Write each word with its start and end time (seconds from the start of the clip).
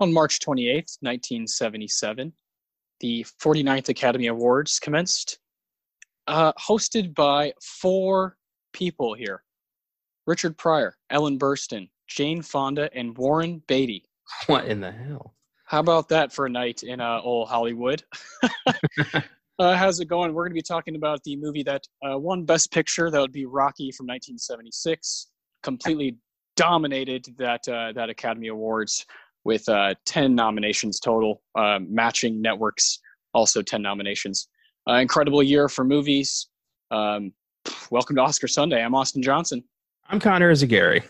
On 0.00 0.10
March 0.10 0.38
28th, 0.40 0.96
1977, 1.02 2.32
the 3.00 3.26
49th 3.42 3.90
Academy 3.90 4.28
Awards 4.28 4.78
commenced, 4.78 5.38
uh, 6.26 6.52
hosted 6.54 7.14
by 7.14 7.52
four 7.62 8.36
people 8.72 9.12
here 9.12 9.42
Richard 10.26 10.56
Pryor, 10.56 10.96
Ellen 11.10 11.38
Burstyn, 11.38 11.90
Jane 12.08 12.40
Fonda, 12.40 12.88
and 12.94 13.16
Warren 13.16 13.62
Beatty. 13.66 14.04
What 14.46 14.66
in 14.66 14.80
the 14.80 14.92
hell? 14.92 15.34
How 15.66 15.80
about 15.80 16.08
that 16.08 16.32
for 16.32 16.46
a 16.46 16.50
night 16.50 16.82
in 16.82 17.00
uh, 17.00 17.20
old 17.22 17.48
Hollywood? 17.48 18.02
uh, 19.58 19.76
how's 19.76 20.00
it 20.00 20.06
going? 20.06 20.32
We're 20.32 20.44
going 20.44 20.52
to 20.52 20.54
be 20.54 20.62
talking 20.62 20.96
about 20.96 21.22
the 21.24 21.36
movie 21.36 21.64
that 21.64 21.82
uh, 22.02 22.16
won 22.16 22.44
Best 22.44 22.72
Picture. 22.72 23.10
That 23.10 23.20
would 23.20 23.32
be 23.32 23.44
Rocky 23.44 23.90
from 23.90 24.06
1976. 24.06 25.26
Completely 25.62 26.16
dominated 26.56 27.26
that 27.38 27.68
uh, 27.68 27.92
that 27.92 28.08
Academy 28.08 28.48
Awards 28.48 29.04
with 29.44 29.68
uh, 29.68 29.94
10 30.06 30.34
nominations 30.34 31.00
total, 31.00 31.42
uh, 31.54 31.78
matching 31.88 32.40
Network's 32.40 33.00
also 33.34 33.62
10 33.62 33.82
nominations. 33.82 34.48
Uh, 34.88 34.94
incredible 34.94 35.42
year 35.42 35.68
for 35.68 35.84
movies. 35.84 36.48
Um, 36.90 37.32
welcome 37.90 38.16
to 38.16 38.22
Oscar 38.22 38.48
Sunday. 38.48 38.82
I'm 38.82 38.94
Austin 38.94 39.22
Johnson. 39.22 39.62
I'm 40.08 40.20
Connor 40.20 40.52
Eyzaguirre. 40.52 41.04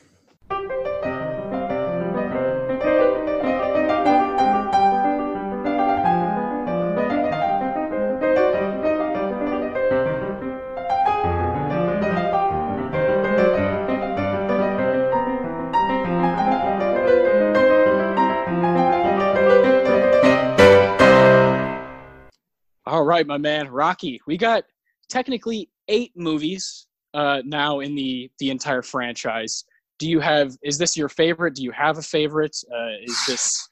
Right, 23.21 23.27
my 23.27 23.39
man, 23.39 23.69
Rocky. 23.69 24.21
We 24.27 24.37
got 24.37 24.65
technically 25.09 25.71
eight 25.89 26.13
movies 26.17 26.87
uh, 27.15 27.43
now 27.45 27.81
in 27.81 27.95
the 27.95 28.31
the 28.39 28.51
entire 28.51 28.83
franchise. 28.83 29.65
Do 29.99 30.09
you 30.09 30.21
have? 30.21 30.57
Is 30.63 30.79
this 30.79 30.97
your 30.97 31.09
favorite? 31.09 31.55
Do 31.55 31.63
you 31.63 31.73
have 31.73 31.99
a 31.99 32.03
favorite? 32.03 32.57
Uh, 32.73 33.03
is 33.03 33.19
this 33.27 33.69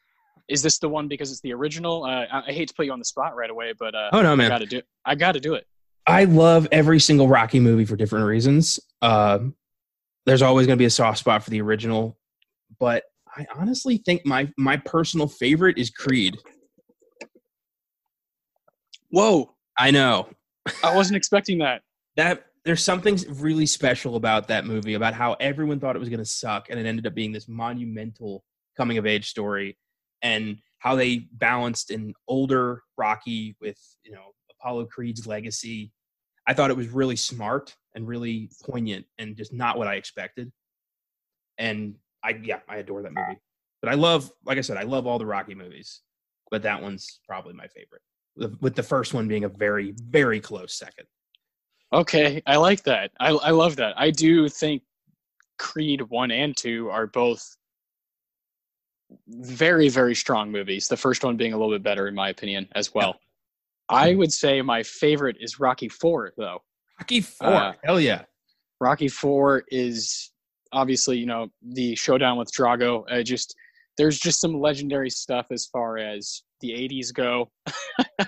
is 0.49 0.63
this 0.63 0.79
the 0.79 0.89
one 0.89 1.09
because 1.09 1.31
it's 1.31 1.41
the 1.41 1.53
original? 1.55 2.05
Uh, 2.05 2.27
I, 2.31 2.43
I 2.49 2.53
hate 2.53 2.69
to 2.69 2.75
put 2.75 2.87
you 2.87 2.93
on 2.93 2.99
the 2.99 3.05
spot 3.05 3.35
right 3.37 3.51
away, 3.51 3.73
but 3.79 3.95
uh, 3.95 4.11
Oh 4.13 4.23
no, 4.23 4.33
I 4.33 4.37
man! 4.37 4.51
got 4.51 4.59
to 4.59 4.67
do. 4.67 4.83
I 5.05 5.15
got 5.15 5.33
to 5.33 5.41
do 5.41 5.55
it. 5.55 5.67
I 6.07 6.25
love 6.25 6.69
every 6.73 7.01
single 7.01 7.29
Rocky 7.29 7.61
movie 7.61 7.85
for 7.85 7.97
different 7.97 8.27
reasons. 8.27 8.81
Uh, 9.03 9.41
there's 10.25 10.43
always 10.43 10.67
going 10.67 10.77
to 10.77 10.81
be 10.81 10.87
a 10.87 10.91
soft 10.91 11.19
spot 11.19 11.43
for 11.43 11.51
the 11.51 11.61
original, 11.61 12.19
but 12.79 13.05
I 13.35 13.47
honestly 13.55 13.99
think 13.99 14.27
my 14.27 14.51
my 14.59 14.77
personal 14.77 15.29
favorite 15.29 15.79
is 15.79 15.89
Creed. 15.91 16.37
Whoa! 19.11 19.55
I 19.79 19.91
know. 19.91 20.29
I 20.85 20.95
wasn't 20.95 21.17
expecting 21.17 21.59
that. 21.59 21.83
that 22.17 22.45
there's 22.65 22.85
something 22.85 23.19
really 23.31 23.65
special 23.65 24.17
about 24.17 24.49
that 24.49 24.67
movie 24.67 24.95
about 24.95 25.15
how 25.15 25.35
everyone 25.41 25.81
thought 25.81 25.97
it 25.97 26.01
was 26.01 26.11
going 26.11 26.19
to 26.19 26.25
suck 26.25 26.69
and 26.69 26.79
it 26.79 26.85
ended 26.85 27.07
up 27.07 27.15
being 27.15 27.33
this 27.33 27.49
monumental 27.49 28.45
coming 28.77 28.99
of 28.99 29.07
age 29.07 29.31
story 29.31 29.79
and 30.21 30.59
how 30.79 30.95
they 30.95 31.29
balanced 31.33 31.91
an 31.91 32.13
older 32.27 32.83
rocky 32.99 33.57
with 33.61 33.79
you 34.05 34.13
know 34.13 34.33
apollo 34.51 34.85
creed's 34.85 35.27
legacy. 35.27 35.93
I 36.47 36.55
thought 36.55 36.71
it 36.71 36.77
was 36.77 36.89
really 36.89 37.17
smart 37.17 37.75
and 37.95 38.07
really 38.07 38.51
poignant 38.65 39.07
and 39.19 39.37
just 39.37 39.53
not 39.53 39.79
what 39.79 39.89
i 39.89 39.95
expected. 39.95 40.53
And 41.57 41.95
i 42.23 42.39
yeah 42.43 42.61
i 42.69 42.77
adore 42.77 43.03
that 43.03 43.15
movie. 43.15 43.39
But 43.81 43.91
i 43.91 43.95
love 43.95 44.31
like 44.45 44.59
i 44.59 44.63
said 44.63 44.77
i 44.77 44.83
love 44.83 45.07
all 45.07 45.19
the 45.19 45.27
rocky 45.27 45.55
movies 45.55 46.03
but 46.51 46.63
that 46.63 46.83
one's 46.83 47.21
probably 47.27 47.55
my 47.55 47.67
favorite 47.69 48.03
with 48.61 48.75
the 48.75 48.83
first 48.83 49.15
one 49.15 49.27
being 49.29 49.45
a 49.45 49.49
very 49.49 49.95
very 50.11 50.41
close 50.41 50.75
second 50.75 51.07
Okay, 51.93 52.43
I 52.47 52.57
like 52.57 52.83
that. 52.85 53.13
I 53.19 53.31
I 53.31 53.51
love 53.51 53.77
that. 53.77 53.95
I 53.99 54.11
do 54.11 54.49
think 54.49 54.83
Creed 55.59 56.03
one 56.03 56.31
and 56.31 56.55
two 56.57 56.91
are 56.91 57.07
both 57.07 57.57
very 59.29 59.89
very 59.89 60.15
strong 60.15 60.51
movies. 60.53 60.87
The 60.89 60.97
first 60.99 61.25
one 61.25 61.37
being 61.37 61.55
a 61.55 61.57
little 61.57 61.73
bit 61.73 61.83
better 61.83 62.07
in 62.07 62.15
my 62.15 62.29
opinion 62.29 62.69
as 62.75 62.95
well. 62.95 63.19
I 63.89 64.15
would 64.15 64.33
say 64.33 64.61
my 64.61 64.83
favorite 64.83 65.37
is 65.41 65.59
Rocky 65.59 65.89
Four 65.89 66.33
though. 66.37 66.63
rocky 67.01 67.23
4 67.23 67.49
Uh, 67.49 67.73
hell 67.83 68.01
yeah 68.01 68.25
Rocky 68.81 69.09
Four 69.09 69.65
is 69.69 70.31
obviously 70.73 71.17
you 71.17 71.25
know 71.27 71.49
the 71.63 71.95
showdown 71.95 72.37
with 72.37 72.53
Drago. 72.53 73.05
Uh, 73.11 73.23
just 73.23 73.55
there's 73.97 74.19
just 74.19 74.43
some 74.43 74.61
legendary 74.61 75.09
stuff 75.09 75.47
as 75.51 75.65
far 75.65 75.97
as 75.97 76.43
the 76.61 76.71
'80s 76.71 77.13
go, 77.13 77.51
uh, 78.19 78.25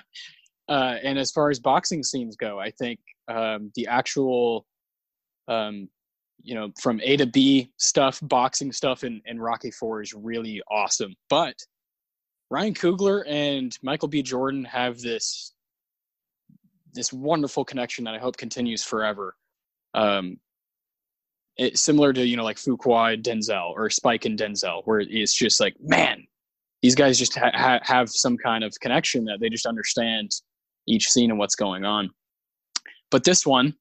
and 0.67 1.17
as 1.17 1.31
far 1.31 1.49
as 1.49 1.59
boxing 1.59 2.03
scenes 2.03 2.35
go. 2.35 2.59
I 2.59 2.71
think 2.71 2.99
um, 3.27 3.71
the 3.75 3.87
actual, 3.87 4.65
um, 5.47 5.89
you 6.41 6.55
know, 6.55 6.71
from 6.79 6.99
A 7.03 7.17
to 7.17 7.25
B 7.25 7.71
stuff, 7.77 8.19
boxing 8.23 8.71
stuff 8.71 9.03
in, 9.03 9.21
in 9.25 9.39
Rocky 9.39 9.71
Four 9.71 10.01
is 10.01 10.13
really 10.13 10.61
awesome. 10.69 11.13
But 11.29 11.55
Ryan 12.49 12.73
Coogler 12.73 13.23
and 13.27 13.75
Michael 13.81 14.09
B. 14.09 14.21
Jordan 14.21 14.65
have 14.65 14.99
this 14.99 15.53
this 16.93 17.13
wonderful 17.13 17.63
connection 17.63 18.03
that 18.03 18.13
I 18.13 18.17
hope 18.17 18.35
continues 18.35 18.83
forever. 18.83 19.35
Um, 19.93 20.37
similar 21.73 22.11
to 22.13 22.25
you 22.25 22.37
know 22.37 22.43
like 22.43 22.57
Fuqua 22.57 23.21
Denzel 23.21 23.71
or 23.71 23.89
Spike 23.89 24.25
and 24.25 24.37
Denzel, 24.37 24.81
where 24.85 24.99
it's 24.99 25.33
just 25.33 25.59
like 25.59 25.75
man, 25.79 26.27
these 26.81 26.95
guys 26.95 27.17
just 27.17 27.37
ha- 27.37 27.51
ha- 27.53 27.79
have 27.83 28.09
some 28.09 28.37
kind 28.37 28.63
of 28.63 28.73
connection 28.79 29.25
that 29.25 29.39
they 29.39 29.49
just 29.49 29.65
understand 29.65 30.31
each 30.87 31.09
scene 31.09 31.29
and 31.29 31.39
what's 31.39 31.55
going 31.55 31.85
on. 31.85 32.09
But 33.11 33.23
this 33.23 33.45
one, 33.45 33.75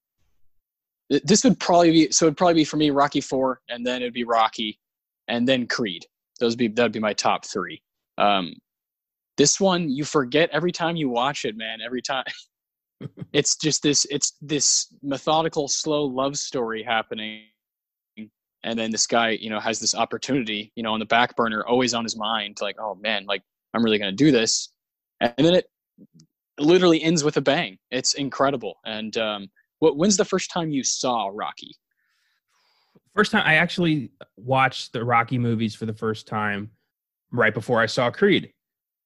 th- 1.11 1.23
this 1.25 1.45
would 1.45 1.59
probably 1.59 1.91
be 1.91 2.11
so. 2.11 2.27
It'd 2.27 2.37
probably 2.37 2.55
be 2.55 2.65
for 2.65 2.77
me 2.77 2.91
Rocky 2.91 3.21
Four, 3.21 3.61
and 3.69 3.87
then 3.87 4.03
it'd 4.03 4.15
be 4.15 4.25
Rocky, 4.25 4.79
and 5.29 5.47
then 5.47 5.67
Creed. 5.67 6.05
Those 6.41 6.57
be 6.57 6.69
that'd 6.69 6.93
be 6.93 7.01
my 7.01 7.15
top 7.15 7.47
three. 7.47 7.83
Um, 8.19 8.55
this 9.37 9.61
one 9.61 9.89
you 9.89 10.05
forget 10.05 10.51
every 10.53 10.73
time 10.73 10.97
you 10.97 11.09
watch 11.09 11.45
it, 11.45 11.57
man. 11.57 11.81
Every 11.85 12.03
time. 12.03 12.25
it's 13.33 13.57
just 13.57 13.83
this 13.83 14.07
it's 14.11 14.37
this 14.41 14.95
methodical 15.03 15.69
slow 15.69 16.05
love 16.05 16.37
story 16.37 16.83
happening 16.83 17.43
and 18.65 18.79
then 18.79 18.91
this 18.91 19.07
guy 19.07 19.31
you 19.31 19.51
know 19.51 19.61
has 19.61 19.79
this 19.79 19.95
opportunity 19.95 20.73
you 20.75 20.83
know 20.83 20.93
on 20.93 21.01
the 21.01 21.07
back 21.07 21.37
burner 21.37 21.65
always 21.67 21.95
on 21.95 22.05
his 22.05 22.17
mind 22.17 22.59
like 22.61 22.77
oh 22.79 22.95
man 22.97 23.25
like 23.27 23.43
i'm 23.75 23.85
really 23.85 23.99
going 23.99 24.11
to 24.11 24.25
do 24.25 24.31
this. 24.31 24.73
And 25.21 25.35
then 25.37 25.55
it 25.55 25.67
literally 26.59 27.03
ends 27.03 27.23
with 27.23 27.37
a 27.37 27.43
bang. 27.43 27.79
It's 27.91 28.15
incredible. 28.15 28.79
And 28.85 29.17
um 29.17 29.49
what, 29.79 29.97
when's 29.97 30.17
the 30.17 30.25
first 30.25 30.51
time 30.51 30.71
you 30.71 30.85
saw 30.85 31.31
rocky? 31.33 31.73
First 33.15 33.33
time 33.33 33.43
I 33.45 33.55
actually 33.55 34.11
watched 34.37 34.93
the 34.93 35.05
Rocky 35.05 35.39
movies 35.39 35.75
for 35.75 35.87
the 35.87 35.95
first 35.95 36.27
time 36.27 36.71
right 37.33 37.53
before 37.53 37.81
I 37.81 37.87
saw 37.87 38.11
Creed 38.11 38.53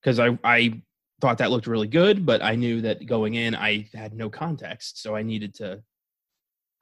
because 0.00 0.18
I 0.18 0.38
I 0.44 0.82
thought 1.20 1.38
that 1.38 1.50
looked 1.50 1.66
really 1.66 1.88
good, 1.88 2.26
but 2.26 2.42
I 2.42 2.54
knew 2.54 2.80
that 2.82 3.06
going 3.06 3.34
in 3.34 3.54
I 3.54 3.88
had 3.94 4.14
no 4.14 4.28
context, 4.28 5.02
so 5.02 5.16
I 5.16 5.22
needed 5.22 5.54
to 5.56 5.82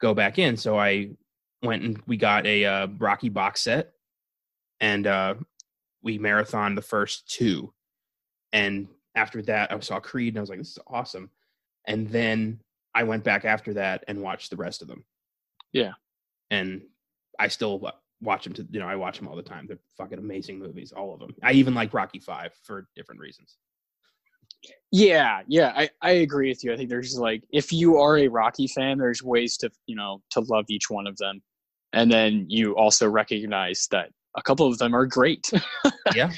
go 0.01 0.13
back 0.13 0.37
in. 0.37 0.57
So 0.57 0.77
I 0.77 1.11
went 1.63 1.83
and 1.83 2.01
we 2.05 2.17
got 2.17 2.45
a 2.45 2.65
uh, 2.65 2.87
Rocky 2.97 3.29
box 3.29 3.61
set, 3.61 3.93
and 4.79 5.07
uh, 5.07 5.35
we 6.03 6.17
marathon 6.17 6.75
the 6.75 6.81
first 6.81 7.29
two, 7.29 7.73
and 8.51 8.87
after 9.15 9.41
that 9.43 9.71
I 9.71 9.79
saw 9.79 9.99
Creed 9.99 10.33
and 10.33 10.39
I 10.39 10.41
was 10.41 10.49
like, 10.49 10.59
this 10.59 10.71
is 10.71 10.79
awesome, 10.87 11.29
and 11.87 12.07
then 12.09 12.59
I 12.93 13.03
went 13.03 13.23
back 13.23 13.45
after 13.45 13.73
that 13.75 14.03
and 14.07 14.21
watched 14.21 14.49
the 14.49 14.57
rest 14.57 14.81
of 14.81 14.87
them. 14.87 15.05
Yeah. 15.71 15.93
and 16.51 16.83
I 17.39 17.47
still 17.47 17.81
watch 18.21 18.43
them 18.43 18.53
to 18.53 18.67
you 18.71 18.79
know 18.79 18.87
I 18.87 18.95
watch 18.95 19.17
them 19.17 19.27
all 19.27 19.35
the 19.35 19.41
time. 19.41 19.65
They're 19.67 19.79
fucking 19.97 20.19
amazing 20.19 20.59
movies, 20.59 20.91
all 20.91 21.13
of 21.13 21.19
them. 21.19 21.35
I 21.43 21.53
even 21.53 21.73
like 21.73 21.93
Rocky 21.93 22.19
Five 22.19 22.53
for 22.63 22.87
different 22.95 23.19
reasons. 23.21 23.57
Yeah, 24.91 25.41
yeah, 25.47 25.73
I, 25.75 25.89
I 26.01 26.11
agree 26.11 26.49
with 26.49 26.63
you. 26.63 26.71
I 26.71 26.77
think 26.77 26.89
there's 26.89 27.17
like 27.17 27.43
if 27.51 27.73
you 27.73 27.97
are 27.97 28.17
a 28.19 28.27
Rocky 28.27 28.67
fan, 28.67 28.97
there's 28.97 29.23
ways 29.23 29.57
to 29.57 29.71
you 29.87 29.95
know 29.95 30.21
to 30.31 30.41
love 30.41 30.65
each 30.69 30.89
one 30.89 31.07
of 31.07 31.17
them, 31.17 31.41
and 31.93 32.11
then 32.11 32.45
you 32.49 32.75
also 32.75 33.07
recognize 33.07 33.87
that 33.91 34.09
a 34.35 34.41
couple 34.41 34.67
of 34.67 34.77
them 34.77 34.95
are 34.95 35.05
great. 35.05 35.49
Yeah. 36.15 36.31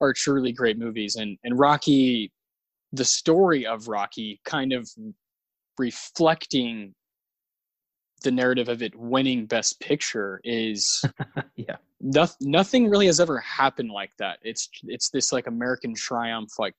are 0.00 0.12
truly 0.12 0.52
great 0.52 0.78
movies, 0.78 1.16
and 1.16 1.38
and 1.42 1.58
Rocky, 1.58 2.30
the 2.92 3.04
story 3.04 3.66
of 3.66 3.88
Rocky, 3.88 4.40
kind 4.44 4.72
of 4.72 4.88
reflecting 5.78 6.94
the 8.22 8.30
narrative 8.30 8.68
of 8.68 8.82
it 8.82 8.94
winning 8.94 9.46
Best 9.46 9.80
Picture 9.80 10.40
is 10.44 11.02
yeah, 11.56 11.76
no, 12.00 12.26
nothing 12.40 12.88
really 12.88 13.06
has 13.06 13.20
ever 13.20 13.38
happened 13.38 13.90
like 13.90 14.12
that. 14.18 14.38
It's 14.42 14.68
it's 14.84 15.10
this 15.10 15.32
like 15.32 15.46
American 15.46 15.94
triumph, 15.94 16.50
like 16.58 16.74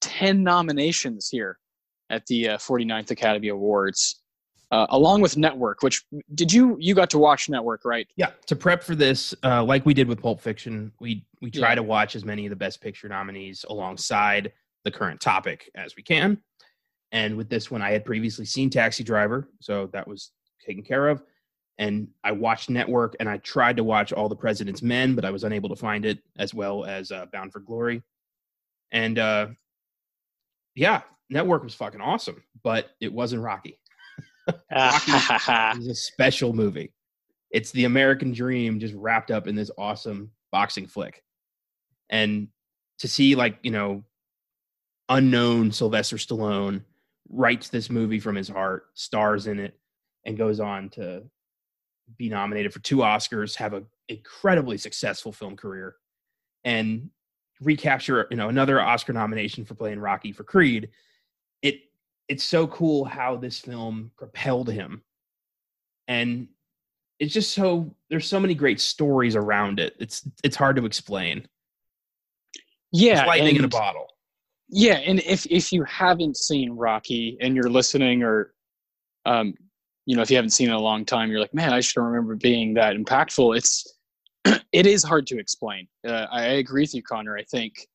ten 0.00 0.42
nominations 0.42 1.28
here 1.30 1.58
at 2.10 2.26
the 2.26 2.50
uh, 2.50 2.56
49th 2.58 3.10
Academy 3.10 3.48
Awards. 3.48 4.22
Uh, 4.70 4.86
along 4.90 5.20
with 5.20 5.36
Network. 5.36 5.82
Which 5.82 6.04
did 6.34 6.52
you 6.52 6.76
you 6.80 6.94
got 6.94 7.10
to 7.10 7.18
watch 7.18 7.48
Network, 7.48 7.84
right? 7.84 8.06
Yeah. 8.16 8.30
To 8.46 8.56
prep 8.56 8.82
for 8.82 8.94
this, 8.94 9.34
uh, 9.44 9.62
like 9.64 9.84
we 9.86 9.94
did 9.94 10.08
with 10.08 10.20
Pulp 10.22 10.40
Fiction, 10.40 10.92
we 11.00 11.24
we 11.40 11.50
try 11.50 11.70
Yeah. 11.70 11.76
to 11.76 11.82
watch 11.82 12.16
as 12.16 12.24
many 12.24 12.46
of 12.46 12.50
the 12.50 12.56
Best 12.56 12.80
Picture 12.80 13.08
nominees 13.08 13.64
alongside 13.68 14.52
the 14.84 14.90
current 14.90 15.20
topic 15.20 15.70
as 15.74 15.96
we 15.96 16.02
can. 16.02 16.38
And 17.12 17.36
with 17.36 17.48
this 17.48 17.70
one, 17.70 17.80
I 17.82 17.90
had 17.90 18.04
previously 18.04 18.44
seen 18.44 18.68
Taxi 18.68 19.02
Driver, 19.02 19.48
so 19.60 19.86
that 19.92 20.06
was 20.06 20.32
taken 20.64 20.82
care 20.82 21.08
of. 21.08 21.22
And 21.78 22.08
I 22.24 22.32
watched 22.32 22.68
Network, 22.70 23.14
and 23.20 23.28
I 23.28 23.38
tried 23.38 23.76
to 23.76 23.84
watch 23.84 24.12
All 24.12 24.28
the 24.28 24.36
President's 24.36 24.82
Men, 24.82 25.14
but 25.14 25.24
I 25.24 25.30
was 25.30 25.44
unable 25.44 25.68
to 25.68 25.76
find 25.76 26.04
it, 26.04 26.18
as 26.38 26.52
well 26.52 26.84
as 26.84 27.10
uh, 27.12 27.26
Bound 27.32 27.52
for 27.52 27.60
Glory. 27.60 28.02
And 28.90 29.18
uh, 29.18 29.46
yeah, 30.74 31.02
Network 31.30 31.62
was 31.62 31.74
fucking 31.74 32.00
awesome, 32.00 32.42
but 32.62 32.90
it 33.00 33.12
wasn't 33.12 33.42
Rocky. 33.42 33.78
It's 34.78 35.88
a 35.88 35.94
special 35.94 36.52
movie. 36.52 36.92
It's 37.50 37.70
the 37.72 37.84
American 37.84 38.32
dream 38.32 38.78
just 38.78 38.94
wrapped 38.94 39.30
up 39.30 39.46
in 39.46 39.54
this 39.54 39.70
awesome 39.78 40.30
boxing 40.52 40.86
flick. 40.86 41.22
And 42.10 42.48
to 42.98 43.08
see 43.08 43.34
like, 43.34 43.58
you 43.62 43.70
know, 43.70 44.04
unknown 45.08 45.72
Sylvester 45.72 46.16
Stallone 46.16 46.82
writes 47.28 47.68
this 47.68 47.90
movie 47.90 48.20
from 48.20 48.34
his 48.34 48.48
heart, 48.48 48.86
stars 48.94 49.46
in 49.46 49.58
it, 49.58 49.78
and 50.24 50.36
goes 50.36 50.60
on 50.60 50.88
to 50.90 51.22
be 52.16 52.28
nominated 52.28 52.72
for 52.72 52.80
two 52.80 52.98
Oscars, 52.98 53.54
have 53.56 53.74
an 53.74 53.86
incredibly 54.08 54.78
successful 54.78 55.32
film 55.32 55.56
career, 55.56 55.96
and 56.64 57.10
recapture, 57.60 58.26
you 58.30 58.36
know, 58.36 58.48
another 58.48 58.80
Oscar 58.80 59.12
nomination 59.12 59.64
for 59.64 59.74
playing 59.74 59.98
Rocky 59.98 60.32
for 60.32 60.44
Creed. 60.44 60.90
It 62.28 62.34
it's 62.34 62.44
so 62.44 62.66
cool 62.66 63.04
how 63.04 63.36
this 63.36 63.58
film 63.58 64.10
propelled 64.16 64.70
him 64.70 65.02
and 66.06 66.48
it's 67.18 67.34
just 67.34 67.52
so 67.52 67.94
there's 68.10 68.26
so 68.26 68.38
many 68.38 68.54
great 68.54 68.80
stories 68.80 69.34
around 69.34 69.80
it 69.80 69.94
it's 69.98 70.28
it's 70.44 70.56
hard 70.56 70.76
to 70.76 70.86
explain 70.86 71.46
yeah, 72.92 73.20
it's 73.20 73.26
lightning 73.26 73.56
in 73.56 73.64
a 73.64 73.68
bottle 73.68 74.08
Yeah, 74.68 74.94
and 74.94 75.20
if 75.20 75.46
if 75.46 75.72
you 75.72 75.84
haven't 75.84 76.36
seen 76.36 76.72
Rocky 76.72 77.36
and 77.40 77.54
you're 77.54 77.70
listening, 77.70 78.22
or 78.22 78.52
um, 79.26 79.54
you 80.06 80.16
know, 80.16 80.22
if 80.22 80.30
you 80.30 80.36
haven't 80.36 80.50
seen 80.50 80.68
it 80.68 80.72
in 80.72 80.76
a 80.76 80.80
long 80.80 81.04
time, 81.04 81.30
you're 81.30 81.40
like, 81.40 81.54
man, 81.54 81.72
I 81.72 81.80
don't 81.80 82.04
remember 82.04 82.34
being 82.34 82.74
that 82.74 82.96
impactful. 82.96 83.56
It's 83.56 83.98
it 84.72 84.86
is 84.86 85.02
hard 85.02 85.26
to 85.28 85.38
explain. 85.38 85.88
Uh, 86.06 86.26
I 86.30 86.42
agree 86.42 86.82
with 86.82 86.94
you, 86.94 87.02
Connor. 87.02 87.36
I 87.36 87.44
think 87.44 87.86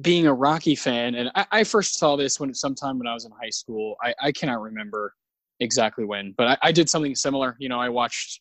being 0.00 0.26
a 0.26 0.34
Rocky 0.34 0.74
fan, 0.74 1.14
and 1.14 1.30
I, 1.34 1.46
I 1.52 1.64
first 1.64 1.98
saw 1.98 2.16
this 2.16 2.40
when 2.40 2.52
sometime 2.54 2.98
when 2.98 3.06
I 3.06 3.14
was 3.14 3.24
in 3.24 3.32
high 3.32 3.50
school. 3.50 3.96
I, 4.02 4.14
I 4.20 4.32
cannot 4.32 4.60
remember 4.60 5.14
exactly 5.60 6.04
when, 6.04 6.34
but 6.36 6.46
I, 6.48 6.58
I 6.68 6.72
did 6.72 6.88
something 6.90 7.14
similar. 7.14 7.56
You 7.58 7.68
know, 7.68 7.78
I 7.80 7.88
watched 7.88 8.40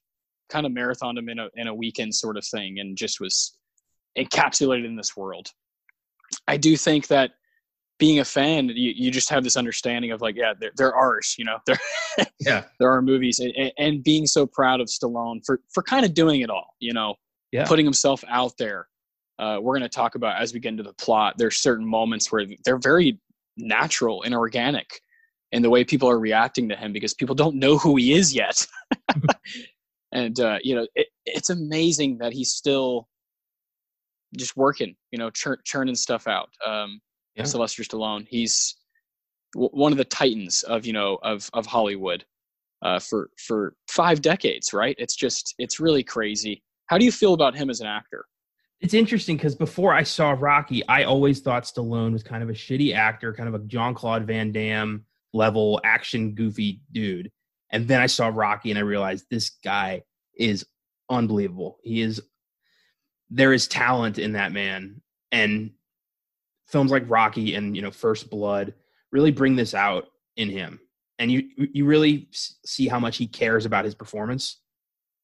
kind 0.49 0.65
of 0.65 0.71
marathon 0.71 1.15
them 1.15 1.29
in 1.29 1.39
a 1.39 1.49
in 1.55 1.67
a 1.67 1.73
weekend 1.73 2.13
sort 2.15 2.37
of 2.37 2.45
thing, 2.45 2.79
and 2.79 2.97
just 2.97 3.19
was 3.19 3.57
encapsulated 4.17 4.85
in 4.85 4.95
this 4.95 5.15
world. 5.15 5.49
I 6.47 6.57
do 6.57 6.75
think 6.77 7.07
that 7.07 7.31
being 7.99 8.19
a 8.19 8.25
fan, 8.25 8.67
you, 8.69 8.91
you 8.95 9.09
just 9.11 9.29
have 9.29 9.43
this 9.43 9.55
understanding 9.55 10.11
of 10.11 10.21
like, 10.21 10.35
yeah, 10.35 10.53
they're, 10.59 10.71
they're 10.75 10.95
ours, 10.95 11.35
you 11.37 11.45
know, 11.45 11.57
they're, 11.65 11.77
yeah 12.41 12.63
there 12.79 12.91
are 12.91 13.01
movies 13.01 13.39
and, 13.39 13.53
and- 13.55 13.71
and 13.77 14.03
being 14.03 14.25
so 14.25 14.45
proud 14.45 14.81
of 14.81 14.87
Stallone 14.87 15.39
for, 15.45 15.61
for 15.73 15.81
kind 15.83 16.05
of 16.05 16.13
doing 16.13 16.41
it 16.41 16.49
all, 16.49 16.75
you 16.79 16.91
know, 16.93 17.15
Yeah. 17.53 17.65
putting 17.65 17.85
himself 17.85 18.21
out 18.27 18.51
there. 18.57 18.87
Uh, 19.37 19.59
we're 19.61 19.73
going 19.73 19.81
to 19.81 19.89
talk 19.89 20.15
about 20.15 20.41
as 20.41 20.53
we 20.53 20.59
get 20.59 20.69
into 20.69 20.83
the 20.83 20.93
plot, 20.93 21.35
there's 21.37 21.57
certain 21.57 21.85
moments 21.85 22.31
where 22.31 22.45
they're 22.63 22.77
very 22.77 23.19
natural 23.57 24.23
and 24.23 24.33
organic 24.33 24.99
in 25.51 25.61
the 25.61 25.69
way 25.69 25.83
people 25.83 26.09
are 26.09 26.19
reacting 26.19 26.69
to 26.69 26.75
him 26.75 26.93
because 26.93 27.13
people 27.13 27.35
don't 27.35 27.55
know 27.55 27.77
who 27.77 27.95
he 27.95 28.13
is 28.13 28.33
yet. 28.33 28.65
and, 30.11 30.39
uh, 30.39 30.57
you 30.63 30.75
know, 30.75 30.87
it, 30.95 31.07
it's 31.25 31.49
amazing 31.49 32.17
that 32.17 32.33
he's 32.33 32.51
still 32.51 33.07
just 34.37 34.57
working, 34.57 34.95
you 35.11 35.17
know, 35.19 35.29
churn, 35.29 35.57
churning 35.63 35.95
stuff 35.95 36.27
out. 36.27 36.49
Um, 36.65 37.01
Yeah. 37.35 37.43
Sylvester 37.43 37.83
Stallone, 37.83 38.25
he's 38.29 38.75
w- 39.53 39.69
one 39.71 39.91
of 39.91 39.97
the 39.97 40.05
titans 40.05 40.63
of, 40.63 40.85
you 40.85 40.93
know, 40.93 41.19
of, 41.23 41.49
of 41.53 41.65
Hollywood 41.65 42.25
uh, 42.81 42.99
for, 42.99 43.29
for 43.37 43.75
five 43.89 44.21
decades, 44.21 44.73
right? 44.73 44.95
It's 44.97 45.15
just, 45.15 45.55
it's 45.57 45.79
really 45.79 46.03
crazy. 46.03 46.63
How 46.87 46.97
do 46.97 47.05
you 47.05 47.11
feel 47.11 47.33
about 47.33 47.55
him 47.55 47.69
as 47.69 47.81
an 47.81 47.87
actor? 47.87 48.25
It's 48.85 48.93
interesting 48.93 49.35
because 49.35 49.55
before 49.55 49.93
i 49.93 50.03
saw 50.03 50.35
rocky 50.37 50.87
i 50.87 51.03
always 51.03 51.39
thought 51.39 51.63
stallone 51.63 52.13
was 52.13 52.21
kind 52.21 52.43
of 52.43 52.49
a 52.49 52.53
shitty 52.53 52.93
actor 52.93 53.33
kind 53.33 53.49
of 53.49 53.55
a 53.55 53.65
jean-claude 53.65 54.27
van 54.27 54.51
damme 54.51 55.03
level 55.35 55.81
action 55.83 56.33
goofy 56.33 56.81
dude. 56.91 57.31
And 57.71 57.87
then 57.87 57.99
i 57.99 58.05
saw 58.05 58.31
rocky 58.33 58.69
and 58.71 58.79
i 58.79 58.83
realized 58.83 59.25
this 59.29 59.51
guy 59.63 60.03
is 60.37 60.65
unbelievable. 61.09 61.77
He 61.83 62.01
is 62.01 62.21
there 63.29 63.53
is 63.53 63.67
talent 63.67 64.17
in 64.17 64.33
that 64.33 64.51
man. 64.51 65.01
And 65.31 65.71
films 66.67 66.91
like 66.91 67.09
rocky 67.09 67.55
and 67.55 67.75
you 67.75 67.81
know 67.81 67.91
first 67.91 68.29
blood 68.29 68.73
really 69.11 69.31
bring 69.31 69.55
this 69.55 69.73
out 69.73 70.05
in 70.37 70.49
him. 70.49 70.79
And 71.19 71.31
you 71.31 71.49
you 71.57 71.85
really 71.85 72.29
see 72.31 72.87
how 72.87 72.99
much 72.99 73.17
he 73.17 73.27
cares 73.27 73.65
about 73.65 73.85
his 73.85 73.95
performance 73.95 74.61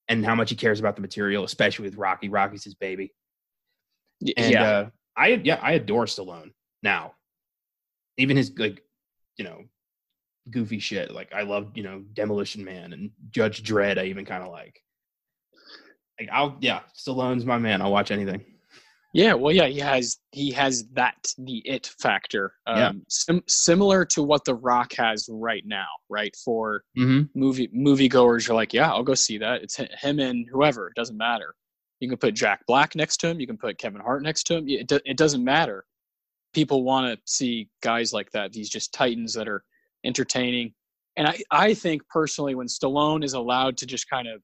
and 0.08 0.26
how 0.26 0.36
much 0.36 0.50
he 0.50 0.56
cares 0.56 0.80
about 0.80 0.96
the 0.96 1.02
material 1.02 1.46
especially 1.46 1.86
with 1.86 1.96
rocky. 1.96 2.28
Rocky's 2.28 2.66
his 2.66 2.76
baby 2.76 3.14
and 4.38 4.52
yeah. 4.52 4.64
uh, 4.64 4.90
I 5.18 5.28
yeah 5.44 5.60
I 5.62 5.74
adore 5.74 6.06
Stallone 6.06 6.52
now. 6.84 7.14
Even 8.18 8.38
his 8.38 8.52
like 8.58 8.82
you 9.38 9.44
know 9.46 9.64
goofy 10.50 10.80
shit 10.80 11.12
like 11.12 11.32
I 11.34 11.44
love 11.44 11.72
you 11.76 11.84
know 11.84 12.04
Demolition 12.14 12.64
Man 12.64 12.94
and 12.94 13.12
Judge 13.32 13.64
Dredd. 13.64 13.98
I 14.00 14.06
even 14.06 14.26
kind 14.26 14.44
of 14.44 14.50
like. 14.52 14.82
Like 16.20 16.30
I'll 16.32 16.58
yeah 16.62 16.82
Stallone's 16.98 17.46
my 17.46 17.58
man. 17.58 17.82
I'll 17.82 17.92
watch 17.92 18.12
anything. 18.12 18.44
Yeah, 19.14 19.34
well, 19.34 19.52
yeah, 19.52 19.66
he 19.68 19.80
has 19.80 20.20
he 20.32 20.52
has 20.52 20.88
that 20.94 21.16
the 21.38 21.58
it 21.68 21.88
factor, 22.00 22.54
um, 22.66 22.78
Yeah. 22.78 22.92
sim- 23.10 23.44
similar 23.48 24.06
to 24.06 24.24
what 24.24 24.46
The 24.46 24.56
Rock 24.56 24.94
has 24.94 25.28
right 25.30 25.64
now, 25.66 25.88
right? 26.10 26.34
For 26.46 26.84
Mm-hmm. 26.98 27.38
movie 27.38 27.68
moviegoers, 27.76 28.48
you're 28.48 28.56
like, 28.56 28.72
yeah, 28.74 28.90
I'll 28.90 29.04
go 29.04 29.14
see 29.16 29.38
that. 29.40 29.64
It's 29.64 29.76
him 29.76 30.20
and 30.20 30.46
whoever, 30.50 30.88
it 30.88 30.94
doesn't 30.96 31.18
matter. 31.18 31.56
You 32.02 32.10
can 32.10 32.18
put 32.18 32.34
Jack 32.34 32.66
Black 32.68 32.96
next 32.96 33.18
to 33.18 33.28
him. 33.28 33.40
You 33.40 33.48
can 33.48 33.58
put 33.58 33.78
Kevin 33.78 34.02
Hart 34.02 34.24
next 34.24 34.44
to 34.48 34.56
him. 34.56 34.68
It, 34.68 34.88
do- 34.88 35.00
it 35.06 35.18
doesn't 35.18 35.44
matter. 35.44 35.86
People 36.54 36.84
want 36.84 37.14
to 37.14 37.22
see 37.32 37.70
guys 37.82 38.12
like 38.12 38.30
that. 38.32 38.52
These 38.52 38.70
just 38.70 38.92
titans 38.94 39.34
that 39.36 39.48
are 39.48 39.64
entertaining. 40.04 40.74
And 41.16 41.28
I, 41.28 41.38
I 41.52 41.74
think 41.76 42.02
personally, 42.10 42.56
when 42.56 42.68
Stallone 42.68 43.24
is 43.24 43.34
allowed 43.34 43.78
to 43.78 43.86
just 43.86 44.10
kind 44.10 44.28
of 44.28 44.42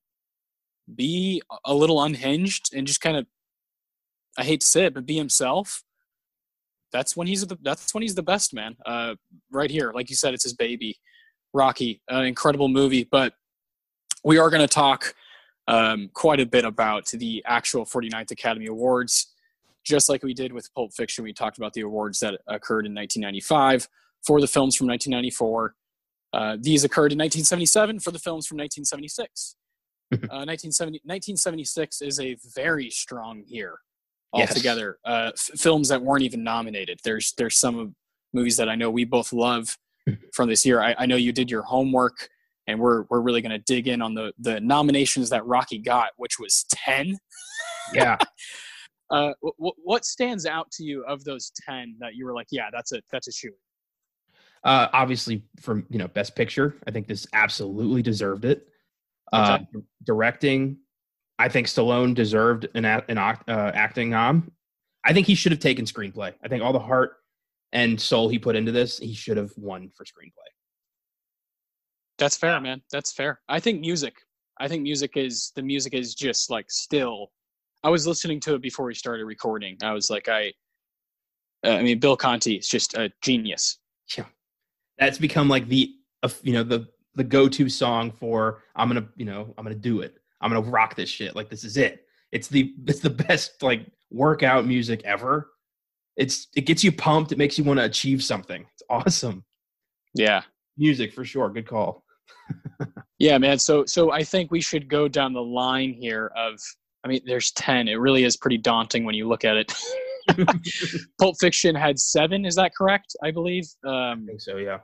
be 0.95 1.41
a- 1.65 1.73
little 1.73 2.01
unhinged 2.03 2.73
and 2.73 2.85
just 2.87 3.01
kind 3.01 3.17
of 3.17 3.25
I 4.37 4.43
hate 4.43 4.61
to 4.61 4.67
say 4.67 4.85
it, 4.85 4.93
but 4.93 5.07
be 5.07 5.17
himself. 5.17 5.83
That's 6.93 7.17
when 7.17 7.25
he's 7.25 7.45
the 7.45 7.57
that's 7.63 7.91
when 7.93 8.03
he's 8.03 8.15
the 8.15 8.23
best 8.23 8.53
man. 8.53 8.77
Uh, 8.85 9.15
right 9.51 9.69
here, 9.69 9.91
like 9.93 10.11
you 10.11 10.15
said, 10.15 10.35
it's 10.35 10.43
his 10.43 10.53
baby, 10.53 10.97
Rocky, 11.53 12.01
an 12.07 12.25
incredible 12.25 12.67
movie. 12.67 13.03
But 13.03 13.33
we 14.23 14.37
are 14.37 14.49
going 14.51 14.61
to 14.61 14.67
talk 14.67 15.15
um, 15.67 16.09
quite 16.13 16.39
a 16.39 16.45
bit 16.45 16.65
about 16.65 17.07
the 17.07 17.43
actual 17.45 17.85
49th 17.85 18.31
Academy 18.31 18.67
Awards, 18.67 19.33
just 19.83 20.09
like 20.09 20.23
we 20.23 20.33
did 20.33 20.53
with 20.53 20.73
Pulp 20.73 20.93
Fiction. 20.93 21.23
We 21.23 21.33
talked 21.33 21.57
about 21.57 21.73
the 21.73 21.81
awards 21.81 22.19
that 22.19 22.39
occurred 22.47 22.85
in 22.85 22.93
1995 22.95 23.87
for 24.25 24.39
the 24.41 24.47
films 24.47 24.75
from 24.75 24.87
1994. 24.87 25.75
Uh, 26.33 26.57
these 26.59 26.83
occurred 26.83 27.11
in 27.13 27.17
1977 27.19 27.99
for 27.99 28.11
the 28.11 28.19
films 28.19 28.45
from 28.47 28.57
1976. 28.57 29.55
uh, 30.13 30.43
1970, 30.47 30.99
1976 31.03 32.01
is 32.01 32.19
a 32.19 32.37
very 32.55 32.89
strong 32.89 33.43
year 33.47 33.79
Yes. 34.33 34.49
altogether. 34.49 34.99
Uh, 35.05 35.31
f- 35.33 35.59
films 35.59 35.87
that 35.87 36.01
weren't 36.01 36.23
even 36.23 36.43
nominated. 36.43 36.99
There's 37.03 37.33
there's 37.37 37.57
some 37.57 37.95
movies 38.33 38.57
that 38.57 38.67
I 38.67 38.75
know 38.75 38.89
we 38.91 39.05
both 39.05 39.31
love 39.31 39.77
from 40.33 40.49
this 40.49 40.65
year. 40.65 40.81
I, 40.81 40.95
I 40.99 41.05
know 41.05 41.15
you 41.15 41.31
did 41.31 41.49
your 41.49 41.61
homework, 41.63 42.27
and 42.67 42.79
we're 42.79 43.03
we're 43.09 43.21
really 43.21 43.41
going 43.41 43.51
to 43.51 43.59
dig 43.59 43.87
in 43.87 44.01
on 44.01 44.13
the 44.13 44.33
the 44.39 44.59
nominations 44.59 45.29
that 45.29 45.45
Rocky 45.45 45.77
got, 45.77 46.09
which 46.17 46.39
was 46.39 46.65
ten. 46.69 47.17
Yeah. 47.93 48.17
Uh, 49.09 49.31
what, 49.39 49.75
what 49.85 50.03
stands 50.03 50.45
out 50.45 50.69
to 50.69 50.83
you 50.83 51.01
of 51.05 51.23
those 51.23 51.53
ten 51.65 51.95
that 51.97 52.15
you 52.15 52.25
were 52.25 52.33
like, 52.33 52.47
yeah, 52.51 52.67
that's 52.73 52.91
a 52.91 53.01
that's 53.09 53.29
a 53.29 53.31
shoe. 53.31 53.53
uh, 54.65 54.89
obviously, 54.91 55.43
from 55.61 55.85
you 55.89 55.97
know 55.97 56.09
Best 56.09 56.35
Picture, 56.35 56.75
I 56.85 56.91
think 56.91 57.07
this 57.07 57.25
absolutely 57.31 58.01
deserved 58.01 58.43
it. 58.43 58.67
Uh, 59.31 59.59
directing, 60.03 60.77
I 61.39 61.49
think 61.49 61.67
Stallone 61.67 62.13
deserved 62.13 62.67
an, 62.75 62.83
an 62.83 63.17
uh, 63.17 63.33
acting 63.47 64.09
nom. 64.09 64.51
I 65.05 65.13
think 65.13 65.27
he 65.27 65.35
should 65.35 65.53
have 65.53 65.61
taken 65.61 65.85
screenplay. 65.85 66.33
I 66.43 66.47
think 66.47 66.63
all 66.63 66.73
the 66.73 66.79
heart 66.79 67.13
and 67.71 67.99
soul 67.99 68.27
he 68.29 68.39
put 68.39 68.55
into 68.55 68.71
this, 68.71 68.97
he 68.97 69.13
should 69.13 69.37
have 69.37 69.51
won 69.55 69.89
for 69.95 70.03
screenplay. 70.03 70.49
That's 72.17 72.37
fair, 72.37 72.59
man. 72.59 72.81
That's 72.91 73.11
fair. 73.11 73.41
I 73.47 73.59
think 73.59 73.81
music. 73.81 74.15
I 74.59 74.67
think 74.67 74.83
music 74.83 75.11
is 75.15 75.51
the 75.55 75.61
music 75.61 75.93
is 75.93 76.15
just 76.15 76.49
like 76.49 76.69
still. 76.69 77.31
I 77.83 77.89
was 77.89 78.07
listening 78.07 78.39
to 78.41 78.55
it 78.55 78.61
before 78.61 78.85
we 78.85 78.95
started 78.95 79.25
recording. 79.25 79.77
I 79.83 79.93
was 79.93 80.09
like, 80.09 80.27
I. 80.27 80.53
Uh, 81.65 81.71
I 81.71 81.83
mean, 81.83 81.99
Bill 81.99 82.15
Conti 82.17 82.55
is 82.55 82.67
just 82.67 82.95
a 82.95 83.11
genius. 83.21 83.79
Yeah, 84.17 84.25
that's 84.97 85.17
become 85.17 85.47
like 85.47 85.67
the 85.67 85.93
uh, 86.23 86.29
you 86.43 86.53
know 86.53 86.63
the 86.63 86.87
the 87.15 87.23
go-to 87.23 87.67
song 87.67 88.11
for 88.11 88.63
I'm 88.75 88.87
gonna, 88.87 89.07
you 89.15 89.25
know, 89.25 89.53
I'm 89.57 89.63
gonna 89.63 89.75
do 89.75 90.01
it. 90.01 90.17
I'm 90.41 90.51
gonna 90.51 90.69
rock 90.69 90.95
this 90.95 91.09
shit. 91.09 91.35
Like 91.35 91.49
this 91.49 91.63
is 91.63 91.77
it. 91.77 92.05
It's 92.31 92.47
the 92.47 92.73
it's 92.87 92.99
the 92.99 93.09
best 93.09 93.61
like 93.61 93.85
workout 94.11 94.65
music 94.65 95.01
ever. 95.03 95.51
It's 96.15 96.47
it 96.55 96.61
gets 96.61 96.83
you 96.83 96.91
pumped. 96.91 97.31
It 97.31 97.37
makes 97.37 97.57
you 97.57 97.63
want 97.63 97.79
to 97.79 97.85
achieve 97.85 98.23
something. 98.23 98.65
It's 98.73 98.83
awesome. 98.89 99.43
Yeah. 100.13 100.43
Music 100.77 101.13
for 101.13 101.25
sure. 101.25 101.49
Good 101.49 101.67
call. 101.67 102.03
Yeah, 103.19 103.37
man. 103.39 103.57
So 103.57 103.83
so 103.85 104.11
I 104.11 104.23
think 104.23 104.51
we 104.51 104.61
should 104.61 104.87
go 104.87 105.07
down 105.07 105.33
the 105.33 105.41
line 105.41 105.93
here 105.93 106.31
of 106.37 106.59
I 107.03 107.07
mean 107.07 107.21
there's 107.25 107.51
10. 107.51 107.87
It 107.87 107.95
really 107.95 108.23
is 108.23 108.37
pretty 108.37 108.57
daunting 108.57 109.05
when 109.05 109.15
you 109.15 109.27
look 109.27 109.43
at 109.43 109.57
it. 109.57 109.73
Pulp 111.19 111.35
Fiction 111.39 111.73
had 111.73 111.97
7, 111.97 112.45
is 112.45 112.55
that 112.55 112.75
correct? 112.75 113.15
I 113.23 113.31
believe. 113.31 113.63
I 113.85 114.11
Um 114.11 114.25
think 114.27 114.41
so. 114.41 114.57
Yeah. 114.57 114.79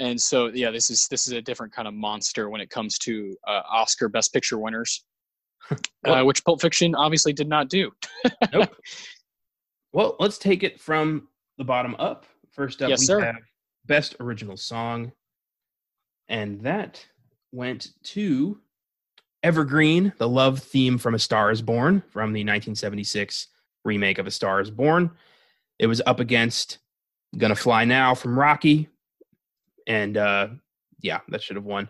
and 0.00 0.20
so 0.20 0.46
yeah, 0.46 0.70
this 0.70 0.90
is 0.90 1.06
this 1.08 1.26
is 1.26 1.32
a 1.34 1.42
different 1.42 1.72
kind 1.72 1.86
of 1.86 1.94
monster 1.94 2.48
when 2.50 2.60
it 2.60 2.70
comes 2.70 2.98
to 2.98 3.36
uh, 3.46 3.62
Oscar 3.70 4.08
best 4.08 4.32
picture 4.32 4.58
winners. 4.58 5.04
uh, 6.06 6.22
which 6.24 6.44
Pulp 6.44 6.60
Fiction 6.60 6.94
obviously 6.94 7.32
did 7.32 7.48
not 7.48 7.68
do. 7.68 7.90
nope. 8.52 8.74
Well, 9.92 10.16
let's 10.18 10.38
take 10.38 10.62
it 10.62 10.80
from 10.80 11.28
the 11.58 11.64
bottom 11.64 11.94
up. 11.98 12.24
First 12.50 12.80
up, 12.82 12.88
Yes, 12.88 13.00
we 13.00 13.06
sir. 13.06 13.20
have 13.20 13.36
best 13.86 14.16
original 14.20 14.56
song, 14.56 15.12
and 16.28 16.60
that 16.62 17.04
went 17.52 17.88
to 18.02 18.60
Evergreen, 19.42 20.12
the 20.18 20.28
love 20.28 20.58
theme 20.58 20.98
from 20.98 21.14
A 21.14 21.18
Star 21.18 21.50
Is 21.50 21.62
Born 21.62 22.02
from 22.10 22.32
the 22.32 22.40
1976 22.40 23.48
remake 23.84 24.18
of 24.18 24.26
A 24.26 24.30
Star 24.30 24.60
Is 24.60 24.70
Born. 24.70 25.10
It 25.78 25.86
was 25.86 26.02
up 26.06 26.20
against 26.20 26.78
Gonna 27.36 27.54
Fly 27.54 27.84
Now 27.84 28.14
from 28.14 28.38
Rocky, 28.38 28.88
and 29.86 30.16
uh, 30.16 30.48
yeah, 31.00 31.20
that 31.28 31.42
should 31.42 31.56
have 31.56 31.64
won. 31.64 31.88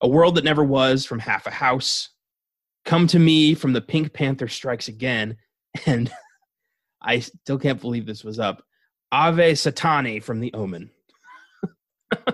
A 0.00 0.08
World 0.08 0.34
That 0.34 0.44
Never 0.44 0.64
Was 0.64 1.04
from 1.04 1.18
Half 1.18 1.46
a 1.46 1.50
House. 1.50 2.10
Come 2.84 3.06
to 3.08 3.18
Me 3.18 3.54
from 3.54 3.72
the 3.72 3.80
Pink 3.80 4.12
Panther 4.12 4.48
Strikes 4.48 4.88
Again, 4.88 5.36
and 5.86 6.10
I 7.00 7.20
still 7.20 7.58
can't 7.58 7.80
believe 7.80 8.06
this 8.06 8.24
was 8.24 8.40
up. 8.40 8.64
Ave 9.12 9.52
Satani 9.52 10.22
from 10.22 10.40
The 10.40 10.52
Omen. 10.54 10.90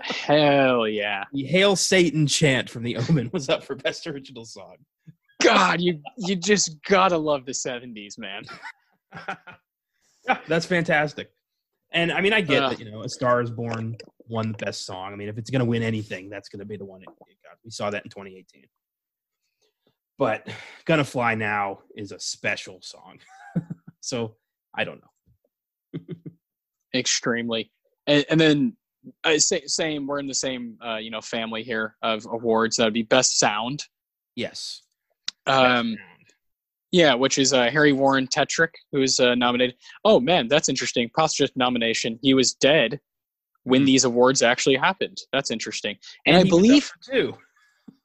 Hell 0.03 0.89
yeah. 0.89 1.25
The 1.33 1.45
Hail 1.45 1.77
Satan 1.77 2.27
chant 2.27 2.71
from 2.71 2.83
The 2.83 2.97
Omen 2.97 3.31
was 3.33 3.49
up 3.49 3.63
for 3.65 3.75
Best 3.75 4.07
Original 4.07 4.45
Song. 4.45 4.77
God, 5.43 5.81
you 5.81 6.01
you 6.17 6.35
just 6.37 6.83
gotta 6.85 7.17
love 7.19 7.45
the 7.45 7.53
70s, 7.53 8.19
man. 8.19 8.45
yeah, 10.27 10.39
that's 10.49 10.67
fantastic. 10.67 11.31
And 11.93 12.11
I 12.11 12.21
mean, 12.21 12.33
I 12.33 12.41
get 12.41 12.63
Uh. 12.63 12.69
that, 12.71 12.81
you 12.81 12.91
know, 12.91 13.03
A 13.03 13.09
Star 13.09 13.41
is 13.41 13.51
Born 13.51 13.97
won 14.29 14.53
the 14.53 14.65
best 14.65 14.85
song. 14.85 15.13
I 15.13 15.17
mean, 15.17 15.29
if 15.29 15.39
it's 15.39 15.51
going 15.51 15.61
to 15.61 15.65
win 15.67 15.83
anything, 15.83 16.29
that's 16.29 16.49
going 16.49 16.59
to 16.59 16.65
be 16.67 16.77
the 16.77 16.85
one 16.85 17.01
it 17.01 17.07
got. 17.07 17.59
We 17.65 17.71
saw 17.71 17.91
that 17.91 18.05
in 18.05 18.11
2018. 18.11 18.65
But 20.19 20.49
Gonna 20.87 21.05
Fly 21.05 21.35
Now 21.35 21.81
is 21.95 22.11
a 22.11 22.19
special 22.19 22.79
song. 22.83 23.19
so 24.01 24.37
I 24.75 24.85
don't 24.85 25.01
know. 25.01 26.01
extremely 26.95 27.71
and, 28.07 28.25
and 28.31 28.41
then 28.41 28.77
uh, 29.25 29.39
sa- 29.39 29.57
same 29.67 30.07
we're 30.07 30.19
in 30.19 30.27
the 30.27 30.35
same 30.35 30.77
uh, 30.87 30.97
you 30.97 31.11
know 31.11 31.21
family 31.21 31.63
here 31.63 31.97
of 32.03 32.27
awards 32.27 32.77
that 32.77 32.85
would 32.85 32.95
be 32.95 33.03
best 33.03 33.39
sound 33.39 33.85
Yes. 34.35 34.83
um 35.47 35.93
Best 35.95 36.01
yeah 36.93 37.15
which 37.15 37.39
is 37.39 37.53
uh, 37.53 37.69
harry 37.71 37.93
warren 37.93 38.27
tetrick 38.27 38.71
who's 38.93 39.19
uh, 39.21 39.35
nominated 39.35 39.77
oh 40.05 40.21
man 40.21 40.47
that's 40.49 40.69
interesting 40.69 41.11
posthumous 41.17 41.51
nomination 41.57 42.19
he 42.23 42.33
was 42.35 42.55
dead 42.55 43.01
when 43.65 43.83
Mhm. 43.83 43.87
these 43.87 44.05
awards 44.05 44.43
actually 44.43 44.77
happened 44.77 45.19
that's 45.33 45.51
interesting 45.51 45.97
and, 46.27 46.37
i 46.37 46.43
he 46.43 46.45
was 46.45 46.53
up 46.53 46.57
believe 46.63 46.85
for 46.85 46.99
two. 47.13 47.37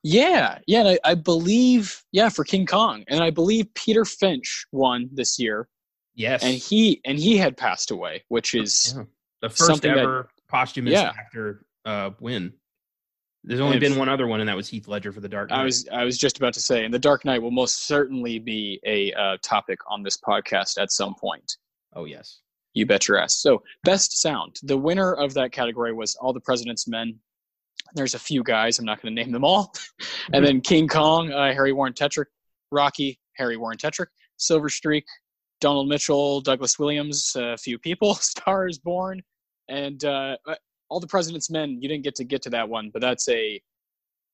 yeah 0.04 0.58
yeah 0.68 0.80
and 0.80 0.88
I, 0.90 1.00
I 1.04 1.14
believe 1.16 2.02
yeah 2.12 2.30
for 2.30 2.44
king 2.44 2.66
kong 2.66 3.04
and 3.08 3.24
i 3.24 3.30
believe 3.30 3.72
peter 3.76 4.04
finch 4.06 4.66
won 4.72 5.10
this 5.14 5.38
year 5.40 5.68
Yes. 6.16 6.44
and 6.44 6.56
he 6.56 7.00
and 7.06 7.18
he 7.18 7.38
had 7.38 7.56
passed 7.56 7.90
away 7.92 8.24
which 8.30 8.54
is 8.56 8.94
Yeah. 8.98 9.04
the 9.42 9.50
first 9.50 9.66
something 9.66 9.94
that- 9.94 10.00
ever 10.04 10.30
posthumous 10.52 10.94
Yeah. 10.94 11.12
actor 11.18 11.66
uh, 11.86 12.12
win. 12.20 12.54
There's 13.44 13.60
only 13.60 13.78
And 13.78 13.82
been 13.82 13.96
one 13.98 14.08
other 14.10 14.28
one, 14.28 14.40
and 14.40 14.48
that 14.50 14.56
was 14.56 14.68
Heath 14.68 14.88
Ledger 14.88 15.12
for 15.12 15.20
The 15.20 15.30
Dark 15.30 15.50
Knight. 15.50 15.60
I 15.62 15.64
was 15.64 15.88
I 15.92 16.04
was 16.04 16.18
just 16.18 16.38
about 16.38 16.54
to 16.54 16.60
say, 16.62 16.86
and 16.86 16.94
the 16.94 17.00
Dark 17.00 17.26
Knight 17.26 17.42
will 17.42 17.50
most 17.52 17.88
certainly 17.88 18.38
be 18.38 18.80
a 18.86 19.12
uh, 19.14 19.38
topic 19.42 19.80
on 19.88 20.04
this 20.04 20.18
podcast 20.18 20.80
at 20.80 20.92
some 20.92 21.16
point. 21.16 21.58
oh 21.96 22.06
yes. 22.06 22.42
You 22.74 22.86
bet 22.86 23.06
your 23.08 23.20
ass. 23.20 23.36
So, 23.36 23.62
best 23.84 24.22
sound. 24.22 24.56
The 24.64 24.78
winner 24.78 25.14
of 25.14 25.34
that 25.34 25.52
category 25.52 25.92
was 25.92 26.16
All 26.16 26.32
the 26.32 26.40
President's 26.40 26.88
Men. 26.88 27.20
There's 27.96 28.14
a 28.14 28.20
few 28.20 28.44
guys. 28.44 28.80
I'm 28.80 28.86
not 28.86 29.02
going 29.02 29.14
to 29.14 29.22
name 29.22 29.34
them 29.34 29.44
all. 29.44 29.74
and 30.34 30.46
then 30.46 30.62
King 30.62 30.88
Kong, 30.88 31.34
uh, 31.34 31.52
Harry 31.54 31.74
Warren 31.74 31.92
Tetrick, 31.92 32.28
Rocky, 32.72 33.20
Harry 33.34 33.58
Warren 33.58 33.78
Tetrick, 33.78 34.08
Silver 34.38 34.70
Streak, 34.70 35.04
Donald 35.60 35.90
Mitchell, 35.90 36.40
Douglas 36.40 36.80
Williams, 36.80 37.34
a 37.36 37.58
few 37.58 37.78
people, 37.78 38.16
Star 38.34 38.70
is 38.70 38.80
Born, 38.80 39.22
and 39.72 40.04
uh, 40.04 40.36
All 40.90 41.00
the 41.00 41.08
President's 41.08 41.50
Men. 41.50 41.80
You 41.82 41.88
didn't 41.88 42.04
get 42.04 42.16
to 42.16 42.24
get 42.24 42.42
to 42.44 42.50
that 42.52 42.68
one, 42.68 42.92
but 42.92 43.02
that's 43.02 43.28
a, 43.30 43.60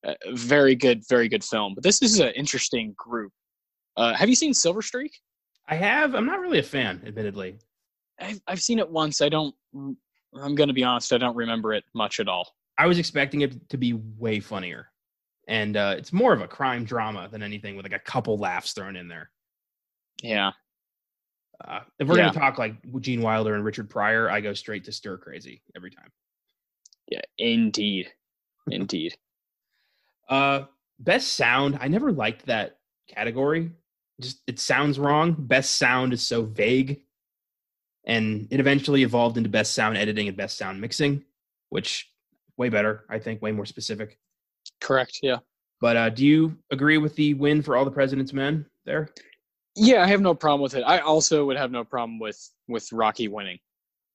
a 0.04 0.16
very 0.34 0.76
good, 0.76 1.04
very 1.08 1.30
good 1.30 1.44
film. 1.44 1.76
But 1.76 1.84
this 1.84 2.02
is 2.02 2.20
an 2.20 2.34
interesting 2.36 2.94
group. 2.98 3.32
Uh, 3.96 4.14
have 4.14 4.30
you 4.30 4.36
seen 4.36 4.54
Silver 4.54 4.82
Streak? 4.82 5.14
I 5.68 5.76
have. 5.76 6.16
I'm 6.16 6.26
not 6.26 6.40
really 6.40 6.60
a 6.60 6.64
fan, 6.64 7.02
admittedly. 7.06 7.60
I've, 8.20 8.42
I've 8.48 8.62
seen 8.62 8.80
it 8.80 8.90
once. 8.90 9.22
I 9.22 9.30
don't. 9.30 9.54
I'm 9.76 10.56
going 10.56 10.68
to 10.68 10.74
be 10.74 10.84
honest. 10.84 11.14
I 11.14 11.18
don't 11.18 11.36
remember 11.36 11.74
it 11.74 11.84
much 11.94 12.20
at 12.20 12.28
all. 12.28 12.50
I 12.78 12.88
was 12.88 13.00
expecting 13.00 13.42
it 13.42 13.70
to 13.70 13.78
be 13.78 13.94
way 13.94 14.40
funnier, 14.40 14.92
and 15.48 15.78
uh, 15.78 15.96
it's 15.98 16.12
more 16.12 16.34
of 16.34 16.42
a 16.42 16.48
crime 16.48 16.84
drama 16.84 17.30
than 17.32 17.44
anything, 17.44 17.76
with 17.76 17.86
like 17.86 17.94
a 17.94 18.00
couple 18.00 18.38
laughs 18.38 18.74
thrown 18.74 18.96
in 18.96 19.08
there. 19.08 19.30
Yeah. 20.22 20.52
Uh, 21.66 21.80
if 22.00 22.08
we're 22.08 22.18
Yeah. 22.18 22.28
gonna 22.28 22.40
talk 22.40 22.58
like 22.58 22.76
Gene 23.02 23.22
Wilder 23.22 23.56
and 23.56 23.64
Richard 23.66 23.90
Pryor, 23.90 24.30
I 24.30 24.42
go 24.42 24.54
straight 24.54 24.84
to 24.86 24.92
Stir 24.92 25.18
Crazy 25.18 25.62
every 25.76 25.90
time. 25.92 26.12
Yeah. 27.08 27.22
Indeed. 27.38 28.12
Indeed. 28.70 29.18
Uh, 30.30 30.66
best 31.00 31.34
sound. 31.36 31.78
I 31.80 31.88
never 31.88 32.12
liked 32.12 32.48
that 32.48 32.80
category. 33.08 33.72
Just 34.20 34.42
it 34.46 34.60
sounds 34.60 35.00
wrong. 35.00 35.34
Best 35.38 35.76
sound 35.78 36.12
is 36.12 36.22
so 36.28 36.44
vague, 36.44 37.02
and 38.06 38.46
it 38.52 38.60
eventually 38.60 39.04
evolved 39.04 39.38
into 39.38 39.50
best 39.50 39.74
sound 39.74 39.98
editing 39.98 40.28
and 40.28 40.36
best 40.36 40.58
sound 40.58 40.82
mixing, 40.82 41.24
which 41.70 42.12
way 42.58 42.68
better, 42.68 43.06
I 43.10 43.20
think, 43.20 43.42
way 43.42 43.54
more 43.54 43.66
specific. 43.66 44.20
Correct. 44.82 45.18
Yeah. 45.24 45.38
But 45.80 45.96
uh, 45.96 46.10
do 46.10 46.26
you 46.26 46.58
agree 46.72 46.98
with 46.98 47.16
the 47.16 47.34
win 47.36 47.62
for 47.62 47.78
all 47.78 47.86
the 47.86 47.92
President's 47.92 48.34
Men 48.34 48.66
there? 48.84 49.14
Yeah. 49.78 50.04
I 50.04 50.08
have 50.08 50.22
no 50.22 50.34
problem 50.34 50.62
with 50.62 50.76
it. 50.76 50.82
I 50.82 51.00
also 51.00 51.46
would 51.46 51.58
have 51.58 51.72
no 51.72 51.84
problem 51.84 52.20
with 52.20 52.50
with 52.68 52.92
Rocky 52.92 53.28
winning. 53.28 53.60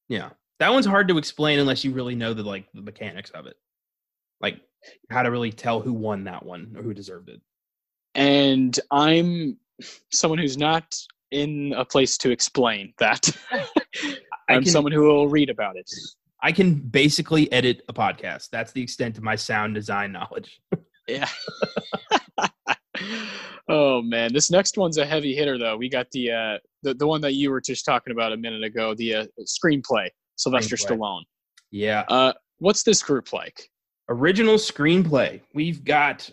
Yeah, 0.08 0.30
that 0.58 0.72
one's 0.72 0.86
hard 0.86 1.08
to 1.08 1.18
explain 1.18 1.58
unless 1.58 1.84
you 1.84 1.92
really 1.92 2.14
know 2.14 2.34
the 2.34 2.42
like 2.42 2.66
the 2.74 2.82
mechanics 2.82 3.30
of 3.30 3.46
it, 3.46 3.56
like 4.40 4.60
how 5.10 5.22
to 5.22 5.30
really 5.30 5.52
tell 5.52 5.80
who 5.80 5.92
won 5.92 6.24
that 6.24 6.44
one 6.44 6.74
or 6.76 6.82
who 6.82 6.92
deserved 6.92 7.28
it. 7.28 7.40
And 8.14 8.78
I'm 8.90 9.56
someone 10.10 10.38
who's 10.38 10.58
not 10.58 10.94
in 11.30 11.72
a 11.76 11.84
place 11.84 12.18
to 12.18 12.30
explain 12.30 12.92
that. 12.98 13.30
I'm 14.48 14.62
can, 14.62 14.66
someone 14.66 14.92
who 14.92 15.02
will 15.02 15.28
read 15.28 15.48
about 15.48 15.76
it. 15.76 15.90
I 16.42 16.52
can 16.52 16.74
basically 16.74 17.50
edit 17.52 17.82
a 17.88 17.92
podcast. 17.92 18.50
That's 18.50 18.72
the 18.72 18.82
extent 18.82 19.16
of 19.16 19.22
my 19.22 19.36
sound 19.36 19.74
design 19.74 20.12
knowledge. 20.12 20.60
Yeah. 21.08 21.28
oh 23.68 24.02
man, 24.02 24.32
this 24.32 24.50
next 24.50 24.76
one's 24.76 24.98
a 24.98 25.06
heavy 25.06 25.34
hitter 25.34 25.58
though. 25.58 25.76
We 25.76 25.88
got 25.88 26.10
the 26.12 26.30
uh 26.30 26.58
the, 26.82 26.94
the 26.94 27.06
one 27.06 27.20
that 27.20 27.34
you 27.34 27.50
were 27.50 27.60
just 27.60 27.84
talking 27.84 28.12
about 28.12 28.32
a 28.32 28.36
minute 28.36 28.62
ago, 28.64 28.94
the 28.94 29.14
uh, 29.14 29.26
screenplay, 29.42 30.08
Sylvester 30.36 30.76
Screenplay. 30.76 30.98
Stallone. 30.98 31.22
Yeah, 31.70 32.04
Uh 32.08 32.32
what's 32.58 32.82
this 32.82 33.02
group 33.02 33.32
like? 33.32 33.68
original 34.08 34.56
screenplay. 34.56 35.40
We've 35.54 35.84
got 35.84 36.28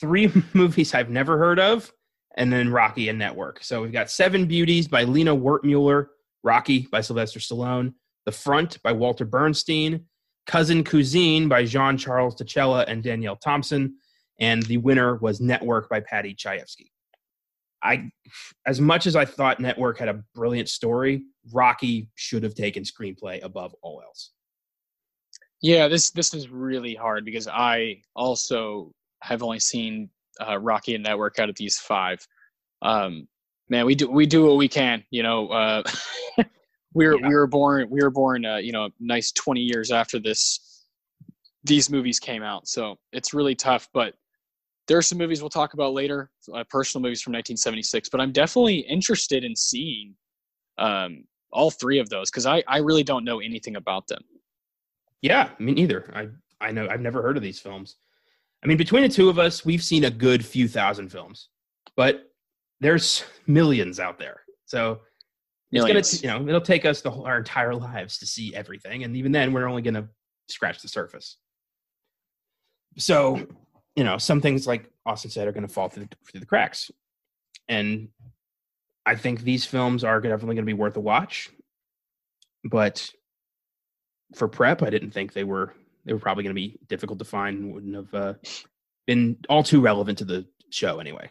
three 0.00 0.30
movies 0.52 0.94
I've 0.94 1.10
never 1.10 1.38
heard 1.38 1.58
of, 1.58 1.90
and 2.36 2.52
then 2.52 2.70
Rocky 2.70 3.08
and 3.08 3.18
Network. 3.18 3.64
So 3.64 3.82
we've 3.82 3.92
got 3.92 4.10
Seven 4.10 4.46
Beauties 4.46 4.86
by 4.86 5.04
Lina 5.04 5.34
Wertmuller, 5.34 6.08
Rocky 6.42 6.86
by 6.92 7.00
Sylvester 7.00 7.40
Stallone, 7.40 7.94
The 8.26 8.32
Front 8.32 8.82
by 8.82 8.92
Walter 8.92 9.24
Bernstein, 9.24 10.04
Cousin 10.46 10.84
Cousine 10.84 11.48
by 11.48 11.64
Jean 11.64 11.96
Charles 11.96 12.36
Tacchella 12.36 12.84
and 12.86 13.02
Danielle 13.02 13.36
Thompson, 13.36 13.96
and 14.40 14.62
the 14.64 14.78
winner 14.78 15.16
was 15.16 15.40
Network 15.40 15.88
by 15.88 16.00
Paddy 16.00 16.34
Chayefsky. 16.34 16.90
I, 17.82 18.10
as 18.66 18.80
much 18.80 19.06
as 19.06 19.14
I 19.14 19.24
thought 19.26 19.60
Network 19.60 19.98
had 19.98 20.08
a 20.08 20.22
brilliant 20.34 20.68
story, 20.70 21.22
Rocky 21.52 22.08
should 22.14 22.42
have 22.42 22.54
taken 22.54 22.82
screenplay 22.82 23.44
above 23.44 23.74
all 23.82 24.00
else. 24.02 24.30
Yeah, 25.60 25.88
this 25.88 26.10
this 26.10 26.34
is 26.34 26.48
really 26.48 26.94
hard 26.94 27.24
because 27.24 27.46
I 27.48 28.02
also 28.16 28.92
have 29.22 29.42
only 29.42 29.60
seen 29.60 30.08
uh, 30.46 30.58
Rocky 30.58 30.94
and 30.94 31.04
Network 31.04 31.38
out 31.38 31.48
of 31.48 31.56
these 31.56 31.78
five. 31.78 32.26
Um, 32.82 33.28
man, 33.68 33.86
we 33.86 33.94
do 33.94 34.10
we 34.10 34.26
do 34.26 34.46
what 34.46 34.56
we 34.56 34.68
can. 34.68 35.04
You 35.10 35.22
know, 35.22 35.48
uh, 35.48 35.82
we 36.94 37.06
were 37.06 37.18
Yeah. 37.18 37.28
we 37.28 37.34
were 37.34 37.46
born 37.46 37.88
we 37.90 38.02
were 38.02 38.10
born 38.10 38.44
uh, 38.44 38.56
you 38.56 38.72
know 38.72 38.90
nice 39.00 39.30
twenty 39.32 39.60
years 39.62 39.90
after 39.90 40.18
this 40.18 40.86
these 41.64 41.88
movies 41.90 42.18
came 42.18 42.42
out. 42.42 42.68
So 42.68 42.96
it's 43.12 43.32
really 43.32 43.54
tough. 43.54 43.88
But 43.94 44.14
there 44.86 44.98
are 44.98 45.02
some 45.02 45.18
movies 45.18 45.40
we'll 45.40 45.50
talk 45.50 45.74
about 45.74 45.94
later, 45.94 46.30
uh, 46.52 46.64
personal 46.68 47.02
movies 47.02 47.22
from 47.22 47.32
1976. 47.32 48.08
But 48.08 48.20
I'm 48.20 48.32
definitely 48.32 48.78
interested 48.78 49.44
in 49.44 49.56
seeing 49.56 50.14
um, 50.78 51.24
all 51.52 51.70
three 51.70 51.98
of 51.98 52.08
those 52.10 52.30
because 52.30 52.46
I, 52.46 52.62
I 52.68 52.78
really 52.78 53.04
don't 53.04 53.24
know 53.24 53.40
anything 53.40 53.76
about 53.76 54.06
them. 54.06 54.22
Yeah, 55.22 55.50
me 55.58 55.72
neither. 55.72 56.10
I 56.14 56.28
I 56.60 56.70
know 56.70 56.88
I've 56.88 57.00
never 57.00 57.22
heard 57.22 57.36
of 57.36 57.42
these 57.42 57.58
films. 57.58 57.96
I 58.62 58.66
mean, 58.66 58.76
between 58.76 59.02
the 59.02 59.08
two 59.08 59.28
of 59.28 59.38
us, 59.38 59.64
we've 59.64 59.82
seen 59.82 60.04
a 60.04 60.10
good 60.10 60.44
few 60.44 60.68
thousand 60.68 61.10
films, 61.10 61.48
but 61.96 62.30
there's 62.80 63.24
millions 63.46 64.00
out 64.00 64.18
there. 64.18 64.40
So 64.66 65.00
millions. 65.72 66.12
it's 66.12 66.22
gonna, 66.22 66.38
you 66.38 66.44
know, 66.44 66.48
it'll 66.48 66.60
take 66.60 66.84
us 66.84 67.00
the 67.00 67.10
whole, 67.10 67.24
our 67.24 67.38
entire 67.38 67.74
lives 67.74 68.18
to 68.18 68.26
see 68.26 68.54
everything, 68.54 69.04
and 69.04 69.16
even 69.16 69.32
then, 69.32 69.52
we're 69.52 69.66
only 69.66 69.82
gonna 69.82 70.08
scratch 70.48 70.82
the 70.82 70.88
surface. 70.88 71.38
So, 72.96 73.46
you 73.96 74.04
know, 74.04 74.18
some 74.18 74.40
things 74.40 74.66
like 74.66 74.90
Austin 75.06 75.30
said 75.30 75.48
are 75.48 75.52
gonna 75.52 75.68
fall 75.68 75.88
through 75.88 76.04
the, 76.04 76.16
through 76.30 76.40
the 76.40 76.46
cracks, 76.46 76.90
and 77.68 78.08
I 79.06 79.16
think 79.16 79.42
these 79.42 79.64
films 79.64 80.04
are 80.04 80.20
definitely 80.20 80.56
gonna 80.56 80.66
be 80.66 80.72
worth 80.72 80.96
a 80.96 81.00
watch. 81.00 81.50
But 82.64 83.10
for 84.34 84.48
prep, 84.48 84.82
I 84.82 84.90
didn't 84.90 85.10
think 85.10 85.32
they 85.32 85.44
were 85.44 85.74
they 86.04 86.12
were 86.12 86.18
probably 86.18 86.44
going 86.44 86.54
to 86.54 86.60
be 86.60 86.78
difficult 86.88 87.18
to 87.18 87.24
find. 87.24 87.72
Wouldn't 87.72 87.94
have 87.94 88.14
uh, 88.14 88.34
been 89.06 89.36
all 89.48 89.62
too 89.62 89.80
relevant 89.80 90.18
to 90.18 90.24
the 90.24 90.46
show 90.70 90.98
anyway. 90.98 91.30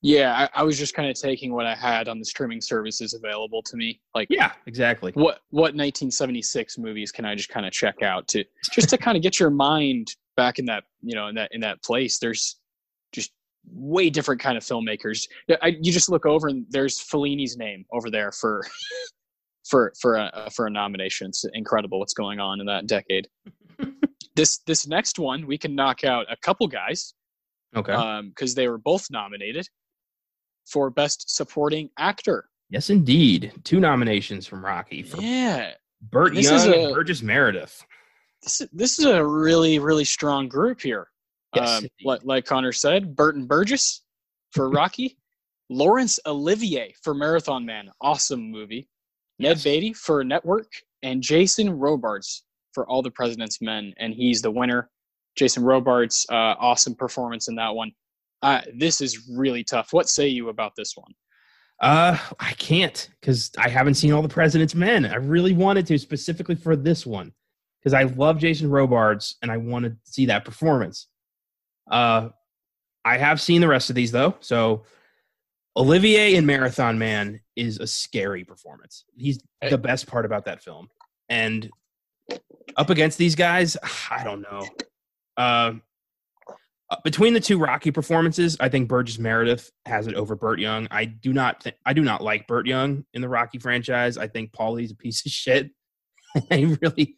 Yeah, 0.00 0.48
I, 0.54 0.60
I 0.60 0.62
was 0.62 0.78
just 0.78 0.94
kind 0.94 1.10
of 1.10 1.20
taking 1.20 1.52
what 1.52 1.66
I 1.66 1.74
had 1.74 2.08
on 2.08 2.20
the 2.20 2.24
streaming 2.24 2.60
services 2.60 3.14
available 3.14 3.62
to 3.64 3.76
me. 3.76 4.00
Like, 4.14 4.28
yeah, 4.30 4.52
exactly. 4.66 5.10
What 5.12 5.40
what 5.50 5.74
1976 5.74 6.78
movies 6.78 7.10
can 7.10 7.24
I 7.24 7.34
just 7.34 7.48
kind 7.48 7.66
of 7.66 7.72
check 7.72 8.02
out 8.02 8.28
to 8.28 8.44
just 8.72 8.88
to 8.90 8.98
kind 8.98 9.16
of 9.16 9.22
get 9.22 9.40
your 9.40 9.50
mind 9.50 10.14
back 10.38 10.60
in 10.60 10.64
that 10.66 10.84
you 11.02 11.14
know 11.14 11.26
in 11.26 11.34
that 11.34 11.50
in 11.52 11.60
that 11.60 11.82
place? 11.82 12.18
There's 12.18 12.56
just 13.12 13.32
way 13.70 14.08
different 14.08 14.40
kind 14.40 14.56
of 14.56 14.62
filmmakers. 14.62 15.26
I, 15.60 15.76
you 15.82 15.92
just 15.92 16.08
look 16.08 16.24
over 16.24 16.48
and 16.48 16.64
there's 16.70 17.00
Fellini's 17.00 17.58
name 17.58 17.84
over 17.92 18.08
there 18.10 18.32
for 18.32 18.64
for 19.68 19.92
for 20.00 20.14
a 20.16 20.48
for 20.54 20.66
a 20.66 20.70
nomination. 20.70 21.26
It's 21.28 21.44
incredible 21.52 21.98
what's 21.98 22.14
going 22.14 22.40
on 22.40 22.60
in 22.60 22.66
that 22.66 22.86
decade. 22.86 23.28
this 24.36 24.58
this 24.66 24.86
next 24.86 25.18
one 25.18 25.46
we 25.46 25.58
can 25.58 25.74
knock 25.74 26.04
out 26.04 26.26
a 26.30 26.36
couple 26.36 26.66
guys. 26.68 27.14
Okay. 27.76 27.92
Because 28.28 28.52
um, 28.52 28.54
they 28.54 28.68
were 28.68 28.78
both 28.78 29.06
nominated 29.10 29.68
for 30.66 30.88
best 30.88 31.34
supporting 31.34 31.90
actor. 31.98 32.48
Yes, 32.70 32.88
indeed. 32.90 33.52
Two 33.64 33.80
nominations 33.80 34.46
from 34.46 34.64
Rocky. 34.64 35.02
For 35.02 35.20
yeah. 35.20 35.72
Burt 36.00 36.34
Young 36.34 36.72
a, 36.72 36.86
and 36.86 36.94
Burgess 36.94 37.22
Meredith. 37.22 37.84
This 38.42 38.60
is, 38.60 38.68
this 38.72 38.98
is 38.98 39.04
a 39.06 39.24
really 39.24 39.78
really 39.78 40.04
strong 40.04 40.48
group 40.48 40.80
here. 40.80 41.08
Yes, 41.54 41.78
um, 41.78 41.88
like, 42.04 42.20
like 42.24 42.44
Connor 42.44 42.72
said, 42.72 43.16
Burton 43.16 43.46
Burgess 43.46 44.02
for 44.52 44.70
Rocky, 44.70 45.18
Laurence 45.70 46.18
Olivier 46.26 46.94
for 47.02 47.14
Marathon 47.14 47.64
Man, 47.64 47.90
awesome 48.00 48.50
movie. 48.50 48.88
Ned 49.38 49.56
yes. 49.56 49.64
Beatty 49.64 49.92
for 49.92 50.24
Network, 50.24 50.70
and 51.02 51.22
Jason 51.22 51.70
Robards 51.70 52.44
for 52.72 52.88
All 52.88 53.02
the 53.02 53.10
President's 53.10 53.60
Men, 53.60 53.94
and 53.98 54.12
he's 54.12 54.42
the 54.42 54.50
winner. 54.50 54.90
Jason 55.36 55.62
Robards, 55.62 56.26
uh, 56.30 56.54
awesome 56.58 56.94
performance 56.94 57.48
in 57.48 57.54
that 57.54 57.74
one. 57.74 57.92
Uh, 58.42 58.60
this 58.76 59.00
is 59.00 59.28
really 59.30 59.62
tough. 59.62 59.92
What 59.92 60.08
say 60.08 60.26
you 60.26 60.48
about 60.48 60.72
this 60.76 60.96
one? 60.96 61.12
Uh, 61.80 62.18
I 62.40 62.52
can't 62.54 63.08
because 63.20 63.52
I 63.56 63.68
haven't 63.68 63.94
seen 63.94 64.12
All 64.12 64.22
the 64.22 64.28
President's 64.28 64.74
Men. 64.74 65.06
I 65.06 65.16
really 65.16 65.52
wanted 65.52 65.86
to 65.86 65.98
specifically 65.98 66.56
for 66.56 66.74
this 66.74 67.06
one 67.06 67.32
because 67.80 67.94
I 67.94 68.04
love 68.04 68.38
Jason 68.38 68.70
Robards 68.70 69.36
and 69.42 69.50
I 69.50 69.56
want 69.56 69.84
to 69.84 69.96
see 70.04 70.26
that 70.26 70.44
performance. 70.44 71.06
Uh, 71.90 72.30
I 73.04 73.18
have 73.18 73.40
seen 73.40 73.60
the 73.60 73.68
rest 73.68 73.90
of 73.90 73.96
these 73.96 74.12
though, 74.12 74.36
so 74.40 74.84
Olivier 75.76 76.34
in 76.34 76.44
Marathon 76.44 76.98
Man 76.98 77.40
is 77.56 77.78
a 77.78 77.86
scary 77.86 78.44
performance. 78.44 79.04
He's 79.16 79.40
the 79.68 79.78
best 79.78 80.06
part 80.06 80.24
about 80.24 80.44
that 80.46 80.62
film. 80.62 80.88
And 81.28 81.70
up 82.76 82.90
against 82.90 83.18
these 83.18 83.34
guys, 83.34 83.76
I 84.10 84.24
don't 84.24 84.42
know. 84.42 84.66
Uh, 85.36 85.74
between 87.04 87.34
the 87.34 87.40
two 87.40 87.58
Rocky 87.58 87.90
performances, 87.90 88.56
I 88.60 88.68
think 88.68 88.88
Burgess 88.88 89.18
Meredith 89.18 89.70
has 89.84 90.06
it 90.06 90.14
over 90.14 90.34
Burt 90.34 90.58
Young. 90.58 90.88
I 90.90 91.04
do 91.04 91.32
not 91.32 91.60
th- 91.60 91.76
I 91.84 91.92
do 91.92 92.02
not 92.02 92.22
like 92.22 92.46
Burt 92.46 92.66
Young 92.66 93.04
in 93.12 93.20
the 93.20 93.28
Rocky 93.28 93.58
franchise. 93.58 94.16
I 94.16 94.26
think 94.26 94.52
Paulie's 94.52 94.92
a 94.92 94.96
piece 94.96 95.24
of 95.24 95.30
shit. 95.30 95.70
I 96.50 96.76
really 96.80 97.16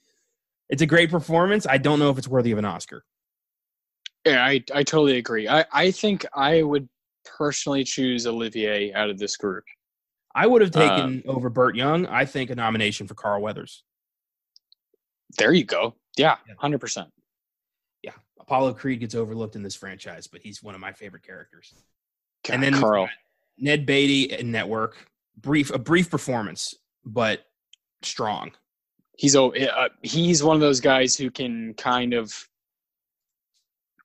it's 0.70 0.82
a 0.82 0.86
great 0.86 1.10
performance. 1.10 1.66
I 1.66 1.76
don't 1.76 1.98
know 1.98 2.10
if 2.10 2.16
it's 2.16 2.28
worthy 2.28 2.52
of 2.52 2.58
an 2.58 2.64
Oscar. 2.64 3.04
Yeah, 4.24 4.44
I 4.44 4.64
I 4.74 4.82
totally 4.82 5.18
agree. 5.18 5.48
I 5.48 5.64
I 5.72 5.90
think 5.90 6.24
I 6.34 6.62
would 6.62 6.88
personally 7.24 7.84
choose 7.84 8.26
Olivier 8.26 8.92
out 8.94 9.10
of 9.10 9.18
this 9.18 9.36
group. 9.36 9.64
I 10.34 10.46
would 10.46 10.62
have 10.62 10.70
taken 10.70 11.22
uh, 11.26 11.30
over 11.30 11.50
Burt 11.50 11.74
Young. 11.74 12.06
I 12.06 12.24
think 12.24 12.50
a 12.50 12.54
nomination 12.54 13.08
for 13.08 13.14
Carl 13.14 13.42
Weathers. 13.42 13.82
There 15.38 15.52
you 15.52 15.64
go. 15.64 15.96
Yeah, 16.16 16.36
100%. 16.62 17.06
Yeah, 18.02 18.12
Apollo 18.38 18.74
Creed 18.74 19.00
gets 19.00 19.14
overlooked 19.14 19.56
in 19.56 19.62
this 19.62 19.74
franchise, 19.74 20.28
but 20.28 20.40
he's 20.40 20.62
one 20.62 20.74
of 20.74 20.80
my 20.80 20.92
favorite 20.92 21.24
characters. 21.24 21.74
God, 22.46 22.54
and 22.54 22.62
then 22.62 22.74
Carl, 22.74 23.08
Ned 23.58 23.86
Beatty 23.86 24.32
and 24.32 24.52
Network, 24.52 25.08
brief 25.36 25.70
a 25.70 25.78
brief 25.78 26.10
performance, 26.10 26.74
but 27.04 27.44
strong. 28.02 28.52
He's 29.20 29.36
uh, 29.36 29.50
he's 30.00 30.42
one 30.42 30.56
of 30.56 30.62
those 30.62 30.80
guys 30.80 31.14
who 31.14 31.30
can 31.30 31.74
kind 31.74 32.14
of 32.14 32.32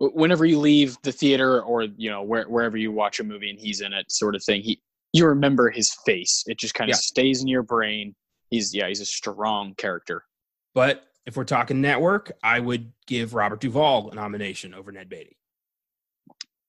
whenever 0.01 0.45
you 0.45 0.59
leave 0.59 0.97
the 1.03 1.11
theater 1.13 1.61
or 1.61 1.83
you 1.83 2.09
know 2.09 2.21
where, 2.21 2.43
wherever 2.49 2.75
you 2.75 2.91
watch 2.91 3.21
a 3.21 3.23
movie 3.23 3.49
and 3.49 3.57
he's 3.57 3.79
in 3.79 3.93
it 3.93 4.11
sort 4.11 4.35
of 4.35 4.43
thing 4.43 4.61
he 4.61 4.81
you 5.13 5.25
remember 5.25 5.69
his 5.69 5.95
face. 6.05 6.43
It 6.47 6.59
just 6.59 6.73
kind 6.73 6.89
of 6.89 6.95
yeah. 6.95 6.99
stays 6.99 7.41
in 7.41 7.47
your 7.47 7.63
brain. 7.63 8.13
He's 8.49 8.75
yeah 8.75 8.89
he's 8.89 8.99
a 8.99 9.05
strong 9.05 9.73
character. 9.75 10.25
But 10.73 11.05
if 11.25 11.37
we're 11.37 11.45
talking 11.45 11.79
network 11.79 12.33
i 12.43 12.59
would 12.59 12.91
give 13.07 13.33
robert 13.33 13.61
duvall 13.61 14.11
a 14.11 14.15
nomination 14.15 14.73
over 14.73 14.91
ned 14.91 15.07
beatty. 15.07 15.37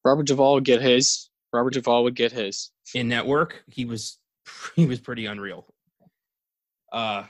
Robert 0.05 0.27
duvall 0.29 0.55
would 0.55 0.65
get 0.65 0.81
his. 0.81 1.31
Robert 1.53 1.75
duvall 1.75 2.05
would 2.05 2.15
get 2.15 2.31
his. 2.31 2.71
In 2.95 3.09
network 3.09 3.65
he 3.67 3.85
was 3.87 4.19
he 4.77 4.87
was 4.87 5.01
pretty 5.01 5.27
unreal. 5.27 5.67
Uh 6.93 7.25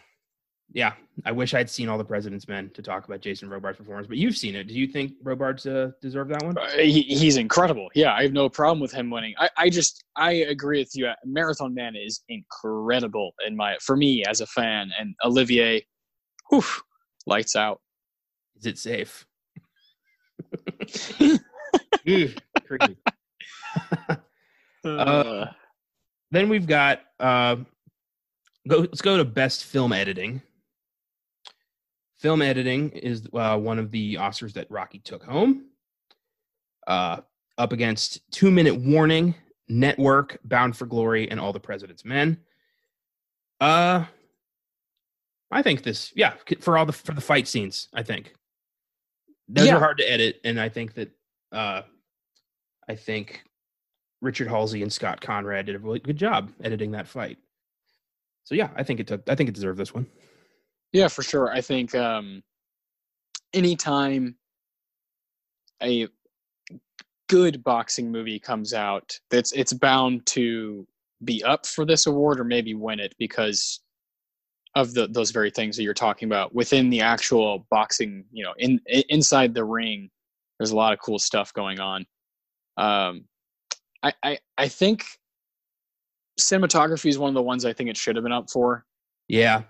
yeah, 0.73 0.93
I 1.25 1.33
wish 1.33 1.55
I'd 1.55 1.71
seen 1.71 1.89
all 1.89 1.97
the 1.97 2.05
President's 2.05 2.49
Men 2.49 2.71
to 2.75 2.83
talk 2.83 3.07
about 3.07 3.21
Jason 3.21 3.49
Robards' 3.49 3.79
performance, 3.79 4.07
but 4.07 4.19
you've 4.19 4.37
seen 4.37 4.55
it. 4.55 4.65
Do 4.65 4.75
you 4.75 4.87
think 4.87 5.13
Robards 5.23 5.67
uh, 5.67 5.93
deserved 6.03 6.31
that 6.33 6.43
one? 6.43 6.59
Uh, 6.59 6.69
he, 6.77 7.03
he's 7.03 7.37
incredible. 7.37 7.89
Yeah, 7.95 8.13
I 8.13 8.23
have 8.23 8.33
no 8.33 8.49
problem 8.49 8.81
with 8.81 8.93
him 8.93 9.09
winning. 9.09 9.35
I, 9.39 9.49
I 9.57 9.71
just 9.71 10.05
I 10.17 10.33
agree 10.33 10.81
with 10.81 10.91
you. 10.95 11.11
Marathon 11.25 11.73
Man 11.73 11.95
is 11.97 12.23
incredible 12.29 13.33
in 13.47 13.57
my 13.57 13.77
for 13.81 13.97
me 13.97 14.25
as 14.25 14.41
a 14.41 14.47
fan, 14.47 14.91
and 14.99 15.15
Olivier, 15.25 15.87
whew, 16.51 16.65
lights 17.27 17.57
out. 17.57 17.81
Is 18.59 18.67
it 18.67 18.79
safe? 18.79 19.25
uh, 24.85 25.47
then 26.31 26.49
we've 26.49 26.67
got 26.67 27.01
uh, 27.21 27.57
go. 28.69 28.79
Let's 28.81 29.01
go 29.01 29.17
to 29.17 29.25
best 29.25 29.65
film 29.65 29.93
editing. 29.93 30.43
Film 32.19 32.43
editing 32.43 32.91
is 32.91 33.29
uh, 33.33 33.59
one 33.59 33.79
of 33.79 33.91
the 33.91 34.15
Oscars 34.15 34.53
that 34.55 34.71
Rocky 34.71 34.99
took 35.01 35.23
home. 35.23 35.67
Uh, 36.87 37.21
up 37.59 37.73
against 37.73 38.21
Two 38.31 38.51
Minute 38.51 38.77
Warning, 38.77 39.35
Network, 39.69 40.39
Bound 40.45 40.77
for 40.77 40.87
Glory, 40.87 41.31
and 41.31 41.41
All 41.41 41.53
the 41.53 41.61
President's 41.61 42.05
Men. 42.05 42.39
Uh, 43.61 44.05
I 45.51 45.63
think 45.63 45.83
this, 45.83 46.13
yeah, 46.15 46.35
for 46.61 46.77
all 46.77 46.87
the 46.87 46.93
for 46.93 47.13
the 47.13 47.21
fight 47.21 47.49
scenes, 47.49 47.89
I 47.95 48.03
think 48.03 48.35
those 49.49 49.67
yeah. 49.67 49.77
are 49.77 49.81
hard 49.81 49.99
to 49.99 50.11
edit, 50.11 50.41
and 50.45 50.61
I 50.61 50.69
think 50.69 50.95
that 50.95 51.11
uh, 51.53 51.83
I 52.89 52.95
think 52.95 53.43
Richard 54.21 54.49
Halsey 54.49 54.83
and 54.83 54.93
Scott 54.93 55.21
Conrad 55.21 55.67
did 55.67 55.77
a 55.77 55.79
really 55.79 56.01
good 56.01 56.17
job 56.17 56.53
editing 56.63 56.91
that 56.93 57.07
fight. 57.07 57.39
So 58.45 58.55
yeah, 58.55 58.71
I 58.77 58.83
think 58.83 59.01
it 59.01 59.07
took. 59.07 59.29
I 59.29 59.35
think 59.35 59.49
it 59.49 59.55
deserved 59.55 59.79
this 59.79 59.95
one. 59.95 60.07
Yeah, 60.97 61.09
for 61.09 61.23
sure. 61.23 61.51
I 61.53 61.61
think 61.61 61.95
um, 61.95 62.43
anytime 63.53 64.35
a 65.83 66.09
good 67.29 67.63
boxing 67.63 68.11
movie 68.11 68.39
comes 68.39 68.73
out, 68.73 69.21
it's 69.31 69.53
it's 69.53 69.75
bound 69.75 70.25
to 70.29 70.87
be 71.23 71.45
up 71.45 71.67
for 71.67 71.85
this 71.85 72.07
award 72.07 72.41
or 72.41 72.45
maybe 72.45 72.73
win 72.73 72.99
it 72.99 73.15
because 73.19 73.83
of 74.75 74.95
the 74.95 75.07
those 75.09 75.33
very 75.33 75.51
things 75.51 75.77
that 75.77 75.83
you're 75.83 75.93
talking 75.93 76.31
about 76.31 76.55
within 76.55 76.89
the 76.89 77.03
actual 77.03 77.67
boxing. 77.71 78.25
You 78.33 78.45
know, 78.45 78.55
in, 78.57 78.81
in 78.87 79.03
inside 79.11 79.53
the 79.53 79.65
ring, 79.67 80.09
there's 80.59 80.71
a 80.71 80.77
lot 80.77 80.95
of 80.95 80.99
cool 81.01 81.19
stuff 81.19 81.53
going 81.53 81.79
on. 81.79 82.07
Um, 82.79 83.27
I, 84.03 84.15
I 84.23 84.39
I 84.57 84.69
think 84.69 85.05
cinematography 86.41 87.11
is 87.11 87.19
one 87.19 87.29
of 87.29 87.35
the 87.35 87.43
ones 87.43 87.67
I 87.67 87.75
think 87.75 87.91
it 87.91 87.99
should 87.99 88.17
have 88.17 88.23
been 88.23 88.33
up 88.33 88.49
for. 88.49 88.87
Yeah, 89.29 89.65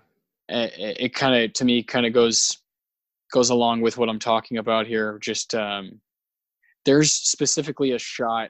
it, 0.49 0.97
it 0.99 1.15
kind 1.15 1.43
of 1.43 1.53
to 1.53 1.65
me 1.65 1.83
kind 1.83 2.05
of 2.05 2.13
goes 2.13 2.57
goes 3.31 3.49
along 3.49 3.81
with 3.81 3.97
what 3.97 4.09
I'm 4.09 4.19
talking 4.19 4.57
about 4.57 4.87
here. 4.87 5.19
Just 5.21 5.53
um, 5.55 5.99
there's 6.85 7.13
specifically 7.13 7.91
a 7.91 7.99
shot 7.99 8.49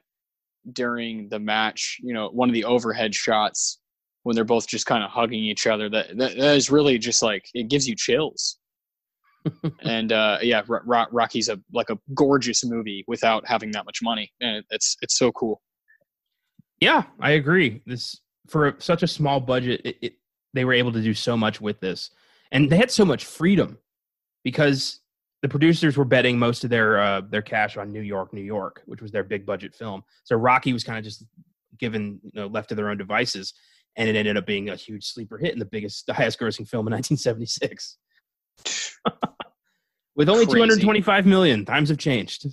during 0.74 1.30
the 1.30 1.40
match, 1.40 1.98
you 2.02 2.14
know, 2.14 2.30
one 2.30 2.50
of 2.50 2.54
the 2.54 2.66
overhead 2.66 3.16
shots 3.16 3.80
when 4.24 4.36
they're 4.36 4.44
both 4.44 4.68
just 4.68 4.86
kind 4.86 5.04
of 5.04 5.10
hugging 5.10 5.44
each 5.44 5.68
other. 5.68 5.90
That, 5.90 6.18
that, 6.18 6.38
that 6.38 6.56
is 6.56 6.70
really 6.70 6.98
just 6.98 7.24
like 7.24 7.46
it 7.54 7.70
gives 7.70 7.88
you 7.88 7.96
chills. 7.96 8.60
and 9.82 10.12
uh, 10.12 10.40
yeah, 10.42 10.62
R- 10.70 11.08
Rocky's 11.12 11.50
a 11.50 11.60
like 11.74 11.90
a 11.90 11.98
gorgeous 12.14 12.66
movie 12.66 13.06
without 13.08 13.48
having 13.48 13.72
that 13.72 13.86
much 13.86 14.00
money, 14.02 14.32
and 14.42 14.64
it's 14.70 14.98
it's 15.02 15.18
so 15.18 15.32
cool. 15.32 15.62
Yeah, 16.82 17.04
I 17.20 17.32
agree. 17.32 17.82
This 17.86 18.20
for 18.48 18.76
such 18.80 19.04
a 19.04 19.08
small 19.08 19.40
budget, 19.40 19.82
it, 19.84 19.98
it, 20.02 20.14
they 20.58 20.66
were 20.66 20.74
able 20.74 20.92
to 20.92 21.02
do 21.02 21.14
so 21.14 21.38
much 21.38 21.62
with 21.62 21.80
this, 21.80 22.12
and 22.52 22.70
they 22.70 22.78
had 22.78 22.92
so 22.92 23.06
much 23.06 23.26
freedom 23.26 23.78
because 24.44 25.00
the 25.42 25.50
producers 25.50 25.98
were 25.98 26.06
betting 26.06 26.40
most 26.40 26.64
of 26.64 26.70
their 26.70 27.00
uh, 27.00 27.22
their 27.22 27.42
cash 27.42 27.78
on 27.78 27.92
New 27.92 28.02
York, 28.02 28.34
New 28.34 28.42
York, 28.42 28.82
which 28.86 29.02
was 29.02 29.12
their 29.12 29.24
big 29.24 29.46
budget 29.46 29.76
film. 29.76 30.04
So 30.24 30.36
Rocky 30.36 30.74
was 30.74 30.84
kind 30.84 30.98
of 30.98 31.04
just 31.04 31.24
given 31.78 32.20
you 32.24 32.42
know 32.42 32.48
left 32.48 32.70
to 32.70 32.76
their 32.76 32.90
own 32.90 32.98
devices, 32.98 33.54
and 33.96 34.10
it 34.10 34.16
ended 34.16 34.38
up 34.38 34.46
being 34.46 34.70
a 34.70 34.76
huge 34.76 35.06
sleeper 35.06 35.38
hit 35.38 35.52
and 35.52 35.62
the 35.62 35.66
biggest, 35.66 36.06
the 36.08 36.14
highest 36.14 36.40
grossing 36.40 36.68
film 36.68 36.88
in 36.88 36.92
1976. 36.94 37.98
With 40.16 40.30
only 40.30 40.46
Crazy. 40.46 40.58
225 40.58 41.28
million, 41.28 41.64
times 41.64 41.90
have 41.90 42.00
changed. 42.00 42.48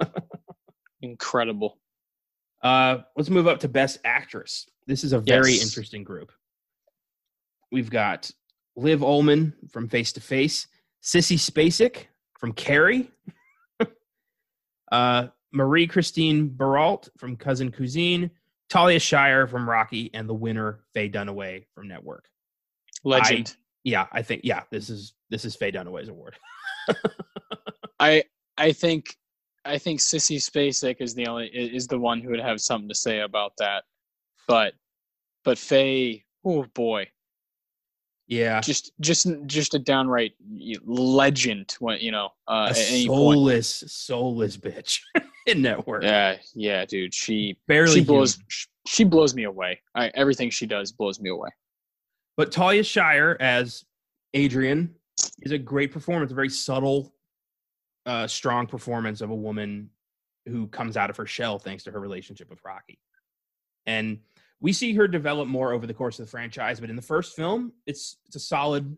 Incredible. 1.02 1.78
Uh, 2.60 2.98
let's 3.16 3.30
move 3.30 3.46
up 3.46 3.60
to 3.60 3.68
Best 3.68 3.98
Actress. 4.04 4.68
This 4.88 5.04
is 5.04 5.12
a 5.12 5.20
very 5.20 5.52
yes. 5.52 5.62
interesting 5.62 6.02
group. 6.02 6.32
We've 7.70 7.90
got 7.90 8.30
Liv 8.76 9.00
Ullmann 9.00 9.52
from 9.70 9.88
Face 9.88 10.12
to 10.12 10.20
Face, 10.20 10.68
Sissy 11.02 11.36
Spacek 11.36 12.06
from 12.38 12.52
Carrie, 12.52 13.10
uh, 14.92 15.28
Marie 15.52 15.86
Christine 15.86 16.48
Barrault 16.48 17.08
from 17.18 17.36
Cousin 17.36 17.70
Cousine, 17.70 18.30
Talia 18.68 18.98
Shire 18.98 19.46
from 19.46 19.68
Rocky, 19.68 20.10
and 20.14 20.28
the 20.28 20.34
winner 20.34 20.80
Faye 20.94 21.08
Dunaway 21.08 21.66
from 21.74 21.88
Network. 21.88 22.28
Legend. 23.04 23.54
I, 23.56 23.62
yeah, 23.84 24.06
I 24.12 24.22
think 24.22 24.42
yeah, 24.44 24.62
this 24.70 24.90
is 24.90 25.14
this 25.30 25.44
is 25.44 25.56
Faye 25.56 25.72
Dunaway's 25.72 26.08
award. 26.08 26.36
I 28.00 28.24
I 28.56 28.72
think 28.72 29.16
I 29.64 29.78
think 29.78 30.00
Sissy 30.00 30.36
Spacek 30.36 31.00
is 31.00 31.14
the 31.14 31.26
only 31.26 31.48
is 31.48 31.86
the 31.86 31.98
one 31.98 32.20
who 32.20 32.30
would 32.30 32.40
have 32.40 32.60
something 32.60 32.88
to 32.88 32.94
say 32.94 33.20
about 33.20 33.52
that. 33.58 33.84
But 34.46 34.74
but 35.44 35.58
Faye, 35.58 36.24
oh 36.44 36.64
boy. 36.74 37.08
Yeah. 38.28 38.60
Just 38.60 38.92
just 39.00 39.26
just 39.46 39.74
a 39.74 39.78
downright 39.78 40.32
legend 40.84 41.74
when 41.80 41.98
you 41.98 42.12
know, 42.12 42.28
uh 42.46 42.68
a 42.70 42.74
soulless, 42.74 43.80
point. 43.80 43.90
soulless 43.90 44.56
bitch 44.58 45.00
in 45.46 45.62
network. 45.62 46.02
Yeah, 46.02 46.36
yeah, 46.54 46.84
dude. 46.84 47.14
She 47.14 47.58
barely 47.66 48.00
she 48.00 48.04
blows 48.04 48.34
human. 48.34 48.46
she 48.86 49.04
blows 49.04 49.34
me 49.34 49.44
away. 49.44 49.80
I, 49.94 50.08
everything 50.14 50.50
she 50.50 50.66
does 50.66 50.92
blows 50.92 51.18
me 51.20 51.30
away. 51.30 51.48
But 52.36 52.52
Talia 52.52 52.84
Shire 52.84 53.36
as 53.40 53.84
Adrian 54.34 54.94
is 55.40 55.52
a 55.52 55.58
great 55.58 55.90
performance, 55.90 56.30
a 56.30 56.34
very 56.34 56.50
subtle 56.50 57.14
uh, 58.04 58.26
strong 58.26 58.66
performance 58.66 59.22
of 59.22 59.30
a 59.30 59.34
woman 59.34 59.90
who 60.46 60.66
comes 60.68 60.96
out 60.96 61.10
of 61.10 61.16
her 61.16 61.26
shell 61.26 61.58
thanks 61.58 61.82
to 61.84 61.90
her 61.90 62.00
relationship 62.00 62.48
with 62.50 62.60
Rocky. 62.64 62.98
And 63.86 64.18
we 64.60 64.72
see 64.72 64.94
her 64.94 65.06
develop 65.06 65.48
more 65.48 65.72
over 65.72 65.86
the 65.86 65.94
course 65.94 66.18
of 66.18 66.26
the 66.26 66.30
franchise, 66.30 66.80
but 66.80 66.90
in 66.90 66.96
the 66.96 67.02
first 67.02 67.36
film, 67.36 67.72
it's 67.86 68.16
it's 68.26 68.36
a 68.36 68.40
solid, 68.40 68.96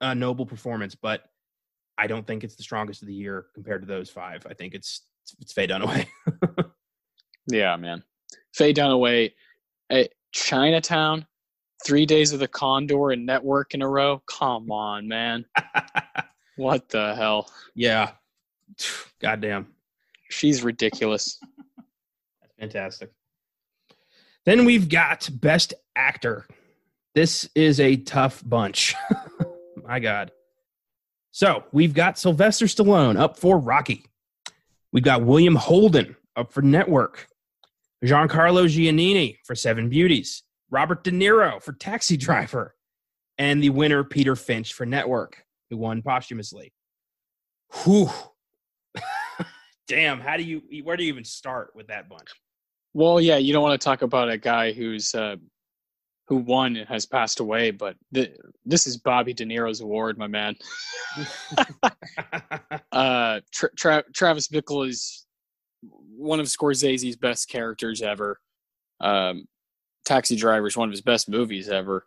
uh, 0.00 0.14
noble 0.14 0.46
performance. 0.46 0.94
But 0.94 1.24
I 1.98 2.06
don't 2.06 2.26
think 2.26 2.44
it's 2.44 2.56
the 2.56 2.62
strongest 2.62 3.02
of 3.02 3.08
the 3.08 3.14
year 3.14 3.46
compared 3.54 3.82
to 3.82 3.86
those 3.86 4.10
five. 4.10 4.44
I 4.48 4.54
think 4.54 4.74
it's 4.74 5.02
it's 5.40 5.52
Faye 5.52 5.68
Dunaway. 5.68 6.06
yeah, 7.46 7.76
man, 7.76 8.02
Faye 8.54 8.74
Dunaway, 8.74 9.32
uh, 9.90 10.04
Chinatown, 10.32 11.26
three 11.84 12.06
days 12.06 12.32
of 12.32 12.40
the 12.40 12.48
Condor 12.48 13.10
and 13.10 13.24
Network 13.24 13.74
in 13.74 13.82
a 13.82 13.88
row. 13.88 14.22
Come 14.26 14.70
on, 14.72 15.06
man. 15.06 15.44
what 16.56 16.88
the 16.88 17.14
hell? 17.14 17.50
Yeah, 17.74 18.12
Goddamn. 19.20 19.68
She's 20.30 20.62
ridiculous. 20.62 21.38
That's 22.40 22.54
fantastic. 22.58 23.12
Then 24.44 24.64
we've 24.64 24.88
got 24.88 25.28
Best 25.32 25.74
Actor. 25.94 26.46
This 27.14 27.48
is 27.54 27.78
a 27.78 27.96
tough 27.96 28.42
bunch. 28.44 28.94
My 29.84 30.00
God. 30.00 30.32
So 31.30 31.64
we've 31.72 31.94
got 31.94 32.18
Sylvester 32.18 32.66
Stallone 32.66 33.18
up 33.18 33.38
for 33.38 33.58
Rocky. 33.58 34.06
We've 34.92 35.04
got 35.04 35.22
William 35.22 35.54
Holden 35.54 36.16
up 36.36 36.52
for 36.52 36.62
Network. 36.62 37.28
Giancarlo 38.04 38.66
Giannini 38.66 39.36
for 39.44 39.54
Seven 39.54 39.88
Beauties. 39.88 40.42
Robert 40.70 41.04
De 41.04 41.10
Niro 41.10 41.62
for 41.62 41.72
Taxi 41.72 42.16
Driver. 42.16 42.74
And 43.38 43.62
the 43.62 43.70
winner, 43.70 44.04
Peter 44.04 44.36
Finch 44.36 44.72
for 44.72 44.84
Network, 44.84 45.44
who 45.70 45.76
won 45.76 46.02
posthumously. 46.02 46.72
Whew 47.84 48.10
damn, 49.88 50.20
how 50.20 50.36
do 50.36 50.42
you 50.42 50.62
where 50.84 50.96
do 50.96 51.04
you 51.04 51.12
even 51.12 51.24
start 51.24 51.72
with 51.74 51.88
that 51.88 52.08
bunch? 52.08 52.28
Well, 52.94 53.20
yeah, 53.20 53.36
you 53.36 53.52
don't 53.52 53.62
want 53.62 53.80
to 53.80 53.84
talk 53.84 54.02
about 54.02 54.30
a 54.30 54.38
guy 54.38 54.72
who's 54.72 55.14
uh, 55.14 55.36
who 56.28 56.36
won 56.36 56.76
and 56.76 56.88
has 56.88 57.06
passed 57.06 57.40
away, 57.40 57.70
but 57.70 57.96
th- 58.14 58.36
this 58.64 58.86
is 58.86 58.96
Bobby 58.96 59.32
De 59.32 59.44
Niro's 59.44 59.80
award, 59.80 60.18
my 60.18 60.26
man. 60.26 60.56
uh, 62.92 63.40
Tra- 63.50 63.74
Tra- 63.76 64.04
Travis 64.14 64.48
Bickle 64.48 64.88
is 64.88 65.26
one 66.16 66.40
of 66.40 66.46
Scorsese's 66.46 67.16
best 67.16 67.48
characters 67.48 68.02
ever. 68.02 68.40
Um, 69.00 69.46
Taxi 70.04 70.36
Driver 70.36 70.66
is 70.66 70.76
one 70.76 70.88
of 70.88 70.92
his 70.92 71.00
best 71.00 71.28
movies 71.28 71.68
ever. 71.68 72.04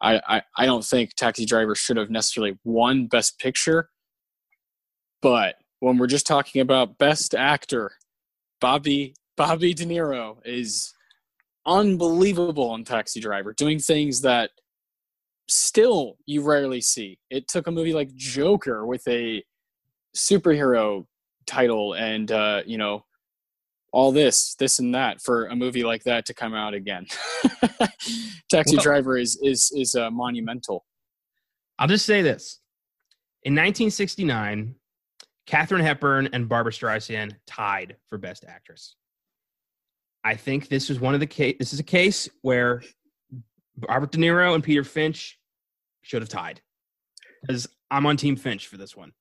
I, 0.00 0.20
I, 0.28 0.42
I 0.56 0.66
don't 0.66 0.84
think 0.84 1.14
Taxi 1.14 1.44
Driver 1.44 1.74
should 1.74 1.96
have 1.96 2.10
necessarily 2.10 2.58
won 2.64 3.06
Best 3.06 3.38
Picture, 3.38 3.90
but 5.20 5.56
when 5.80 5.98
we're 5.98 6.06
just 6.06 6.26
talking 6.26 6.60
about 6.60 6.98
best 6.98 7.34
actor, 7.34 7.92
Bobby 8.60 9.14
Bobby 9.38 9.72
De 9.72 9.86
Niro 9.86 10.36
is 10.44 10.92
unbelievable 11.64 12.70
on 12.70 12.82
Taxi 12.82 13.20
Driver, 13.20 13.54
doing 13.54 13.78
things 13.78 14.20
that 14.22 14.50
still 15.48 16.16
you 16.26 16.42
rarely 16.42 16.80
see. 16.80 17.18
It 17.30 17.46
took 17.46 17.68
a 17.68 17.70
movie 17.70 17.94
like 17.94 18.12
Joker 18.16 18.84
with 18.84 19.06
a 19.06 19.44
superhero 20.14 21.06
title 21.46 21.94
and 21.94 22.30
uh, 22.32 22.62
you 22.66 22.78
know 22.78 23.04
all 23.92 24.12
this, 24.12 24.56
this 24.56 24.80
and 24.80 24.94
that 24.94 25.22
for 25.22 25.46
a 25.46 25.56
movie 25.56 25.84
like 25.84 26.02
that 26.02 26.26
to 26.26 26.34
come 26.34 26.52
out 26.52 26.74
again. 26.74 27.06
Taxi 28.50 28.76
well, 28.76 28.82
Driver 28.82 29.16
is 29.16 29.38
is 29.40 29.72
is 29.74 29.94
uh, 29.94 30.10
monumental. 30.10 30.84
I'll 31.78 31.86
just 31.86 32.06
say 32.06 32.22
this: 32.22 32.60
in 33.44 33.52
1969, 33.52 34.74
Katharine 35.46 35.84
Hepburn 35.84 36.28
and 36.32 36.48
Barbra 36.48 36.72
Streisand 36.72 37.36
tied 37.46 37.94
for 38.08 38.18
Best 38.18 38.44
Actress. 38.46 38.96
I 40.24 40.34
think 40.34 40.68
this 40.68 40.90
is 40.90 41.00
one 41.00 41.14
of 41.14 41.20
the 41.20 41.26
case. 41.26 41.56
This 41.58 41.72
is 41.72 41.80
a 41.80 41.84
case 41.84 42.28
where 42.42 42.82
Robert 43.88 44.10
De 44.10 44.18
Niro 44.18 44.54
and 44.54 44.62
Peter 44.62 44.84
Finch 44.84 45.38
should 46.02 46.22
have 46.22 46.28
tied 46.28 46.60
because 47.42 47.66
I'm 47.90 48.06
on 48.06 48.16
Team 48.16 48.36
Finch 48.36 48.66
for 48.66 48.76
this 48.76 48.96
one. 48.96 49.12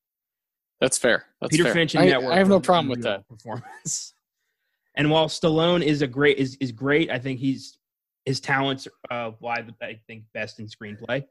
That's 0.80 0.98
fair. 0.98 1.26
That's 1.42 1.52
Peter 1.52 1.66
fair. 1.66 1.74
Finch 1.74 1.96
and 1.96 2.04
I, 2.04 2.08
Network. 2.08 2.34
I 2.34 2.38
have 2.38 2.50
no 2.50 2.60
problem 2.60 2.90
with 2.90 3.04
that 3.04 3.28
performance. 3.28 4.14
and 4.96 5.10
while 5.10 5.28
Stallone 5.28 5.84
is 5.84 6.02
a 6.02 6.08
great 6.08 6.38
is 6.38 6.58
is 6.60 6.72
great, 6.72 7.10
I 7.10 7.20
think 7.20 7.40
he's 7.40 7.78
his 8.26 8.40
talents 8.40 8.88
uh, 9.10 9.32
lie 9.42 9.66
I 9.82 10.00
think 10.08 10.24
best 10.34 10.60
in 10.60 10.68
screenplay. 10.68 11.26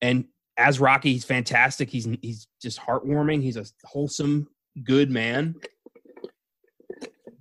And 0.00 0.24
as 0.56 0.80
Rocky, 0.80 1.12
he's 1.12 1.24
fantastic. 1.24 1.90
He's 1.90 2.08
he's 2.20 2.46
just 2.60 2.80
heartwarming. 2.80 3.42
He's 3.42 3.56
a 3.56 3.64
wholesome, 3.84 4.48
good 4.84 5.10
man. 5.10 5.56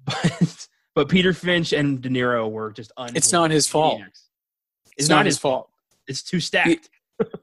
But 0.03 0.67
but 0.95 1.09
Peter 1.09 1.33
Finch 1.33 1.73
and 1.73 2.01
De 2.01 2.09
Niro 2.09 2.49
were 2.49 2.71
just 2.71 2.91
un. 2.97 3.11
It's 3.15 3.31
not 3.31 3.51
his 3.51 3.67
fault. 3.67 4.01
It's, 4.07 4.27
it's 4.97 5.09
not, 5.09 5.17
not, 5.17 5.25
his 5.25 5.37
fault. 5.37 5.67
fault. 5.67 5.69
It's 6.07 6.23
too 6.23 6.39
stacked. 6.39 6.89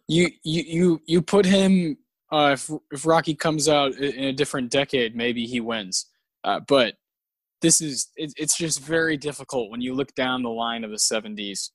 You 0.08 0.28
you 0.42 0.62
you 0.66 1.02
you 1.06 1.22
put 1.22 1.46
him. 1.46 1.98
Uh, 2.32 2.50
if 2.54 2.68
if 2.90 3.06
Rocky 3.06 3.32
comes 3.32 3.68
out 3.68 3.94
in 3.94 4.24
a 4.24 4.32
different 4.32 4.72
decade, 4.72 5.14
maybe 5.14 5.46
he 5.46 5.60
wins. 5.60 6.06
Uh, 6.42 6.58
but 6.66 6.94
this 7.60 7.80
is 7.80 8.08
it, 8.16 8.32
it's 8.36 8.56
just 8.56 8.80
very 8.80 9.16
difficult 9.16 9.70
when 9.70 9.80
you 9.80 9.94
look 9.94 10.14
down 10.14 10.42
the 10.42 10.50
line 10.50 10.82
of 10.82 10.90
the 10.90 10.96
70s 10.96 11.70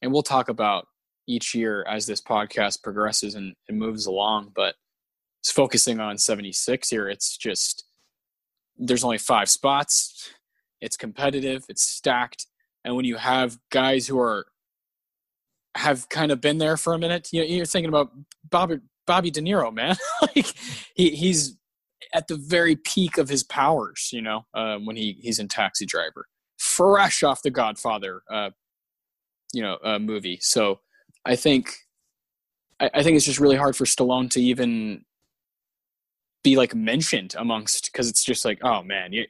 and 0.00 0.12
we'll 0.12 0.22
talk 0.22 0.48
about 0.48 0.86
each 1.26 1.54
year 1.54 1.84
as 1.88 2.06
this 2.06 2.20
podcast 2.20 2.82
progresses 2.82 3.34
and, 3.34 3.54
and 3.68 3.78
moves 3.78 4.06
along. 4.06 4.52
But 4.54 4.74
it's 5.40 5.52
focusing 5.52 6.00
on 6.00 6.18
76 6.18 6.88
here. 6.88 7.08
It's 7.08 7.36
just 7.36 7.84
there's 8.76 9.04
only 9.04 9.18
five 9.18 9.48
spots. 9.48 10.30
It's 10.82 10.96
competitive. 10.96 11.64
It's 11.68 11.82
stacked. 11.82 12.46
And 12.84 12.96
when 12.96 13.04
you 13.04 13.16
have 13.16 13.58
guys 13.70 14.06
who 14.06 14.18
are 14.18 14.46
have 15.74 16.08
kind 16.10 16.30
of 16.30 16.40
been 16.42 16.58
there 16.58 16.76
for 16.76 16.92
a 16.92 16.98
minute, 16.98 17.28
you 17.32 17.40
know, 17.40 17.46
you're 17.46 17.64
thinking 17.64 17.88
about 17.88 18.10
Bobby 18.50 18.80
Bobby 19.06 19.30
De 19.30 19.40
Niro, 19.40 19.72
man. 19.72 19.96
like 20.22 20.52
he 20.94 21.10
he's 21.10 21.56
at 22.12 22.26
the 22.28 22.36
very 22.36 22.76
peak 22.76 23.16
of 23.16 23.28
his 23.28 23.44
powers, 23.44 24.10
you 24.12 24.20
know, 24.20 24.44
um, 24.54 24.84
when 24.84 24.96
he 24.96 25.16
he's 25.20 25.38
in 25.38 25.48
Taxi 25.48 25.86
Driver, 25.86 26.26
fresh 26.58 27.22
off 27.22 27.42
the 27.42 27.50
Godfather, 27.50 28.22
uh, 28.30 28.50
you 29.54 29.62
know, 29.62 29.78
uh, 29.84 29.98
movie. 30.00 30.38
So 30.42 30.80
I 31.24 31.36
think 31.36 31.72
I, 32.80 32.90
I 32.92 33.02
think 33.04 33.16
it's 33.16 33.26
just 33.26 33.40
really 33.40 33.56
hard 33.56 33.76
for 33.76 33.84
Stallone 33.84 34.28
to 34.30 34.42
even 34.42 35.04
be 36.42 36.56
like 36.56 36.74
mentioned 36.74 37.36
amongst 37.38 37.92
because 37.92 38.10
it's 38.10 38.24
just 38.24 38.44
like, 38.44 38.58
oh 38.64 38.82
man, 38.82 39.12
you 39.12 39.26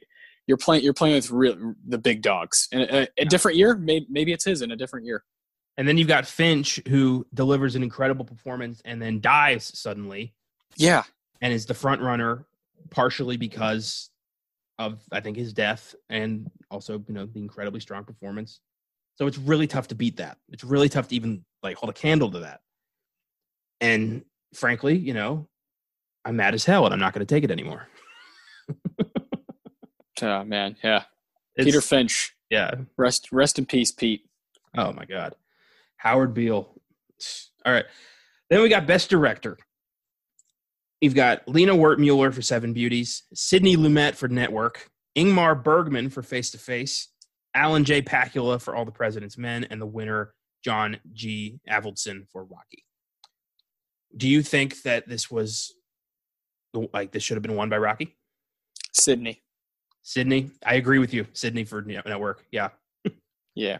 you're 0.47 0.57
playing 0.57 0.83
you're 0.83 0.93
playing 0.93 1.15
with 1.15 1.31
real, 1.31 1.75
the 1.87 1.97
big 1.97 2.21
dogs 2.21 2.67
in 2.71 2.81
a, 2.81 3.07
a 3.17 3.25
different 3.25 3.57
year. 3.57 3.75
Maybe 3.75 4.05
maybe 4.09 4.33
it's 4.33 4.45
his 4.45 4.61
in 4.61 4.71
a 4.71 4.75
different 4.75 5.05
year. 5.05 5.23
And 5.77 5.87
then 5.87 5.97
you've 5.97 6.07
got 6.07 6.27
Finch 6.27 6.79
who 6.87 7.25
delivers 7.33 7.75
an 7.75 7.83
incredible 7.83 8.25
performance 8.25 8.81
and 8.85 9.01
then 9.01 9.21
dies 9.21 9.71
suddenly. 9.73 10.33
Yeah. 10.75 11.03
And 11.41 11.51
is 11.51 11.65
the 11.65 11.73
front 11.73 12.01
runner 12.01 12.45
partially 12.89 13.37
because 13.37 14.09
of 14.79 14.99
I 15.11 15.19
think 15.19 15.37
his 15.37 15.53
death 15.53 15.95
and 16.09 16.49
also, 16.69 17.03
you 17.07 17.13
know, 17.13 17.25
the 17.25 17.39
incredibly 17.39 17.79
strong 17.79 18.03
performance. 18.03 18.59
So 19.15 19.27
it's 19.27 19.37
really 19.37 19.67
tough 19.67 19.87
to 19.89 19.95
beat 19.95 20.17
that. 20.17 20.37
It's 20.51 20.63
really 20.63 20.89
tough 20.89 21.07
to 21.09 21.15
even 21.15 21.45
like 21.61 21.77
hold 21.77 21.89
a 21.89 21.93
candle 21.93 22.31
to 22.31 22.39
that. 22.39 22.61
And 23.81 24.23
frankly, 24.53 24.97
you 24.97 25.13
know, 25.13 25.47
I'm 26.25 26.35
mad 26.35 26.53
as 26.53 26.65
hell 26.65 26.85
and 26.85 26.93
I'm 26.93 26.99
not 26.99 27.13
going 27.13 27.25
to 27.25 27.33
take 27.33 27.43
it 27.43 27.51
anymore. 27.51 27.87
oh 30.21 30.43
man, 30.43 30.75
yeah. 30.83 31.03
It's, 31.55 31.65
Peter 31.65 31.81
Finch. 31.81 32.35
Yeah. 32.49 32.71
Rest 32.97 33.31
rest 33.31 33.59
in 33.59 33.65
peace, 33.65 33.91
Pete. 33.91 34.21
Oh 34.77 34.91
my 34.93 35.05
god. 35.05 35.35
Howard 35.97 36.33
Beale. 36.33 36.73
All 37.65 37.73
right. 37.73 37.85
Then 38.49 38.61
we 38.61 38.69
got 38.69 38.87
Best 38.87 39.09
Director. 39.09 39.57
You've 41.01 41.15
got 41.15 41.47
Lina 41.47 41.73
Wertmuller 41.73 42.33
for 42.33 42.41
Seven 42.41 42.73
Beauties, 42.73 43.23
Sidney 43.33 43.75
Lumet 43.75 44.15
for 44.15 44.27
Network, 44.27 44.89
Ingmar 45.17 45.61
Bergman 45.61 46.09
for 46.09 46.21
Face 46.21 46.49
to 46.51 46.57
Face, 46.57 47.09
Alan 47.55 47.83
J. 47.83 48.01
Pakula 48.01 48.61
for 48.61 48.75
All 48.75 48.85
the 48.85 48.91
President's 48.91 49.37
Men, 49.37 49.65
and 49.65 49.81
the 49.81 49.85
winner, 49.85 50.33
John 50.63 50.97
G. 51.11 51.59
Avildsen 51.69 52.27
for 52.31 52.43
Rocky. 52.43 52.85
Do 54.15 54.29
you 54.29 54.43
think 54.43 54.81
that 54.83 55.07
this 55.07 55.29
was 55.29 55.73
like 56.93 57.11
this 57.11 57.23
should 57.23 57.35
have 57.35 57.43
been 57.43 57.55
won 57.55 57.69
by 57.69 57.77
Rocky? 57.77 58.15
Sidney. 58.93 59.41
Sidney. 60.03 60.51
I 60.65 60.75
agree 60.75 60.99
with 60.99 61.13
you. 61.13 61.25
Sidney 61.33 61.63
for 61.63 61.81
Network. 61.81 62.45
Yeah. 62.51 62.69
yeah. 63.55 63.79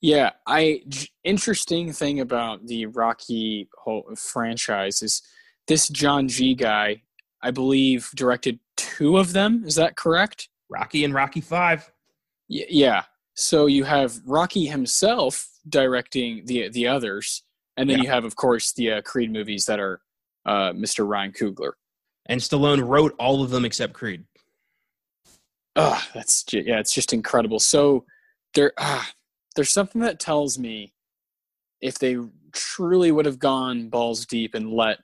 Yeah, 0.00 0.30
I 0.46 0.82
interesting 1.24 1.92
thing 1.92 2.20
about 2.20 2.66
the 2.66 2.86
Rocky 2.86 3.68
whole 3.78 4.04
franchise 4.16 5.02
is 5.02 5.22
this 5.68 5.88
John 5.88 6.26
G 6.26 6.54
guy, 6.54 7.02
I 7.42 7.50
believe, 7.50 8.10
directed 8.16 8.58
two 8.76 9.18
of 9.18 9.32
them. 9.32 9.62
Is 9.64 9.76
that 9.76 9.96
correct? 9.96 10.48
Rocky 10.68 11.04
and 11.04 11.14
Rocky 11.14 11.40
Five. 11.40 11.92
Y- 12.48 12.66
yeah. 12.68 13.04
So 13.34 13.66
you 13.66 13.84
have 13.84 14.20
Rocky 14.26 14.66
himself 14.66 15.48
directing 15.68 16.46
the 16.46 16.68
the 16.70 16.88
others, 16.88 17.44
and 17.76 17.88
then 17.88 17.98
yeah. 17.98 18.04
you 18.04 18.10
have, 18.10 18.24
of 18.24 18.36
course, 18.36 18.72
the 18.72 18.92
uh, 18.92 19.02
Creed 19.02 19.32
movies 19.32 19.66
that 19.66 19.78
are 19.78 20.00
uh, 20.46 20.72
Mr. 20.72 21.06
Ryan 21.06 21.32
Coogler. 21.32 21.72
And 22.26 22.40
Stallone 22.40 22.86
wrote 22.86 23.14
all 23.18 23.42
of 23.42 23.50
them 23.50 23.64
except 23.64 23.92
Creed. 23.92 24.24
Oh, 25.76 26.02
that's 26.14 26.44
yeah, 26.52 26.78
it's 26.78 26.92
just 26.92 27.12
incredible. 27.12 27.60
So 27.60 28.04
there, 28.54 28.72
ah, 28.78 29.10
there's 29.54 29.72
something 29.72 30.00
that 30.02 30.20
tells 30.20 30.58
me 30.58 30.92
if 31.80 31.98
they 31.98 32.16
truly 32.52 33.12
would 33.12 33.26
have 33.26 33.38
gone 33.38 33.88
balls 33.88 34.26
deep 34.26 34.54
and 34.54 34.72
let 34.72 34.98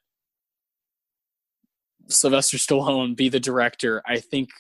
Sylvester 2.09 2.57
Stallone 2.57 3.17
be 3.17 3.29
the 3.29 3.41
director, 3.41 4.03
I 4.07 4.19
think 4.19 4.51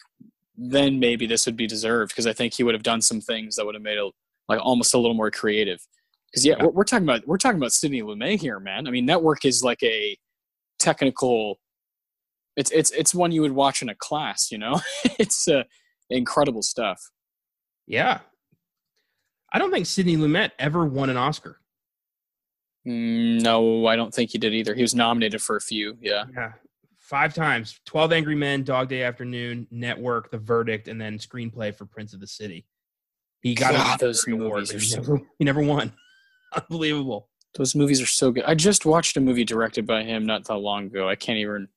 then 0.56 0.98
maybe 0.98 1.26
this 1.26 1.46
would 1.46 1.56
be 1.56 1.66
deserved 1.66 2.12
because 2.12 2.26
I 2.26 2.32
think 2.32 2.54
he 2.54 2.62
would 2.62 2.74
have 2.74 2.82
done 2.82 3.02
some 3.02 3.20
things 3.20 3.56
that 3.56 3.66
would 3.66 3.74
have 3.74 3.82
made 3.82 3.98
it 3.98 4.12
like 4.48 4.60
almost 4.60 4.94
a 4.94 4.98
little 4.98 5.14
more 5.14 5.30
creative. 5.30 5.80
Because 6.30 6.46
yeah, 6.46 6.54
yeah. 6.58 6.64
We're, 6.64 6.70
we're, 6.70 6.84
talking 6.84 7.06
about 7.06 7.26
we're 7.26 7.36
talking 7.36 7.58
about 7.58 7.72
Sidney 7.72 8.02
Lumet 8.02 8.40
here, 8.40 8.58
man. 8.58 8.86
I 8.86 8.90
mean, 8.90 9.06
Network 9.06 9.44
is 9.44 9.62
like 9.62 9.82
a 9.82 10.16
technical. 10.78 11.58
It's 12.56 12.70
it's 12.70 12.90
it's 12.92 13.14
one 13.14 13.32
you 13.32 13.42
would 13.42 13.52
watch 13.52 13.82
in 13.82 13.88
a 13.88 13.94
class, 13.94 14.50
you 14.50 14.58
know. 14.58 14.80
it's 15.18 15.46
uh, 15.46 15.64
incredible 16.10 16.62
stuff. 16.62 17.00
Yeah, 17.86 18.20
I 19.52 19.58
don't 19.58 19.70
think 19.70 19.86
Sidney 19.86 20.16
Lumet 20.16 20.50
ever 20.58 20.84
won 20.84 21.10
an 21.10 21.16
Oscar. 21.16 21.60
Mm, 22.86 23.40
no, 23.42 23.86
I 23.86 23.96
don't 23.96 24.12
think 24.12 24.30
he 24.30 24.38
did 24.38 24.54
either. 24.54 24.74
He 24.74 24.82
was 24.82 24.94
nominated 24.94 25.42
for 25.42 25.56
a 25.56 25.60
few. 25.60 25.96
Yeah. 26.00 26.24
Yeah. 26.34 26.52
Five 26.98 27.34
times 27.34 27.80
12 27.86 28.12
Angry 28.12 28.34
Men, 28.34 28.64
Dog 28.64 28.88
Day 28.88 29.02
Afternoon, 29.02 29.66
Network, 29.70 30.30
The 30.30 30.38
Verdict, 30.38 30.88
and 30.88 31.00
then 31.00 31.18
screenplay 31.18 31.74
for 31.74 31.86
Prince 31.86 32.12
of 32.14 32.20
the 32.20 32.26
City. 32.26 32.66
He 33.42 33.54
got 33.54 33.72
God, 33.72 34.00
those 34.00 34.26
movies. 34.26 34.94
Award, 34.96 35.08
never, 35.08 35.26
he 35.38 35.44
never 35.44 35.60
won. 35.62 35.92
Unbelievable. 36.54 37.28
Those 37.54 37.74
movies 37.74 38.02
are 38.02 38.06
so 38.06 38.32
good. 38.32 38.44
I 38.44 38.54
just 38.54 38.84
watched 38.84 39.16
a 39.16 39.20
movie 39.20 39.44
directed 39.44 39.86
by 39.86 40.02
him 40.02 40.26
not 40.26 40.44
that 40.44 40.56
long 40.56 40.86
ago. 40.86 41.08
I 41.08 41.14
can't 41.14 41.38
even 41.38 41.68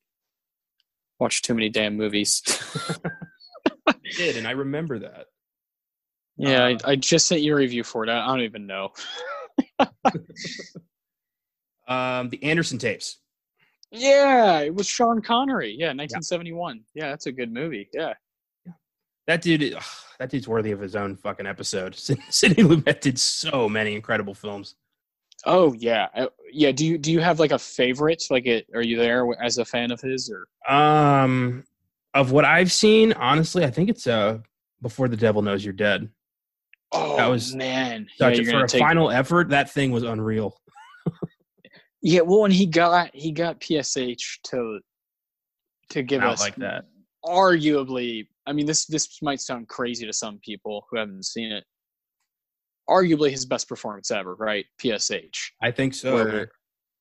watch 1.18 1.42
too 1.42 1.54
many 1.54 1.68
damn 1.68 1.96
movies. 1.96 2.42
I 4.12 4.16
did, 4.16 4.36
and 4.36 4.46
I 4.46 4.52
remember 4.52 4.98
that. 5.00 5.26
Yeah, 6.36 6.64
uh, 6.64 6.68
I, 6.68 6.92
I, 6.92 6.96
just 6.96 7.26
sent 7.26 7.42
you 7.42 7.52
a 7.52 7.56
review 7.56 7.84
for 7.84 8.04
it. 8.04 8.08
I, 8.08 8.26
don't 8.26 8.40
even 8.40 8.66
know. 8.66 8.92
um, 11.88 12.30
the 12.30 12.42
Anderson 12.42 12.78
tapes. 12.78 13.18
Yeah, 13.90 14.60
it 14.60 14.74
was 14.74 14.86
Sean 14.86 15.20
Connery. 15.20 15.70
Yeah, 15.78 15.88
1971. 15.88 16.76
Yeah, 16.94 17.04
yeah 17.04 17.10
that's 17.10 17.26
a 17.26 17.32
good 17.32 17.52
movie. 17.52 17.88
Yeah. 17.92 18.14
That 19.26 19.42
dude, 19.42 19.74
ugh, 19.74 19.82
that 20.18 20.30
dude's 20.30 20.48
worthy 20.48 20.70
of 20.72 20.80
his 20.80 20.96
own 20.96 21.16
fucking 21.16 21.46
episode. 21.46 21.94
Sidney 22.30 22.62
Lumet 22.62 23.00
did 23.00 23.18
so 23.18 23.68
many 23.68 23.94
incredible 23.94 24.34
films. 24.34 24.76
Oh 25.46 25.72
yeah, 25.72 26.08
uh, 26.14 26.26
yeah. 26.52 26.70
Do 26.70 26.84
you 26.84 26.98
do 26.98 27.10
you 27.10 27.20
have 27.20 27.40
like 27.40 27.52
a 27.52 27.58
favorite? 27.58 28.24
Like, 28.28 28.44
it, 28.44 28.66
are 28.74 28.82
you 28.82 28.98
there 28.98 29.26
as 29.42 29.56
a 29.56 29.64
fan 29.64 29.90
of 29.90 30.00
his 30.00 30.30
or? 30.30 30.46
Um, 30.72 31.64
of 32.14 32.32
what 32.32 32.44
I've 32.44 32.72
seen, 32.72 33.12
honestly, 33.14 33.64
I 33.64 33.70
think 33.70 33.90
it's 33.90 34.06
uh, 34.06 34.38
Before 34.82 35.08
the 35.08 35.16
Devil 35.16 35.42
Knows 35.42 35.64
You're 35.64 35.72
Dead. 35.72 36.08
Oh 36.92 37.16
that 37.16 37.26
was 37.26 37.54
man, 37.54 38.08
such 38.16 38.38
yeah, 38.38 38.48
a, 38.48 38.50
for 38.50 38.64
a 38.64 38.68
take... 38.68 38.80
final 38.80 39.10
effort. 39.10 39.50
That 39.50 39.70
thing 39.70 39.92
was 39.92 40.02
unreal. 40.02 40.60
yeah, 42.02 42.22
well, 42.22 42.44
and 42.44 42.52
he 42.52 42.66
got 42.66 43.14
he 43.14 43.30
got 43.30 43.60
PSH 43.60 44.40
to 44.44 44.80
to 45.90 46.02
give 46.02 46.20
Not 46.22 46.32
us 46.32 46.40
like 46.40 46.56
that. 46.56 46.86
Arguably, 47.24 48.26
I 48.44 48.52
mean 48.52 48.66
this 48.66 48.86
this 48.86 49.22
might 49.22 49.40
sound 49.40 49.68
crazy 49.68 50.04
to 50.04 50.12
some 50.12 50.40
people 50.44 50.86
who 50.90 50.98
haven't 50.98 51.24
seen 51.24 51.52
it. 51.52 51.64
Arguably 52.88 53.30
his 53.30 53.46
best 53.46 53.68
performance 53.68 54.10
ever, 54.10 54.34
right? 54.34 54.64
PSH. 54.82 55.52
I 55.62 55.70
think 55.70 55.94
so. 55.94 56.14
Where, 56.14 56.50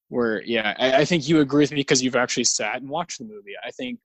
where 0.09 0.43
yeah, 0.43 0.75
I, 0.77 0.97
I 0.97 1.05
think 1.05 1.27
you 1.27 1.39
agree 1.39 1.63
with 1.63 1.71
me 1.71 1.77
because 1.77 2.03
you've 2.03 2.15
actually 2.15 2.43
sat 2.43 2.75
and 2.75 2.87
watched 2.87 3.17
the 3.17 3.25
movie. 3.25 3.53
I 3.65 3.71
think 3.71 3.99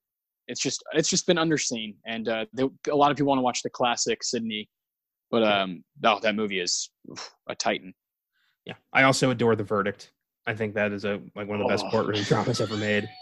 it's 0.47 0.61
just 0.61 0.83
it's 0.93 1.09
just 1.09 1.27
been 1.27 1.37
underseen, 1.37 1.95
and 2.05 2.27
uh, 2.27 2.45
they, 2.53 2.63
a 2.89 2.95
lot 2.95 3.11
of 3.11 3.17
people 3.17 3.29
want 3.29 3.39
to 3.39 3.43
watch 3.43 3.63
the 3.63 3.69
classic 3.69 4.23
Sidney, 4.23 4.69
but 5.31 5.43
um, 5.43 5.83
oh, 6.03 6.19
that 6.21 6.35
movie 6.35 6.59
is 6.59 6.89
a 7.47 7.55
titan. 7.55 7.93
Yeah, 8.65 8.75
I 8.93 9.03
also 9.03 9.31
adore 9.31 9.55
The 9.55 9.63
Verdict. 9.63 10.11
I 10.47 10.53
think 10.53 10.75
that 10.75 10.91
is 10.91 11.05
a 11.05 11.21
like 11.35 11.47
one 11.47 11.61
of 11.61 11.67
the 11.67 11.73
best 11.73 11.85
oh. 11.87 11.91
courtroom 11.91 12.23
dramas 12.23 12.61
ever 12.61 12.77
made. 12.77 13.09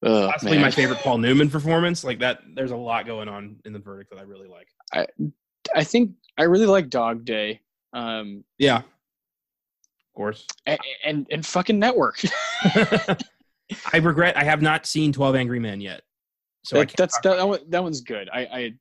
Oh, 0.00 0.30
Possibly 0.30 0.58
man. 0.58 0.62
my 0.62 0.70
favorite 0.70 1.00
Paul 1.00 1.18
Newman 1.18 1.50
performance. 1.50 2.04
Like 2.04 2.20
that, 2.20 2.38
there's 2.54 2.70
a 2.70 2.76
lot 2.76 3.04
going 3.04 3.28
on 3.28 3.56
in 3.64 3.72
The 3.72 3.80
Verdict 3.80 4.10
that 4.10 4.20
I 4.20 4.22
really 4.22 4.46
like. 4.46 4.68
I 4.92 5.06
I 5.74 5.82
think 5.82 6.12
I 6.38 6.44
really 6.44 6.66
like 6.66 6.88
Dog 6.88 7.24
Day. 7.24 7.62
Um, 7.92 8.44
yeah, 8.58 8.76
of 8.76 8.84
course. 10.14 10.46
And 10.66 10.78
and, 11.04 11.26
and 11.32 11.44
fucking 11.44 11.80
Network. 11.80 12.20
I 13.92 13.98
regret 13.98 14.36
I 14.36 14.44
have 14.44 14.62
not 14.62 14.86
seen 14.86 15.12
Twelve 15.12 15.36
Angry 15.36 15.60
Men 15.60 15.80
yet. 15.80 16.02
So 16.64 16.78
that, 16.78 16.92
that's 16.96 17.18
that, 17.20 17.70
that 17.70 17.82
one's 17.82 18.00
good. 18.00 18.28
I, 18.32 18.40
I 18.40 18.72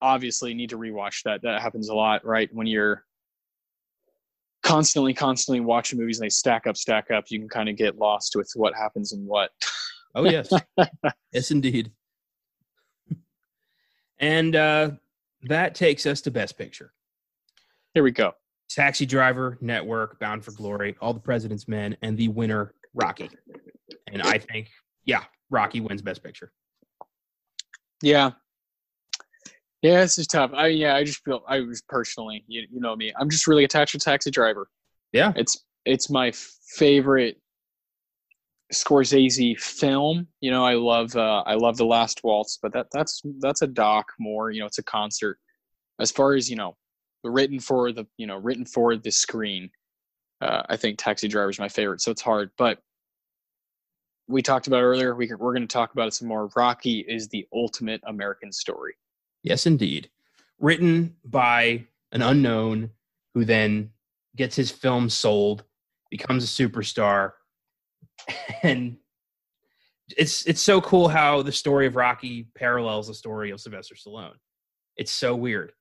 obviously 0.00 0.54
need 0.54 0.70
to 0.70 0.78
rewatch 0.78 1.22
that. 1.24 1.42
That 1.42 1.60
happens 1.60 1.88
a 1.88 1.94
lot, 1.94 2.24
right? 2.24 2.48
When 2.52 2.66
you're 2.66 3.04
constantly, 4.62 5.14
constantly 5.14 5.60
watching 5.60 5.98
movies 5.98 6.18
and 6.18 6.26
they 6.26 6.30
stack 6.30 6.66
up, 6.66 6.76
stack 6.76 7.10
up, 7.10 7.24
you 7.28 7.38
can 7.38 7.48
kind 7.48 7.68
of 7.68 7.76
get 7.76 7.96
lost 7.98 8.34
with 8.36 8.50
what 8.54 8.74
happens 8.74 9.12
and 9.12 9.26
what. 9.26 9.50
Oh 10.14 10.24
yes, 10.24 10.50
yes 11.32 11.50
indeed. 11.50 11.92
And 14.18 14.56
uh, 14.56 14.90
that 15.42 15.74
takes 15.74 16.06
us 16.06 16.22
to 16.22 16.30
Best 16.30 16.56
Picture. 16.56 16.92
Here 17.92 18.02
we 18.02 18.12
go. 18.12 18.32
Taxi 18.68 19.06
Driver, 19.06 19.58
Network, 19.60 20.18
Bound 20.18 20.44
for 20.44 20.52
Glory, 20.52 20.96
All 21.00 21.12
the 21.12 21.20
President's 21.20 21.68
Men, 21.68 21.96
and 22.02 22.16
the 22.16 22.28
winner, 22.28 22.72
Rocky. 22.94 23.30
And 24.12 24.22
I 24.22 24.38
think, 24.38 24.70
yeah, 25.04 25.24
Rocky 25.50 25.80
wins 25.80 26.02
Best 26.02 26.22
Picture. 26.22 26.52
Yeah, 28.02 28.32
yeah, 29.82 30.00
this 30.00 30.18
is 30.18 30.26
tough. 30.26 30.50
I 30.54 30.68
yeah, 30.68 30.96
I 30.96 31.04
just 31.04 31.22
feel 31.24 31.42
I 31.46 31.60
was 31.60 31.82
personally, 31.82 32.44
you, 32.48 32.66
you 32.70 32.80
know 32.80 32.96
me. 32.96 33.12
I'm 33.18 33.30
just 33.30 33.46
really 33.46 33.64
attached 33.64 33.92
to 33.92 33.98
Taxi 33.98 34.30
Driver. 34.30 34.68
Yeah, 35.12 35.32
it's 35.36 35.64
it's 35.84 36.10
my 36.10 36.32
favorite 36.76 37.40
Scorsese 38.72 39.58
film. 39.60 40.26
You 40.40 40.50
know, 40.50 40.64
I 40.64 40.74
love 40.74 41.14
uh, 41.14 41.42
I 41.46 41.54
love 41.54 41.76
The 41.76 41.84
Last 41.84 42.24
Waltz, 42.24 42.58
but 42.60 42.72
that 42.72 42.86
that's 42.92 43.22
that's 43.38 43.62
a 43.62 43.66
doc 43.66 44.06
more. 44.18 44.50
You 44.50 44.60
know, 44.60 44.66
it's 44.66 44.78
a 44.78 44.84
concert. 44.84 45.38
As 46.00 46.10
far 46.10 46.34
as 46.34 46.50
you 46.50 46.56
know, 46.56 46.76
written 47.22 47.60
for 47.60 47.92
the 47.92 48.06
you 48.16 48.26
know 48.26 48.38
written 48.38 48.64
for 48.64 48.96
the 48.96 49.12
screen. 49.12 49.70
Uh, 50.40 50.62
I 50.68 50.76
think 50.76 50.98
Taxi 50.98 51.28
Driver 51.28 51.50
is 51.50 51.58
my 51.58 51.68
favorite, 51.68 52.00
so 52.00 52.10
it's 52.10 52.20
hard. 52.20 52.50
But 52.58 52.78
we 54.28 54.42
talked 54.42 54.66
about 54.66 54.82
earlier. 54.82 55.14
We, 55.14 55.28
we're 55.28 55.52
going 55.52 55.66
to 55.66 55.72
talk 55.72 55.92
about 55.92 56.08
it 56.08 56.14
some 56.14 56.28
more. 56.28 56.50
Rocky 56.56 57.00
is 57.00 57.28
the 57.28 57.46
ultimate 57.52 58.00
American 58.06 58.52
story. 58.52 58.94
Yes, 59.42 59.66
indeed. 59.66 60.10
Written 60.58 61.14
by 61.24 61.86
an 62.12 62.22
unknown 62.22 62.90
who 63.34 63.44
then 63.44 63.90
gets 64.34 64.56
his 64.56 64.70
film 64.70 65.08
sold, 65.08 65.64
becomes 66.10 66.44
a 66.44 66.46
superstar, 66.46 67.32
and 68.62 68.96
it's 70.16 70.46
it's 70.46 70.62
so 70.62 70.80
cool 70.80 71.08
how 71.08 71.42
the 71.42 71.52
story 71.52 71.86
of 71.86 71.96
Rocky 71.96 72.48
parallels 72.54 73.08
the 73.08 73.14
story 73.14 73.50
of 73.50 73.60
Sylvester 73.60 73.94
Stallone. 73.94 74.34
It's 74.96 75.12
so 75.12 75.34
weird, 75.34 75.72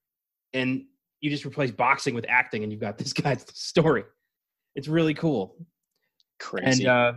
and 0.53 0.85
you 1.21 1.29
just 1.29 1.45
replace 1.45 1.71
boxing 1.71 2.13
with 2.13 2.25
acting, 2.27 2.63
and 2.63 2.71
you've 2.71 2.81
got 2.81 2.97
this 2.99 3.13
guy's 3.13 3.45
story. 3.53 4.03
It's 4.75 4.87
really 4.87 5.13
cool. 5.13 5.55
Crazy. 6.39 6.83
And 6.83 6.91
uh, 6.91 7.13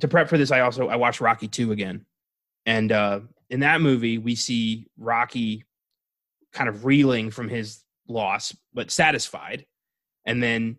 to 0.00 0.08
prep 0.08 0.28
for 0.28 0.38
this, 0.38 0.50
I 0.50 0.60
also 0.60 0.88
I 0.88 0.96
watched 0.96 1.20
Rocky 1.20 1.48
two 1.48 1.72
again, 1.72 2.04
and 2.66 2.92
uh, 2.92 3.20
in 3.48 3.60
that 3.60 3.80
movie 3.80 4.18
we 4.18 4.34
see 4.34 4.86
Rocky 4.98 5.64
kind 6.52 6.68
of 6.68 6.84
reeling 6.84 7.30
from 7.30 7.48
his 7.48 7.84
loss, 8.08 8.54
but 8.74 8.90
satisfied, 8.90 9.66
and 10.26 10.42
then 10.42 10.76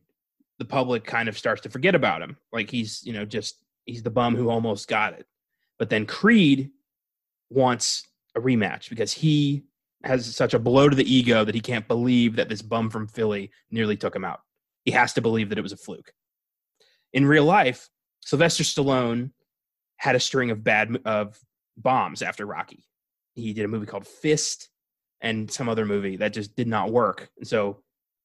the 0.60 0.66
public 0.66 1.04
kind 1.04 1.30
of 1.30 1.38
starts 1.38 1.62
to 1.62 1.70
forget 1.70 1.96
about 1.96 2.22
him, 2.22 2.38
like 2.52 2.70
he's 2.70 3.04
you 3.04 3.14
know 3.14 3.26
just 3.26 3.58
he's 3.86 4.04
the 4.04 4.10
bum 4.10 4.36
who 4.36 4.50
almost 4.50 4.88
got 4.88 5.14
it. 5.14 5.26
But 5.80 5.90
then 5.90 6.06
Creed 6.06 6.70
wants 7.50 8.08
a 8.36 8.40
rematch 8.40 8.90
because 8.90 9.12
he 9.12 9.64
has 10.04 10.36
such 10.36 10.54
a 10.54 10.60
blow 10.60 10.90
to 10.90 10.96
the 10.96 11.12
ego 11.12 11.44
that 11.44 11.56
he 11.56 11.62
can't 11.62 11.88
believe 11.88 12.36
that 12.36 12.50
this 12.50 12.62
bum 12.62 12.90
from 12.90 13.08
Philly 13.08 13.52
nearly 13.70 13.98
took 13.98 14.16
him 14.16 14.26
out. 14.26 14.42
He 14.84 14.92
has 14.92 15.14
to 15.14 15.22
believe 15.22 15.50
that 15.50 15.58
it 15.58 15.64
was 15.64 15.74
a 15.74 15.78
fluke. 15.78 16.14
In 17.14 17.26
real 17.26 17.46
life, 17.46 17.90
Sylvester 18.22 18.64
Stallone 18.64 19.32
had 19.98 20.16
a 20.16 20.20
string 20.20 20.52
of 20.52 20.64
bad 20.64 20.98
of 21.06 21.40
bombs 21.78 22.22
after 22.22 22.46
Rocky. 22.46 22.86
He 23.36 23.54
did 23.54 23.66
a 23.66 23.68
movie 23.68 23.86
called 23.86 24.08
Fist 24.08 24.70
and 25.22 25.50
some 25.50 25.70
other 25.70 25.86
movie 25.86 26.18
that 26.18 26.34
just 26.34 26.56
did 26.56 26.68
not 26.68 26.92
work. 26.92 27.30
And 27.38 27.48
so 27.48 27.82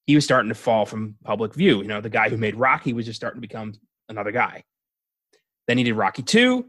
he 0.07 0.15
was 0.15 0.25
starting 0.25 0.49
to 0.49 0.55
fall 0.55 0.87
from 0.87 1.17
public 1.25 1.55
view. 1.55 1.83
You 1.83 1.89
know, 1.89 2.01
the 2.01 2.09
guy 2.09 2.29
who 2.29 2.37
made 2.37 2.57
Rocky 2.57 2.93
was 2.93 3.07
just 3.07 3.17
starting 3.17 3.41
to 3.41 3.47
become 3.47 3.75
another 4.09 4.33
guy. 4.33 4.65
Then 5.67 5.79
he 5.79 5.85
did 5.85 5.95
Rocky 5.95 6.23
2 6.23 6.65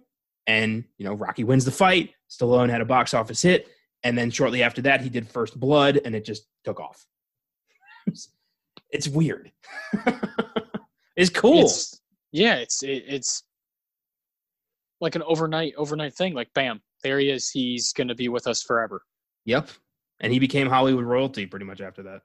and, 0.48 0.84
you 0.98 1.06
know, 1.06 1.13
Rocky 1.13 1.44
wins 1.44 1.66
the 1.66 1.72
fight. 1.72 2.13
Stallone 2.30 2.70
had 2.70 2.82
a 2.82 2.86
box 2.86 3.13
office 3.13 3.42
hit 3.42 3.68
and 4.04 4.18
then 4.18 4.32
shortly 4.32 4.63
after 4.63 4.82
that 4.84 5.02
he 5.02 5.10
did 5.10 5.30
First 5.30 5.60
Blood 5.60 6.02
and 6.04 6.16
it 6.16 6.26
just 6.26 6.48
took 6.63 6.80
off. 6.80 7.06
it's 8.92 9.08
weird. 9.08 9.52
it's 11.16 11.30
cool. 11.30 11.62
It's, 11.62 11.97
yeah, 12.32 12.56
it's 12.56 12.84
it, 12.84 13.04
it's 13.08 13.44
like 15.02 15.16
an 15.16 15.24
overnight 15.24 15.74
overnight 15.78 16.13
thing. 16.13 16.34
Like, 16.34 16.54
bam, 16.54 16.82
there 17.04 17.20
he 17.20 17.30
is. 17.30 17.50
He's 17.50 17.94
going 17.94 18.08
to 18.08 18.16
be 18.16 18.30
with 18.30 18.48
us 18.48 18.62
forever. 18.63 19.02
Yep. 19.46 19.70
And 20.20 20.34
he 20.34 20.40
became 20.40 20.68
Hollywood 20.68 21.06
royalty 21.06 21.46
pretty 21.46 21.66
much 21.66 21.80
after 21.80 22.04
that. 22.04 22.22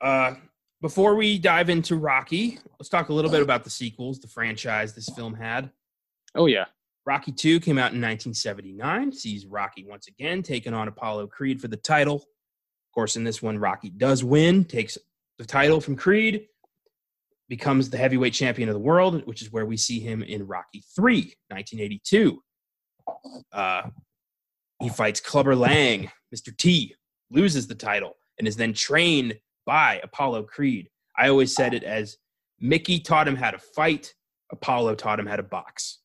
Uh, 0.00 0.34
before 0.80 1.14
we 1.14 1.38
dive 1.38 1.68
into 1.68 1.96
Rocky, 1.96 2.58
let's 2.78 2.88
talk 2.88 3.08
a 3.08 3.12
little 3.12 3.30
bit 3.30 3.42
about 3.42 3.64
the 3.64 3.70
sequels, 3.70 4.18
the 4.18 4.28
franchise 4.28 4.94
this 4.94 5.08
film 5.10 5.34
had. 5.34 5.70
Oh 6.34 6.46
yeah, 6.46 6.66
Rocky 7.06 7.32
2 7.32 7.60
came 7.60 7.78
out 7.78 7.92
in 7.92 8.00
1979, 8.00 9.12
sees 9.12 9.46
Rocky 9.46 9.84
once 9.84 10.06
again 10.06 10.42
taking 10.42 10.74
on 10.74 10.88
Apollo 10.88 11.28
Creed 11.28 11.60
for 11.60 11.68
the 11.68 11.76
title. 11.76 12.16
Of 12.16 12.94
course, 12.94 13.16
in 13.16 13.24
this 13.24 13.42
one, 13.42 13.58
Rocky 13.58 13.90
does 13.90 14.22
win, 14.24 14.64
takes 14.64 14.96
the 15.38 15.44
title 15.44 15.80
from 15.80 15.96
Creed, 15.96 16.46
becomes 17.50 17.90
the 17.90 17.98
heavyweight 17.98 18.32
champion 18.32 18.68
of 18.68 18.74
the 18.74 18.80
world, 18.80 19.26
which 19.26 19.42
is 19.42 19.50
where 19.50 19.66
we 19.66 19.76
see 19.76 19.98
him 19.98 20.22
in 20.22 20.46
Rocky 20.46 20.84
3, 20.94 21.16
1982. 21.48 22.40
Uh, 23.52 23.82
he 24.80 24.88
fights 24.88 25.20
Clubber 25.20 25.56
Lang, 25.56 26.10
Mr. 26.34 26.56
T, 26.56 26.94
loses 27.28 27.66
the 27.66 27.74
title, 27.74 28.16
and 28.38 28.46
is 28.46 28.54
then 28.54 28.72
trained 28.72 29.34
by 29.66 30.00
Apollo 30.04 30.44
Creed. 30.44 30.88
I 31.18 31.28
always 31.28 31.52
said 31.52 31.74
it 31.74 31.82
as 31.82 32.16
Mickey 32.60 33.00
taught 33.00 33.26
him 33.26 33.34
how 33.34 33.50
to 33.50 33.58
fight, 33.58 34.14
Apollo 34.52 34.94
taught 34.94 35.18
him 35.18 35.26
how 35.26 35.36
to 35.36 35.42
box. 35.42 35.98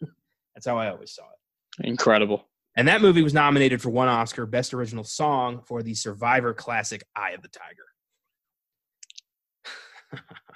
That's 0.54 0.66
how 0.66 0.78
I 0.78 0.88
always 0.88 1.12
saw 1.14 1.24
it. 1.24 1.86
incredible. 1.86 2.48
And 2.76 2.88
that 2.88 3.02
movie 3.02 3.22
was 3.22 3.34
nominated 3.34 3.82
for 3.82 3.90
one 3.90 4.08
Oscar, 4.08 4.46
Best 4.46 4.72
Original 4.72 5.04
Song, 5.04 5.60
for 5.66 5.82
the 5.82 5.92
Survivor 5.92 6.54
classic 6.54 7.04
Eye 7.14 7.32
of 7.32 7.42
the 7.42 7.48
Tiger. 7.48 7.84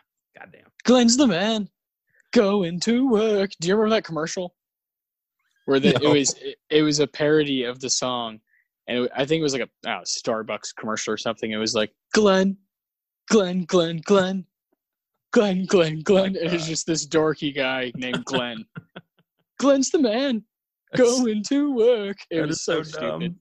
Glenn's 0.87 1.17
the 1.17 1.27
man. 1.27 1.69
Going 2.33 2.81
to 2.81 3.09
work. 3.11 3.51
Do 3.61 3.69
you 3.69 3.75
remember 3.75 3.97
that 3.97 4.05
commercial? 4.05 4.55
Where 5.67 5.81
the, 5.81 5.93
No. 5.93 6.11
it 6.11 6.19
was 6.19 6.35
it, 6.41 6.57
it 6.71 6.83
was 6.83 7.01
a 7.01 7.07
parody 7.07 7.65
of 7.65 7.81
the 7.81 7.91
song, 7.91 8.41
and 8.87 9.05
it, 9.05 9.11
I 9.17 9.25
think 9.25 9.41
it 9.41 9.43
was 9.43 9.53
like 9.53 9.63
a 9.63 9.89
oh, 9.91 10.03
Starbucks 10.05 10.75
commercial 10.77 11.13
or 11.13 11.17
something. 11.17 11.51
It 11.51 11.57
was 11.57 11.75
like 11.75 11.93
Glenn, 12.15 12.57
Glenn, 13.29 13.65
Glenn, 13.65 14.01
Glenn, 14.05 14.45
Glenn, 15.33 15.67
Glenn, 15.67 16.01
Glenn. 16.03 16.27
And 16.27 16.37
it 16.37 16.53
was 16.53 16.65
uh. 16.65 16.67
just 16.69 16.87
this 16.87 17.07
dorky 17.07 17.55
guy 17.55 17.91
named 17.97 18.25
Glenn. 18.25 18.65
Glenn's 19.59 19.91
the 19.91 19.99
man. 19.99 20.45
Going 20.95 21.43
to 21.49 21.73
work. 21.75 22.17
It 22.31 22.41
That 22.41 22.47
was 22.49 22.65
so, 22.65 22.83
dumb. 22.83 23.21
stupid. 23.23 23.35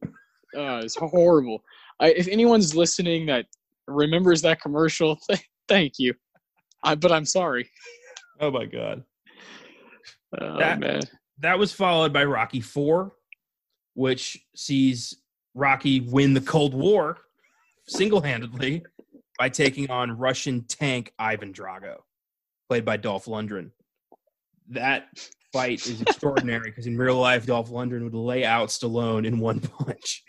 Oh, 0.55 0.77
it's 0.77 0.95
horrible. 0.95 1.61
I, 1.99 2.11
if 2.11 2.27
anyone's 2.27 2.75
listening 2.75 3.27
that 3.27 3.45
remembers 3.87 4.41
that 4.41 4.61
commercial, 4.61 5.17
th- 5.29 5.47
thank 5.67 5.93
you. 5.99 6.13
I, 6.85 6.95
but 6.95 7.11
I'm 7.11 7.25
sorry. 7.25 7.69
Oh 8.39 8.51
my 8.51 8.65
God. 8.65 9.03
Oh 10.39 10.57
That- 10.59 10.79
man. 10.79 11.01
That 11.39 11.59
was 11.59 11.73
followed 11.73 12.13
by 12.13 12.23
Rocky 12.23 12.61
4, 12.61 13.11
which 13.93 14.37
sees 14.55 15.17
Rocky 15.53 15.99
win 15.99 16.33
the 16.33 16.39
Cold 16.41 16.73
War 16.73 17.17
single 17.87 18.21
handedly 18.21 18.83
by 19.37 19.49
taking 19.49 19.89
on 19.91 20.17
Russian 20.17 20.63
tank 20.63 21.11
Ivan 21.19 21.51
Drago, 21.51 21.97
played 22.69 22.85
by 22.85 22.95
Dolph 22.95 23.25
Lundgren. 23.25 23.71
That 24.69 25.07
fight 25.51 25.85
is 25.85 26.01
extraordinary 26.01 26.69
because 26.69 26.87
in 26.87 26.97
real 26.97 27.17
life, 27.19 27.45
Dolph 27.45 27.69
Lundgren 27.69 28.03
would 28.05 28.13
lay 28.13 28.45
out 28.45 28.69
Stallone 28.69 29.25
in 29.25 29.37
one 29.39 29.59
punch. 29.79 30.23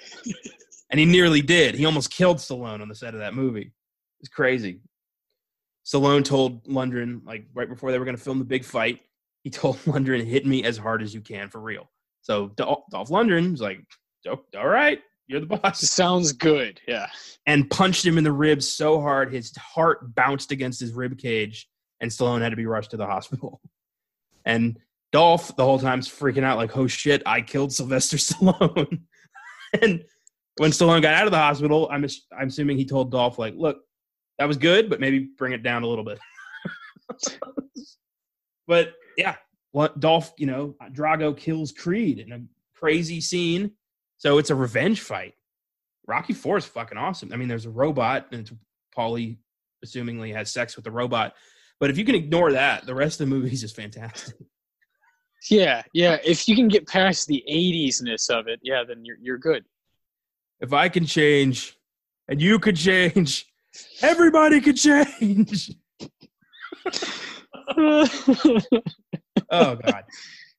and 0.90 0.98
he 0.98 1.06
nearly 1.06 1.40
did. 1.40 1.76
He 1.76 1.84
almost 1.86 2.10
killed 2.10 2.38
Stallone 2.38 2.80
on 2.82 2.88
the 2.88 2.94
set 2.96 3.14
of 3.14 3.20
that 3.20 3.32
movie. 3.34 3.72
It's 4.18 4.28
crazy. 4.28 4.80
Stallone 5.87 6.25
told 6.25 6.64
Lundgren, 6.64 7.25
like 7.25 7.46
right 7.55 7.68
before 7.68 7.92
they 7.92 7.99
were 7.99 8.05
going 8.05 8.16
to 8.16 8.22
film 8.22 8.38
the 8.40 8.44
big 8.44 8.64
fight, 8.64 9.01
he 9.44 9.51
told 9.51 9.77
Lundgren, 9.85 10.25
"Hit 10.25 10.44
me 10.44 10.64
as 10.64 10.77
hard 10.77 11.03
as 11.03 11.14
you 11.14 11.20
can 11.20 11.49
for 11.49 11.61
real." 11.61 11.88
So 12.22 12.49
Dolph 12.57 12.85
Lundgren 12.92 13.53
was 13.53 13.61
like, 13.61 13.81
"Oh, 14.29 14.40
"All 14.59 14.66
right, 14.68 15.01
you're 15.29 15.40
the 15.40 15.46
boss," 15.46 15.81
Sounds 15.88 16.33
good. 16.33 16.81
Yeah. 16.88 17.07
and 17.46 17.70
punched 17.70 18.05
him 18.05 18.18
in 18.18 18.25
the 18.25 18.33
ribs 18.33 18.68
so 18.68 19.01
hard 19.01 19.33
his 19.33 19.57
heart 19.57 20.14
bounced 20.14 20.51
against 20.51 20.81
his 20.81 20.92
rib 20.92 21.16
cage, 21.18 21.68
and 22.01 22.11
Stallone 22.11 22.40
had 22.42 22.51
to 22.51 22.57
be 22.57 22.66
rushed 22.66 22.90
to 22.90 22.96
the 22.96 23.07
hospital. 23.14 23.61
And 24.44 24.79
Dolph 25.12 25.55
the 25.57 25.64
whole 25.64 25.79
time's 25.79 26.09
freaking 26.09 26.42
out, 26.42 26.57
like, 26.59 26.77
"Oh 26.77 26.88
shit, 26.88 27.22
I 27.27 27.42
killed 27.42 27.72
Sylvester 27.72 28.16
Stallone." 28.16 29.03
and 29.81 30.05
when 30.59 30.70
Stallone 30.72 31.03
got 31.03 31.14
out 31.14 31.27
of 31.27 31.33
the 31.33 31.38
hospital, 31.38 31.88
I'm 31.92 32.05
I'm 32.37 32.49
assuming 32.49 32.77
he 32.77 32.85
told 32.85 33.12
Dolph, 33.12 33.38
like, 33.38 33.55
"Look, 33.57 33.86
that 34.38 34.46
was 34.46 34.57
good, 34.57 34.90
but 34.90 35.01
maybe 35.01 35.29
bring 35.38 35.53
it 35.53 35.62
down 35.62 35.83
a 35.83 35.87
little 35.87 36.05
bit." 36.05 36.18
but 38.66 38.94
yeah, 39.16 39.37
what 39.72 40.01
Dolph, 40.01 40.33
you 40.38 40.46
know, 40.46 40.75
Drago 40.92 41.37
kills 41.37 41.72
Creed 41.72 42.18
in 42.18 42.33
a 42.33 42.40
crazy 42.75 43.20
scene. 43.20 43.72
So 44.18 44.38
it's 44.38 44.51
a 44.51 44.55
revenge 44.55 45.01
fight. 45.01 45.34
Rocky 46.07 46.32
Four 46.32 46.57
is 46.57 46.64
fucking 46.64 46.97
awesome. 46.97 47.32
I 47.32 47.37
mean, 47.37 47.49
there's 47.49 47.66
a 47.66 47.70
robot, 47.70 48.28
and 48.32 48.41
it's 48.41 48.53
Paulie 48.97 49.37
assumingly 49.84 50.34
has 50.34 50.51
sex 50.51 50.76
with 50.76 50.84
the 50.84 50.91
robot. 50.91 51.34
But 51.78 51.91
if 51.91 51.99
you 51.99 52.05
can 52.05 52.14
ignore 52.14 52.53
that, 52.53 52.87
the 52.87 52.95
rest 52.95 53.20
of 53.20 53.28
the 53.28 53.34
movie 53.34 53.53
is 53.53 53.61
just 53.61 53.76
fantastic. 53.76 54.34
Yeah. 55.49 55.82
Yeah. 55.93 56.16
If 56.24 56.49
you 56.49 56.57
can 56.57 56.66
get 56.66 56.89
past 56.89 57.28
the 57.28 57.45
80s-ness 57.49 58.30
of 58.30 58.49
it, 58.49 58.59
yeah, 58.64 58.82
then 58.82 59.05
you're 59.05 59.18
you're 59.20 59.39
good. 59.39 59.64
If 60.61 60.72
I 60.72 60.89
can 60.89 61.07
change, 61.07 61.76
and 62.26 62.41
you 62.41 62.59
could 62.59 62.74
change, 62.74 63.47
everybody 64.03 64.61
could 64.61 64.77
change. 64.77 65.72
Oh 69.51 69.77
God. 69.77 70.05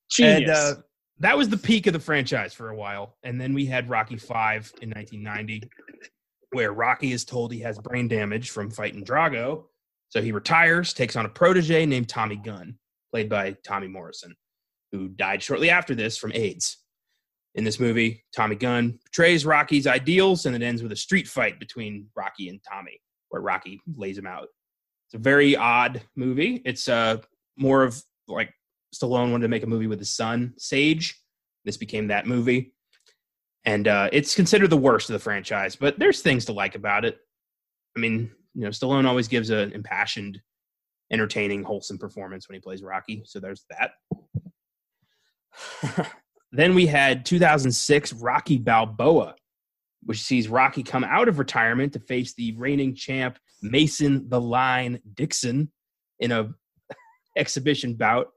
Genius. 0.09 0.39
And 0.39 0.49
uh, 0.49 0.75
that 1.19 1.37
was 1.37 1.49
the 1.49 1.57
peak 1.57 1.87
of 1.87 1.93
the 1.93 1.99
franchise 1.99 2.53
for 2.53 2.69
a 2.69 2.75
while. 2.75 3.17
And 3.23 3.39
then 3.39 3.53
we 3.53 3.65
had 3.65 3.89
Rocky 3.89 4.17
Five 4.17 4.71
in 4.81 4.89
1990, 4.91 5.69
where 6.51 6.73
Rocky 6.73 7.11
is 7.11 7.25
told 7.25 7.51
he 7.51 7.59
has 7.61 7.77
brain 7.79 8.07
damage 8.07 8.51
from 8.51 8.69
fighting 8.69 9.03
Drago. 9.03 9.65
So 10.09 10.21
he 10.21 10.31
retires, 10.31 10.93
takes 10.93 11.15
on 11.15 11.25
a 11.25 11.29
protege 11.29 11.85
named 11.85 12.07
Tommy 12.07 12.37
Gunn. 12.37 12.77
played 13.11 13.29
by 13.29 13.55
Tommy 13.65 13.87
Morrison, 13.87 14.35
who 14.91 15.09
died 15.09 15.41
shortly 15.41 15.69
after 15.69 15.95
this 15.95 16.17
from 16.17 16.31
AIDS. 16.33 16.77
In 17.55 17.63
this 17.63 17.79
movie, 17.79 18.23
Tommy 18.35 18.55
Gunn 18.55 18.99
portrays 19.05 19.45
Rocky's 19.45 19.87
ideals, 19.87 20.45
and 20.45 20.55
it 20.55 20.61
ends 20.61 20.83
with 20.83 20.91
a 20.91 20.95
street 20.95 21.27
fight 21.27 21.59
between 21.59 22.07
Rocky 22.15 22.49
and 22.49 22.59
Tommy, 22.69 23.01
where 23.29 23.41
Rocky 23.41 23.81
lays 23.95 24.17
him 24.17 24.27
out. 24.27 24.47
It's 25.07 25.15
a 25.15 25.19
very 25.19 25.55
odd 25.55 26.01
movie. 26.15 26.61
It's 26.65 26.87
uh, 26.87 27.17
more 27.57 27.83
of 27.83 28.01
like 28.27 28.53
Stallone 28.93 29.31
wanted 29.31 29.43
to 29.43 29.49
make 29.49 29.63
a 29.63 29.67
movie 29.67 29.87
with 29.87 29.99
his 29.99 30.15
son, 30.15 30.53
Sage. 30.57 31.21
This 31.65 31.77
became 31.77 32.07
that 32.07 32.27
movie. 32.27 32.73
And 33.65 33.87
uh, 33.87 34.09
it's 34.13 34.35
considered 34.35 34.69
the 34.69 34.77
worst 34.77 35.09
of 35.09 35.13
the 35.13 35.19
franchise, 35.19 35.75
but 35.75 35.99
there's 35.99 36.21
things 36.21 36.45
to 36.45 36.53
like 36.53 36.75
about 36.75 37.03
it. 37.03 37.17
I 37.95 37.99
mean, 37.99 38.31
you 38.53 38.61
know, 38.61 38.69
Stallone 38.69 39.05
always 39.05 39.27
gives 39.27 39.49
an 39.49 39.73
impassioned, 39.73 40.41
entertaining, 41.11 41.63
wholesome 41.63 41.97
performance 41.97 42.47
when 42.47 42.55
he 42.55 42.61
plays 42.61 42.81
Rocky. 42.81 43.23
So 43.25 43.39
there's 43.39 43.65
that. 43.69 43.91
then 46.51 46.75
we 46.75 46.85
had 46.85 47.25
2006 47.25 48.13
Rocky 48.13 48.57
Balboa, 48.57 49.35
which 50.07 50.21
sees 50.21 50.47
Rocky 50.47 50.83
come 50.83 51.03
out 51.03 51.27
of 51.27 51.37
retirement 51.37 51.91
to 51.91 51.99
face 51.99 52.33
the 52.33 52.53
reigning 52.53 52.95
champ 52.95 53.37
Mason 53.61 54.29
the 54.29 54.39
Line 54.39 54.99
Dixon 55.15 55.69
in 56.21 56.31
a 56.31 56.53
exhibition 57.37 57.93
bout, 57.93 58.29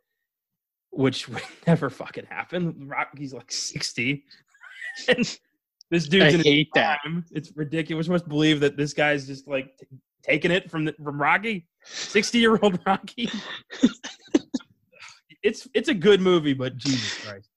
which 0.91 1.29
would 1.29 1.45
never 1.69 1.89
fucking 1.89 2.27
happen. 2.27 2.89
Rocky's 2.89 3.33
like 3.33 3.53
60. 3.53 4.25
and 5.09 5.39
this 5.93 6.09
dude's 6.09 6.35
I 6.35 6.39
in 6.39 6.43
hate 6.43 6.69
that. 6.75 6.99
prime. 7.03 7.25
It's 7.31 7.53
ridiculous. 7.57 8.09
We're 8.09 8.15
supposed 8.19 8.25
to 8.25 8.31
believe 8.31 8.59
that 8.61 8.77
this 8.77 8.93
guy's 8.93 9.29
just 9.29 9.47
like 9.47 9.71
t- 9.79 9.87
taking 10.25 10.51
it 10.51 10.69
from 10.69 10.87
the, 10.87 10.95
from 10.95 11.23
Rocky, 11.23 11.69
60 11.85 12.37
year 12.37 12.59
old 12.61 12.81
Rocky. 12.85 13.31
it's 15.45 15.69
it's 15.73 15.89
a 15.89 15.95
good 15.95 16.21
movie, 16.21 16.53
but 16.53 16.77
Jesus 16.77 17.25
Christ. 17.25 17.49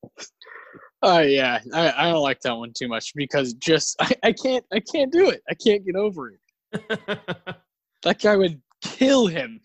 Oh 1.05 1.19
yeah, 1.19 1.59
I, 1.73 1.91
I 1.91 2.11
don't 2.11 2.21
like 2.21 2.39
that 2.41 2.55
one 2.55 2.71
too 2.73 2.87
much 2.87 3.13
because 3.13 3.53
just 3.55 3.95
I, 4.01 4.11
I 4.23 4.31
can't 4.31 4.65
I 4.71 4.79
can't 4.79 5.11
do 5.11 5.29
it. 5.29 5.41
I 5.49 5.53
can't 5.53 5.85
get 5.85 5.95
over 5.95 6.31
it. 6.31 6.99
That 8.03 8.21
guy 8.21 8.35
would 8.35 8.61
kill 8.81 9.27
him. 9.27 9.61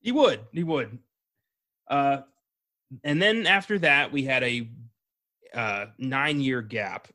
He 0.00 0.12
would. 0.12 0.40
He 0.52 0.62
would. 0.62 0.98
Uh, 1.88 2.18
and 3.04 3.20
then 3.20 3.46
after 3.46 3.78
that, 3.78 4.12
we 4.12 4.22
had 4.24 4.42
a 4.44 4.68
uh, 5.54 5.86
nine 5.98 6.40
year 6.40 6.62
gap 6.62 7.08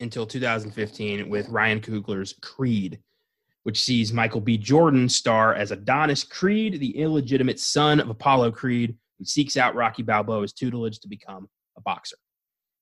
until 0.00 0.26
2015 0.26 1.28
with 1.28 1.48
Ryan 1.48 1.80
Coogler's 1.80 2.34
Creed, 2.42 2.98
which 3.62 3.82
sees 3.82 4.12
Michael 4.12 4.40
B. 4.40 4.56
Jordan 4.56 5.08
star 5.08 5.54
as 5.54 5.70
Adonis 5.70 6.24
Creed, 6.24 6.80
the 6.80 6.96
illegitimate 6.96 7.60
son 7.60 8.00
of 8.00 8.08
Apollo 8.08 8.52
Creed, 8.52 8.96
who 9.18 9.24
seeks 9.24 9.56
out 9.56 9.74
Rocky 9.74 10.02
Balboa's 10.02 10.52
tutelage 10.52 10.98
to 11.00 11.08
become 11.08 11.48
a 11.76 11.80
boxer. 11.80 12.16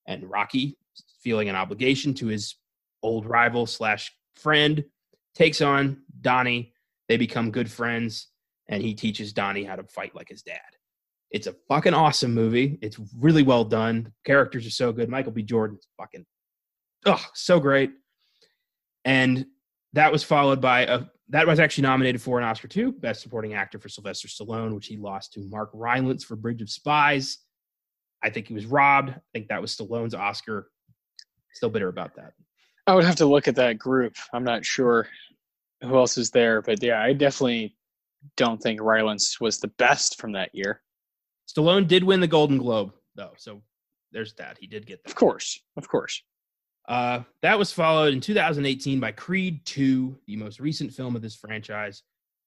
And 0.07 0.31
Rocky, 0.31 0.77
feeling 1.23 1.49
an 1.49 1.57
obligation 1.57 2.15
to 2.15 2.27
his 2.27 2.57
old 3.03 3.27
rival 3.27 3.67
slash 3.67 4.15
friend, 4.37 4.85
takes 5.35 5.61
on 5.61 6.03
Donnie. 6.21 6.73
They 7.09 7.17
become 7.17 7.51
good 7.51 7.71
friends 7.71 8.29
and 8.69 8.83
he 8.83 8.95
teaches 8.95 9.33
Donnie 9.33 9.65
how 9.65 9.77
to 9.77 9.85
fight 9.85 10.15
like 10.15 10.29
his 10.29 10.43
dad. 10.43 10.61
It's 11.31 11.47
a 11.47 11.55
fucking 11.69 11.95
awesome 11.95 12.33
movie. 12.33 12.79
It's 12.81 12.99
really 13.19 13.43
well 13.43 13.65
done. 13.65 14.13
Characters 14.25 14.67
are 14.67 14.71
so 14.71 14.93
good. 14.93 15.09
Michael 15.09 15.33
B. 15.33 15.43
Jordan's 15.43 15.89
fucking 15.99 16.25
oh, 17.07 17.25
so 17.35 17.61
great. 17.61 17.91
And 19.05 19.47
that 19.93 20.13
was 20.13 20.23
followed 20.23 20.61
by 20.61 20.83
a 20.83 21.03
that 21.31 21.47
was 21.47 21.59
actually 21.59 21.83
nominated 21.83 22.21
for 22.21 22.39
an 22.39 22.45
Oscar 22.45 22.69
too, 22.69 22.93
Best 22.93 23.23
Supporting 23.23 23.55
Actor 23.55 23.79
for 23.79 23.89
Sylvester 23.89 24.29
Stallone, 24.29 24.75
which 24.75 24.87
he 24.87 24.99
lost 24.99 25.33
to 25.33 25.41
Mark 25.41 25.71
Rylance 25.73 26.23
for 26.23 26.37
Bridge 26.37 26.61
of 26.61 26.69
Spies. 26.69 27.39
I 28.25 28.31
think 28.31 28.49
he 28.49 28.55
was 28.55 28.67
robbed. 28.67 29.11
I 29.11 29.21
think 29.33 29.49
that 29.49 29.61
was 29.61 29.77
Stallone's 29.77 30.15
Oscar. 30.15 30.71
Still 31.53 31.69
bitter 31.69 31.89
about 31.89 32.17
that. 32.17 32.33
I 32.87 32.95
would 32.95 33.05
have 33.05 33.17
to 33.17 33.27
look 33.27 33.47
at 33.47 33.57
that 33.57 33.79
group. 33.79 34.17
I'm 34.33 34.45
not 34.45 34.65
sure 34.65 35.07
who 35.83 35.97
else 35.97 36.17
is 36.17 36.31
there, 36.31 36.63
but 36.63 36.83
yeah, 36.83 37.01
I 37.01 37.13
definitely 37.13 37.77
don't 38.37 38.61
think 38.61 38.81
Rylance 38.81 39.39
was 39.41 39.59
the 39.59 39.69
best 39.69 40.21
from 40.21 40.33
that 40.33 40.51
year. 40.55 40.81
Stallone 41.49 41.87
did 41.87 42.03
win 42.03 42.21
the 42.21 42.27
Golden 42.27 42.57
Globe, 42.57 42.93
though, 43.15 43.33
so 43.37 43.63
there's 44.13 44.33
that. 44.35 44.57
He 44.59 44.67
did 44.67 44.87
get 44.87 45.05
that. 45.05 45.11
Of 45.11 45.17
course, 45.17 45.61
of 45.77 45.87
course. 45.89 46.23
Uh, 46.89 47.21
that 47.43 47.59
was 47.59 47.73
followed 47.73 48.13
in 48.15 48.21
2018 48.21 49.01
by 49.01 49.13
Creed 49.13 49.65
2, 49.67 50.19
the 50.27 50.37
most 50.37 50.61
recent 50.61 50.93
film 50.93 51.15
of 51.15 51.23
this 51.23 51.37
franchise, 51.37 52.03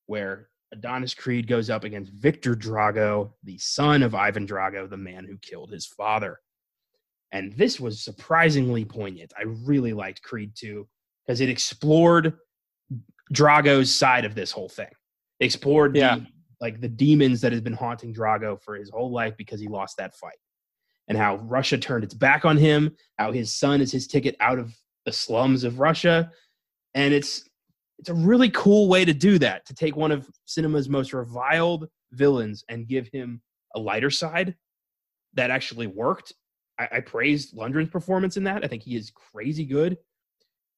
where 0.07 0.49
Adonis 0.74 1.13
Creed 1.13 1.47
goes 1.47 1.70
up 1.70 1.84
against 1.84 2.11
Victor 2.11 2.55
Drago, 2.55 3.32
the 3.43 3.57
son 3.57 4.03
of 4.03 4.13
Ivan 4.13 4.45
Drago, 4.45 4.89
the 4.89 4.97
man 4.97 5.26
who 5.26 5.38
killed 5.38 5.72
his 5.72 5.86
father. 5.86 6.39
And 7.32 7.53
this 7.53 7.80
was 7.80 8.03
surprisingly 8.03 8.86
poignant. 8.86 9.34
I 9.38 9.43
really 9.65 9.93
liked 9.93 10.22
Creed 10.24 10.51
2 10.55 10.88
because 11.26 11.41
it 11.41 11.49
explored 11.49 12.38
Drago's 13.34 13.93
side 13.93 14.26
of 14.26 14.36
this 14.36 14.51
whole 14.51 14.70
thing. 14.70 14.89
It 15.39 15.45
explored 15.45 15.95
Yeah. 15.95 16.18
the, 16.18 16.28
like 16.61 16.82
the 16.82 16.88
demons 16.89 17.41
that 17.41 17.51
has 17.51 17.61
been 17.61 17.74
haunting 17.74 18.13
Drago 18.13 18.61
for 18.61 18.76
his 18.76 18.89
whole 18.89 19.11
life 19.11 19.36
because 19.38 19.59
he 19.59 19.68
lost 19.68 19.97
that 19.97 20.15
fight. 20.15 20.38
And 21.07 21.18
how 21.18 21.36
Russia 21.38 21.78
turned 21.78 22.03
its 22.03 22.13
back 22.13 22.43
on 22.43 22.57
him, 22.57 22.95
how 23.18 23.32
his 23.32 23.53
son 23.53 23.80
is 23.80 23.91
his 23.91 24.07
ticket 24.07 24.36
out 24.41 24.59
of 24.59 24.74
the 25.05 25.13
slums 25.13 25.63
of 25.63 25.80
Russia. 25.80 26.32
And 26.93 27.13
it's 27.13 27.46
it's 27.99 28.09
a 28.09 28.13
really 28.13 28.49
cool 28.49 28.87
way 28.87 29.05
to 29.05 29.13
do 29.13 29.39
that, 29.39 29.65
to 29.65 29.73
take 29.73 29.95
one 29.95 30.11
of 30.11 30.29
cinema's 30.45 30.89
most 30.89 31.13
reviled 31.13 31.87
villains 32.11 32.63
and 32.69 32.87
give 32.87 33.07
him 33.11 33.41
a 33.75 33.79
lighter 33.79 34.09
side 34.09 34.55
that 35.33 35.51
actually 35.51 35.87
worked. 35.87 36.33
I, 36.79 36.87
I 36.93 36.99
praised 36.99 37.55
Lundgren's 37.55 37.89
performance 37.89 38.37
in 38.37 38.43
that. 38.45 38.63
I 38.63 38.67
think 38.67 38.83
he 38.83 38.95
is 38.95 39.11
crazy 39.11 39.65
good. 39.65 39.97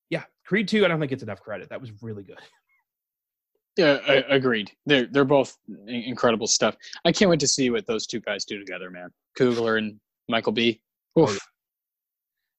Yeah, 0.10 0.24
Creed 0.46 0.68
2, 0.68 0.86
I 0.86 0.88
don't 0.88 1.00
think 1.00 1.12
it's 1.12 1.24
enough 1.24 1.42
credit. 1.42 1.70
That 1.70 1.82
was 1.82 1.92
really 2.02 2.24
good. 2.24 2.40
Yeah, 3.78 4.00
I, 4.10 4.14
agreed. 4.28 4.70
They're 4.88 5.06
they're 5.06 5.24
both 5.24 5.56
incredible 5.88 6.48
stuff. 6.48 6.76
I 7.06 7.14
can't 7.14 7.32
wait 7.32 7.40
to 7.40 7.48
see 7.48 7.70
what 7.70 7.88
those 7.88 8.08
two 8.08 8.20
guys 8.20 8.44
do 8.44 8.60
together, 8.60 8.90
man. 8.90 9.10
Coogler 9.40 9.78
and 9.78 9.98
Michael 10.28 10.52
B. 10.52 10.82
Oh, 11.16 11.24
Oof. 11.24 11.40
Oh. 11.42 11.46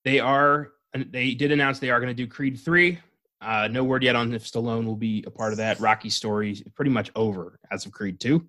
They 0.07 0.19
are, 0.19 0.71
they 0.95 1.35
did 1.35 1.53
announce 1.53 1.79
they 1.79 1.91
are 1.91 2.01
going 2.01 2.09
to 2.09 2.15
do 2.15 2.27
Creed 2.27 2.59
3. 2.59 2.99
Uh, 3.41 3.69
no 3.71 3.83
word 3.83 4.03
yet 4.03 4.17
on 4.17 4.35
if 4.35 4.45
Stallone 4.45 4.85
will 4.85 4.97
be 4.97 5.25
a 5.27 5.31
part 5.31 5.53
of 5.53 5.59
that. 5.59 5.81
Rocky's 5.81 6.15
story 6.15 6.53
is 6.53 6.63
pretty 6.75 6.91
much 6.91 7.11
over 7.17 7.59
as 7.71 7.87
of 7.87 7.93
Creed 7.93 8.21
2. 8.21 8.45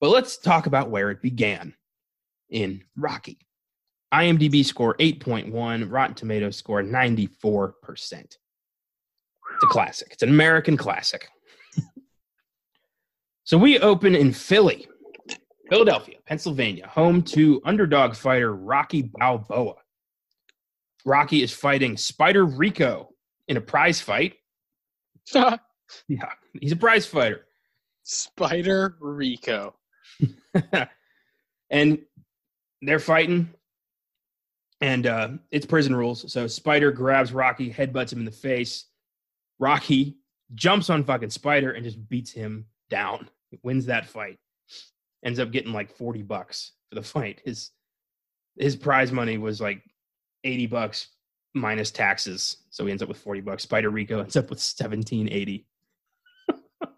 But 0.00 0.10
let's 0.10 0.38
talk 0.38 0.66
about 0.66 0.90
where 0.90 1.10
it 1.10 1.20
began 1.20 1.74
in 2.48 2.84
Rocky. 2.96 3.38
IMDb 4.14 4.64
score 4.64 4.94
8.1, 4.96 5.90
Rotten 5.90 6.14
Tomatoes 6.14 6.56
score 6.56 6.82
94%. 6.82 7.72
It's 8.12 8.38
a 9.64 9.66
classic. 9.66 10.08
It's 10.12 10.22
an 10.22 10.28
American 10.28 10.76
classic. 10.76 11.28
so 13.44 13.58
we 13.58 13.80
open 13.80 14.14
in 14.14 14.32
Philly, 14.32 14.86
Philadelphia, 15.68 16.18
Pennsylvania, 16.26 16.86
home 16.86 17.22
to 17.22 17.60
underdog 17.64 18.14
fighter 18.14 18.54
Rocky 18.54 19.02
Balboa. 19.02 19.74
Rocky 21.04 21.42
is 21.42 21.52
fighting 21.52 21.96
Spider 21.96 22.46
Rico 22.46 23.10
in 23.48 23.56
a 23.56 23.60
prize 23.60 24.00
fight. 24.00 24.34
Yeah, 26.06 26.30
he's 26.60 26.72
a 26.72 26.76
prize 26.76 27.06
fighter. 27.06 27.46
Spider 28.02 28.96
Rico. 29.00 29.74
and 31.70 31.98
they're 32.82 32.98
fighting 32.98 33.48
and 34.80 35.06
uh, 35.06 35.28
it's 35.50 35.66
prison 35.66 35.94
rules 35.94 36.30
so 36.32 36.46
spider 36.46 36.90
grabs 36.90 37.32
rocky 37.32 37.72
headbutts 37.72 38.12
him 38.12 38.20
in 38.20 38.24
the 38.24 38.30
face 38.30 38.86
rocky 39.58 40.16
jumps 40.54 40.90
on 40.90 41.04
fucking 41.04 41.30
spider 41.30 41.72
and 41.72 41.84
just 41.84 42.08
beats 42.08 42.30
him 42.32 42.64
down 42.90 43.28
wins 43.62 43.86
that 43.86 44.06
fight 44.06 44.38
ends 45.24 45.38
up 45.38 45.50
getting 45.50 45.72
like 45.72 45.94
40 45.96 46.22
bucks 46.22 46.72
for 46.88 46.94
the 46.94 47.02
fight 47.02 47.40
his 47.44 47.70
his 48.56 48.76
prize 48.76 49.12
money 49.12 49.38
was 49.38 49.60
like 49.60 49.82
80 50.44 50.66
bucks 50.66 51.08
minus 51.58 51.90
taxes 51.90 52.58
so 52.70 52.84
he 52.84 52.90
ends 52.90 53.02
up 53.02 53.08
with 53.08 53.18
40 53.18 53.40
bucks 53.42 53.62
spider 53.62 53.90
rico 53.90 54.20
ends 54.20 54.36
up 54.36 54.50
with 54.50 54.58
1780 54.58 55.66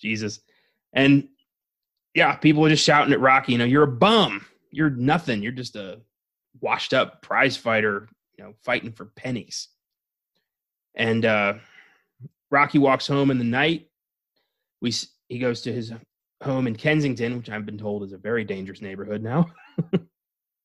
jesus 0.00 0.40
and 0.92 1.28
yeah, 2.14 2.34
people 2.34 2.64
are 2.64 2.68
just 2.68 2.84
shouting 2.84 3.12
at 3.12 3.20
Rocky, 3.20 3.52
you 3.52 3.58
know, 3.58 3.64
you're 3.64 3.84
a 3.84 3.88
bum. 3.88 4.44
You're 4.70 4.90
nothing. 4.90 5.42
You're 5.42 5.52
just 5.52 5.76
a 5.76 6.00
washed 6.60 6.92
up 6.92 7.22
prize 7.22 7.56
fighter, 7.56 8.08
you 8.36 8.44
know, 8.44 8.54
fighting 8.62 8.92
for 8.92 9.06
pennies. 9.06 9.68
And 10.94 11.24
uh, 11.24 11.54
Rocky 12.50 12.78
walks 12.78 13.06
home 13.06 13.30
in 13.30 13.38
the 13.38 13.44
night. 13.44 13.88
We 14.80 14.92
he 15.28 15.38
goes 15.38 15.60
to 15.62 15.72
his 15.72 15.92
home 16.42 16.66
in 16.66 16.74
Kensington, 16.74 17.36
which 17.36 17.50
I've 17.50 17.66
been 17.66 17.78
told 17.78 18.02
is 18.02 18.12
a 18.12 18.18
very 18.18 18.44
dangerous 18.44 18.80
neighborhood 18.80 19.22
now. 19.22 19.46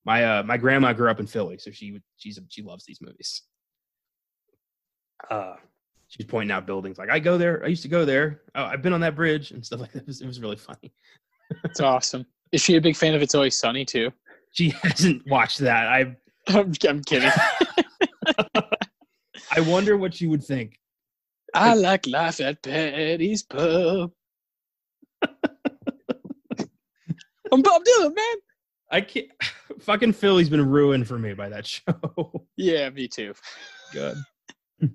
my 0.05 0.23
uh, 0.23 0.43
my 0.43 0.57
grandma 0.57 0.93
grew 0.93 1.09
up 1.09 1.19
in 1.19 1.27
Philly, 1.27 1.57
so 1.57 1.71
she 1.71 1.91
would 1.91 2.03
she's 2.17 2.39
she 2.49 2.61
loves 2.61 2.85
these 2.85 2.99
movies. 3.01 3.41
Uh, 5.29 5.55
she's 6.07 6.25
pointing 6.25 6.51
out 6.51 6.65
buildings 6.67 6.97
like 6.97 7.09
I 7.09 7.19
go 7.19 7.37
there. 7.37 7.63
I 7.63 7.67
used 7.67 7.83
to 7.83 7.87
go 7.87 8.05
there. 8.05 8.41
Oh, 8.53 8.63
I've 8.63 8.81
been 8.81 8.93
on 8.93 9.01
that 9.01 9.15
bridge 9.15 9.51
and 9.51 9.65
stuff 9.65 9.81
like 9.81 9.91
that. 9.93 10.03
It 10.03 10.07
was, 10.07 10.21
it 10.21 10.27
was 10.27 10.39
really 10.39 10.57
funny. 10.57 10.93
It's 11.63 11.79
awesome. 11.79 12.25
Is 12.51 12.61
she 12.61 12.75
a 12.75 12.81
big 12.81 12.95
fan 12.95 13.15
of 13.15 13.21
It's 13.21 13.35
Always 13.35 13.57
Sunny 13.57 13.85
too? 13.85 14.11
She 14.51 14.69
hasn't 14.83 15.27
watched 15.27 15.59
that. 15.59 15.87
I 15.87 16.15
I'm, 16.47 16.73
I'm 16.87 17.01
kidding. 17.03 17.31
I 19.51 19.59
wonder 19.61 19.97
what 19.97 20.13
she 20.13 20.27
would 20.27 20.43
think. 20.43 20.79
I 21.53 21.73
like 21.73 22.05
life 22.05 22.41
at 22.41 22.61
Betty's 22.61 23.43
Pub. 23.43 24.11
I'm 27.51 27.61
Bob 27.61 27.83
Dylan, 27.83 28.15
man. 28.15 28.35
I 28.91 29.01
can't. 29.01 29.27
Fucking 29.81 30.13
Philly's 30.13 30.49
been 30.49 30.67
ruined 30.67 31.07
for 31.07 31.17
me 31.17 31.33
by 31.33 31.49
that 31.49 31.65
show. 31.65 31.91
Yeah, 32.57 32.89
me 32.89 33.09
too. 33.09 33.33
Good. 33.91 34.15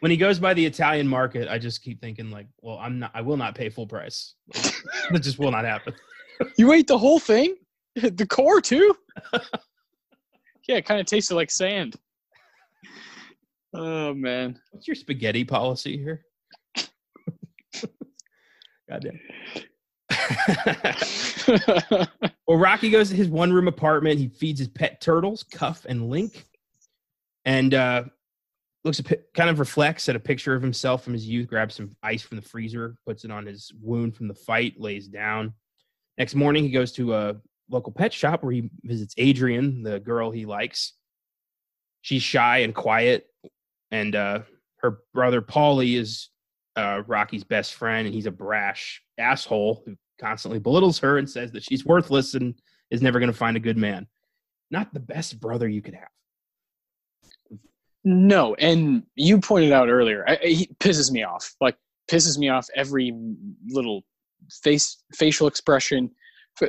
when 0.00 0.10
he 0.10 0.16
goes 0.16 0.38
by 0.38 0.52
the 0.52 0.64
Italian 0.64 1.08
market, 1.08 1.48
I 1.48 1.56
just 1.58 1.82
keep 1.82 2.02
thinking 2.02 2.30
like, 2.30 2.46
well, 2.60 2.76
I'm 2.78 2.98
not. 2.98 3.12
I 3.14 3.22
will 3.22 3.38
not 3.38 3.54
pay 3.54 3.70
full 3.70 3.86
price. 3.86 4.34
Like, 4.54 4.74
that 5.10 5.22
just 5.22 5.38
will 5.38 5.50
not 5.50 5.64
happen. 5.64 5.94
You 6.58 6.72
ate 6.72 6.86
the 6.86 6.98
whole 6.98 7.18
thing? 7.18 7.56
The 7.94 8.26
core 8.26 8.60
too? 8.60 8.94
yeah, 10.68 10.76
it 10.76 10.84
kind 10.84 11.00
of 11.00 11.06
tasted 11.06 11.34
like 11.34 11.50
sand. 11.50 11.96
Oh 13.74 14.12
man. 14.12 14.60
What's 14.70 14.86
your 14.86 14.94
spaghetti 14.94 15.44
policy 15.44 15.96
here? 15.96 16.24
Goddamn. 18.88 19.18
well, 22.46 22.58
Rocky 22.58 22.90
goes 22.90 23.10
to 23.10 23.16
his 23.16 23.28
one 23.28 23.52
room 23.52 23.68
apartment. 23.68 24.18
He 24.18 24.28
feeds 24.28 24.58
his 24.58 24.68
pet 24.68 25.00
turtles, 25.00 25.42
Cuff 25.42 25.84
and 25.88 26.08
Link, 26.08 26.46
and 27.44 27.74
uh, 27.74 28.04
looks 28.84 29.00
kind 29.34 29.50
of 29.50 29.58
reflects 29.58 30.08
at 30.08 30.16
a 30.16 30.20
picture 30.20 30.54
of 30.54 30.62
himself 30.62 31.04
from 31.04 31.12
his 31.12 31.26
youth. 31.26 31.48
Grabs 31.48 31.76
some 31.76 31.96
ice 32.02 32.22
from 32.22 32.36
the 32.36 32.42
freezer, 32.42 32.96
puts 33.06 33.24
it 33.24 33.30
on 33.30 33.46
his 33.46 33.72
wound 33.80 34.16
from 34.16 34.28
the 34.28 34.34
fight, 34.34 34.74
lays 34.78 35.08
down. 35.08 35.52
Next 36.18 36.34
morning, 36.34 36.64
he 36.64 36.70
goes 36.70 36.92
to 36.92 37.14
a 37.14 37.36
local 37.70 37.92
pet 37.92 38.12
shop 38.12 38.42
where 38.42 38.52
he 38.52 38.70
visits 38.82 39.14
Adrian, 39.16 39.82
the 39.82 40.00
girl 40.00 40.30
he 40.30 40.44
likes. 40.44 40.92
She's 42.02 42.22
shy 42.22 42.58
and 42.58 42.74
quiet, 42.74 43.26
and 43.90 44.14
uh, 44.16 44.40
her 44.78 44.98
brother 45.14 45.40
Paulie 45.40 45.96
is 45.96 46.28
uh, 46.76 47.02
Rocky's 47.06 47.44
best 47.44 47.74
friend, 47.74 48.06
and 48.06 48.14
he's 48.14 48.26
a 48.26 48.32
brash 48.32 49.02
asshole 49.18 49.82
who 49.86 49.96
constantly 50.22 50.60
belittles 50.60 50.98
her 51.00 51.18
and 51.18 51.28
says 51.28 51.52
that 51.52 51.64
she's 51.64 51.84
worthless 51.84 52.34
and 52.34 52.54
is 52.90 53.02
never 53.02 53.18
going 53.18 53.32
to 53.32 53.36
find 53.36 53.56
a 53.56 53.60
good 53.60 53.76
man. 53.76 54.06
Not 54.70 54.94
the 54.94 55.00
best 55.00 55.40
brother 55.40 55.68
you 55.68 55.82
could 55.82 55.94
have. 55.94 56.08
no, 58.04 58.54
and 58.54 59.02
you 59.16 59.40
pointed 59.40 59.72
out 59.72 59.88
earlier, 59.88 60.24
I, 60.26 60.36
he 60.36 60.66
pisses 60.80 61.10
me 61.10 61.24
off. 61.24 61.54
Like 61.60 61.76
pisses 62.10 62.38
me 62.38 62.48
off 62.48 62.68
every 62.74 63.12
little 63.68 64.02
face 64.62 65.02
facial 65.14 65.46
expression, 65.46 66.10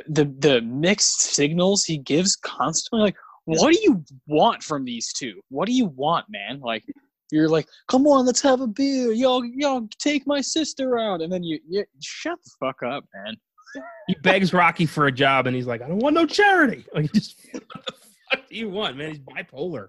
the 0.08 0.24
the 0.38 0.60
mixed 0.62 1.20
signals 1.20 1.84
he 1.84 1.98
gives 1.98 2.36
constantly. 2.36 3.04
Like, 3.04 3.16
what 3.44 3.72
do 3.72 3.80
you 3.82 4.04
want 4.26 4.62
from 4.62 4.84
these 4.84 5.12
two? 5.12 5.40
What 5.48 5.66
do 5.66 5.72
you 5.72 5.86
want, 5.86 6.26
man? 6.28 6.60
Like, 6.60 6.84
you're 7.30 7.48
like, 7.48 7.66
come 7.88 8.06
on, 8.06 8.26
let's 8.26 8.40
have 8.42 8.60
a 8.60 8.66
beer. 8.66 9.12
Y'all, 9.12 9.44
y'all 9.44 9.88
take 9.98 10.26
my 10.26 10.40
sister 10.40 10.98
out, 10.98 11.20
and 11.22 11.32
then 11.32 11.42
you, 11.42 11.58
you 11.68 11.84
shut 12.00 12.38
the 12.44 12.50
fuck 12.60 12.82
up, 12.82 13.04
man. 13.14 13.36
He 14.06 14.14
begs 14.22 14.52
Rocky 14.52 14.86
for 14.86 15.06
a 15.06 15.12
job, 15.12 15.46
and 15.48 15.56
he's 15.56 15.66
like, 15.66 15.82
"I 15.82 15.88
don't 15.88 15.98
want 15.98 16.14
no 16.14 16.26
charity." 16.26 16.84
Like, 16.94 17.12
just 17.12 17.36
what 17.52 17.62
the 17.86 17.92
fuck 18.30 18.48
do 18.48 18.56
you 18.56 18.70
want, 18.70 18.96
man? 18.96 19.10
He's 19.10 19.18
bipolar. 19.18 19.88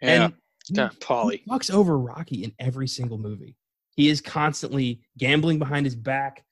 And 0.00 0.32
God, 0.74 0.90
he 0.92 0.98
Paulie. 0.98 1.44
fucks 1.46 1.70
over 1.70 1.98
Rocky 1.98 2.44
in 2.44 2.52
every 2.58 2.88
single 2.88 3.18
movie. 3.18 3.56
He 3.96 4.08
is 4.08 4.20
constantly 4.22 5.02
gambling 5.18 5.58
behind 5.58 5.84
his 5.84 5.94
back. 5.96 6.44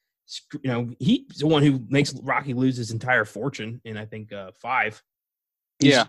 You 0.52 0.60
know, 0.70 0.90
he's 0.98 1.38
the 1.38 1.46
one 1.46 1.62
who 1.62 1.80
makes 1.88 2.12
Rocky 2.22 2.52
lose 2.52 2.76
his 2.76 2.90
entire 2.90 3.24
fortune 3.24 3.80
in 3.86 3.96
I 3.96 4.04
think 4.04 4.30
uh, 4.32 4.50
five. 4.60 5.02
He's- 5.78 5.94
Yeah. 5.94 6.04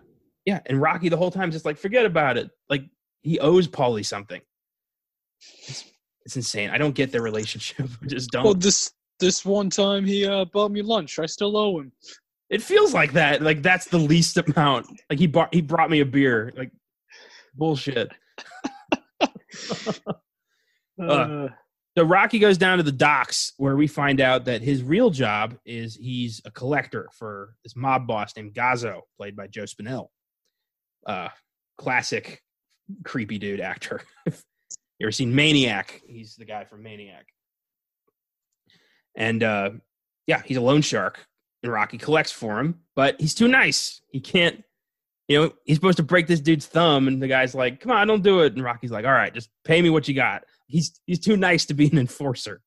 yeah, 0.46 0.60
and 0.66 0.82
Rocky 0.82 1.08
the 1.08 1.16
whole 1.18 1.32
time 1.32 1.52
just 1.52 1.64
like 1.64 1.78
forget 1.78 2.06
about 2.06 2.36
it. 2.36 2.50
Like 2.70 2.84
he 3.22 3.40
owes 3.40 3.68
Paulie 3.68 4.06
something. 4.06 4.42
It's, 5.68 5.86
it's 6.26 6.36
insane. 6.36 6.70
I 6.70 6.78
don't 6.78 6.96
get 6.96 7.12
their 7.12 7.22
relationship. 7.22 7.90
I 8.04 8.06
just 8.06 8.32
don't. 8.32 8.44
Well, 8.44 8.54
this 8.54 8.92
this 9.20 9.46
one 9.46 9.70
time 9.70 10.06
he 10.06 10.26
uh, 10.26 10.46
bought 10.46 10.72
me 10.72 10.82
lunch. 10.82 11.20
I 11.20 11.26
still 11.26 11.58
owe 11.58 11.80
him. 11.80 11.92
It 12.50 12.62
feels 12.62 12.94
like 12.94 13.14
that. 13.14 13.42
Like 13.42 13.62
that's 13.62 13.86
the 13.88 13.98
least 13.98 14.38
amount. 14.38 14.88
Like 15.10 15.20
he 15.20 15.28
bought 15.28 15.54
he 15.54 15.62
brought 15.62 15.90
me 15.90 16.00
a 16.00 16.06
beer. 16.06 16.52
Like 16.58 16.72
bullshit. 17.56 18.12
Uh, 21.02 21.48
So 21.98 22.04
Rocky 22.04 22.40
goes 22.40 22.58
down 22.58 22.78
to 22.78 22.84
the 22.84 22.92
docks 22.92 23.54
where 23.56 23.78
we 23.78 23.88
find 23.88 24.20
out 24.20 24.44
that 24.46 24.62
his 24.62 24.84
real 24.84 25.10
job 25.10 25.58
is 25.66 25.96
he's 25.96 26.42
a 26.44 26.52
collector 26.52 27.08
for 27.18 27.56
this 27.64 27.74
mob 27.74 28.06
boss 28.06 28.36
named 28.36 28.54
Gazzo, 28.54 29.02
played 29.18 29.34
by 29.36 29.48
Joe 29.48 29.64
Spinell. 29.64 30.08
Uh 31.06 31.30
classic 31.78 32.42
creepy 33.04 33.38
dude 33.38 33.60
actor. 33.62 34.02
you 34.26 34.34
ever 35.04 35.12
seen 35.12 35.34
Maniac? 35.34 36.02
He's 36.08 36.36
the 36.36 36.46
guy 36.46 36.66
from 36.66 36.84
Maniac. 36.84 37.28
And 39.16 39.44
uh 39.44 39.72
yeah, 40.28 40.42
he's 40.46 40.58
a 40.58 40.62
loan 40.62 40.82
shark 40.82 41.26
and 41.64 41.72
Rocky 41.72 41.98
collects 41.98 42.32
for 42.32 42.60
him, 42.60 42.80
but 42.96 43.20
he's 43.20 43.34
too 43.34 43.48
nice. 43.48 44.02
He 44.12 44.20
can't 44.20 44.64
you 45.30 45.40
know, 45.40 45.54
he's 45.64 45.78
supposed 45.78 45.98
to 45.98 46.04
break 46.04 46.26
this 46.26 46.42
dude's 46.42 46.66
thumb, 46.66 47.08
and 47.08 47.22
the 47.22 47.28
guy's 47.28 47.54
like, 47.54 47.80
"Come 47.80 47.92
on, 47.92 48.08
don't 48.08 48.24
do 48.24 48.40
it." 48.42 48.54
And 48.54 48.64
Rocky's 48.64 48.90
like, 48.90 49.06
"All 49.06 49.12
right, 49.12 49.32
just 49.32 49.50
pay 49.64 49.80
me 49.80 49.92
what 49.92 50.08
you 50.08 50.16
got." 50.16 50.44
He's 50.66 51.00
he's 51.06 51.20
too 51.20 51.38
nice 51.38 51.66
to 51.68 51.76
be 51.76 51.88
an 51.88 52.00
enforcer. 52.00 52.62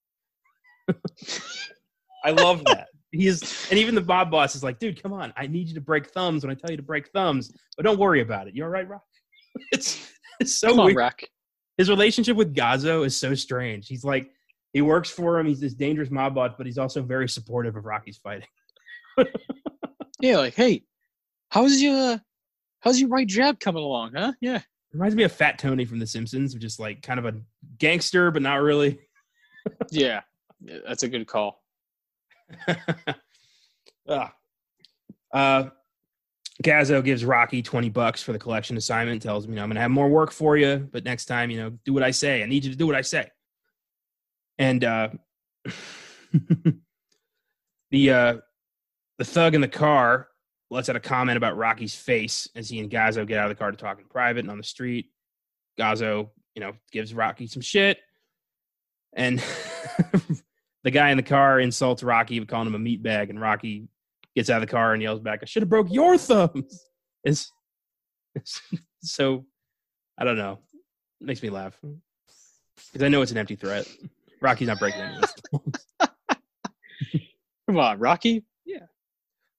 I 2.25 2.31
love 2.31 2.65
that. 2.67 2.87
He 3.11 3.27
is, 3.27 3.67
and 3.69 3.79
even 3.79 3.97
the 3.97 4.01
Bob 4.01 4.31
boss 4.31 4.55
is 4.55 4.63
like, 4.63 4.79
"Dude, 4.79 5.03
come 5.03 5.13
on, 5.13 5.33
I 5.37 5.49
need 5.49 5.69
you 5.69 5.75
to 5.75 5.81
break 5.81 6.07
thumbs 6.07 6.45
when 6.45 6.53
I 6.53 6.55
tell 6.55 6.71
you 6.71 6.77
to 6.77 6.85
break 6.85 7.09
thumbs, 7.09 7.53
but 7.77 7.83
don't 7.83 7.99
worry 7.99 8.21
about 8.21 8.47
it. 8.47 8.55
You're 8.55 8.67
all 8.67 8.73
right, 8.73 8.89
Rock?" 8.89 9.03
It's 9.73 10.12
it's 10.43 10.55
so 10.61 10.69
Come 10.69 10.81
on, 10.81 10.87
weird. 10.87 10.97
Rack. 10.97 11.29
His 11.79 11.89
relationship 11.89 12.37
with 12.37 12.55
Gazzo 12.55 13.05
is 13.07 13.17
so 13.17 13.35
strange. 13.35 13.89
He's 13.89 14.05
like, 14.05 14.31
he 14.73 14.83
works 14.83 15.11
for 15.11 15.39
him. 15.39 15.47
He's 15.47 15.61
this 15.61 15.75
dangerous 15.75 16.11
mob 16.11 16.35
boss, 16.35 16.53
but 16.57 16.67
he's 16.67 16.79
also 16.79 17.03
very 17.03 17.29
supportive 17.29 17.77
of 17.77 17.85
Rocky's 17.85 18.19
fighting. 18.19 18.47
Yeah, 20.23 20.37
like, 20.37 20.55
hey, 20.55 20.85
how's 21.49 21.83
your 21.83 22.21
how's 22.79 23.01
your 23.01 23.09
right 23.09 23.27
jab 23.27 23.59
coming 23.59 23.83
along, 23.83 24.13
huh? 24.15 24.33
Yeah. 24.41 24.61
Reminds 24.93 25.17
me 25.17 25.25
of 25.25 25.33
Fat 25.33 25.59
Tony 25.59 25.85
from 25.85 25.99
The 25.99 26.07
Simpsons, 26.07 26.55
which 26.55 26.63
is 26.63 26.79
like 26.79 27.03
kind 27.03 27.19
of 27.19 27.27
a 27.27 27.35
gangster, 27.79 28.31
but 28.31 28.41
not 28.43 28.63
really. 28.63 29.01
Yeah. 29.91 30.21
Yeah, 30.61 30.79
That's 30.87 31.03
a 31.03 31.09
good 31.09 31.27
call. 31.27 31.63
Ah. 34.09 34.35
uh, 35.33 35.65
Gazzo 36.63 37.03
gives 37.03 37.25
Rocky 37.25 37.63
20 37.63 37.91
bucks 37.91 38.23
for 38.23 38.33
the 38.33 38.39
collection 38.39 38.77
assignment, 38.77 39.23
tells 39.23 39.45
him, 39.45 39.51
you 39.51 39.57
know, 39.57 39.63
I'm 39.63 39.69
going 39.69 39.77
to 39.77 39.81
have 39.81 39.91
more 39.91 40.09
work 40.09 40.33
for 40.33 40.57
you, 40.57 40.89
but 40.91 41.05
next 41.05 41.27
time, 41.27 41.51
you 41.51 41.59
know, 41.59 41.71
do 41.85 41.93
what 41.93 42.03
I 42.03 42.11
say. 42.11 42.43
I 42.43 42.47
need 42.47 42.65
you 42.65 42.71
to 42.71 42.77
do 42.77 42.87
what 42.87 42.97
I 42.97 43.03
say. 43.03 43.31
And 44.59 44.85
uh, 44.85 45.09
the 47.91 48.11
uh, 48.11 48.37
the 49.19 49.25
thug 49.25 49.55
in 49.55 49.61
the 49.61 49.69
car 49.69 50.29
lets 50.71 50.89
out 50.89 50.97
a 50.97 51.01
comment 51.01 51.37
about 51.37 51.57
Rocky's 51.57 51.95
face 51.95 52.49
as 52.55 52.69
he 52.69 52.81
and 52.81 52.91
Gazzo 52.91 53.27
get 53.27 53.39
out 53.39 53.51
of 53.51 53.57
the 53.57 53.61
car 53.61 53.71
to 53.71 53.77
talk 53.77 53.99
in 53.99 54.07
private 54.07 54.41
and 54.41 54.51
on 54.51 54.59
the 54.59 54.65
street. 54.65 55.11
Gazzo, 55.79 56.31
you 56.55 56.61
know, 56.61 56.73
gives 56.91 57.15
Rocky 57.15 57.47
some 57.47 57.63
shit. 57.63 57.99
And 59.13 59.43
the 60.83 60.91
guy 60.91 61.11
in 61.11 61.17
the 61.17 61.23
car 61.23 61.61
insults 61.61 62.03
Rocky, 62.03 62.45
calling 62.47 62.69
him 62.69 62.75
a 62.75 62.79
meatbag, 62.79 63.31
and 63.31 63.41
Rocky 63.41 63.89
gets 64.35 64.51
out 64.51 64.63
of 64.63 64.69
the 64.69 64.73
car 64.73 64.95
and 64.95 65.03
yells 65.03 65.21
back, 65.21 65.41
"I 65.43 65.47
should 65.47 65.63
have 65.63 65.71
broke 65.71 65.91
your 65.91 66.19
thumbs." 66.19 66.85
It's, 67.25 67.51
it's 68.35 68.61
so 69.03 69.45
I 70.19 70.25
don't 70.25 70.39
know. 70.39 70.59
It 71.21 71.27
makes 71.27 71.43
me 71.43 71.51
laugh 71.51 71.79
because 72.93 73.05
I 73.05 73.09
know 73.09 73.23
it's 73.23 73.33
an 73.33 73.39
empty 73.39 73.57
threat. 73.57 73.89
Rocky's 74.41 74.69
not 74.69 74.79
breaking 74.79 75.01
any 75.01 75.17
of 75.17 75.23
his 75.23 75.35
thumbs. 75.51 75.87
Come 77.69 77.79
on, 77.79 77.99
Rocky. 77.99 78.45
Yeah. 78.65 78.87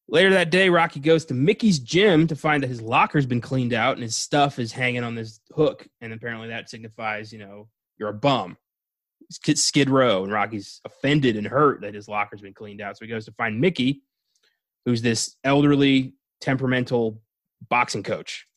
Later 0.09 0.31
that 0.31 0.51
day, 0.51 0.69
Rocky 0.69 0.99
goes 0.99 1.25
to 1.25 1.33
Mickey's 1.33 1.79
gym 1.79 2.27
to 2.27 2.35
find 2.35 2.61
that 2.61 2.67
his 2.67 2.81
locker's 2.81 3.25
been 3.25 3.41
cleaned 3.41 3.73
out 3.73 3.95
and 3.95 4.03
his 4.03 4.17
stuff 4.17 4.59
is 4.59 4.71
hanging 4.71 5.03
on 5.03 5.15
this 5.15 5.39
hook, 5.55 5.87
and 6.01 6.13
apparently 6.13 6.49
that 6.49 6.69
signifies, 6.69 7.31
you 7.31 7.39
know, 7.39 7.69
you're 7.97 8.09
a 8.09 8.13
bum. 8.13 8.57
Skid, 9.31 9.57
Skid 9.57 9.89
Row, 9.89 10.23
and 10.23 10.31
Rocky's 10.31 10.81
offended 10.85 11.37
and 11.37 11.47
hurt 11.47 11.81
that 11.81 11.95
his 11.95 12.07
locker's 12.07 12.41
been 12.41 12.53
cleaned 12.53 12.81
out. 12.81 12.97
So 12.97 13.05
he 13.05 13.09
goes 13.09 13.25
to 13.25 13.31
find 13.31 13.59
Mickey, 13.59 14.01
who's 14.85 15.01
this 15.01 15.35
elderly, 15.43 16.13
temperamental 16.41 17.21
boxing 17.69 18.03
coach, 18.03 18.47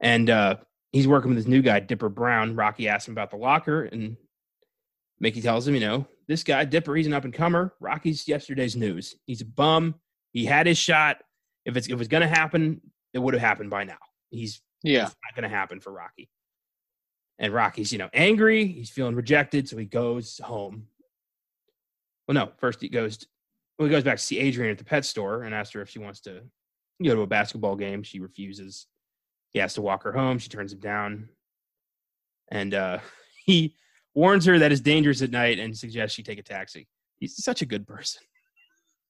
and 0.00 0.28
uh, 0.30 0.56
he's 0.92 1.08
working 1.08 1.30
with 1.30 1.38
this 1.38 1.46
new 1.46 1.62
guy, 1.62 1.80
Dipper 1.80 2.08
Brown. 2.08 2.54
Rocky 2.56 2.88
asks 2.88 3.08
him 3.08 3.12
about 3.14 3.30
the 3.30 3.36
locker, 3.36 3.84
and 3.84 4.16
Mickey 5.20 5.40
tells 5.40 5.66
him, 5.66 5.74
you 5.74 5.80
know, 5.80 6.06
this 6.28 6.42
guy 6.44 6.64
Dipper, 6.64 6.94
he's 6.96 7.06
an 7.06 7.12
up 7.12 7.24
and 7.24 7.32
comer. 7.34 7.74
Rocky's 7.80 8.26
yesterday's 8.28 8.76
news. 8.76 9.16
He's 9.26 9.40
a 9.40 9.46
bum. 9.46 9.94
He 10.32 10.44
had 10.44 10.66
his 10.66 10.78
shot. 10.78 11.18
If 11.64 11.76
it's 11.76 11.88
if 11.88 11.98
it's 12.00 12.08
gonna 12.08 12.28
happen, 12.28 12.80
it 13.12 13.18
would 13.18 13.34
have 13.34 13.40
happened 13.40 13.70
by 13.70 13.84
now. 13.84 13.98
He's 14.30 14.60
Yeah. 14.82 15.06
it's 15.06 15.16
not 15.24 15.34
gonna 15.34 15.48
happen 15.48 15.80
for 15.80 15.92
Rocky. 15.92 16.28
And 17.38 17.52
Rocky's, 17.52 17.90
you 17.92 17.98
know, 17.98 18.10
angry. 18.12 18.66
He's 18.66 18.90
feeling 18.90 19.14
rejected, 19.14 19.68
so 19.68 19.76
he 19.76 19.84
goes 19.86 20.38
home. 20.38 20.88
Well, 22.28 22.34
no, 22.34 22.52
first 22.58 22.80
he 22.80 22.88
goes 22.88 23.26
well, 23.78 23.86
he 23.88 23.90
goes 23.90 24.04
back 24.04 24.18
to 24.18 24.22
see 24.22 24.38
Adrian 24.38 24.70
at 24.70 24.78
the 24.78 24.84
pet 24.84 25.04
store 25.04 25.42
and 25.42 25.54
asks 25.54 25.74
her 25.74 25.82
if 25.82 25.88
she 25.88 25.98
wants 25.98 26.20
to 26.20 26.42
go 27.02 27.14
to 27.14 27.22
a 27.22 27.26
basketball 27.26 27.76
game. 27.76 28.02
She 28.02 28.20
refuses. 28.20 28.86
He 29.50 29.58
has 29.58 29.74
to 29.74 29.82
walk 29.82 30.04
her 30.04 30.12
home. 30.12 30.38
She 30.38 30.48
turns 30.48 30.72
him 30.72 30.80
down. 30.80 31.28
And 32.50 32.74
uh, 32.74 32.98
he 33.44 33.74
warns 34.14 34.44
her 34.46 34.58
that 34.58 34.72
it's 34.72 34.80
dangerous 34.80 35.22
at 35.22 35.30
night 35.30 35.58
and 35.58 35.76
suggests 35.76 36.14
she 36.14 36.22
take 36.22 36.38
a 36.38 36.42
taxi. 36.42 36.86
He's 37.18 37.42
such 37.42 37.62
a 37.62 37.66
good 37.66 37.86
person. 37.86 38.22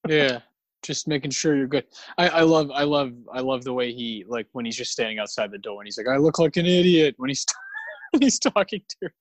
yeah, 0.08 0.40
just 0.82 1.08
making 1.08 1.30
sure 1.30 1.56
you're 1.56 1.66
good. 1.66 1.84
I, 2.16 2.28
I 2.28 2.40
love, 2.42 2.70
I 2.70 2.84
love, 2.84 3.12
I 3.32 3.40
love 3.40 3.64
the 3.64 3.72
way 3.72 3.92
he 3.92 4.24
like 4.28 4.46
when 4.52 4.64
he's 4.64 4.76
just 4.76 4.92
standing 4.92 5.18
outside 5.18 5.50
the 5.50 5.58
door 5.58 5.80
and 5.80 5.86
he's 5.86 5.96
like, 5.96 6.08
"I 6.08 6.18
look 6.18 6.38
like 6.38 6.56
an 6.56 6.66
idiot" 6.66 7.14
when 7.16 7.30
he's 7.30 7.46
when 8.10 8.22
he's 8.22 8.38
talking 8.38 8.82
to 8.86 8.96
her. 9.02 9.14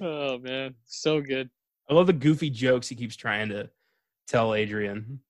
Oh 0.00 0.38
man, 0.38 0.74
so 0.84 1.20
good. 1.20 1.48
I 1.88 1.94
love 1.94 2.08
the 2.08 2.12
goofy 2.12 2.50
jokes 2.50 2.88
he 2.88 2.96
keeps 2.96 3.14
trying 3.14 3.48
to 3.50 3.70
tell 4.28 4.54
Adrian. 4.54 5.20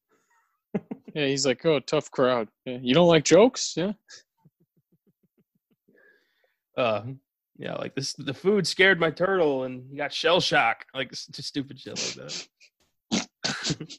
yeah, 1.15 1.27
he's 1.27 1.47
like, 1.47 1.65
"Oh, 1.65 1.81
tough 1.81 2.11
crowd. 2.11 2.49
Yeah. 2.65 2.79
You 2.81 2.95
don't 2.95 3.09
like 3.09 3.25
jokes, 3.25 3.75
yeah." 3.77 3.93
Uh, 6.77 7.03
yeah, 7.57 7.75
like 7.75 7.95
this. 7.95 8.15
The 8.15 8.35
food 8.35 8.67
scared 8.67 8.99
my 8.99 9.11
turtle, 9.11 9.65
and 9.65 9.85
he 9.91 9.97
got 9.97 10.13
shell 10.13 10.41
shock. 10.41 10.85
Like 10.95 11.11
just 11.11 11.43
stupid 11.43 11.79
shit 11.79 12.19
like 12.21 12.49
that. 13.11 13.99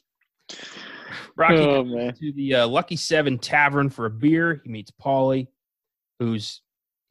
Rocky 1.36 1.54
oh, 1.56 1.84
goes 1.84 2.18
to 2.18 2.32
the 2.32 2.54
uh, 2.54 2.66
Lucky 2.66 2.96
Seven 2.96 3.38
Tavern 3.38 3.90
for 3.90 4.06
a 4.06 4.10
beer. 4.10 4.60
He 4.64 4.70
meets 4.70 4.90
Paulie, 4.90 5.48
who's 6.18 6.62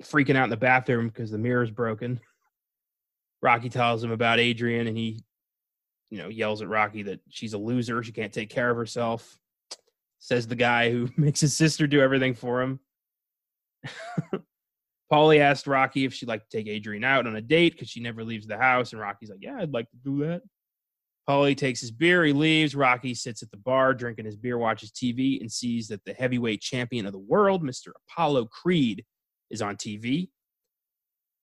freaking 0.04 0.36
out 0.36 0.46
in 0.46 0.50
the 0.50 0.58
bathroom 0.58 1.08
because 1.08 1.32
the 1.32 1.38
mirror's 1.38 1.72
broken. 1.72 2.20
Rocky 3.42 3.70
tells 3.70 4.04
him 4.04 4.12
about 4.12 4.40
Adrian, 4.40 4.88
and 4.88 4.98
he, 4.98 5.24
you 6.10 6.18
know, 6.18 6.30
yells 6.30 6.62
at 6.62 6.68
Rocky 6.68 7.04
that 7.04 7.20
she's 7.30 7.54
a 7.54 7.58
loser. 7.58 8.04
She 8.04 8.12
can't 8.12 8.34
take 8.34 8.50
care 8.50 8.70
of 8.70 8.78
herself. 8.78 9.38
Says 10.20 10.48
the 10.48 10.56
guy 10.56 10.92
who 10.92 11.10
makes 11.18 11.40
his 11.40 11.56
sister 11.56 11.88
do 11.88 12.02
everything 12.02 12.34
for 12.34 12.62
him. 12.62 12.80
Paulie 15.12 15.40
asked 15.40 15.68
Rocky 15.68 16.06
if 16.06 16.14
she'd 16.14 16.30
like 16.30 16.48
to 16.48 16.58
take 16.58 16.68
Adrian 16.68 17.04
out 17.04 17.28
on 17.28 17.36
a 17.36 17.42
date 17.42 17.74
because 17.74 17.90
she 17.90 18.00
never 18.00 18.24
leaves 18.24 18.48
the 18.48 18.58
house, 18.58 18.92
and 18.92 19.00
Rocky's 19.00 19.30
like, 19.30 19.42
"Yeah, 19.42 19.58
I'd 19.60 19.74
like 19.74 19.90
to 19.92 19.98
do 19.98 20.26
that." 20.26 20.42
Paulie 21.30 21.58
takes 21.58 21.82
his 21.82 21.92
beer, 21.92 22.24
he 22.24 22.34
leaves. 22.34 22.76
Rocky 22.76 23.14
sits 23.14 23.42
at 23.42 23.52
the 23.52 23.58
bar 23.58 23.94
drinking 23.94 24.26
his 24.26 24.36
beer, 24.36 24.58
watches 24.58 24.92
TV, 24.92 25.42
and 25.42 25.52
sees 25.52 25.88
that 25.88 26.04
the 26.06 26.14
heavyweight 26.14 26.62
champion 26.62 27.06
of 27.06 27.14
the 27.14 27.20
world, 27.20 27.64
Mr. 27.64 27.90
Apollo 28.10 28.46
Creed, 28.46 29.04
is 29.50 29.62
on 29.62 29.76
TV 29.76 30.30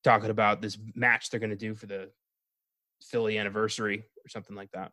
talking 0.03 0.29
about 0.29 0.61
this 0.61 0.77
match 0.95 1.29
they're 1.29 1.39
going 1.39 1.49
to 1.49 1.55
do 1.55 1.75
for 1.75 1.85
the 1.85 2.09
Philly 3.09 3.37
anniversary 3.37 4.03
or 4.25 4.29
something 4.29 4.55
like 4.55 4.71
that. 4.71 4.91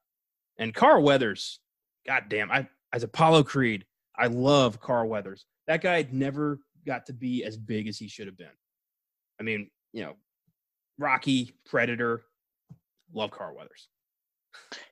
And 0.58 0.74
Carl 0.74 1.02
Weathers, 1.02 1.60
goddamn, 2.06 2.50
I 2.50 2.68
as 2.92 3.02
Apollo 3.02 3.44
Creed, 3.44 3.84
I 4.16 4.26
love 4.26 4.80
Carl 4.80 5.08
Weathers. 5.08 5.46
That 5.66 5.82
guy 5.82 6.06
never 6.10 6.58
got 6.86 7.06
to 7.06 7.12
be 7.12 7.44
as 7.44 7.56
big 7.56 7.88
as 7.88 7.98
he 7.98 8.08
should 8.08 8.26
have 8.26 8.36
been. 8.36 8.48
I 9.38 9.42
mean, 9.42 9.70
you 9.92 10.02
know, 10.02 10.14
Rocky, 10.98 11.54
Predator, 11.66 12.22
love 13.14 13.30
Carl 13.30 13.56
Weathers. 13.56 13.88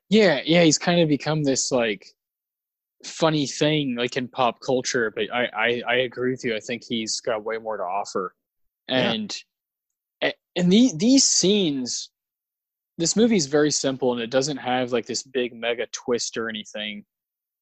Yeah, 0.09 0.41
yeah, 0.45 0.63
he's 0.63 0.79
kind 0.79 1.01
of 1.01 1.09
become 1.09 1.45
this 1.45 1.71
like 1.71 2.07
funny 3.05 3.47
thing 3.47 3.95
like 3.97 4.17
in 4.17 4.29
pop 4.29 4.61
culture, 4.61 5.13
but 5.15 5.25
I 5.33 5.49
I, 5.55 5.83
I 5.87 5.95
agree 5.97 6.31
with 6.31 6.45
you. 6.45 6.57
I 6.57 6.61
think 6.61 6.83
he's 6.89 7.21
got 7.21 7.45
way 7.45 7.59
more 7.59 7.77
to 7.77 7.83
offer. 7.83 8.35
And 8.89 9.37
yeah. 10.23 10.33
and 10.57 10.73
the, 10.73 10.93
these 10.97 11.25
scenes 11.25 12.11
this 12.99 13.17
movie 13.17 13.37
is 13.37 13.47
very 13.47 13.71
simple 13.71 14.13
and 14.13 14.21
it 14.21 14.31
doesn't 14.31 14.57
have 14.59 14.93
like 14.93 15.07
this 15.07 15.23
big 15.23 15.55
mega 15.55 15.87
twist 15.93 16.37
or 16.37 16.49
anything. 16.49 17.05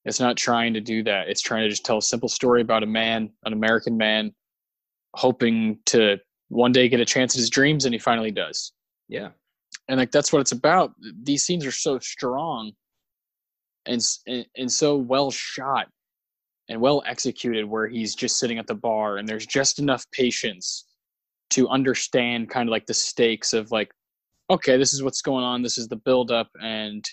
It's 0.04 0.20
not 0.20 0.36
trying 0.36 0.74
to 0.74 0.80
do 0.80 1.02
that. 1.04 1.28
It's 1.28 1.42
trying 1.42 1.64
to 1.64 1.68
just 1.68 1.84
tell 1.84 1.98
a 1.98 2.02
simple 2.02 2.28
story 2.28 2.62
about 2.62 2.82
a 2.82 2.86
man, 2.86 3.30
an 3.44 3.52
American 3.52 3.96
man, 3.96 4.32
hoping 5.14 5.78
to 5.86 6.18
one 6.48 6.72
day 6.72 6.88
get 6.88 7.00
a 7.00 7.04
chance 7.04 7.34
at 7.34 7.40
his 7.40 7.50
dreams, 7.50 7.84
and 7.84 7.94
he 7.94 7.98
finally 7.98 8.30
does. 8.30 8.72
Yeah 9.08 9.30
and 9.88 9.98
like 9.98 10.10
that's 10.10 10.32
what 10.32 10.40
it's 10.40 10.52
about 10.52 10.92
these 11.22 11.44
scenes 11.44 11.64
are 11.66 11.72
so 11.72 11.98
strong 11.98 12.72
and 13.86 14.00
and, 14.26 14.46
and 14.56 14.72
so 14.72 14.96
well 14.96 15.30
shot 15.30 15.88
and 16.68 16.80
well 16.80 17.02
executed 17.06 17.64
where 17.64 17.86
he's 17.86 18.14
just 18.14 18.38
sitting 18.38 18.58
at 18.58 18.66
the 18.66 18.74
bar 18.74 19.18
and 19.18 19.28
there's 19.28 19.46
just 19.46 19.78
enough 19.78 20.04
patience 20.10 20.84
to 21.50 21.68
understand 21.68 22.50
kind 22.50 22.68
of 22.68 22.72
like 22.72 22.86
the 22.86 22.94
stakes 22.94 23.52
of 23.52 23.70
like 23.70 23.90
okay 24.50 24.76
this 24.76 24.92
is 24.92 25.02
what's 25.02 25.22
going 25.22 25.44
on 25.44 25.62
this 25.62 25.78
is 25.78 25.88
the 25.88 25.96
buildup. 25.96 26.48
and 26.62 27.08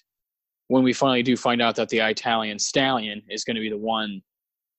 when 0.68 0.84
we 0.84 0.94
finally 0.94 1.24
do 1.24 1.36
find 1.36 1.62
out 1.62 1.76
that 1.76 1.90
the 1.90 2.00
italian 2.00 2.58
stallion 2.58 3.22
is 3.30 3.44
going 3.44 3.56
to 3.56 3.62
be 3.62 3.70
the 3.70 3.78
one 3.78 4.22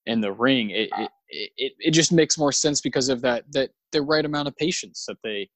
in 0.05 0.21
the 0.21 0.31
ring 0.31 0.69
it, 0.69 0.89
it 0.97 1.09
it, 1.29 1.73
it 1.79 1.91
just 1.91 2.11
makes 2.11 2.37
more 2.37 2.51
sense 2.51 2.81
because 2.81 3.09
of 3.09 3.21
that 3.21 3.43
that 3.51 3.71
the 3.91 4.01
right 4.01 4.25
amount 4.25 4.47
of 4.47 4.55
patience 4.57 5.05
that 5.07 5.17
they 5.23 5.49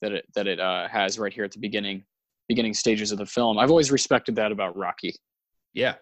that 0.00 0.12
it 0.12 0.24
that 0.34 0.46
it 0.46 0.60
uh, 0.60 0.88
has 0.88 1.18
right 1.18 1.32
here 1.32 1.44
at 1.44 1.52
the 1.52 1.58
beginning 1.58 2.04
beginning 2.48 2.72
stages 2.72 3.12
of 3.12 3.18
the 3.18 3.26
film. 3.26 3.58
I've 3.58 3.70
always 3.70 3.92
respected 3.92 4.34
that 4.36 4.52
about 4.52 4.76
Rocky. 4.76 5.14
Yeah. 5.74 5.96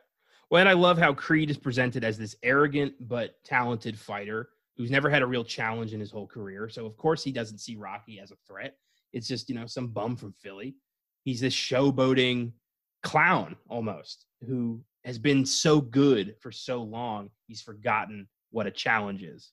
Well, 0.48 0.60
and 0.60 0.68
I 0.68 0.74
love 0.74 0.96
how 0.96 1.12
Creed 1.12 1.50
is 1.50 1.58
presented 1.58 2.04
as 2.04 2.16
this 2.16 2.36
arrogant 2.44 2.94
but 3.00 3.42
talented 3.44 3.98
fighter 3.98 4.50
who's 4.76 4.90
never 4.90 5.10
had 5.10 5.22
a 5.22 5.26
real 5.26 5.42
challenge 5.42 5.92
in 5.92 5.98
his 5.98 6.12
whole 6.12 6.26
career. 6.26 6.68
So 6.68 6.86
of 6.86 6.96
course 6.96 7.24
he 7.24 7.32
doesn't 7.32 7.58
see 7.58 7.74
Rocky 7.74 8.20
as 8.20 8.30
a 8.30 8.36
threat. 8.46 8.76
It's 9.16 9.26
just, 9.26 9.48
you 9.48 9.54
know, 9.54 9.66
some 9.66 9.88
bum 9.88 10.14
from 10.14 10.34
Philly. 10.42 10.74
He's 11.24 11.40
this 11.40 11.54
showboating 11.54 12.52
clown 13.02 13.56
almost 13.66 14.26
who 14.46 14.82
has 15.04 15.18
been 15.18 15.46
so 15.46 15.80
good 15.80 16.34
for 16.40 16.52
so 16.52 16.82
long, 16.82 17.30
he's 17.46 17.62
forgotten 17.62 18.28
what 18.50 18.66
a 18.66 18.70
challenge 18.70 19.22
is. 19.22 19.52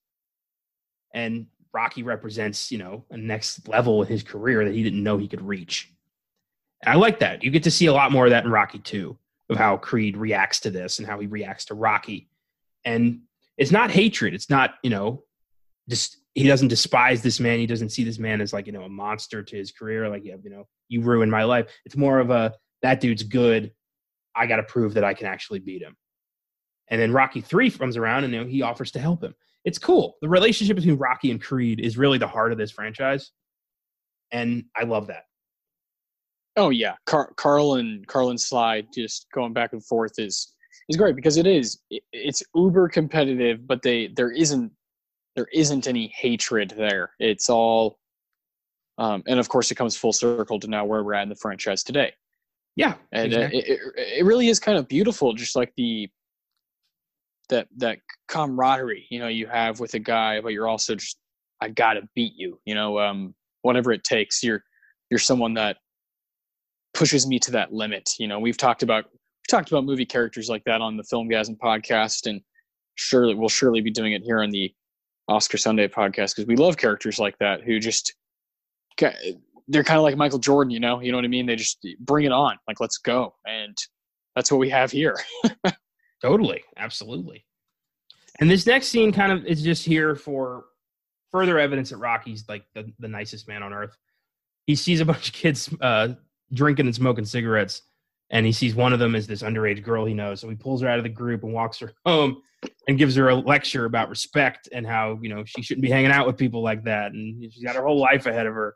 And 1.14 1.46
Rocky 1.74 2.04
represents, 2.04 2.72
you 2.72 2.78
know, 2.78 3.06
a 3.10 3.16
next 3.16 3.68
level 3.70 4.02
in 4.02 4.10
his 4.10 4.22
career 4.22 4.66
that 4.66 4.74
he 4.74 4.84
didn't 4.84 5.02
know 5.02 5.18
he 5.18 5.30
could 5.30 5.42
reach. 5.42 5.94
And 6.82 6.92
I 6.92 6.98
like 6.98 7.20
that. 7.20 7.42
You 7.42 7.50
get 7.50 7.64
to 7.64 7.72
see 7.72 7.86
a 7.86 7.94
lot 7.94 8.12
more 8.12 8.26
of 8.26 8.32
that 8.32 8.44
in 8.44 8.52
Rocky 8.52 8.80
2 8.80 9.18
of 9.50 9.58
how 9.58 9.78
Creed 9.78 10.18
reacts 10.18 10.60
to 10.62 10.72
this 10.72 11.00
and 11.00 11.08
how 11.08 11.20
he 11.20 11.28
reacts 11.28 11.66
to 11.66 11.74
Rocky. 11.74 12.28
And 12.84 13.22
it's 13.58 13.72
not 13.72 13.92
hatred. 13.92 14.34
It's 14.34 14.50
not, 14.50 14.76
you 14.84 14.90
know, 14.90 15.24
just 15.88 16.18
he 16.36 16.48
doesn't 16.48 16.70
despise 16.70 17.22
this 17.22 17.40
man. 17.40 17.60
He 17.60 17.68
doesn't 17.68 17.90
see 17.90 18.04
this 18.04 18.20
man 18.20 18.42
as 18.42 18.54
like, 18.54 18.66
you 18.66 18.74
know, 18.74 18.84
a 18.84 18.90
monster 18.90 19.44
to 19.44 19.56
his 19.56 19.72
career. 19.72 20.10
Like, 20.10 20.26
you 20.26 20.38
know, 20.46 20.68
you 20.90 21.02
ruined 21.02 21.32
my 21.32 21.44
life. 21.44 21.68
It's 21.86 21.96
more 21.96 22.20
of 22.20 22.30
a 22.30 22.54
that 22.82 23.00
dude's 23.00 23.24
good. 23.24 23.72
I 24.36 24.48
got 24.48 24.58
to 24.58 24.64
prove 24.64 24.96
that 24.96 25.04
I 25.04 25.14
can 25.14 25.28
actually 25.28 25.60
beat 25.60 25.82
him. 25.82 25.96
And 26.90 27.00
then 27.00 27.14
Rocky 27.14 27.42
3 27.42 27.70
comes 27.72 27.98
around 27.98 28.24
and 28.24 28.34
you 28.34 28.42
know, 28.42 28.48
he 28.48 28.62
offers 28.62 28.92
to 28.92 29.00
help 29.00 29.24
him 29.24 29.36
it's 29.66 29.80
cool. 29.80 30.18
The 30.22 30.30
relationship 30.30 30.76
between 30.76 30.98
Rocky 30.98 31.32
and 31.32 31.42
Creed 31.42 31.80
is 31.80 31.98
really 31.98 32.18
the 32.18 32.28
heart 32.28 32.52
of 32.52 32.58
this 32.58 32.72
franchise, 32.72 33.32
and 34.32 34.66
I 34.76 34.84
love 34.84 35.08
that. 35.08 35.24
Oh 36.56 36.70
yeah, 36.70 36.96
Car- 37.06 37.34
Carl 37.38 37.76
and 37.76 38.06
Carl 38.08 38.30
and 38.30 38.40
Sly 38.40 38.84
just 38.94 39.28
going 39.34 39.54
back 39.54 39.74
and 39.74 39.84
forth 39.84 40.14
is 40.18 40.54
is 40.90 40.98
great 40.98 41.16
because 41.16 41.38
it 41.38 41.48
is 41.48 41.80
it's 42.12 42.44
uber 42.54 42.90
competitive, 42.90 43.66
but 43.66 43.82
they 43.82 44.08
there 44.16 44.32
isn't 44.32 44.72
there 45.36 45.48
isn't 45.54 45.88
any 45.88 46.14
hatred 46.16 46.74
there. 46.78 47.12
It's 47.20 47.50
all, 47.50 48.00
um, 48.98 49.24
and 49.28 49.40
of 49.40 49.50
course, 49.50 49.72
it 49.72 49.76
comes 49.76 49.96
full 49.96 50.14
circle 50.14 50.60
to 50.60 50.68
now 50.68 50.86
where 50.86 51.04
we're 51.04 51.16
at 51.16 51.24
in 51.24 51.30
the 51.30 51.36
franchise 51.36 51.84
today. 51.84 52.14
Yeah, 52.76 52.96
and 53.12 53.34
uh, 53.34 53.38
exactly. 53.38 53.62
uh, 53.62 53.74
it, 53.74 54.20
it 54.20 54.26
really 54.26 54.50
is 54.50 54.60
kind 54.60 54.78
of 54.78 54.88
beautiful, 54.88 55.34
just 55.34 55.56
like 55.56 55.74
the 55.78 56.10
that 57.50 57.68
that 57.78 58.00
camaraderie 58.28 59.06
you 59.10 59.20
know 59.20 59.28
you 59.28 59.48
have 59.48 59.80
with 59.80 59.94
a 59.94 60.00
guy 60.00 60.40
but 60.42 60.50
you're 60.50 60.68
also 60.68 60.96
just 60.96 61.18
i 61.62 61.68
gotta 61.68 62.02
beat 62.16 62.34
you 62.36 62.60
you 62.66 62.74
know 62.74 63.00
um 63.00 63.34
whatever 63.62 63.92
it 63.92 64.04
takes 64.04 64.44
you're 64.44 64.64
you're 65.10 65.20
someone 65.20 65.54
that 65.54 65.78
pushes 66.94 67.28
me 67.28 67.40
to 67.40 67.52
that 67.52 67.74
limit 67.74 68.10
you 68.20 68.28
know 68.28 68.40
we've 68.40 68.58
talked 68.58 68.84
about 68.84 69.06
we've 69.06 69.48
talked 69.50 69.70
about 69.70 69.86
movie 69.86 70.06
characters 70.06 70.50
like 70.50 70.64
that 70.64 70.82
on 70.82 70.96
the 70.96 71.04
filmgazm 71.04 71.58
podcast 71.58 72.28
and 72.28 72.42
surely 72.96 73.36
we'll 73.36 73.50
surely 73.50 73.82
be 73.82 73.92
doing 73.92 74.14
it 74.14 74.24
here 74.24 74.42
on 74.42 74.50
the 74.50 74.74
oscar 75.28 75.58
sunday 75.58 75.88
podcast 75.88 76.36
because 76.36 76.46
we 76.46 76.56
love 76.56 76.78
characters 76.78 77.20
like 77.20 77.38
that 77.40 77.62
who 77.62 77.80
just 77.80 78.14
they're 79.68 79.84
kind 79.84 79.98
of 79.98 80.04
like 80.04 80.18
michael 80.18 80.40
jordan 80.40 80.72
you 80.72 80.80
know? 80.80 81.00
You 81.00 81.12
know 81.12 81.18
what 81.18 81.26
i 81.26 81.30
mean? 81.30 81.46
They 81.46 81.56
just 81.56 81.86
bring 82.00 82.26
it 82.26 82.32
on. 82.32 82.58
Like 82.68 82.80
let's 82.80 82.98
go. 82.98 83.36
And 83.46 83.78
that's 84.36 84.52
what 84.52 84.58
we 84.58 84.70
have 84.70 84.92
here. 84.92 85.18
Totally, 86.22 86.64
absolutely. 86.78 87.46
And 88.40 88.50
this 88.50 88.66
next 88.66 88.88
scene 88.88 89.12
kind 89.12 89.32
of 89.32 89.46
is 89.46 89.62
just 89.62 89.86
here 89.86 90.16
for 90.16 90.66
further 91.32 91.60
evidence 91.60 91.90
that 91.90 91.98
Rocky's 91.98 92.46
like 92.48 92.64
the, 92.74 92.92
the 93.00 93.08
nicest 93.08 93.48
man 93.48 93.62
on 93.62 93.74
earth. 93.74 93.96
He 94.66 94.76
sees 94.76 95.02
a 95.02 95.06
bunch 95.14 95.30
of 95.30 95.34
kids 95.34 95.70
uh, 95.82 96.10
drinking 96.54 96.86
and 96.86 96.96
smoking 96.96 97.26
cigarettes, 97.26 97.82
and 98.30 98.46
he 98.46 98.52
sees 98.52 98.74
one 98.74 98.94
of 98.94 99.00
them 99.00 99.16
is 99.16 99.28
this 99.28 99.44
underage 99.44 99.84
girl 99.84 100.06
he 100.06 100.14
knows. 100.14 100.40
So 100.40 100.50
he 100.50 100.56
pulls 100.56 100.82
her 100.82 100.88
out 100.88 100.98
of 100.98 101.04
the 101.04 101.10
group 101.10 101.44
and 101.44 101.54
walks 101.54 101.80
her 101.80 101.94
home 102.06 102.42
and 102.88 102.98
gives 102.98 103.16
her 103.16 103.30
a 103.30 103.36
lecture 103.36 103.86
about 103.86 104.10
respect 104.10 104.70
and 104.72 104.86
how 104.86 105.20
you 105.22 105.30
know 105.30 105.44
she 105.46 105.62
shouldn't 105.62 105.84
be 105.84 105.90
hanging 105.90 106.12
out 106.12 106.28
with 106.28 106.38
people 106.38 106.62
like 106.62 106.84
that, 106.84 107.12
and 107.12 107.44
she's 107.52 107.64
got 107.64 107.76
her 107.76 107.86
whole 107.86 108.00
life 108.00 108.26
ahead 108.26 108.46
of 108.46 108.54
her. 108.54 108.76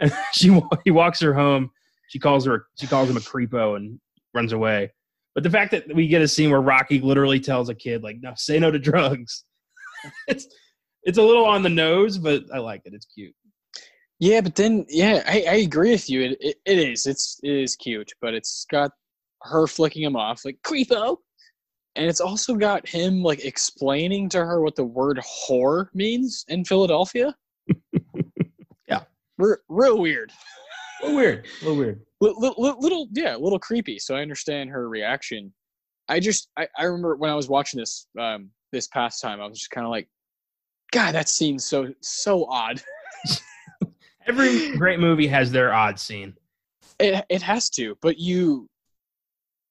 And 0.00 0.12
she 0.32 0.58
he 0.84 0.90
walks 0.90 1.20
her 1.20 1.34
home. 1.34 1.70
She 2.08 2.18
calls 2.18 2.46
her 2.46 2.66
she 2.78 2.86
calls 2.86 3.10
him 3.10 3.16
a 3.16 3.20
creepo 3.20 3.76
and 3.76 4.00
runs 4.34 4.52
away. 4.52 4.92
But 5.34 5.44
the 5.44 5.50
fact 5.50 5.70
that 5.70 5.94
we 5.94 6.08
get 6.08 6.22
a 6.22 6.28
scene 6.28 6.50
where 6.50 6.60
Rocky 6.60 7.00
literally 7.00 7.38
tells 7.38 7.68
a 7.68 7.74
kid, 7.74 8.02
like, 8.02 8.16
no, 8.20 8.32
say 8.36 8.58
no 8.58 8.70
to 8.70 8.78
drugs. 8.78 9.44
it's 10.28 10.48
it's 11.04 11.18
a 11.18 11.22
little 11.22 11.44
on 11.44 11.62
the 11.62 11.68
nose, 11.68 12.18
but 12.18 12.44
I 12.52 12.58
like 12.58 12.82
it. 12.84 12.94
It's 12.94 13.06
cute. 13.06 13.34
Yeah, 14.20 14.40
but 14.40 14.56
then 14.56 14.84
yeah, 14.88 15.22
I, 15.26 15.44
I 15.48 15.54
agree 15.56 15.92
with 15.92 16.10
you. 16.10 16.22
It, 16.22 16.38
it 16.40 16.56
it 16.64 16.78
is. 16.78 17.06
It's 17.06 17.38
it 17.42 17.52
is 17.52 17.76
cute, 17.76 18.12
but 18.20 18.34
it's 18.34 18.66
got 18.70 18.90
her 19.42 19.66
flicking 19.66 20.02
him 20.02 20.16
off 20.16 20.44
like 20.44 20.58
creepo, 20.66 21.18
and 21.96 22.06
it's 22.06 22.20
also 22.20 22.54
got 22.54 22.86
him 22.88 23.22
like 23.22 23.44
explaining 23.44 24.28
to 24.30 24.38
her 24.38 24.60
what 24.60 24.76
the 24.76 24.84
word 24.84 25.18
whore 25.18 25.88
means 25.94 26.44
in 26.48 26.64
Philadelphia. 26.64 27.34
yeah, 28.88 29.00
R- 29.40 29.60
real 29.68 29.98
weird. 29.98 30.32
A 31.02 31.06
little 31.06 31.16
weird. 31.16 31.46
A 31.46 31.64
little 31.64 31.78
weird. 31.78 32.00
Little, 32.20 32.76
little, 32.80 33.06
yeah, 33.12 33.36
a 33.36 33.38
little 33.38 33.60
creepy. 33.60 34.00
So 34.00 34.16
I 34.16 34.22
understand 34.22 34.70
her 34.70 34.88
reaction. 34.88 35.54
I 36.08 36.18
just, 36.18 36.48
I, 36.56 36.66
I 36.76 36.82
remember 36.82 37.14
when 37.14 37.30
I 37.30 37.36
was 37.36 37.48
watching 37.48 37.78
this 37.78 38.08
um, 38.18 38.50
this 38.72 38.88
past 38.88 39.22
time, 39.22 39.40
I 39.40 39.46
was 39.46 39.56
just 39.56 39.70
kind 39.70 39.84
of 39.86 39.92
like, 39.92 40.08
God, 40.90 41.14
that 41.14 41.28
scene's 41.28 41.64
so 41.64 41.92
so 42.00 42.46
odd. 42.46 42.82
Every 44.26 44.76
great 44.76 44.98
movie 44.98 45.28
has 45.28 45.52
their 45.52 45.72
odd 45.72 46.00
scene. 46.00 46.34
It 46.98 47.24
it 47.28 47.40
has 47.42 47.70
to, 47.70 47.96
but 48.02 48.18
you 48.18 48.68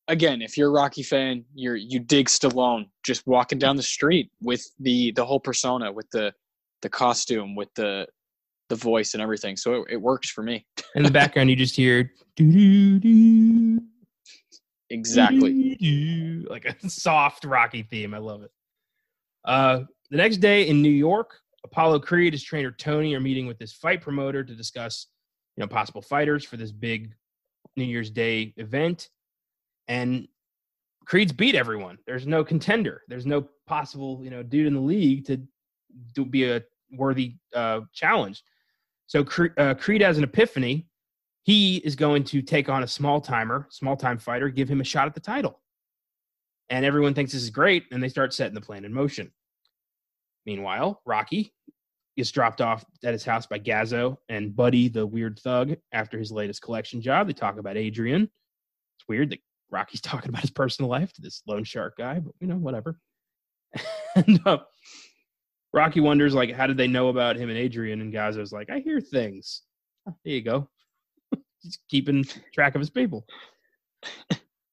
again, 0.07 0.41
if 0.41 0.57
you're 0.57 0.69
a 0.69 0.71
Rocky 0.71 1.03
fan, 1.03 1.45
you're 1.53 1.75
you 1.75 1.99
dig 1.99 2.27
Stallone 2.27 2.89
just 3.03 3.25
walking 3.27 3.59
down 3.59 3.75
the 3.75 3.83
street 3.83 4.31
with 4.41 4.65
the 4.79 5.11
the 5.11 5.25
whole 5.25 5.39
persona, 5.39 5.91
with 5.91 6.09
the 6.11 6.33
the 6.81 6.89
costume, 6.89 7.55
with 7.55 7.73
the 7.75 8.07
the 8.69 8.75
voice 8.75 9.13
and 9.13 9.21
everything. 9.21 9.55
So 9.55 9.75
it, 9.75 9.93
it 9.93 10.01
works 10.01 10.29
for 10.29 10.43
me. 10.43 10.65
In 10.95 11.03
the 11.03 11.11
background, 11.11 11.49
you 11.49 11.55
just 11.55 11.75
hear 11.75 12.11
doo 12.35 12.51
doo 12.51 12.99
doo. 12.99 13.81
Exactly. 14.89 15.75
Doo-doo-doo. 15.75 16.47
Like 16.49 16.65
a 16.65 16.89
soft 16.89 17.43
Rocky 17.43 17.83
theme. 17.83 18.13
I 18.13 18.19
love 18.19 18.43
it. 18.43 18.51
Uh, 19.43 19.81
the 20.09 20.17
next 20.17 20.37
day 20.37 20.67
in 20.67 20.81
New 20.81 20.89
York, 20.89 21.31
Apollo 21.65 21.99
Creed, 21.99 22.33
his 22.33 22.43
trainer 22.43 22.71
Tony, 22.71 23.13
are 23.13 23.19
meeting 23.19 23.47
with 23.47 23.57
this 23.57 23.73
fight 23.73 24.01
promoter 24.01 24.43
to 24.43 24.55
discuss, 24.55 25.07
you 25.55 25.61
know, 25.61 25.67
possible 25.67 26.01
fighters 26.01 26.45
for 26.45 26.55
this 26.55 26.71
big 26.71 27.13
New 27.75 27.83
Year's 27.83 28.09
Day 28.09 28.53
event. 28.57 29.09
And 29.87 30.27
Creed's 31.05 31.31
beat 31.31 31.55
everyone. 31.55 31.97
There's 32.05 32.27
no 32.27 32.43
contender. 32.43 33.03
There's 33.07 33.25
no 33.25 33.47
possible, 33.65 34.19
you 34.23 34.29
know, 34.29 34.43
dude 34.43 34.67
in 34.67 34.73
the 34.73 34.79
league 34.79 35.25
to 35.25 36.25
be 36.25 36.49
a 36.49 36.63
worthy 36.91 37.35
uh, 37.55 37.81
challenge. 37.93 38.43
So 39.07 39.23
Cre- 39.23 39.57
uh, 39.57 39.73
Creed 39.75 40.01
has 40.01 40.17
an 40.17 40.23
epiphany. 40.23 40.87
He 41.43 41.77
is 41.77 41.95
going 41.95 42.25
to 42.25 42.41
take 42.41 42.67
on 42.67 42.83
a 42.83 42.87
small 42.87 43.21
timer, 43.21 43.67
small 43.69 43.95
time 43.95 44.17
fighter, 44.17 44.49
give 44.49 44.69
him 44.69 44.81
a 44.81 44.83
shot 44.83 45.07
at 45.07 45.13
the 45.13 45.21
title. 45.21 45.61
And 46.69 46.83
everyone 46.83 47.13
thinks 47.13 47.31
this 47.31 47.43
is 47.43 47.49
great, 47.49 47.85
and 47.91 48.03
they 48.03 48.09
start 48.09 48.33
setting 48.33 48.53
the 48.53 48.59
plan 48.59 48.83
in 48.83 48.93
motion. 48.93 49.31
Meanwhile, 50.45 51.01
Rocky 51.05 51.53
gets 52.17 52.31
dropped 52.31 52.59
off 52.59 52.83
at 53.03 53.13
his 53.13 53.23
house 53.23 53.45
by 53.45 53.59
Gazzo 53.59 54.17
and 54.27 54.53
Buddy, 54.53 54.89
the 54.89 55.07
weird 55.07 55.39
thug, 55.39 55.77
after 55.93 56.19
his 56.19 56.31
latest 56.31 56.61
collection 56.61 57.01
job. 57.01 57.27
They 57.27 57.33
talk 57.33 57.57
about 57.57 57.77
Adrian. 57.77 58.23
It's 58.23 59.07
weird 59.07 59.29
that 59.29 59.39
Rocky's 59.71 60.01
talking 60.01 60.29
about 60.29 60.41
his 60.41 60.51
personal 60.51 60.89
life 60.89 61.13
to 61.13 61.21
this 61.21 61.41
loan 61.47 61.63
shark 61.63 61.97
guy, 61.97 62.19
but 62.19 62.33
you 62.39 62.47
know, 62.47 62.55
whatever. 62.55 62.99
and 64.15 64.39
uh, 64.45 64.59
Rocky 65.73 65.99
wonders, 65.99 66.33
like, 66.33 66.53
how 66.53 66.67
did 66.67 66.77
they 66.77 66.87
know 66.87 67.09
about 67.09 67.35
him 67.35 67.49
and 67.49 67.57
Adrian? 67.57 68.01
And 68.01 68.13
Gazzo's 68.13 68.53
like, 68.53 68.69
I 68.69 68.79
hear 68.79 68.99
things. 68.99 69.63
Oh, 70.07 70.15
there 70.23 70.33
you 70.33 70.41
go. 70.41 70.69
He's 71.59 71.79
keeping 71.89 72.25
track 72.53 72.75
of 72.75 72.81
his 72.81 72.89
people. 72.89 73.25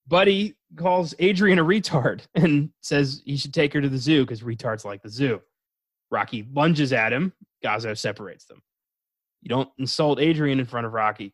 Buddy 0.07 0.55
calls 0.77 1.15
Adrian 1.19 1.59
a 1.59 1.65
retard 1.65 2.23
and 2.35 2.71
says 2.83 3.23
he 3.25 3.37
should 3.37 3.55
take 3.55 3.73
her 3.73 3.81
to 3.81 3.89
the 3.89 3.99
zoo 3.99 4.23
because 4.23 4.43
retards 4.43 4.85
like 4.85 5.03
the 5.03 5.09
zoo. 5.09 5.41
Rocky 6.11 6.47
lunges 6.53 6.93
at 6.93 7.13
him. 7.13 7.33
Gazzo 7.65 7.97
separates 7.97 8.45
them. 8.45 8.63
You 9.41 9.49
don't 9.49 9.69
insult 9.79 10.21
Adrian 10.21 10.61
in 10.61 10.67
front 10.67 10.87
of 10.87 10.93
Rocky. 10.93 11.33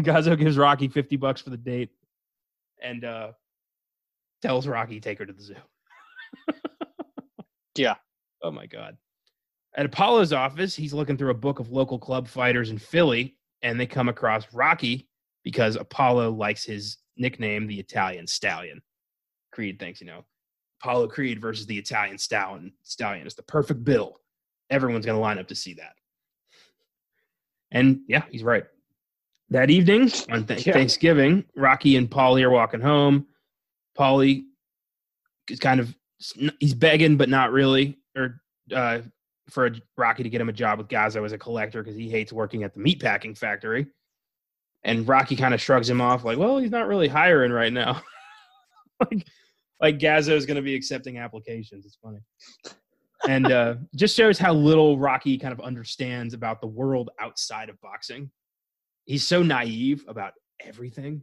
Gazzo 0.00 0.38
gives 0.38 0.56
Rocky 0.56 0.88
50 0.88 1.16
bucks 1.16 1.40
for 1.40 1.50
the 1.50 1.56
date 1.56 1.90
and 2.82 3.04
uh, 3.04 3.32
tells 4.42 4.66
Rocky 4.66 5.00
take 5.00 5.18
her 5.18 5.26
to 5.26 5.32
the 5.32 5.42
zoo. 5.42 5.54
Yeah. 7.78 7.94
Oh 8.42 8.50
my 8.50 8.66
God. 8.66 8.96
At 9.76 9.86
Apollo's 9.86 10.32
office, 10.32 10.74
he's 10.74 10.92
looking 10.92 11.16
through 11.16 11.30
a 11.30 11.34
book 11.34 11.60
of 11.60 11.70
local 11.70 11.98
club 11.98 12.26
fighters 12.26 12.70
in 12.70 12.78
Philly, 12.78 13.36
and 13.62 13.78
they 13.78 13.86
come 13.86 14.08
across 14.08 14.52
Rocky 14.52 15.08
because 15.44 15.76
Apollo 15.76 16.32
likes 16.32 16.64
his 16.64 16.96
nickname, 17.16 17.66
the 17.66 17.78
Italian 17.78 18.26
Stallion. 18.26 18.82
Creed 19.52 19.78
thinks, 19.78 20.00
you 20.00 20.06
know, 20.08 20.24
Apollo 20.82 21.08
Creed 21.08 21.40
versus 21.40 21.66
the 21.66 21.78
Italian 21.78 22.18
Stallion. 22.18 22.72
Stallion 22.82 23.26
is 23.26 23.34
the 23.34 23.42
perfect 23.44 23.84
bill. 23.84 24.16
Everyone's 24.70 25.06
going 25.06 25.16
to 25.16 25.22
line 25.22 25.38
up 25.38 25.48
to 25.48 25.54
see 25.54 25.74
that. 25.74 25.92
And 27.70 28.00
yeah, 28.08 28.24
he's 28.30 28.42
right. 28.42 28.64
That 29.50 29.70
evening 29.70 30.10
on 30.30 30.46
th- 30.46 30.66
Yeah. 30.66 30.74
Thanksgiving, 30.74 31.44
Rocky 31.56 31.96
and 31.96 32.10
Paulie 32.10 32.42
are 32.42 32.50
walking 32.50 32.80
home. 32.80 33.26
Paulie 33.98 34.44
is 35.48 35.58
kind 35.58 35.80
of 35.80 35.94
he's 36.60 36.74
begging, 36.74 37.16
but 37.16 37.28
not 37.28 37.52
really, 37.52 37.98
or 38.16 38.40
uh, 38.74 39.00
for 39.48 39.66
a, 39.66 39.70
Rocky 39.96 40.22
to 40.22 40.28
get 40.28 40.40
him 40.40 40.48
a 40.48 40.52
job 40.52 40.78
with 40.78 40.88
Gazzo 40.88 41.24
as 41.24 41.32
a 41.32 41.38
collector 41.38 41.82
because 41.82 41.96
he 41.96 42.10
hates 42.10 42.32
working 42.32 42.62
at 42.62 42.74
the 42.74 42.80
meatpacking 42.80 43.36
factory. 43.36 43.86
And 44.84 45.08
Rocky 45.08 45.36
kind 45.36 45.54
of 45.54 45.60
shrugs 45.60 45.88
him 45.88 46.00
off, 46.00 46.24
like, 46.24 46.38
"Well, 46.38 46.58
he's 46.58 46.70
not 46.70 46.86
really 46.86 47.08
hiring 47.08 47.52
right 47.52 47.72
now." 47.72 48.02
like, 49.00 49.26
like 49.80 49.98
Gazzo 49.98 50.30
is 50.30 50.46
going 50.46 50.56
to 50.56 50.62
be 50.62 50.74
accepting 50.74 51.18
applications. 51.18 51.86
It's 51.86 51.98
funny, 52.02 52.20
and 53.26 53.50
uh, 53.50 53.74
just 53.96 54.16
shows 54.16 54.38
how 54.38 54.52
little 54.52 54.98
Rocky 54.98 55.38
kind 55.38 55.52
of 55.52 55.60
understands 55.60 56.34
about 56.34 56.60
the 56.60 56.66
world 56.68 57.10
outside 57.20 57.70
of 57.70 57.80
boxing. 57.80 58.30
He's 59.08 59.26
so 59.26 59.42
naive 59.42 60.04
about 60.06 60.34
everything. 60.60 61.22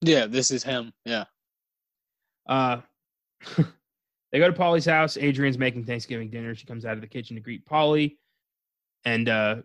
Yeah, 0.00 0.26
this 0.26 0.50
is 0.50 0.64
him. 0.64 0.92
Yeah. 1.04 1.26
Uh, 2.48 2.80
they 4.32 4.40
go 4.40 4.50
to 4.50 4.58
Paulie's 4.58 4.86
house. 4.86 5.16
Adrian's 5.16 5.56
making 5.56 5.84
Thanksgiving 5.84 6.30
dinner. 6.30 6.56
She 6.56 6.66
comes 6.66 6.84
out 6.84 6.94
of 6.94 7.00
the 7.00 7.06
kitchen 7.06 7.36
to 7.36 7.40
greet 7.40 7.64
Paulie. 7.64 8.16
And 9.04 9.28
uh, 9.28 9.56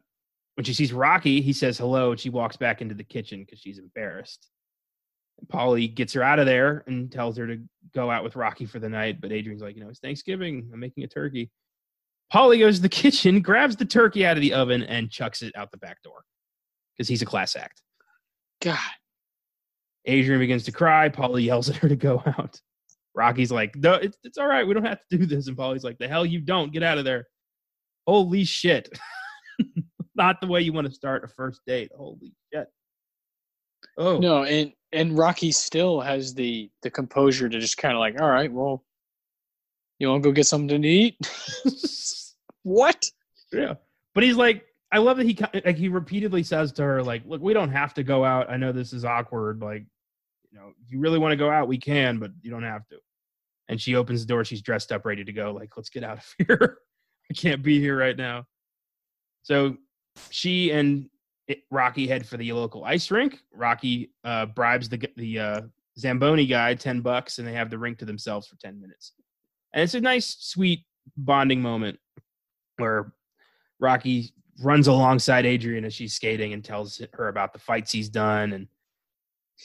when 0.54 0.66
she 0.66 0.74
sees 0.76 0.94
Rocky, 0.94 1.42
he 1.42 1.52
says 1.52 1.80
hello. 1.80 2.12
And 2.12 2.20
she 2.20 2.30
walks 2.30 2.58
back 2.58 2.84
into 2.84 2.94
the 2.94 3.04
kitchen 3.04 3.40
because 3.40 3.58
she's 3.58 3.80
embarrassed. 3.80 4.48
And 5.40 5.50
Paulie 5.50 5.92
gets 5.92 6.14
her 6.14 6.22
out 6.22 6.38
of 6.38 6.46
there 6.46 6.84
and 6.86 7.12
tells 7.12 7.38
her 7.38 7.48
to 7.48 7.60
go 7.92 8.12
out 8.12 8.24
with 8.24 8.36
Rocky 8.36 8.68
for 8.68 8.78
the 8.78 8.88
night. 8.88 9.20
But 9.20 9.32
Adrian's 9.32 9.64
like, 9.64 9.76
you 9.76 9.84
know, 9.84 9.90
it's 9.90 10.00
Thanksgiving. 10.00 10.70
I'm 10.72 10.80
making 10.80 11.06
a 11.06 11.08
turkey. 11.08 11.50
Paulie 12.32 12.60
goes 12.60 12.76
to 12.76 12.82
the 12.84 12.90
kitchen, 13.04 13.42
grabs 13.42 13.76
the 13.76 13.86
turkey 13.86 14.28
out 14.28 14.38
of 14.38 14.42
the 14.42 14.54
oven, 14.54 14.84
and 14.84 15.10
chucks 15.10 15.42
it 15.42 15.56
out 15.56 15.72
the 15.72 15.78
back 15.78 16.04
door 16.04 16.24
because 16.98 17.08
he's 17.08 17.22
a 17.22 17.26
class 17.26 17.56
act. 17.56 17.82
God. 18.62 18.78
Adrian 20.06 20.40
begins 20.40 20.64
to 20.64 20.72
cry. 20.72 21.10
Paulie 21.10 21.46
yells 21.46 21.70
at 21.70 21.76
her 21.78 21.90
to 21.90 21.96
go 21.96 22.24
out. 22.38 22.60
Rocky's 23.16 23.52
like, 23.52 23.76
no, 23.76 23.96
it's, 23.96 24.18
it's 24.24 24.38
all 24.38 24.48
right. 24.48 24.66
We 24.66 24.74
don't 24.74 24.86
have 24.86 25.00
to 25.12 25.18
do 25.18 25.26
this. 25.26 25.48
And 25.48 25.58
Paulie's 25.58 25.84
like, 25.84 25.98
the 25.98 26.08
hell 26.08 26.26
you 26.26 26.40
don't. 26.40 26.72
Get 26.72 26.84
out 26.84 26.98
of 26.98 27.06
there. 27.06 27.28
Holy 28.06 28.44
shit. 28.44 28.98
Not 30.16 30.40
the 30.40 30.48
way 30.48 30.62
you 30.62 30.74
want 30.74 30.88
to 30.88 30.94
start 30.94 31.24
a 31.24 31.28
first 31.28 31.62
date. 31.68 31.92
Holy 31.96 32.34
shit. 32.54 32.68
Oh, 33.98 34.18
No, 34.20 34.44
and 34.44 34.72
and 34.94 35.18
Rocky 35.18 35.52
still 35.52 36.00
has 36.00 36.34
the 36.34 36.70
the 36.82 36.90
composure 36.90 37.50
to 37.50 37.60
just 37.60 37.78
kind 37.78 37.94
of 37.94 38.00
like, 38.00 38.20
all 38.22 38.30
right, 38.30 38.52
well, 38.52 38.84
you 40.00 40.08
want 40.10 40.24
to 40.24 40.30
go 40.30 40.34
get 40.34 40.46
something 40.46 40.82
to 40.82 40.88
eat? 40.88 41.18
what? 42.64 43.06
yeah. 43.52 43.76
But 44.14 44.24
he's 44.24 44.36
like, 44.36 44.66
I 44.92 45.00
love 45.00 45.18
that 45.18 45.26
he 45.26 45.38
like 45.66 45.78
he 45.78 45.90
repeatedly 45.90 46.44
says 46.44 46.72
to 46.74 46.84
her, 46.84 47.04
like, 47.04 47.24
look, 47.26 47.42
we 47.42 47.54
don't 47.54 47.72
have 47.72 47.94
to 47.96 48.04
go 48.04 48.24
out. 48.24 48.50
I 48.50 48.58
know 48.58 48.72
this 48.72 48.94
is 48.94 49.04
awkward. 49.04 49.62
Like, 49.62 49.84
you 50.50 50.58
know, 50.58 50.72
if 50.84 50.92
you 50.92 51.00
really 51.00 51.20
want 51.20 51.34
to 51.34 51.38
go 51.38 51.50
out, 51.50 51.68
we 51.68 51.78
can, 51.78 52.20
but 52.20 52.32
you 52.42 52.50
don't 52.50 52.64
have 52.64 52.88
to. 52.88 52.98
And 53.68 53.82
she 53.82 53.96
opens 53.96 54.22
the 54.22 54.28
door. 54.28 54.46
She's 54.46 54.62
dressed 54.62 54.94
up, 54.94 55.06
ready 55.06 55.26
to 55.26 55.34
go. 55.34 55.52
Like, 55.52 55.76
let's 55.76 55.90
get 55.90 56.04
out 56.04 56.20
of 56.20 56.36
here. 56.48 56.78
I 57.30 57.34
can't 57.34 57.62
be 57.62 57.80
here 57.80 57.98
right 57.98 58.16
now. 58.16 58.46
So 59.44 59.76
she 60.30 60.72
and 60.72 61.10
Rocky 61.70 62.08
head 62.08 62.26
for 62.26 62.38
the 62.38 62.52
local 62.54 62.86
ice 62.86 63.12
rink. 63.12 63.40
Rocky 63.54 64.12
uh, 64.24 64.48
bribes 64.48 64.90
the 64.90 65.10
the 65.18 65.40
uh, 65.40 65.62
Zamboni 66.00 66.46
guy 66.46 66.76
ten 66.76 67.02
bucks, 67.02 67.40
and 67.40 67.48
they 67.48 67.54
have 67.54 67.70
the 67.70 67.78
rink 67.78 67.98
to 68.00 68.06
themselves 68.06 68.48
for 68.48 68.56
ten 68.58 68.80
minutes. 68.80 69.14
And 69.74 69.84
it's 69.84 69.94
a 69.94 70.02
nice, 70.02 70.38
sweet 70.40 70.86
bonding 71.16 71.62
moment 71.62 72.00
where 72.78 73.14
Rocky 73.80 74.34
runs 74.62 74.88
alongside 74.88 75.46
Adrian 75.46 75.86
as 75.86 75.94
she's 75.94 76.14
skating 76.14 76.54
and 76.54 76.64
tells 76.64 77.02
her 77.14 77.28
about 77.28 77.54
the 77.54 77.60
fights 77.60 77.92
he's 77.92 78.10
done 78.10 78.54
and 78.54 78.68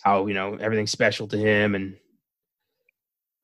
how 0.02 0.26
you 0.26 0.34
know 0.34 0.56
everything's 0.60 0.90
special 0.90 1.26
to 1.28 1.36
him. 1.36 1.74
And 1.74 1.96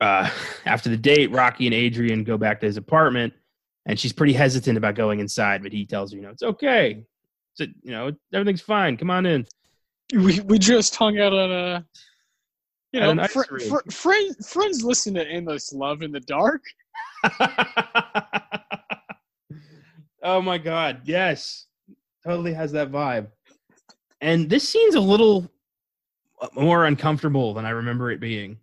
uh, 0.00 0.30
after 0.66 0.88
the 0.88 0.96
date, 0.96 1.30
Rocky 1.30 1.66
and 1.66 1.74
Adrian 1.74 2.24
go 2.24 2.36
back 2.38 2.60
to 2.60 2.66
his 2.66 2.76
apartment, 2.76 3.32
and 3.86 3.98
she's 3.98 4.12
pretty 4.12 4.32
hesitant 4.32 4.76
about 4.76 4.94
going 4.94 5.20
inside, 5.20 5.62
but 5.62 5.72
he 5.72 5.86
tells 5.86 6.12
her, 6.12 6.16
you 6.16 6.22
know, 6.22 6.30
it's 6.30 6.42
okay. 6.42 7.04
It's, 7.56 7.72
you 7.82 7.92
know, 7.92 8.12
everything's 8.32 8.60
fine. 8.60 8.96
Come 8.96 9.10
on 9.10 9.26
in. 9.26 9.46
We 10.12 10.40
we 10.40 10.58
just 10.58 10.94
hung 10.96 11.18
out 11.18 11.32
on 11.32 11.52
a. 11.52 11.84
You 12.92 13.00
know, 13.00 13.26
fr- 13.26 13.58
fr- 13.58 13.90
friends 13.90 14.50
friends 14.50 14.82
listen 14.82 15.12
to 15.14 15.28
"Endless 15.28 15.74
Love 15.74 16.00
in 16.00 16.10
the 16.10 16.20
Dark." 16.20 16.62
oh 20.28 20.42
my 20.42 20.58
god, 20.58 21.00
yes. 21.04 21.66
Totally 22.24 22.52
has 22.52 22.72
that 22.72 22.92
vibe. 22.92 23.28
And 24.20 24.50
this 24.50 24.68
scene's 24.68 24.94
a 24.94 25.00
little 25.00 25.50
uh, 26.40 26.48
more 26.54 26.84
uncomfortable 26.84 27.54
than 27.54 27.64
I 27.64 27.70
remember 27.70 28.10
it 28.10 28.20
being. 28.20 28.58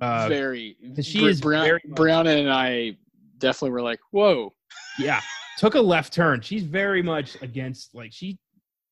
Uh, 0.00 0.28
very. 0.28 0.76
she 1.02 1.20
Br- 1.20 1.28
is 1.28 1.40
Brown, 1.40 1.64
very 1.64 1.80
much- 1.86 1.98
Brianna 1.98 2.38
and 2.40 2.50
I 2.50 2.96
definitely 3.38 3.70
were 3.70 3.82
like, 3.82 4.00
"Whoa." 4.10 4.54
yeah, 4.98 5.20
took 5.58 5.74
a 5.74 5.80
left 5.80 6.12
turn. 6.12 6.40
She's 6.40 6.62
very 6.62 7.02
much 7.02 7.36
against 7.42 7.94
like 7.94 8.12
she 8.12 8.38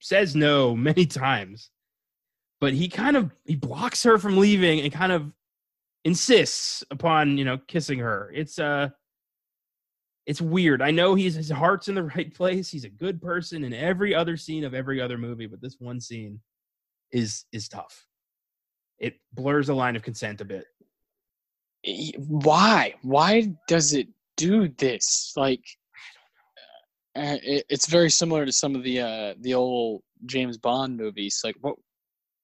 says 0.01 0.37
no 0.37 0.75
many 0.77 1.07
times. 1.07 1.71
But 2.61 2.73
he 2.73 2.89
kind 2.89 3.17
of 3.17 3.31
he 3.45 3.57
blocks 3.57 4.03
her 4.03 4.19
from 4.19 4.39
leaving 4.39 4.81
and 4.81 4.93
kind 4.93 5.13
of 5.13 5.33
insists 6.05 6.85
upon, 6.91 7.39
you 7.39 7.45
know, 7.45 7.59
kissing 7.67 7.99
her. 7.99 8.31
It's 8.35 8.59
uh 8.59 8.91
it's 10.27 10.41
weird. 10.41 10.81
I 10.81 10.91
know 10.91 11.15
he's 11.15 11.35
his 11.35 11.51
heart's 11.51 11.89
in 11.89 11.95
the 11.95 12.03
right 12.17 12.33
place. 12.33 12.71
He's 12.71 12.85
a 12.85 12.91
good 12.91 13.21
person 13.21 13.65
in 13.65 13.73
every 13.73 14.15
other 14.15 14.37
scene 14.37 14.65
of 14.65 14.75
every 14.75 15.01
other 15.01 15.19
movie, 15.19 15.47
but 15.47 15.61
this 15.61 15.77
one 15.79 16.01
scene 16.01 16.41
is 17.13 17.45
is 17.53 17.69
tough. 17.69 18.07
It 18.99 19.17
blurs 19.33 19.67
the 19.67 19.75
line 19.75 19.97
of 19.97 20.03
consent 20.03 20.41
a 20.41 20.45
bit. 20.45 20.67
Why? 22.17 22.95
Why 23.03 23.53
does 23.69 23.93
it 23.93 24.09
do 24.37 24.69
this? 24.69 25.33
Like, 25.37 25.65
uh, 27.17 27.37
it, 27.43 27.67
it's 27.69 27.87
very 27.87 28.11
similar 28.11 28.47
to 28.47 28.53
some 28.53 28.75
of 28.75 28.83
the 28.83 29.01
uh, 29.01 29.35
the 29.41 29.55
old 29.55 30.03
James 30.27 30.57
Bond 30.57 30.97
movies. 30.97 31.41
Like, 31.45 31.57
what? 31.61 31.77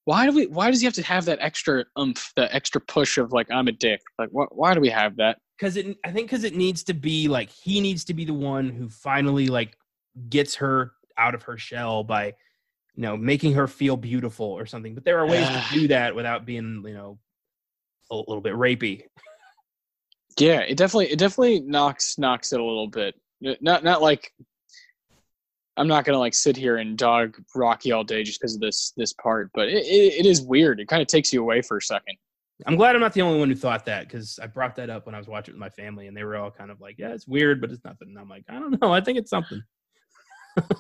Why 0.05 0.27
do 0.27 0.33
we? 0.33 0.47
Why 0.47 0.71
does 0.71 0.81
he 0.81 0.87
have 0.87 0.95
to 0.95 1.03
have 1.03 1.25
that 1.27 1.39
extra 1.41 1.85
umph, 1.97 2.33
that 2.37 2.55
extra 2.55 2.81
push 2.81 3.17
of 3.17 3.33
like 3.33 3.51
I'm 3.51 3.69
a 3.69 3.73
dick? 3.73 4.01
Like, 4.19 4.29
what? 4.33 4.55
Why 4.55 4.75
do 4.75 4.81
we 4.81 4.91
have 4.91 5.17
that? 5.17 5.39
Because 5.61 5.77
it 5.77 5.97
i 6.05 6.11
think 6.11 6.29
because 6.29 6.45
it 6.45 6.57
needs 6.57 6.83
to 6.83 6.95
be 6.95 7.29
like 7.29 7.51
he 7.51 7.81
needs 7.81 8.05
to 8.05 8.15
be 8.15 8.25
the 8.25 8.33
one 8.35 8.71
who 8.71 8.89
finally 8.89 9.49
like 9.49 9.77
gets 10.29 10.55
her 10.55 10.93
out 11.19 11.35
of 11.35 11.43
her 11.43 11.59
shell 11.59 12.03
by 12.03 12.27
you 12.27 13.03
know 13.03 13.17
making 13.17 13.53
her 13.53 13.67
feel 13.67 13.97
beautiful 13.97 14.47
or 14.47 14.65
something 14.65 14.95
but 14.95 15.05
there 15.05 15.19
are 15.19 15.27
ways 15.27 15.47
to 15.47 15.65
do 15.73 15.89
that 15.89 16.15
without 16.15 16.47
being 16.47 16.83
you 16.87 16.95
know 16.95 17.19
a 18.11 18.17
little 18.17 18.41
bit 18.41 18.55
rapey 18.55 19.05
Yeah, 20.39 20.61
it 20.61 20.77
definitely 20.77 21.11
it 21.11 21.19
definitely 21.19 21.61
knocks 21.61 22.19
knocks 22.19 22.53
it 22.53 22.61
a 22.61 22.65
little 22.65 22.89
bit. 22.89 23.15
Not 23.61 23.85
not 23.85 24.01
like 24.03 24.33
I'm 25.77 25.89
not 25.89 26.05
gonna 26.05 26.19
like 26.19 26.35
sit 26.35 26.57
here 26.57 26.79
and 26.79 26.97
dog 26.97 27.37
Rocky 27.55 27.93
all 27.93 28.05
day 28.05 28.23
just 28.23 28.41
because 28.41 28.55
of 28.55 28.61
this 28.61 28.93
this 28.97 29.13
part, 29.15 29.51
but 29.55 29.69
it, 29.69 29.85
it, 29.85 30.21
it 30.21 30.27
is 30.27 30.43
weird. 30.43 30.81
It 30.81 30.89
kind 30.89 31.03
of 31.03 31.09
takes 31.09 31.33
you 31.33 31.43
away 31.43 31.63
for 31.63 31.79
a 31.79 31.83
second. 31.83 32.17
I'm 32.67 32.77
glad 32.77 32.95
i'm 32.95 33.01
not 33.01 33.13
the 33.13 33.23
only 33.23 33.39
one 33.39 33.49
who 33.49 33.55
thought 33.55 33.85
that 33.85 34.07
because 34.07 34.39
i 34.43 34.47
brought 34.47 34.77
that 34.77 34.91
up 34.91 35.07
when 35.07 35.15
i 35.15 35.19
was 35.19 35.29
watching 35.29 35.53
it 35.53 35.57
with 35.57 35.61
my 35.61 35.71
family 35.71 36.07
and 36.07 36.17
they 36.17 36.25
were 36.25 36.37
all 36.37 36.51
kind 36.51 36.71
of 36.71 36.81
like 36.81 36.97
yeah 36.99 37.09
it's 37.09 37.27
weird 37.27 37.61
but 37.61 37.71
it's 37.71 37.85
nothing 37.85 38.09
and 38.09 38.19
i'm 38.19 38.29
like 38.29 38.45
i 38.49 38.55
don't 38.55 38.81
know 38.81 38.93
i 38.93 39.01
think 39.01 39.17
it's 39.19 39.31
something 39.31 39.63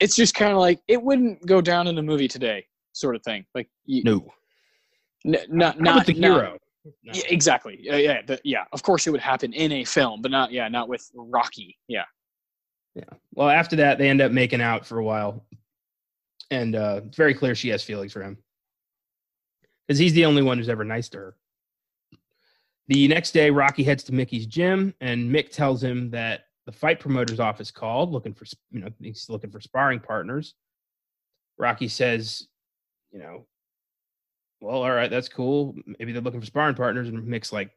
It's 0.00 0.14
just 0.16 0.34
kind 0.34 0.52
of 0.52 0.58
like 0.58 0.80
it 0.88 1.02
wouldn't 1.02 1.44
go 1.46 1.60
down 1.60 1.86
in 1.86 1.98
a 1.98 2.02
movie 2.02 2.28
today, 2.28 2.66
sort 2.92 3.16
of 3.16 3.22
thing. 3.22 3.44
Like 3.54 3.68
you, 3.84 4.02
no 4.04 4.32
n- 5.26 5.32
not 5.48 5.50
not, 5.50 5.80
not 5.80 5.96
with 5.96 6.06
the 6.06 6.20
not- 6.20 6.30
hero 6.30 6.58
No. 6.84 7.12
Yeah, 7.12 7.22
exactly. 7.28 7.86
Uh, 7.90 7.96
yeah, 7.96 8.22
the, 8.22 8.40
yeah. 8.44 8.64
Of 8.72 8.82
course, 8.82 9.06
it 9.06 9.10
would 9.10 9.20
happen 9.20 9.52
in 9.52 9.72
a 9.72 9.84
film, 9.84 10.22
but 10.22 10.30
not 10.30 10.52
yeah, 10.52 10.68
not 10.68 10.88
with 10.88 11.10
Rocky. 11.14 11.76
Yeah, 11.88 12.04
yeah. 12.94 13.04
Well, 13.34 13.50
after 13.50 13.76
that, 13.76 13.98
they 13.98 14.08
end 14.08 14.20
up 14.20 14.32
making 14.32 14.60
out 14.60 14.86
for 14.86 14.98
a 14.98 15.04
while, 15.04 15.44
and 16.50 16.76
uh, 16.76 17.00
it's 17.06 17.16
very 17.16 17.34
clear 17.34 17.54
she 17.54 17.68
has 17.70 17.82
feelings 17.82 18.12
for 18.12 18.22
him 18.22 18.38
because 19.86 19.98
he's 19.98 20.12
the 20.12 20.24
only 20.24 20.42
one 20.42 20.58
who's 20.58 20.68
ever 20.68 20.84
nice 20.84 21.08
to 21.10 21.18
her. 21.18 21.36
The 22.88 23.08
next 23.08 23.32
day, 23.32 23.50
Rocky 23.50 23.82
heads 23.82 24.04
to 24.04 24.14
Mickey's 24.14 24.46
gym, 24.46 24.94
and 25.00 25.30
Mick 25.30 25.50
tells 25.50 25.82
him 25.82 26.10
that 26.10 26.44
the 26.66 26.72
fight 26.72 27.00
promoter's 27.00 27.40
office 27.40 27.70
called, 27.70 28.12
looking 28.12 28.34
for 28.34 28.44
you 28.70 28.80
know 28.80 28.88
he's 29.00 29.28
looking 29.28 29.50
for 29.50 29.60
sparring 29.60 30.00
partners. 30.00 30.54
Rocky 31.58 31.88
says, 31.88 32.46
you 33.12 33.18
know, 33.18 33.46
well, 34.60 34.82
all 34.82 34.90
right, 34.90 35.10
that's 35.10 35.28
cool. 35.28 35.74
Maybe 35.98 36.12
they're 36.12 36.22
looking 36.22 36.40
for 36.40 36.46
sparring 36.46 36.74
partners, 36.74 37.08
and 37.08 37.26
Mick's 37.26 37.52
like, 37.52 37.70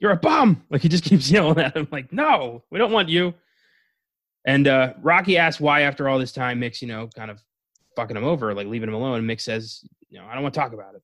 "You're 0.00 0.12
a 0.12 0.16
bum!" 0.16 0.64
Like 0.70 0.82
he 0.82 0.88
just 0.88 1.04
keeps 1.04 1.30
yelling 1.30 1.58
at 1.58 1.76
him, 1.76 1.88
like, 1.90 2.12
"No, 2.12 2.64
we 2.70 2.78
don't 2.78 2.92
want 2.92 3.08
you." 3.08 3.34
And 4.46 4.68
uh, 4.68 4.94
Rocky 5.02 5.36
asks 5.36 5.60
why, 5.60 5.82
after 5.82 6.08
all 6.08 6.20
this 6.20 6.32
time, 6.32 6.60
Mick's, 6.60 6.80
you 6.80 6.86
know, 6.86 7.08
kind 7.16 7.32
of 7.32 7.42
fucking 7.96 8.16
him 8.16 8.24
over, 8.24 8.54
like 8.54 8.68
leaving 8.68 8.88
him 8.88 8.94
alone. 8.94 9.18
And 9.18 9.28
Mick 9.28 9.40
says, 9.40 9.84
you 10.08 10.20
know, 10.20 10.26
I 10.26 10.34
don't 10.34 10.44
want 10.44 10.54
to 10.54 10.60
talk 10.60 10.72
about 10.72 10.94
it. 10.94 11.02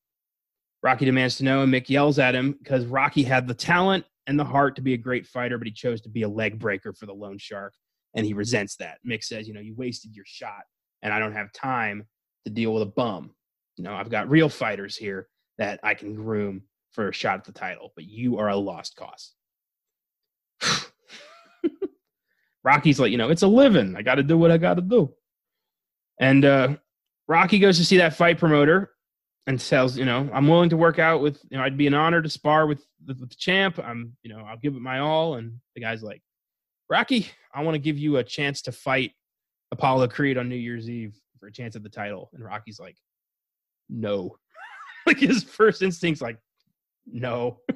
Rocky 0.82 1.04
demands 1.04 1.36
to 1.36 1.44
know, 1.44 1.62
and 1.62 1.72
Mick 1.72 1.88
yells 1.88 2.18
at 2.18 2.34
him 2.34 2.52
because 2.58 2.86
Rocky 2.86 3.22
had 3.22 3.46
the 3.46 3.54
talent 3.54 4.04
and 4.26 4.38
the 4.38 4.44
heart 4.44 4.76
to 4.76 4.82
be 4.82 4.94
a 4.94 4.98
great 4.98 5.26
fighter, 5.26 5.56
but 5.58 5.66
he 5.66 5.72
chose 5.72 6.00
to 6.02 6.08
be 6.08 6.22
a 6.22 6.28
leg 6.28 6.58
breaker 6.58 6.92
for 6.92 7.06
the 7.06 7.12
loan 7.12 7.38
shark. 7.38 7.74
And 8.14 8.26
he 8.26 8.34
resents 8.34 8.76
that. 8.76 8.98
Mick 9.06 9.24
says, 9.24 9.48
you 9.48 9.54
know, 9.54 9.60
you 9.60 9.74
wasted 9.74 10.14
your 10.14 10.24
shot, 10.26 10.62
and 11.02 11.14
I 11.14 11.18
don't 11.18 11.32
have 11.32 11.52
time 11.52 12.06
to 12.44 12.50
deal 12.50 12.74
with 12.74 12.82
a 12.82 12.86
bum. 12.86 13.30
You 13.76 13.84
know, 13.84 13.94
I've 13.94 14.10
got 14.10 14.28
real 14.28 14.48
fighters 14.48 14.96
here 14.96 15.28
that 15.58 15.80
I 15.82 15.94
can 15.94 16.14
groom 16.14 16.62
for 16.90 17.08
a 17.08 17.12
shot 17.12 17.38
at 17.38 17.44
the 17.44 17.52
title, 17.52 17.92
but 17.94 18.04
you 18.04 18.38
are 18.38 18.48
a 18.48 18.56
lost 18.56 18.96
cause. 18.96 19.32
Rocky's 22.64 23.00
like, 23.00 23.12
you 23.12 23.18
know, 23.18 23.30
it's 23.30 23.42
a 23.42 23.48
living. 23.48 23.96
I 23.96 24.02
got 24.02 24.16
to 24.16 24.22
do 24.22 24.36
what 24.36 24.50
I 24.50 24.58
got 24.58 24.74
to 24.74 24.82
do. 24.82 25.14
And 26.20 26.44
uh, 26.44 26.76
Rocky 27.28 27.58
goes 27.58 27.78
to 27.78 27.84
see 27.84 27.96
that 27.96 28.14
fight 28.14 28.38
promoter 28.38 28.90
and 29.46 29.58
tells, 29.58 29.98
you 29.98 30.04
know, 30.04 30.28
I'm 30.32 30.46
willing 30.46 30.70
to 30.70 30.76
work 30.76 30.98
out 30.98 31.20
with, 31.20 31.40
you 31.50 31.58
know, 31.58 31.64
I'd 31.64 31.76
be 31.76 31.86
an 31.86 31.94
honor 31.94 32.22
to 32.22 32.28
spar 32.28 32.66
with 32.66 32.84
the, 33.04 33.14
with 33.14 33.30
the 33.30 33.36
champ. 33.36 33.78
I'm, 33.78 34.16
you 34.22 34.32
know, 34.32 34.44
I'll 34.46 34.56
give 34.56 34.74
it 34.74 34.82
my 34.82 35.00
all. 35.00 35.34
And 35.34 35.60
the 35.74 35.80
guy's 35.80 36.02
like, 36.02 36.22
Rocky, 36.88 37.28
I 37.52 37.62
want 37.62 37.74
to 37.74 37.80
give 37.80 37.98
you 37.98 38.18
a 38.18 38.24
chance 38.24 38.62
to 38.62 38.72
fight 38.72 39.12
Apollo 39.72 40.08
Creed 40.08 40.38
on 40.38 40.48
New 40.48 40.56
Year's 40.56 40.88
Eve 40.88 41.14
for 41.40 41.46
a 41.48 41.52
chance 41.52 41.74
at 41.74 41.82
the 41.82 41.88
title. 41.88 42.30
And 42.32 42.44
Rocky's 42.44 42.78
like, 42.78 42.96
no. 43.88 44.36
like 45.06 45.18
his 45.18 45.42
first 45.42 45.82
instinct's 45.82 46.22
like, 46.22 46.38
no. 47.06 47.58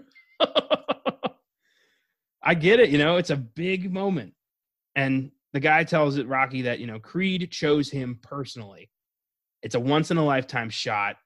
I 2.43 2.55
get 2.55 2.79
it, 2.79 2.91
you 2.91 2.99
know, 2.99 3.17
it's 3.17 3.31
a 3.31 3.37
big 3.37 3.93
moment. 3.93 4.35
And 4.95 5.33
the 5.53 5.59
guy 5.59 5.83
tells 5.83 6.17
it 6.17 6.29
Rocky 6.29 6.63
that, 6.63 6.79
you 6.79 6.87
know, 6.87 7.01
Creed 7.01 7.51
chose 7.51 7.91
him 7.91 8.21
personally. 8.23 8.89
It's 9.63 9.75
a 9.75 9.81
once 9.81 10.13
in 10.13 10.17
a 10.17 10.25
lifetime 10.25 10.71
shot. 10.71 11.17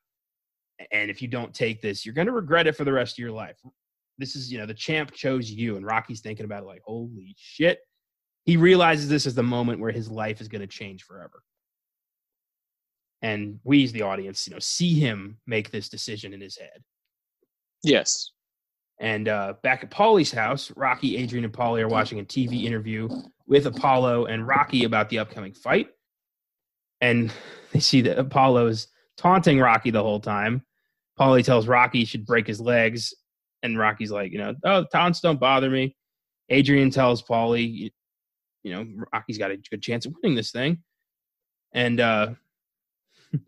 And 0.92 1.10
if 1.10 1.20
you 1.20 1.28
don't 1.28 1.54
take 1.54 1.82
this, 1.82 2.04
you're 2.04 2.14
going 2.14 2.26
to 2.26 2.32
regret 2.32 2.66
it 2.66 2.76
for 2.76 2.84
the 2.84 2.92
rest 2.92 3.14
of 3.14 3.18
your 3.18 3.32
life. 3.32 3.56
This 4.18 4.36
is, 4.36 4.50
you 4.50 4.58
know, 4.58 4.66
the 4.66 4.74
champ 4.74 5.12
chose 5.12 5.50
you. 5.50 5.76
And 5.76 5.84
Rocky's 5.84 6.20
thinking 6.20 6.44
about 6.44 6.62
it 6.62 6.66
like, 6.66 6.82
holy 6.84 7.34
shit. 7.38 7.80
He 8.44 8.56
realizes 8.56 9.08
this 9.08 9.26
is 9.26 9.34
the 9.34 9.42
moment 9.42 9.80
where 9.80 9.92
his 9.92 10.10
life 10.10 10.40
is 10.40 10.48
going 10.48 10.62
to 10.62 10.66
change 10.66 11.04
forever. 11.04 11.42
And 13.22 13.60
we, 13.64 13.84
as 13.84 13.92
the 13.92 14.02
audience, 14.02 14.46
you 14.46 14.54
know, 14.54 14.60
see 14.60 14.98
him 14.98 15.38
make 15.46 15.70
this 15.70 15.88
decision 15.88 16.32
in 16.32 16.40
his 16.40 16.56
head. 16.56 16.82
Yes. 17.82 18.32
And 18.98 19.28
uh, 19.28 19.54
back 19.62 19.82
at 19.82 19.90
Paulie's 19.90 20.32
house, 20.32 20.70
Rocky, 20.76 21.16
Adrian, 21.16 21.44
and 21.44 21.52
Paulie 21.52 21.80
are 21.80 21.88
watching 21.88 22.20
a 22.20 22.24
TV 22.24 22.64
interview 22.64 23.08
with 23.46 23.66
Apollo 23.66 24.26
and 24.26 24.46
Rocky 24.46 24.84
about 24.84 25.08
the 25.08 25.18
upcoming 25.18 25.54
fight. 25.54 25.88
And 27.00 27.32
they 27.72 27.80
see 27.80 28.02
that 28.02 28.18
Apollo 28.18 28.68
is 28.68 28.88
taunting 29.16 29.58
Rocky 29.58 29.90
the 29.90 30.02
whole 30.02 30.20
time. 30.20 30.62
Paulie 31.20 31.44
tells 31.44 31.68
Rocky 31.68 31.98
he 32.00 32.04
should 32.04 32.24
break 32.24 32.46
his 32.46 32.60
legs. 32.60 33.14
And 33.62 33.78
Rocky's 33.78 34.10
like, 34.10 34.32
you 34.32 34.38
know, 34.38 34.54
oh, 34.64 34.84
taunts 34.90 35.20
don't 35.20 35.38
bother 35.38 35.68
me. 35.68 35.94
Adrian 36.48 36.90
tells 36.90 37.22
Paulie, 37.22 37.72
you, 37.72 37.90
you 38.62 38.72
know, 38.72 38.86
Rocky's 39.12 39.38
got 39.38 39.50
a 39.50 39.56
good 39.56 39.82
chance 39.82 40.06
of 40.06 40.14
winning 40.22 40.34
this 40.34 40.50
thing. 40.50 40.78
And 41.72 42.00
uh, 42.00 42.30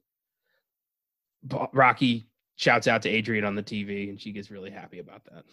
Rocky 1.72 2.28
shouts 2.56 2.86
out 2.86 3.02
to 3.02 3.08
Adrian 3.08 3.44
on 3.44 3.54
the 3.54 3.62
TV, 3.62 4.08
and 4.08 4.20
she 4.20 4.32
gets 4.32 4.50
really 4.50 4.70
happy 4.70 4.98
about 4.98 5.24
that. 5.24 5.44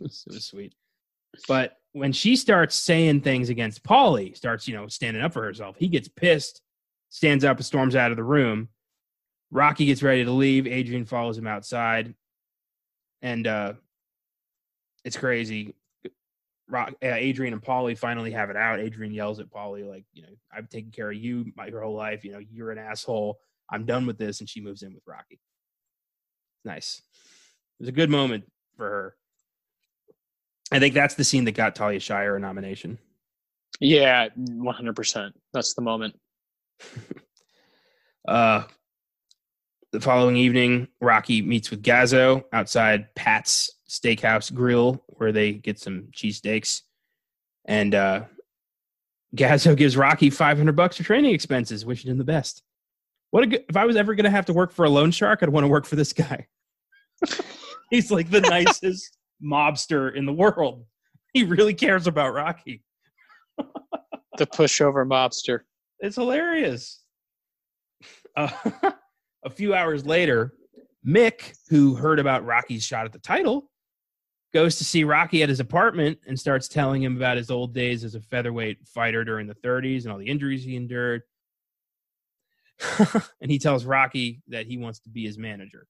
was 0.00 0.44
sweet. 0.44 0.74
But 1.46 1.76
when 1.92 2.12
she 2.12 2.36
starts 2.36 2.76
saying 2.76 3.20
things 3.20 3.50
against 3.50 3.84
Paulie, 3.84 4.36
starts 4.36 4.66
you 4.66 4.74
know 4.74 4.88
standing 4.88 5.22
up 5.22 5.34
for 5.34 5.42
herself, 5.42 5.76
he 5.78 5.88
gets 5.88 6.08
pissed, 6.08 6.62
stands 7.10 7.44
up, 7.44 7.58
and 7.58 7.66
storms 7.66 7.94
out 7.94 8.10
of 8.10 8.16
the 8.16 8.24
room. 8.24 8.68
Rocky 9.50 9.86
gets 9.86 10.02
ready 10.02 10.24
to 10.24 10.30
leave. 10.30 10.66
Adrian 10.66 11.04
follows 11.04 11.38
him 11.38 11.46
outside, 11.46 12.14
and 13.22 13.46
uh, 13.46 13.72
it's 15.04 15.16
crazy. 15.16 15.74
Rock, 16.68 16.92
uh, 17.02 17.06
Adrian 17.06 17.54
and 17.54 17.62
Paulie 17.62 17.96
finally 17.96 18.30
have 18.32 18.50
it 18.50 18.56
out. 18.56 18.78
Adrian 18.78 19.12
yells 19.12 19.40
at 19.40 19.50
Paulie, 19.50 19.88
like, 19.88 20.04
you 20.12 20.22
know, 20.22 20.28
I've 20.52 20.68
taken 20.68 20.90
care 20.90 21.10
of 21.10 21.16
you 21.16 21.50
my 21.56 21.66
your 21.66 21.82
whole 21.82 21.96
life. 21.96 22.24
You 22.24 22.32
know, 22.32 22.40
you're 22.50 22.70
an 22.70 22.78
asshole. 22.78 23.38
I'm 23.70 23.86
done 23.86 24.06
with 24.06 24.18
this, 24.18 24.40
and 24.40 24.48
she 24.48 24.60
moves 24.60 24.82
in 24.82 24.92
with 24.92 25.02
Rocky. 25.06 25.40
Nice. 26.64 27.00
It 27.78 27.82
was 27.82 27.88
a 27.88 27.92
good 27.92 28.10
moment 28.10 28.44
for 28.76 28.86
her. 28.86 29.14
I 30.70 30.78
think 30.78 30.92
that's 30.94 31.14
the 31.14 31.24
scene 31.24 31.44
that 31.44 31.52
got 31.52 31.74
Talia 31.74 32.00
Shire 32.00 32.36
a 32.36 32.40
nomination. 32.40 32.98
Yeah, 33.80 34.28
100%. 34.36 35.32
That's 35.52 35.74
the 35.74 35.82
moment. 35.82 36.18
Uh, 38.26 38.62
the 39.92 40.00
following 40.00 40.36
evening, 40.36 40.88
Rocky 41.00 41.42
meets 41.42 41.70
with 41.70 41.82
Gazzo 41.82 42.44
outside 42.52 43.14
Pat's 43.14 43.70
Steakhouse 43.88 44.52
Grill, 44.52 45.02
where 45.08 45.32
they 45.32 45.52
get 45.52 45.78
some 45.78 46.08
cheesesteaks. 46.12 46.82
And 47.64 47.94
uh, 47.94 48.24
Gazzo 49.34 49.76
gives 49.76 49.96
Rocky 49.96 50.30
500 50.30 50.76
bucks 50.76 50.96
for 50.96 51.04
training 51.04 51.34
expenses, 51.34 51.86
wishing 51.86 52.10
him 52.10 52.18
the 52.18 52.24
best. 52.24 52.62
What 53.30 53.44
a 53.44 53.46
good, 53.46 53.64
if 53.68 53.76
I 53.76 53.84
was 53.84 53.96
ever 53.96 54.14
going 54.14 54.24
to 54.24 54.30
have 54.30 54.46
to 54.46 54.52
work 54.52 54.72
for 54.72 54.84
a 54.84 54.90
loan 54.90 55.10
shark, 55.10 55.42
I'd 55.42 55.48
want 55.48 55.64
to 55.64 55.68
work 55.68 55.86
for 55.86 55.96
this 55.96 56.12
guy. 56.12 56.46
He's 57.90 58.10
like 58.10 58.30
the 58.30 58.40
nicest 58.40 59.16
mobster 59.42 60.14
in 60.14 60.26
the 60.26 60.32
world. 60.32 60.84
He 61.32 61.44
really 61.44 61.74
cares 61.74 62.06
about 62.06 62.34
Rocky. 62.34 62.82
the 63.56 64.46
pushover 64.46 65.06
mobster. 65.06 65.60
It's 66.00 66.16
hilarious. 66.16 67.02
Uh, 68.36 68.50
a 69.44 69.50
few 69.50 69.74
hours 69.74 70.04
later, 70.04 70.54
Mick, 71.06 71.56
who 71.68 71.94
heard 71.94 72.18
about 72.18 72.44
Rocky's 72.44 72.84
shot 72.84 73.04
at 73.04 73.12
the 73.12 73.18
title, 73.18 73.70
goes 74.52 74.76
to 74.76 74.84
see 74.84 75.04
Rocky 75.04 75.42
at 75.42 75.48
his 75.48 75.60
apartment 75.60 76.18
and 76.26 76.38
starts 76.38 76.68
telling 76.68 77.02
him 77.02 77.16
about 77.16 77.36
his 77.36 77.50
old 77.50 77.74
days 77.74 78.04
as 78.04 78.14
a 78.14 78.20
featherweight 78.20 78.86
fighter 78.86 79.24
during 79.24 79.46
the 79.46 79.54
30s 79.54 80.02
and 80.02 80.12
all 80.12 80.18
the 80.18 80.26
injuries 80.26 80.64
he 80.64 80.76
endured. 80.76 81.22
and 83.40 83.50
he 83.50 83.58
tells 83.58 83.84
Rocky 83.84 84.42
that 84.48 84.66
he 84.66 84.78
wants 84.78 85.00
to 85.00 85.10
be 85.10 85.24
his 85.24 85.38
manager. 85.38 85.86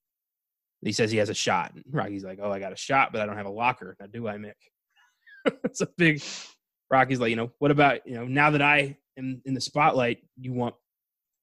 He 0.82 0.92
says 0.92 1.11
he 1.11 1.18
has 1.18 1.28
a 1.28 1.34
shot. 1.34 1.72
And 1.74 1.84
Rocky's 1.90 2.24
like, 2.24 2.38
"Oh, 2.40 2.53
I 2.53 2.61
got 2.61 2.72
a 2.72 2.76
shot, 2.76 3.12
but 3.12 3.20
I 3.20 3.26
don't 3.26 3.36
have 3.36 3.46
a 3.46 3.51
locker. 3.51 3.96
Now, 3.99 4.07
do 4.07 4.28
I, 4.28 4.36
Mick?" 4.36 4.53
it's 5.64 5.80
a 5.80 5.88
big. 5.99 6.22
Rocky's 6.90 7.20
like, 7.20 7.30
you 7.30 7.36
know, 7.36 7.53
what 7.59 7.70
about 7.70 8.07
you 8.07 8.14
know 8.14 8.24
now 8.24 8.51
that 8.51 8.62
I 8.62 8.96
am 9.18 9.42
in 9.44 9.55
the 9.55 9.61
spotlight, 9.61 10.18
you 10.40 10.53
want, 10.53 10.74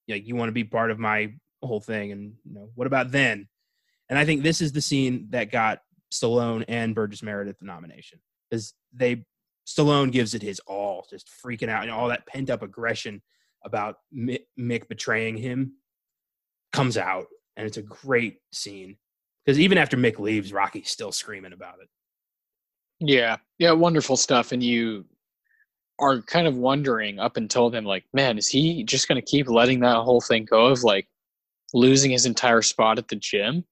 yeah, 0.06 0.16
you 0.16 0.34
want 0.34 0.48
to 0.48 0.52
be 0.52 0.64
part 0.64 0.90
of 0.90 0.98
my 0.98 1.34
whole 1.66 1.80
thing, 1.80 2.12
and 2.12 2.34
you 2.44 2.54
know, 2.54 2.70
what 2.74 2.86
about 2.86 3.10
then? 3.10 3.48
And 4.08 4.18
I 4.18 4.24
think 4.24 4.42
this 4.42 4.60
is 4.60 4.72
the 4.72 4.80
scene 4.80 5.26
that 5.30 5.50
got 5.50 5.80
Stallone 6.12 6.64
and 6.68 6.94
Burgess 6.94 7.22
Meredith 7.22 7.58
the 7.58 7.66
nomination 7.66 8.20
because 8.48 8.74
they 8.92 9.24
Stallone 9.66 10.12
gives 10.12 10.34
it 10.34 10.42
his 10.42 10.60
all, 10.60 11.06
just 11.10 11.28
freaking 11.44 11.68
out, 11.68 11.82
and 11.82 11.90
all 11.90 12.08
that 12.08 12.26
pent 12.26 12.50
up 12.50 12.62
aggression 12.62 13.20
about 13.64 13.96
Mick 14.14 14.88
betraying 14.88 15.36
him 15.36 15.72
comes 16.72 16.96
out, 16.96 17.26
and 17.56 17.66
it's 17.66 17.78
a 17.78 17.82
great 17.82 18.38
scene 18.52 18.96
because 19.44 19.58
even 19.58 19.78
after 19.78 19.96
Mick 19.96 20.18
leaves, 20.18 20.52
Rocky's 20.52 20.90
still 20.90 21.12
screaming 21.12 21.52
about 21.52 21.80
it. 21.82 21.88
Yeah, 23.00 23.36
yeah, 23.58 23.72
wonderful 23.72 24.16
stuff, 24.16 24.52
and 24.52 24.62
you 24.62 25.04
are 25.98 26.22
kind 26.22 26.46
of 26.46 26.56
wondering 26.56 27.18
up 27.18 27.36
until 27.36 27.70
then, 27.70 27.84
like, 27.84 28.04
man, 28.12 28.38
is 28.38 28.48
he 28.48 28.84
just 28.84 29.08
going 29.08 29.20
to 29.20 29.26
keep 29.26 29.48
letting 29.48 29.80
that 29.80 29.96
whole 29.96 30.20
thing 30.20 30.44
go 30.44 30.66
of 30.66 30.84
like 30.84 31.08
losing 31.74 32.10
his 32.10 32.26
entire 32.26 32.62
spot 32.62 32.98
at 32.98 33.08
the 33.08 33.16
gym? 33.16 33.64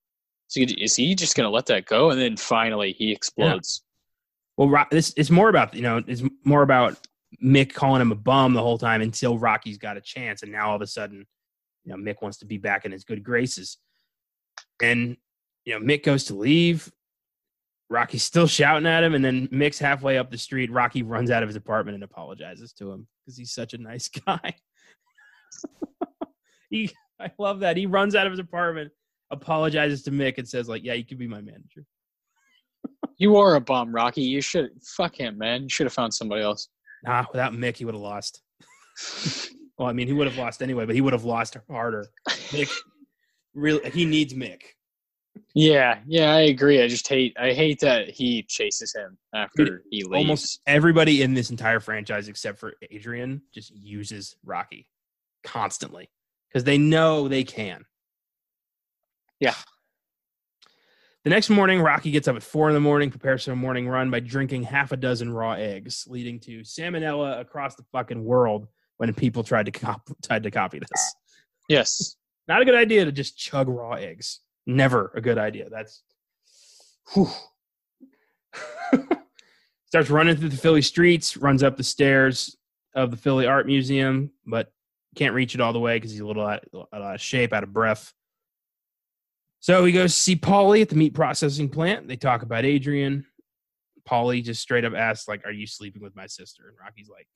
So 0.49 0.61
is 0.61 0.97
he 0.97 1.15
just 1.15 1.37
going 1.37 1.47
to 1.47 1.51
let 1.51 1.67
that 1.67 1.87
go? 1.87 2.11
And 2.11 2.21
then 2.21 2.37
finally 2.37 2.93
he 2.93 3.13
explodes. 3.13 3.83
Yeah. 3.83 4.67
Well, 4.67 4.87
this 4.91 5.13
it's 5.17 5.31
more 5.31 5.49
about 5.49 5.75
you 5.75 5.83
know 5.83 6.03
it's 6.07 6.23
more 6.45 6.63
about 6.63 6.99
Mick 7.43 7.73
calling 7.73 8.01
him 8.01 8.13
a 8.13 8.17
bum 8.17 8.55
the 8.55 8.63
whole 8.63 8.79
time 8.79 9.03
until 9.03 9.39
Rocky's 9.39 9.79
got 9.79 9.97
a 9.97 10.01
chance, 10.01 10.43
and 10.43 10.53
now 10.53 10.71
all 10.71 10.77
of 10.77 10.83
a 10.83 10.87
sudden, 10.87 11.27
you 11.85 11.93
know, 11.93 11.99
Mick 11.99 12.23
wants 12.23 12.39
to 12.39 12.47
be 12.47 12.59
back 12.59 12.85
in 12.85 12.93
his 12.93 13.05
good 13.05 13.25
graces, 13.25 13.79
and 14.81 15.17
you 15.65 15.75
know 15.75 15.85
Mick 15.85 16.05
goes 16.05 16.25
to 16.25 16.35
leave. 16.35 16.91
Rocky's 17.91 18.23
still 18.23 18.47
shouting 18.47 18.87
at 18.87 19.05
him, 19.05 19.15
and 19.15 19.25
then 19.25 19.49
Mick's 19.49 19.79
halfway 19.79 20.19
up 20.19 20.31
the 20.31 20.39
street. 20.39 20.71
Rocky 20.71 21.03
runs 21.03 21.31
out 21.31 21.43
of 21.43 21.49
his 21.49 21.57
apartment 21.57 21.97
and 21.97 22.05
apologizes 22.05 22.73
to 22.75 22.91
him 22.93 23.07
because 23.25 23.37
he's 23.37 23.53
such 23.53 23.75
a 23.75 23.79
nice 23.79 24.09
guy. 24.27 24.55
he, 26.71 26.91
I 27.21 27.31
love 27.39 27.61
that 27.61 27.77
he 27.77 27.87
runs 27.87 28.15
out 28.15 28.27
of 28.27 28.33
his 28.33 28.41
apartment 28.41 28.93
apologizes 29.31 30.03
to 30.05 30.11
Mick 30.11 30.39
and 30.39 30.49
says 30.49 30.69
like, 30.69 30.85
"Yeah, 30.85 30.95
you 30.95 31.05
can 31.05 31.19
be 31.19 31.27
my 31.27 31.41
manager." 31.41 31.85
you 33.19 33.37
are 33.37 33.57
a 33.57 33.61
bum, 33.61 33.95
Rocky. 33.95 34.23
You 34.23 34.41
should 34.41 34.71
fuck 34.83 35.15
him, 35.15 35.39
man. 35.39 35.65
You 35.65 35.69
should 35.69 35.87
have 35.87 35.93
found 35.93 36.15
somebody 36.15 36.43
else. 36.43 36.69
Nah, 37.05 37.25
without 37.33 37.53
Mick, 37.53 37.77
he 37.77 37.85
would 37.85 37.95
have 37.95 38.03
lost. 38.03 38.41
well, 39.79 39.89
I 39.89 39.93
mean, 39.93 40.07
he 40.07 40.13
would 40.13 40.27
have 40.27 40.39
lost 40.39 40.63
anyway, 40.63 40.87
but 40.87 40.95
he 40.95 41.01
would 41.01 41.13
have 41.13 41.25
lost 41.25 41.57
harder. 41.71 42.07
Mick, 42.29 42.71
really, 43.55 43.91
he 43.91 44.05
needs 44.05 44.35
Mick. 44.35 44.63
Yeah, 45.55 45.99
yeah, 46.07 46.33
I 46.33 46.43
agree. 46.43 46.81
I 46.81 46.87
just 46.87 47.09
hate, 47.09 47.37
I 47.37 47.53
hate 47.53 47.81
that 47.81 48.09
he 48.09 48.45
chases 48.45 48.95
him 48.95 49.19
after 49.35 49.83
he 49.91 50.05
leaves. 50.05 50.15
Almost 50.15 50.61
everybody 50.67 51.23
in 51.23 51.35
this 51.35 51.51
entire 51.51 51.81
franchise, 51.81 52.29
except 52.29 52.59
for 52.61 52.75
Adrian, 52.89 53.43
just 53.53 53.73
uses 53.75 54.37
Rocky 54.45 54.87
constantly 55.43 56.09
because 56.55 56.65
they 56.65 56.79
know 56.79 57.27
they 57.27 57.43
can. 57.43 57.85
Yeah. 59.41 59.57
The 61.25 61.31
next 61.31 61.51
morning, 61.51 61.81
Rocky 61.81 62.13
gets 62.13 62.29
up 62.29 62.37
at 62.37 62.45
four 62.45 62.69
in 62.69 62.75
the 62.75 62.81
morning, 62.81 63.11
prepares 63.11 63.45
for 63.45 63.51
a 63.51 63.57
morning 63.57 63.89
run 63.89 64.09
by 64.11 64.21
drinking 64.21 64.63
half 64.63 64.93
a 64.93 64.97
dozen 64.97 65.33
raw 65.33 65.55
eggs, 65.55 66.07
leading 66.09 66.39
to 66.41 66.61
salmonella 66.61 67.41
across 67.41 67.75
the 67.75 67.83
fucking 67.91 68.23
world 68.25 68.69
when 68.99 69.13
people 69.15 69.43
tried 69.43 69.67
to 69.67 69.73
cop- 69.73 70.09
tried 70.23 70.45
to 70.45 70.53
copy 70.53 70.79
this. 70.79 71.15
Yes. 71.69 72.15
Not 72.47 72.63
a 72.63 72.65
good 72.65 72.77
idea 72.77 73.05
to 73.05 73.11
just 73.11 73.37
chug 73.37 73.69
raw 73.69 73.95
eggs. 73.95 74.39
Never 74.65 75.11
a 75.17 75.21
good 75.21 75.39
idea. 75.39 75.69
That's 75.71 76.05
starts 79.87 80.11
running 80.11 80.37
through 80.37 80.51
the 80.51 80.57
Philly 80.57 80.83
streets, 80.83 81.37
runs 81.37 81.65
up 81.65 81.77
the 81.77 81.83
stairs 81.83 82.57
of 82.95 83.11
the 83.11 83.17
Philly 83.17 83.47
Art 83.47 83.67
Museum, 83.67 84.31
but 84.47 84.74
can't 85.15 85.35
reach 85.35 85.55
it 85.55 85.61
all 85.61 85.73
the 85.73 85.81
way 85.81 85.97
because 85.97 86.11
he's 86.11 86.21
a 86.21 86.27
little 86.27 86.47
out, 86.47 86.65
out 86.93 87.15
of 87.15 87.21
shape, 87.21 87.53
out 87.53 87.63
of 87.63 87.73
breath. 87.73 88.13
So 89.61 89.85
he 89.85 89.93
goes 89.93 90.15
to 90.15 90.21
see 90.21 90.37
Paulie 90.37 90.83
at 90.83 90.91
the 90.91 90.97
meat 90.97 91.15
processing 91.15 91.71
plant. 91.71 92.07
They 92.07 92.17
talk 92.17 92.43
about 92.43 92.67
Adrian. 92.67 93.25
Paulie 94.07 94.45
just 94.45 94.61
straight 94.61 94.85
up 94.85 94.93
asks, 94.95 95.27
like, 95.27 95.47
"Are 95.47 95.53
you 95.53 95.67
sleeping 95.67 96.03
with 96.03 96.15
my 96.15 96.27
sister?" 96.27 96.69
And 96.69 96.77
Rocky's 96.79 97.09
like, 97.09 97.27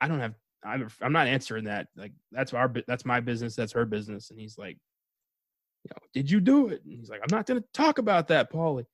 "I 0.00 0.08
don't 0.08 0.20
have. 0.20 0.34
I'm, 0.64 0.88
I'm 1.02 1.12
not 1.12 1.26
answering 1.26 1.64
that. 1.64 1.88
Like, 1.96 2.12
that's 2.32 2.54
our. 2.54 2.72
That's 2.86 3.04
my 3.04 3.20
business. 3.20 3.54
That's 3.54 3.72
her 3.72 3.84
business." 3.84 4.30
And 4.30 4.40
he's 4.40 4.56
like, 4.56 4.78
"You 5.84 5.90
know, 5.90 6.06
did 6.14 6.30
you 6.30 6.40
do 6.40 6.68
it?" 6.68 6.82
And 6.84 6.94
he's 6.94 7.10
like, 7.10 7.20
"I'm 7.20 7.36
not 7.36 7.44
going 7.44 7.60
to 7.60 7.68
talk 7.74 7.98
about 7.98 8.28
that, 8.28 8.50
Paulie." 8.50 8.86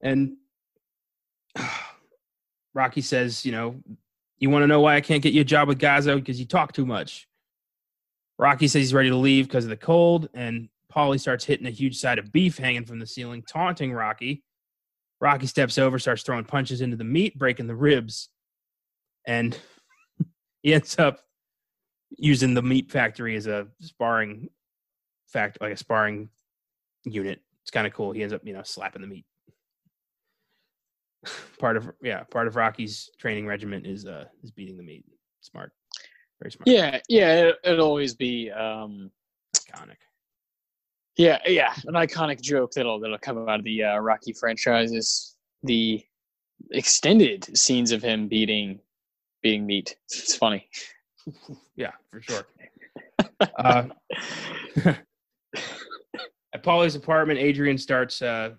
And 0.00 0.36
Rocky 2.74 3.02
says, 3.02 3.44
"You 3.44 3.52
know, 3.52 3.82
you 4.38 4.50
want 4.50 4.62
to 4.62 4.66
know 4.66 4.80
why 4.80 4.96
I 4.96 5.00
can't 5.00 5.22
get 5.22 5.32
you 5.32 5.40
a 5.40 5.44
job 5.44 5.68
with 5.68 5.78
Gazzo 5.78 6.16
because 6.16 6.38
you 6.38 6.46
talk 6.46 6.72
too 6.72 6.86
much." 6.86 7.28
Rocky 8.38 8.66
says 8.66 8.80
he's 8.80 8.94
ready 8.94 9.10
to 9.10 9.16
leave 9.16 9.46
because 9.46 9.64
of 9.64 9.70
the 9.70 9.76
cold, 9.76 10.28
and 10.34 10.68
Paulie 10.94 11.20
starts 11.20 11.44
hitting 11.44 11.66
a 11.66 11.70
huge 11.70 11.96
side 11.96 12.18
of 12.18 12.32
beef 12.32 12.56
hanging 12.56 12.84
from 12.84 12.98
the 12.98 13.06
ceiling, 13.06 13.42
taunting 13.42 13.92
Rocky. 13.92 14.42
Rocky 15.20 15.46
steps 15.46 15.78
over, 15.78 15.98
starts 15.98 16.22
throwing 16.22 16.44
punches 16.44 16.80
into 16.80 16.96
the 16.96 17.04
meat, 17.04 17.38
breaking 17.38 17.66
the 17.66 17.74
ribs. 17.74 18.28
And 19.26 19.58
he 20.62 20.74
ends 20.74 20.98
up 20.98 21.20
using 22.10 22.54
the 22.54 22.62
meat 22.62 22.90
factory 22.90 23.36
as 23.36 23.46
a 23.46 23.68
sparring 23.80 24.48
fact 25.26 25.58
like 25.60 25.72
a 25.72 25.76
sparring 25.76 26.28
unit. 27.04 27.40
It's 27.62 27.70
kind 27.70 27.86
of 27.86 27.92
cool. 27.92 28.12
He 28.12 28.22
ends 28.22 28.34
up, 28.34 28.42
you 28.44 28.52
know, 28.52 28.62
slapping 28.62 29.02
the 29.02 29.08
meat. 29.08 29.24
part 31.58 31.76
of 31.76 31.90
yeah, 32.02 32.22
part 32.24 32.46
of 32.46 32.56
Rocky's 32.56 33.10
training 33.18 33.46
regimen 33.46 33.84
is 33.84 34.06
uh 34.06 34.24
is 34.42 34.50
beating 34.50 34.76
the 34.76 34.82
meat. 34.82 35.04
Smart. 35.40 35.72
Very 36.40 36.52
smart. 36.52 36.68
Yeah, 36.68 36.98
yeah, 37.08 37.48
it, 37.48 37.56
it'll 37.64 37.86
always 37.86 38.14
be 38.14 38.50
um 38.50 39.10
iconic. 39.56 39.96
Yeah, 41.16 41.38
yeah, 41.46 41.72
an 41.86 41.94
iconic 41.94 42.40
joke 42.40 42.72
that'll 42.72 42.98
that'll 42.98 43.18
come 43.18 43.48
out 43.48 43.60
of 43.60 43.64
the 43.64 43.84
uh, 43.84 43.98
Rocky 43.98 44.32
franchise 44.32 44.92
is 44.92 45.36
the 45.62 46.04
extended 46.72 47.56
scenes 47.56 47.92
of 47.92 48.02
him 48.02 48.26
beating 48.26 48.80
beating 49.42 49.66
meat. 49.66 49.96
It's 50.06 50.36
funny. 50.36 50.68
yeah, 51.76 51.92
for 52.10 52.20
sure. 52.20 52.46
uh, 53.58 53.84
at 56.54 56.62
Paulie's 56.62 56.96
apartment, 56.96 57.38
Adrian 57.38 57.78
starts 57.78 58.20
uh, 58.20 58.50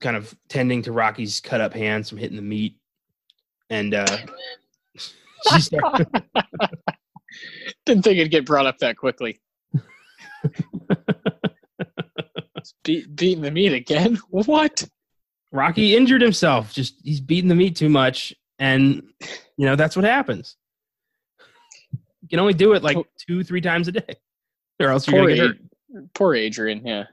kind 0.00 0.16
of 0.16 0.34
tending 0.48 0.82
to 0.82 0.92
Rocky's 0.92 1.40
cut 1.40 1.60
up 1.60 1.72
hands 1.74 2.08
from 2.08 2.18
hitting 2.18 2.36
the 2.36 2.42
meat, 2.42 2.76
and 3.70 3.94
uh, 3.94 4.16
she 5.52 5.60
starts. 5.60 6.10
Didn't 7.84 8.02
think 8.04 8.18
it'd 8.18 8.30
get 8.30 8.46
brought 8.46 8.66
up 8.66 8.78
that 8.78 8.96
quickly. 8.96 9.40
Be- 12.84 13.06
beating 13.06 13.42
the 13.42 13.50
meat 13.50 13.72
again? 13.72 14.18
What? 14.30 14.88
Rocky 15.52 15.96
injured 15.96 16.22
himself. 16.22 16.72
Just 16.72 17.00
he's 17.02 17.20
beating 17.20 17.48
the 17.48 17.54
meat 17.54 17.76
too 17.76 17.88
much, 17.88 18.34
and 18.58 19.02
you 19.56 19.66
know 19.66 19.76
that's 19.76 19.94
what 19.96 20.04
happens. 20.04 20.56
You 22.22 22.28
can 22.28 22.40
only 22.40 22.54
do 22.54 22.72
it 22.72 22.82
like 22.82 22.96
two, 23.26 23.44
three 23.44 23.60
times 23.60 23.88
a 23.88 23.92
day, 23.92 24.16
or 24.80 24.88
else 24.88 25.06
you're 25.06 25.20
gonna 25.20 25.34
get 25.34 25.46
hurt. 25.46 25.58
Poor 26.14 26.34
Adrian. 26.34 26.84
Yeah. 26.84 27.04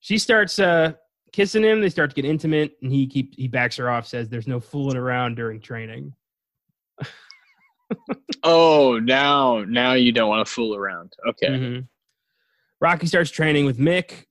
She 0.00 0.18
starts 0.18 0.58
uh, 0.58 0.94
kissing 1.34 1.64
him. 1.64 1.80
They 1.80 1.88
start 1.88 2.10
to 2.10 2.14
get 2.14 2.24
intimate, 2.24 2.76
and 2.80 2.92
he 2.92 3.06
keep 3.08 3.34
he 3.36 3.48
backs 3.48 3.76
her 3.76 3.90
off. 3.90 4.06
Says, 4.06 4.28
"There's 4.28 4.46
no 4.46 4.60
fooling 4.60 4.96
around 4.96 5.34
during 5.34 5.60
training." 5.60 6.14
oh, 8.44 9.00
now 9.00 9.64
now 9.66 9.94
you 9.94 10.12
don't 10.12 10.28
want 10.28 10.46
to 10.46 10.52
fool 10.52 10.76
around. 10.76 11.12
Okay. 11.28 11.48
Mhm. 11.48 11.88
Rocky 12.80 13.06
starts 13.06 13.30
training 13.30 13.66
with 13.66 13.78
Mick, 13.78 14.26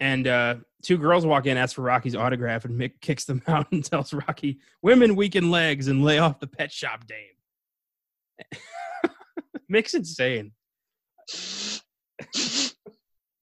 and 0.00 0.26
uh, 0.26 0.56
two 0.82 0.98
girls 0.98 1.24
walk 1.24 1.46
in, 1.46 1.56
ask 1.56 1.76
for 1.76 1.82
Rocky's 1.82 2.16
autograph, 2.16 2.64
and 2.64 2.78
Mick 2.78 2.94
kicks 3.00 3.24
them 3.24 3.40
out 3.46 3.70
and 3.70 3.84
tells 3.84 4.12
Rocky, 4.12 4.58
"Women 4.82 5.14
weaken 5.14 5.52
legs 5.52 5.86
and 5.86 6.02
lay 6.04 6.18
off 6.18 6.40
the 6.40 6.48
pet 6.48 6.72
shop 6.72 7.06
dame." 7.06 8.50
Mick's 9.72 9.94
insane. 9.94 10.52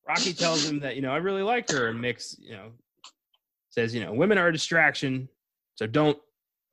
Rocky 0.07 0.33
tells 0.35 0.69
him 0.69 0.81
that 0.81 0.97
you 0.97 1.03
know 1.03 1.13
I 1.13 1.17
really 1.17 1.43
like 1.43 1.71
her, 1.71 1.89
and 1.89 1.99
Mick's 1.99 2.37
you 2.39 2.53
know 2.53 2.73
says 3.77 3.95
you 3.95 4.05
know 4.05 4.13
women 4.13 4.39
are 4.39 4.49
a 4.49 4.53
distraction, 4.53 5.29
so 5.75 5.87
don't 5.87 6.19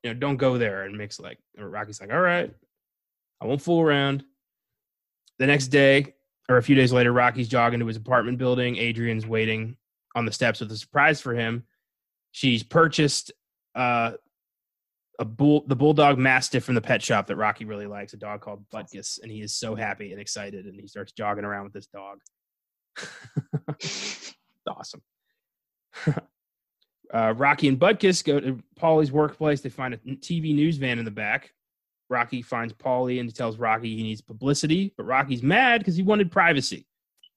you 0.03 0.13
know 0.13 0.19
don't 0.19 0.37
go 0.37 0.57
there. 0.57 0.83
And 0.83 0.97
Mick's 0.97 1.19
like, 1.19 1.39
Rocky's 1.57 2.01
like, 2.01 2.11
all 2.11 2.21
right, 2.21 2.53
I 3.41 3.45
won't 3.45 3.61
fool 3.61 3.81
around. 3.81 4.23
The 5.39 5.47
next 5.47 5.67
day, 5.67 6.13
or 6.47 6.57
a 6.57 6.63
few 6.63 6.75
days 6.75 6.93
later, 6.93 7.11
Rocky's 7.11 7.47
jogging 7.47 7.79
to 7.79 7.87
his 7.87 7.97
apartment 7.97 8.37
building. 8.37 8.77
Adrian's 8.77 9.25
waiting 9.25 9.77
on 10.15 10.25
the 10.25 10.31
steps 10.31 10.59
with 10.59 10.71
a 10.71 10.77
surprise 10.77 11.19
for 11.19 11.33
him. 11.33 11.63
She's 12.31 12.63
purchased 12.63 13.31
uh, 13.75 14.13
a 15.19 15.25
bull, 15.25 15.63
the 15.67 15.75
bulldog 15.75 16.17
mastiff 16.17 16.63
from 16.63 16.75
the 16.75 16.81
pet 16.81 17.01
shop 17.01 17.27
that 17.27 17.35
Rocky 17.35 17.65
really 17.65 17.87
likes, 17.87 18.13
a 18.13 18.17
dog 18.17 18.41
called 18.41 18.63
Butkus, 18.73 19.21
and 19.21 19.31
he 19.31 19.41
is 19.41 19.53
so 19.53 19.75
happy 19.75 20.11
and 20.11 20.21
excited, 20.21 20.65
and 20.65 20.79
he 20.79 20.87
starts 20.87 21.11
jogging 21.11 21.45
around 21.45 21.65
with 21.65 21.73
this 21.73 21.87
dog. 21.87 22.19
Awesome. 24.67 25.01
uh, 27.13 27.33
Rocky 27.37 27.67
and 27.67 27.79
Butkus 27.79 28.23
go 28.23 28.39
to 28.39 28.61
Paulie's 28.79 29.11
workplace. 29.11 29.61
They 29.61 29.69
find 29.69 29.93
a 29.93 29.97
TV 29.97 30.55
news 30.55 30.77
van 30.77 30.99
in 30.99 31.05
the 31.05 31.11
back. 31.11 31.53
Rocky 32.09 32.41
finds 32.41 32.73
Paulie 32.73 33.19
and 33.19 33.29
he 33.29 33.33
tells 33.33 33.57
Rocky 33.57 33.95
he 33.95 34.03
needs 34.03 34.21
publicity, 34.21 34.93
but 34.97 35.05
Rocky's 35.05 35.43
mad 35.43 35.79
because 35.79 35.95
he 35.95 36.03
wanted 36.03 36.31
privacy. 36.31 36.85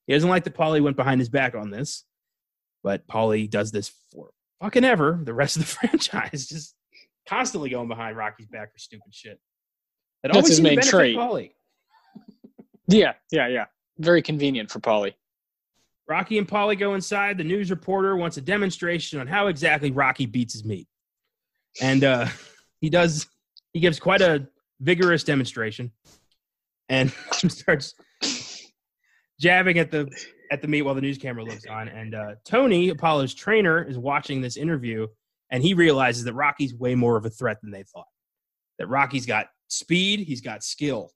He 0.07 0.13
doesn't 0.13 0.29
like 0.29 0.45
that 0.45 0.55
Paulie 0.55 0.83
went 0.83 0.97
behind 0.97 1.21
his 1.21 1.29
back 1.29 1.55
on 1.55 1.71
this, 1.71 2.05
but 2.83 3.07
Paulie 3.07 3.49
does 3.49 3.71
this 3.71 3.93
for 4.13 4.31
fucking 4.61 4.85
ever. 4.85 5.21
The 5.23 5.35
rest 5.35 5.57
of 5.57 5.63
the 5.63 5.69
franchise 5.89 6.47
just 6.47 6.75
constantly 7.29 7.71
going 7.71 7.89
behind 7.89 8.17
Rocky's 8.17 8.47
back 8.47 8.73
for 8.73 8.79
stupid 8.79 9.13
shit. 9.15 9.41
That 10.23 10.33
That's 10.33 10.37
always 10.37 10.49
his 10.49 10.61
main 10.61 10.81
trait. 10.81 11.17
Paulie. 11.17 11.53
Yeah, 12.89 13.15
yeah, 13.31 13.49
yeah. 13.49 13.65
Very 13.99 14.23
convenient 14.23 14.71
for 14.71 14.81
Paulie. 14.81 15.15
Rocky 16.09 16.39
and 16.39 16.47
Paulie 16.47 16.79
go 16.79 16.95
inside. 16.95 17.39
The 17.39 17.45
news 17.45 17.71
reporter 17.71 18.17
wants 18.17 18.37
a 18.37 18.41
demonstration 18.41 19.21
on 19.21 19.27
how 19.27 19.49
exactly 19.49 19.91
Rocky 19.91 20.27
beats 20.27 20.53
his 20.53 20.65
meat. 20.65 20.87
And 21.81 22.05
uh, 22.05 22.27
he 22.81 22.91
does, 22.91 23.27
he 23.73 23.81
gives 23.81 23.99
quite 23.99 24.21
a 24.21 24.47
vigorous 24.81 25.25
demonstration 25.25 25.93
and 26.89 27.11
starts 27.33 27.95
jabbing 29.41 29.79
at 29.79 29.91
the 29.91 30.09
at 30.53 30.63
the 30.63 30.69
meat 30.69 30.83
while 30.83 30.95
the 30.95 31.01
news 31.01 31.19
camera 31.19 31.45
looks 31.45 31.67
on. 31.67 31.89
And 31.89 32.15
uh, 32.15 32.35
Tony, 32.45 32.91
Apollo's 32.91 33.35
trainer, 33.35 33.83
is 33.83 33.99
watching 33.99 34.41
this 34.41 34.57
interview 34.57 35.09
and 35.51 35.63
he 35.63 35.75
realizes 35.75 36.25
that 36.25 36.35
Rocky's 36.35 36.75
way 36.75 36.95
more 36.95 37.17
of 37.17 37.25
a 37.25 37.31
threat 37.31 37.59
than 37.63 37.71
they 37.71 37.85
thought. 37.85 38.07
That 38.79 38.89
Rocky's 38.89 39.27
got 39.27 39.47
speed, 39.69 40.21
he's 40.21 40.41
got 40.41 40.63
skill. 40.63 41.11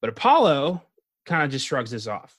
But 0.00 0.10
Apollo 0.10 0.82
kind 1.24 1.42
of 1.42 1.50
just 1.50 1.66
shrugs 1.66 1.90
this 1.90 2.06
off. 2.06 2.36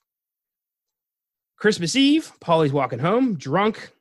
Christmas 1.57 1.95
Eve, 1.95 2.31
Paulie's 2.39 2.73
walking 2.73 2.99
home, 2.99 3.35
drunk. 3.35 3.91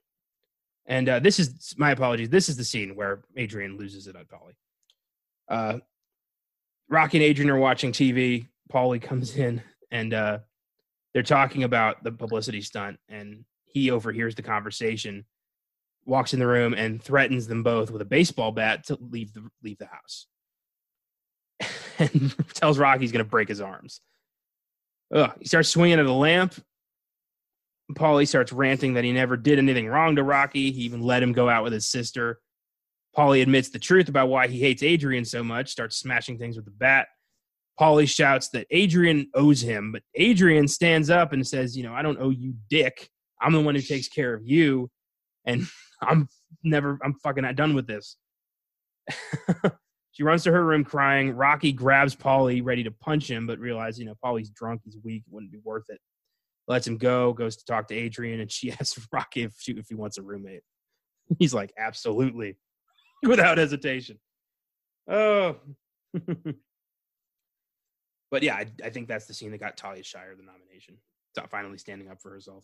And 0.86 1.08
uh, 1.08 1.18
this 1.20 1.38
is 1.38 1.74
my 1.78 1.92
apologies. 1.92 2.28
This 2.28 2.48
is 2.48 2.56
the 2.56 2.64
scene 2.64 2.94
where 2.94 3.22
Adrian 3.36 3.78
loses 3.78 4.06
it 4.06 4.16
on 4.16 4.24
Paulie. 4.24 4.54
Uh, 5.48 5.78
Rocky 6.88 7.18
and 7.18 7.24
Adrian 7.24 7.50
are 7.50 7.58
watching 7.58 7.92
TV. 7.92 8.46
Polly 8.68 8.98
comes 8.98 9.36
in 9.36 9.62
and 9.90 10.12
uh, 10.12 10.38
they're 11.12 11.22
talking 11.22 11.62
about 11.62 12.02
the 12.02 12.12
publicity 12.12 12.60
stunt. 12.60 12.98
And 13.08 13.44
he 13.64 13.90
overhears 13.90 14.34
the 14.34 14.42
conversation, 14.42 15.24
walks 16.04 16.34
in 16.34 16.40
the 16.40 16.46
room, 16.46 16.74
and 16.74 17.02
threatens 17.02 17.46
them 17.46 17.62
both 17.62 17.90
with 17.90 18.02
a 18.02 18.06
baseball 18.06 18.52
bat 18.52 18.86
to 18.86 18.98
leave 19.00 19.32
the 19.32 19.48
leave 19.62 19.78
the 19.78 19.86
house. 19.86 20.26
and 21.98 22.34
tells 22.54 22.78
Rocky 22.78 23.02
he's 23.02 23.12
going 23.12 23.24
to 23.24 23.30
break 23.30 23.48
his 23.48 23.60
arms. 23.60 24.00
Ugh. 25.14 25.32
He 25.38 25.46
starts 25.46 25.68
swinging 25.68 26.00
at 26.00 26.06
a 26.06 26.12
lamp. 26.12 26.54
Paulie 27.92 28.26
starts 28.26 28.52
ranting 28.52 28.94
that 28.94 29.04
he 29.04 29.12
never 29.12 29.36
did 29.36 29.58
anything 29.58 29.86
wrong 29.86 30.16
to 30.16 30.22
Rocky. 30.22 30.72
He 30.72 30.82
even 30.82 31.02
let 31.02 31.22
him 31.22 31.32
go 31.32 31.48
out 31.48 31.64
with 31.64 31.72
his 31.72 31.86
sister. 31.86 32.40
Paulie 33.16 33.42
admits 33.42 33.68
the 33.68 33.78
truth 33.78 34.08
about 34.08 34.28
why 34.28 34.48
he 34.48 34.58
hates 34.58 34.82
Adrian 34.82 35.24
so 35.24 35.44
much, 35.44 35.70
starts 35.70 35.96
smashing 35.96 36.38
things 36.38 36.56
with 36.56 36.64
the 36.64 36.70
bat. 36.70 37.08
Paulie 37.78 38.08
shouts 38.08 38.48
that 38.50 38.66
Adrian 38.70 39.28
owes 39.34 39.60
him, 39.60 39.92
but 39.92 40.02
Adrian 40.14 40.68
stands 40.68 41.10
up 41.10 41.32
and 41.32 41.46
says, 41.46 41.76
You 41.76 41.82
know, 41.82 41.92
I 41.92 42.02
don't 42.02 42.20
owe 42.20 42.30
you 42.30 42.54
dick. 42.70 43.08
I'm 43.40 43.52
the 43.52 43.60
one 43.60 43.74
who 43.74 43.80
takes 43.80 44.08
care 44.08 44.34
of 44.34 44.42
you. 44.44 44.90
And 45.44 45.66
I'm 46.00 46.28
never, 46.62 46.98
I'm 47.04 47.14
fucking 47.22 47.42
not 47.42 47.56
done 47.56 47.74
with 47.74 47.86
this. 47.86 48.16
she 50.12 50.22
runs 50.22 50.44
to 50.44 50.52
her 50.52 50.64
room 50.64 50.84
crying. 50.84 51.32
Rocky 51.32 51.72
grabs 51.72 52.14
Paulie, 52.14 52.64
ready 52.64 52.84
to 52.84 52.90
punch 52.90 53.30
him, 53.30 53.46
but 53.46 53.58
realizes, 53.58 54.00
you 54.00 54.06
know, 54.06 54.14
Paulie's 54.24 54.50
drunk, 54.50 54.82
he's 54.84 54.96
weak, 55.04 55.24
it 55.26 55.32
wouldn't 55.32 55.52
be 55.52 55.60
worth 55.62 55.84
it. 55.88 56.00
Lets 56.66 56.86
him 56.86 56.96
go, 56.96 57.32
goes 57.32 57.56
to 57.56 57.64
talk 57.64 57.88
to 57.88 57.94
Adrian, 57.94 58.40
and 58.40 58.50
she 58.50 58.72
asks 58.80 59.06
Rocky 59.12 59.42
if, 59.42 59.54
she, 59.58 59.72
if 59.72 59.86
he 59.88 59.94
wants 59.94 60.18
a 60.18 60.22
roommate. 60.22 60.62
He's 61.38 61.54
like, 61.54 61.72
absolutely, 61.78 62.56
without 63.22 63.58
hesitation. 63.58 64.18
Oh. 65.08 65.56
but 68.30 68.42
yeah, 68.42 68.54
I, 68.54 68.66
I 68.82 68.90
think 68.90 69.08
that's 69.08 69.26
the 69.26 69.34
scene 69.34 69.50
that 69.50 69.60
got 69.60 69.76
Talia 69.76 70.02
Shire 70.02 70.34
the 70.36 70.42
nomination. 70.42 70.96
Finally 71.50 71.78
standing 71.78 72.08
up 72.08 72.22
for 72.22 72.30
herself. 72.30 72.62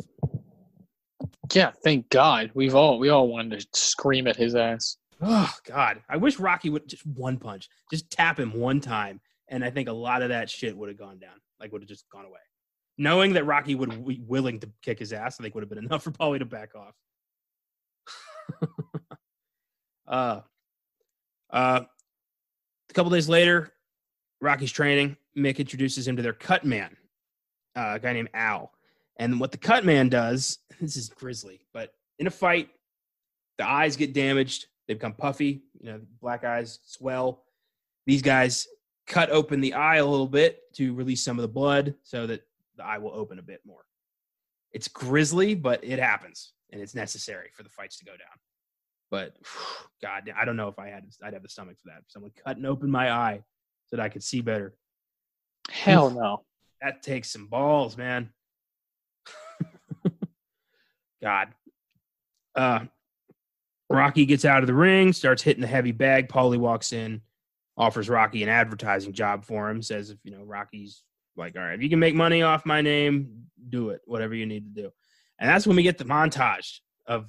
Yeah, 1.53 1.73
thank 1.83 2.09
God. 2.11 2.53
We've 2.55 2.77
all 2.77 3.01
we 3.01 3.09
all 3.09 3.29
wanted 3.29 3.61
to 3.61 3.67
scream 3.79 4.29
at 4.29 4.37
his 4.37 4.55
ass. 4.55 4.97
Oh 5.21 5.53
God, 5.67 6.01
I 6.09 6.17
wish 6.17 6.39
Rocky 6.39 6.71
would 6.71 6.89
just 6.89 7.05
one 7.05 7.37
punch, 7.37 7.69
just 7.91 8.11
tap 8.11 8.39
him 8.39 8.53
one 8.53 8.81
time, 8.81 9.21
and 9.49 9.65
I 9.65 9.71
think 9.71 9.89
a 9.89 9.93
lot 9.93 10.23
of 10.23 10.29
that 10.31 10.49
shit 10.49 10.77
would 10.77 10.89
have 10.89 10.99
gone 10.99 11.19
down, 11.19 11.35
like 11.59 11.73
would 11.73 11.83
have 11.83 11.89
just 11.89 12.09
gone 12.11 12.25
away. 12.25 12.39
Knowing 13.01 13.33
that 13.33 13.47
Rocky 13.47 13.75
would 13.75 14.07
be 14.07 14.21
willing 14.27 14.61
to 14.61 14.69
kick 14.83 14.99
his 14.99 15.15
ass, 15.15 15.41
I 15.41 15.43
think 15.43 15.55
would 15.55 15.63
have 15.63 15.71
been 15.71 15.79
enough 15.87 16.03
for 16.03 16.11
Paulie 16.11 16.39
to 16.39 16.45
back 16.45 16.73
off. 16.75 16.95
uh, 20.07 20.41
uh, 21.51 21.81
a 21.81 22.93
couple 22.93 23.11
days 23.11 23.27
later, 23.27 23.73
Rocky's 24.43 24.71
training. 24.71 25.17
Mick 25.35 25.57
introduces 25.57 26.07
him 26.07 26.15
to 26.17 26.23
their 26.23 26.35
cut 26.35 26.67
man, 26.67 26.95
uh, 27.75 27.93
a 27.95 27.99
guy 27.99 28.13
named 28.13 28.29
Al. 28.35 28.71
And 29.17 29.41
what 29.41 29.51
the 29.51 29.57
cut 29.57 29.87
man 29.87 30.11
does, 30.11 30.59
this 30.81 30.99
is 30.99 31.09
grisly, 31.09 31.63
but 31.73 31.95
in 32.19 32.27
a 32.27 32.31
fight, 32.31 32.69
the 33.57 33.67
eyes 33.67 33.97
get 33.97 34.13
damaged. 34.13 34.67
They 34.89 34.93
become 34.93 35.15
puffy, 35.15 35.63
you 35.81 35.91
know, 35.91 36.01
black 36.21 36.45
eyes 36.45 36.81
swell. 36.85 37.45
These 38.05 38.21
guys 38.21 38.69
cut 39.07 39.31
open 39.31 39.63
the 39.63 39.73
eye 39.73 39.97
a 39.97 40.05
little 40.05 40.29
bit 40.29 40.71
to 40.75 40.93
release 40.93 41.25
some 41.25 41.39
of 41.39 41.43
the 41.43 41.49
blood 41.49 41.95
so 42.03 42.27
that 42.27 42.43
the 42.81 42.87
eye 42.87 42.99
will 42.99 43.13
open 43.15 43.39
a 43.39 43.43
bit 43.43 43.61
more. 43.67 43.85
It's 44.73 44.89
grisly, 44.89 45.55
but 45.55 45.85
it 45.85 45.99
happens 45.99 46.53
and 46.73 46.81
it's 46.81 46.95
necessary 46.95 47.51
for 47.55 47.63
the 47.63 47.69
fights 47.69 47.99
to 47.99 48.05
go 48.05 48.13
down. 48.13 48.39
But 49.11 49.37
God, 50.03 50.33
I 50.37 50.45
don't 50.45 50.57
know 50.57 50.69
if 50.69 50.79
I 50.79 50.89
had 50.89 51.05
I'd 51.23 51.35
have 51.35 51.43
the 51.43 51.49
stomach 51.49 51.77
for 51.79 51.91
that. 51.91 52.03
Someone 52.09 52.33
cutting 52.45 52.65
open 52.65 52.91
my 52.91 53.11
eye 53.11 53.43
so 53.87 53.97
that 53.97 54.03
I 54.03 54.09
could 54.09 54.23
see 54.23 54.41
better. 54.41 54.75
Hell 55.71 56.11
no. 56.11 56.45
That 56.81 57.03
takes 57.03 57.31
some 57.31 57.47
balls, 57.47 57.97
man. 57.97 58.31
God. 61.23 61.49
Uh 62.55 62.81
Rocky 63.91 64.25
gets 64.25 64.45
out 64.45 64.63
of 64.63 64.69
the 64.69 64.75
ring, 64.75 65.13
starts 65.13 65.43
hitting 65.43 65.61
the 65.61 65.67
heavy 65.67 65.91
bag. 65.91 66.29
Paulie 66.29 66.57
walks 66.57 66.93
in, 66.93 67.23
offers 67.77 68.09
Rocky 68.09 68.45
an 68.45 68.49
advertising 68.49 69.13
job 69.13 69.45
for 69.45 69.69
him, 69.69 69.83
says 69.83 70.11
if 70.11 70.19
you 70.23 70.31
know 70.31 70.45
Rocky's 70.45 71.03
like, 71.37 71.57
all 71.57 71.63
right, 71.63 71.75
if 71.75 71.83
you 71.83 71.89
can 71.89 71.99
make 71.99 72.15
money 72.15 72.43
off 72.43 72.67
my 72.67 72.81
name, 72.81 73.45
do 73.69 73.91
it, 73.91 74.01
whatever 74.05 74.35
you 74.35 74.47
need 74.47 74.75
to 74.75 74.83
do. 74.83 74.91
And 75.39 75.49
that's 75.49 75.67
when 75.67 75.77
we 75.77 75.83
get 75.83 75.99
the 75.99 76.05
montage 76.05 76.81
of 77.07 77.27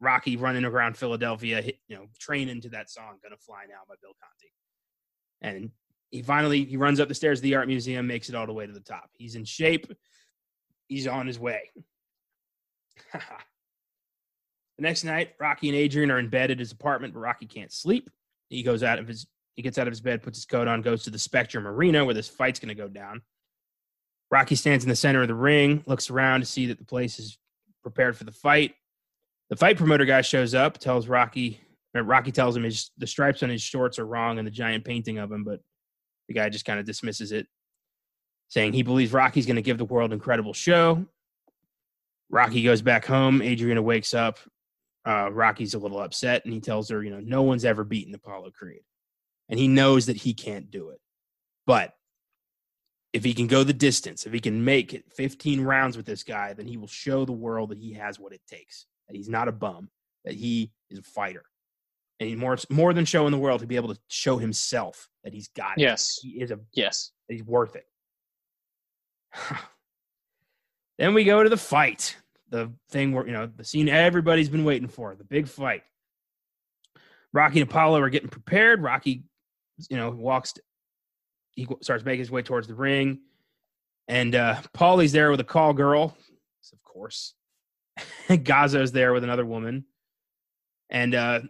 Rocky 0.00 0.36
running 0.36 0.64
around 0.64 0.96
Philadelphia, 0.96 1.62
hit, 1.62 1.78
you 1.88 1.96
know, 1.96 2.06
training 2.18 2.60
to 2.62 2.68
that 2.70 2.90
song 2.90 3.18
"Gonna 3.22 3.36
Fly 3.36 3.64
Now" 3.68 3.82
by 3.88 3.94
Bill 4.00 4.12
Conti. 4.20 4.52
And 5.40 5.70
he 6.10 6.22
finally 6.22 6.64
he 6.64 6.76
runs 6.76 7.00
up 7.00 7.08
the 7.08 7.14
stairs 7.14 7.38
of 7.40 7.42
the 7.42 7.54
art 7.54 7.68
museum, 7.68 8.06
makes 8.06 8.28
it 8.28 8.34
all 8.34 8.46
the 8.46 8.52
way 8.52 8.66
to 8.66 8.72
the 8.72 8.80
top. 8.80 9.10
He's 9.12 9.34
in 9.34 9.44
shape. 9.44 9.92
He's 10.88 11.06
on 11.06 11.26
his 11.26 11.38
way. 11.38 11.70
the 13.12 13.20
next 14.78 15.04
night, 15.04 15.34
Rocky 15.40 15.68
and 15.68 15.76
Adrian 15.76 16.10
are 16.10 16.18
in 16.18 16.28
bed 16.28 16.50
at 16.50 16.58
his 16.58 16.72
apartment, 16.72 17.14
but 17.14 17.20
Rocky 17.20 17.46
can't 17.46 17.72
sleep. 17.72 18.10
He 18.48 18.62
goes 18.62 18.82
out 18.82 18.98
of 18.98 19.08
his 19.08 19.26
he 19.54 19.62
gets 19.62 19.78
out 19.78 19.86
of 19.86 19.92
his 19.92 20.00
bed, 20.00 20.22
puts 20.22 20.38
his 20.38 20.46
coat 20.46 20.68
on, 20.68 20.82
goes 20.82 21.04
to 21.04 21.10
the 21.10 21.18
Spectrum 21.18 21.66
Arena 21.66 22.04
where 22.04 22.14
this 22.14 22.28
fight's 22.28 22.58
going 22.60 22.68
to 22.68 22.74
go 22.74 22.88
down. 22.88 23.22
Rocky 24.30 24.54
stands 24.56 24.84
in 24.84 24.88
the 24.88 24.96
center 24.96 25.22
of 25.22 25.28
the 25.28 25.34
ring, 25.34 25.84
looks 25.86 26.10
around 26.10 26.40
to 26.40 26.46
see 26.46 26.66
that 26.66 26.78
the 26.78 26.84
place 26.84 27.18
is 27.18 27.38
prepared 27.82 28.16
for 28.16 28.24
the 28.24 28.32
fight. 28.32 28.74
The 29.50 29.56
fight 29.56 29.76
promoter 29.76 30.04
guy 30.04 30.22
shows 30.22 30.54
up, 30.54 30.78
tells 30.78 31.06
Rocky, 31.06 31.60
Rocky 31.94 32.32
tells 32.32 32.56
him 32.56 32.64
his 32.64 32.90
the 32.98 33.06
stripes 33.06 33.42
on 33.42 33.50
his 33.50 33.62
shorts 33.62 33.98
are 33.98 34.06
wrong 34.06 34.38
and 34.38 34.46
the 34.46 34.50
giant 34.50 34.84
painting 34.84 35.18
of 35.18 35.30
him, 35.30 35.44
but 35.44 35.60
The 36.26 36.34
guy 36.34 36.48
just 36.48 36.64
kind 36.64 36.80
of 36.80 36.86
dismisses 36.86 37.30
it, 37.30 37.46
saying 38.48 38.72
he 38.72 38.82
believes 38.82 39.12
Rocky's 39.12 39.46
going 39.46 39.56
to 39.56 39.62
give 39.62 39.78
the 39.78 39.84
world 39.84 40.10
an 40.10 40.14
incredible 40.14 40.54
show. 40.54 41.06
Rocky 42.30 42.64
goes 42.64 42.82
back 42.82 43.04
home. 43.04 43.42
Adriana 43.42 43.82
wakes 43.82 44.14
up. 44.14 44.38
Uh, 45.06 45.30
Rocky's 45.30 45.74
a 45.74 45.78
little 45.78 46.00
upset 46.00 46.44
and 46.44 46.54
he 46.54 46.60
tells 46.60 46.88
her, 46.88 47.02
you 47.02 47.10
know, 47.10 47.20
no 47.20 47.42
one's 47.42 47.64
ever 47.64 47.84
beaten 47.84 48.14
Apollo 48.14 48.50
Creed. 48.58 48.80
And 49.48 49.58
he 49.58 49.68
knows 49.68 50.06
that 50.06 50.16
he 50.16 50.34
can't 50.34 50.70
do 50.70 50.90
it. 50.90 51.00
But 51.66 51.94
if 53.12 53.24
he 53.24 53.34
can 53.34 53.46
go 53.46 53.62
the 53.62 53.72
distance, 53.72 54.26
if 54.26 54.32
he 54.32 54.40
can 54.40 54.64
make 54.64 54.92
it 54.92 55.04
15 55.16 55.60
rounds 55.60 55.96
with 55.96 56.06
this 56.06 56.22
guy, 56.22 56.52
then 56.52 56.66
he 56.66 56.76
will 56.76 56.88
show 56.88 57.24
the 57.24 57.32
world 57.32 57.70
that 57.70 57.78
he 57.78 57.92
has 57.92 58.18
what 58.18 58.32
it 58.32 58.40
takes, 58.48 58.86
that 59.08 59.16
he's 59.16 59.28
not 59.28 59.48
a 59.48 59.52
bum, 59.52 59.88
that 60.24 60.34
he 60.34 60.72
is 60.90 60.98
a 60.98 61.02
fighter. 61.02 61.44
And 62.18 62.28
he's 62.28 62.38
more, 62.38 62.56
more 62.70 62.92
than 62.92 63.04
showing 63.04 63.32
the 63.32 63.38
world 63.38 63.60
to 63.60 63.66
be 63.66 63.76
able 63.76 63.94
to 63.94 64.00
show 64.08 64.38
himself 64.38 65.08
that 65.24 65.32
he's 65.32 65.48
got 65.48 65.78
it. 65.78 65.82
Yes. 65.82 66.18
He 66.22 66.40
is 66.40 66.50
a 66.50 66.58
Yes. 66.72 67.12
he's 67.28 67.44
worth 67.44 67.76
it. 67.76 67.86
then 70.98 71.14
we 71.14 71.24
go 71.24 71.42
to 71.42 71.48
the 71.48 71.56
fight, 71.56 72.16
the 72.50 72.72
thing 72.90 73.12
where 73.12 73.26
you 73.26 73.32
know 73.32 73.46
the 73.46 73.64
scene 73.64 73.88
everybody's 73.88 74.48
been 74.48 74.64
waiting 74.64 74.88
for, 74.88 75.14
the 75.14 75.24
big 75.24 75.48
fight. 75.48 75.82
Rocky 77.32 77.60
and 77.60 77.68
Apollo 77.68 78.00
are 78.00 78.10
getting 78.10 78.28
prepared. 78.28 78.80
Rocky, 78.80 79.24
you 79.88 79.96
know, 79.96 80.10
walks. 80.10 80.54
He 81.52 81.66
starts 81.82 82.04
making 82.04 82.20
his 82.20 82.30
way 82.30 82.42
towards 82.42 82.66
the 82.66 82.74
ring, 82.74 83.20
and 84.08 84.34
uh, 84.34 84.60
Paulie's 84.72 85.12
there 85.12 85.30
with 85.30 85.40
a 85.40 85.44
call 85.44 85.72
girl, 85.72 86.16
of 86.72 86.82
course. 86.82 87.34
Gazzo's 88.28 88.92
there 88.92 89.12
with 89.12 89.24
another 89.24 89.46
woman, 89.46 89.84
and 90.90 91.14
uh, 91.14 91.40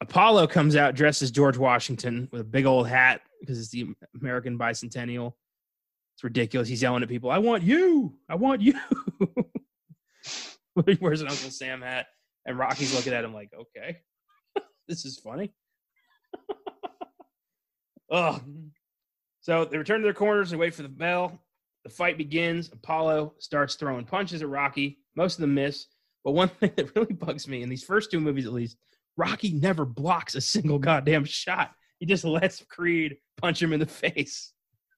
Apollo 0.00 0.48
comes 0.48 0.76
out 0.76 0.94
dressed 0.94 1.22
as 1.22 1.30
George 1.30 1.56
Washington 1.56 2.28
with 2.30 2.42
a 2.42 2.44
big 2.44 2.66
old 2.66 2.88
hat 2.88 3.22
because 3.40 3.58
it's 3.58 3.70
the 3.70 3.88
American 4.20 4.58
bicentennial. 4.58 5.32
It's 6.14 6.24
ridiculous. 6.24 6.68
He's 6.68 6.82
yelling 6.82 7.02
at 7.02 7.08
people, 7.08 7.30
I 7.30 7.38
want 7.38 7.62
you. 7.62 8.14
I 8.28 8.34
want 8.36 8.62
you. 8.62 8.74
he 10.86 10.98
wears 11.00 11.20
an 11.20 11.28
Uncle 11.28 11.50
Sam 11.50 11.82
hat. 11.82 12.06
And 12.46 12.58
Rocky's 12.58 12.94
looking 12.94 13.12
at 13.12 13.24
him 13.24 13.34
like, 13.34 13.50
okay, 13.58 13.98
this 14.88 15.04
is 15.04 15.18
funny. 15.18 15.52
Oh. 18.10 18.40
So 19.40 19.64
they 19.64 19.78
return 19.78 20.00
to 20.00 20.04
their 20.04 20.14
corners 20.14 20.52
and 20.52 20.60
wait 20.60 20.74
for 20.74 20.82
the 20.82 20.88
bell. 20.88 21.40
The 21.84 21.90
fight 21.90 22.18
begins. 22.18 22.68
Apollo 22.72 23.34
starts 23.38 23.76
throwing 23.76 24.04
punches 24.04 24.42
at 24.42 24.48
Rocky. 24.48 24.98
Most 25.14 25.34
of 25.34 25.42
them 25.42 25.54
miss. 25.54 25.86
But 26.24 26.32
one 26.32 26.48
thing 26.60 26.72
that 26.76 26.94
really 26.96 27.14
bugs 27.14 27.46
me 27.46 27.62
in 27.62 27.68
these 27.68 27.84
first 27.84 28.10
two 28.10 28.20
movies, 28.20 28.46
at 28.46 28.52
least, 28.52 28.76
Rocky 29.16 29.52
never 29.52 29.84
blocks 29.84 30.34
a 30.34 30.40
single 30.40 30.78
goddamn 30.78 31.24
shot. 31.24 31.70
He 32.00 32.06
just 32.06 32.24
lets 32.24 32.62
Creed 32.64 33.16
punch 33.38 33.62
him 33.62 33.72
in 33.72 33.80
the 33.80 33.86
face. 33.86 34.52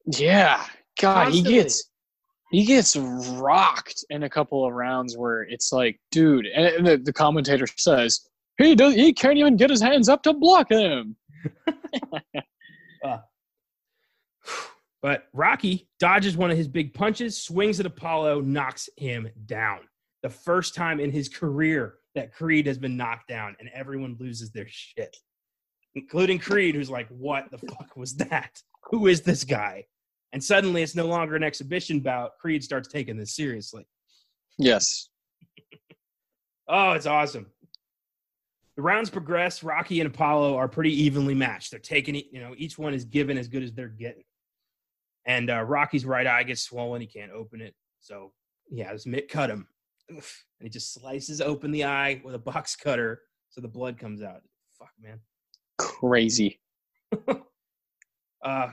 Yeah. 0.07 0.65
God, 1.01 1.25
Constantly. 1.25 1.53
he 1.53 1.59
gets 1.59 1.91
he 2.51 2.65
gets 2.65 2.97
rocked 2.97 4.05
in 4.09 4.23
a 4.23 4.31
couple 4.31 4.67
of 4.67 4.73
rounds 4.73 5.17
where 5.17 5.43
it's 5.43 5.71
like, 5.71 6.01
dude, 6.11 6.47
and, 6.47 6.67
and 6.67 6.87
the, 6.87 6.97
the 6.97 7.13
commentator 7.13 7.67
says 7.77 8.27
he 8.57 8.75
does 8.75 8.95
he 8.95 9.13
can't 9.13 9.37
even 9.37 9.57
get 9.57 9.71
his 9.71 9.83
hands 9.83 10.09
up 10.09 10.23
to 10.23 10.33
block 10.33 10.71
him. 10.71 11.17
But 15.01 15.25
Rocky 15.33 15.89
dodges 16.01 16.37
one 16.37 16.51
of 16.51 16.57
his 16.57 16.69
big 16.69 16.93
punches, 16.93 17.41
swings 17.41 17.79
at 17.79 17.87
Apollo, 17.87 18.41
knocks 18.41 18.89
him 18.97 19.29
down. 19.47 19.81
The 20.23 20.31
first 20.31 20.75
time 20.75 20.99
in 20.99 21.13
his 21.13 21.29
career 21.29 21.95
that 22.15 22.35
Creed 22.35 22.67
has 22.67 22.79
been 22.79 22.97
knocked 22.97 23.29
down, 23.29 23.55
and 23.61 23.69
everyone 23.73 24.17
loses 24.19 24.51
their 24.51 24.67
shit, 24.69 25.17
including 25.95 26.41
Creed, 26.41 26.75
who's 26.75 26.91
like, 26.91 27.09
What 27.09 27.51
the 27.51 27.59
fuck 27.59 27.97
was 27.97 28.17
that? 28.17 28.61
Who 28.91 29.07
is 29.07 29.23
this 29.23 29.45
guy? 29.45 29.85
And 30.33 30.43
suddenly 30.43 30.83
it's 30.83 30.97
no 30.97 31.07
longer 31.07 31.37
an 31.37 31.43
exhibition 31.43 32.01
bout. 32.01 32.33
Creed 32.41 32.65
starts 32.65 32.89
taking 32.89 33.17
this 33.17 33.35
seriously. 33.35 33.87
Yes. 34.59 35.09
Oh, 36.71 36.93
it's 36.93 37.07
awesome. 37.07 37.47
The 38.77 38.83
rounds 38.83 39.09
progress. 39.09 39.63
Rocky 39.63 40.01
and 40.01 40.07
Apollo 40.07 40.55
are 40.57 40.69
pretty 40.69 40.93
evenly 41.03 41.35
matched. 41.35 41.71
They're 41.71 41.81
taking 41.81 42.15
it, 42.15 42.27
you 42.31 42.41
know, 42.41 42.55
each 42.59 42.77
one 42.79 42.93
is 42.93 43.07
given 43.07 43.39
as 43.39 43.49
good 43.49 43.63
as 43.63 43.73
they're 43.73 43.89
getting. 43.89 44.25
And 45.29 45.51
uh, 45.51 45.63
Rocky's 45.63 46.07
right 46.07 46.27
eye 46.27 46.43
gets 46.43 46.63
swollen. 46.63 47.01
He 47.01 47.07
can't 47.07 47.31
open 47.31 47.61
it. 47.61 47.75
So, 48.01 48.33
yeah, 48.71 48.93
this 48.93 49.05
Mick 49.05 49.29
cut 49.29 49.51
him. 49.51 49.69
And 50.09 50.23
he 50.59 50.71
just 50.71 50.95
slices 50.95 51.41
open 51.41 51.71
the 51.71 51.85
eye 51.85 52.21
with 52.25 52.35
a 52.35 52.39
box 52.39 52.75
cutter 52.75 53.21
so 53.51 53.61
the 53.61 53.69
blood 53.69 53.99
comes 53.99 54.23
out. 54.23 54.41
Fuck, 54.79 54.91
man. 55.01 55.21
Crazy. 55.79 56.59
Uh, 58.41 58.71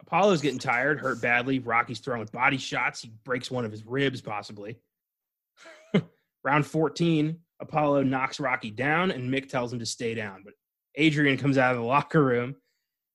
Apollo's 0.00 0.40
getting 0.40 0.58
tired, 0.58 0.98
hurt 0.98 1.22
badly. 1.22 1.60
Rocky's 1.60 2.00
throwing 2.00 2.28
body 2.32 2.58
shots. 2.58 3.02
He 3.02 3.12
breaks 3.24 3.52
one 3.52 3.64
of 3.64 3.70
his 3.70 3.86
ribs, 3.86 4.20
possibly. 4.20 4.80
Round 6.44 6.66
14, 6.66 7.38
Apollo 7.60 8.02
knocks 8.02 8.40
Rocky 8.40 8.72
down, 8.72 9.12
and 9.12 9.32
Mick 9.32 9.48
tells 9.48 9.72
him 9.72 9.78
to 9.78 9.86
stay 9.86 10.12
down. 10.12 10.42
But 10.44 10.54
Adrian 10.96 11.38
comes 11.38 11.56
out 11.56 11.70
of 11.70 11.80
the 11.80 11.86
locker 11.86 12.22
room, 12.22 12.56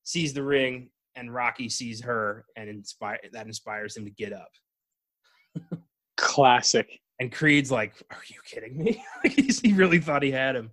sees 0.04 0.34
the 0.34 0.44
ring, 0.44 0.90
and 1.16 1.34
Rocky 1.34 1.70
sees 1.70 2.02
her, 2.02 2.46
and 2.56 2.70
inspire 2.70 3.20
that 3.34 3.48
inspires 3.48 3.96
him 3.96 4.06
to 4.06 4.12
get 4.12 4.34
up. 4.34 4.52
Classic. 6.18 6.88
And 7.20 7.32
Creed's 7.32 7.72
like, 7.72 7.94
"Are 8.12 8.22
you 8.28 8.40
kidding 8.46 8.78
me?" 8.78 9.04
he 9.24 9.74
really 9.74 10.00
thought 10.00 10.24
he 10.24 10.32
had 10.32 10.56
him. 10.56 10.72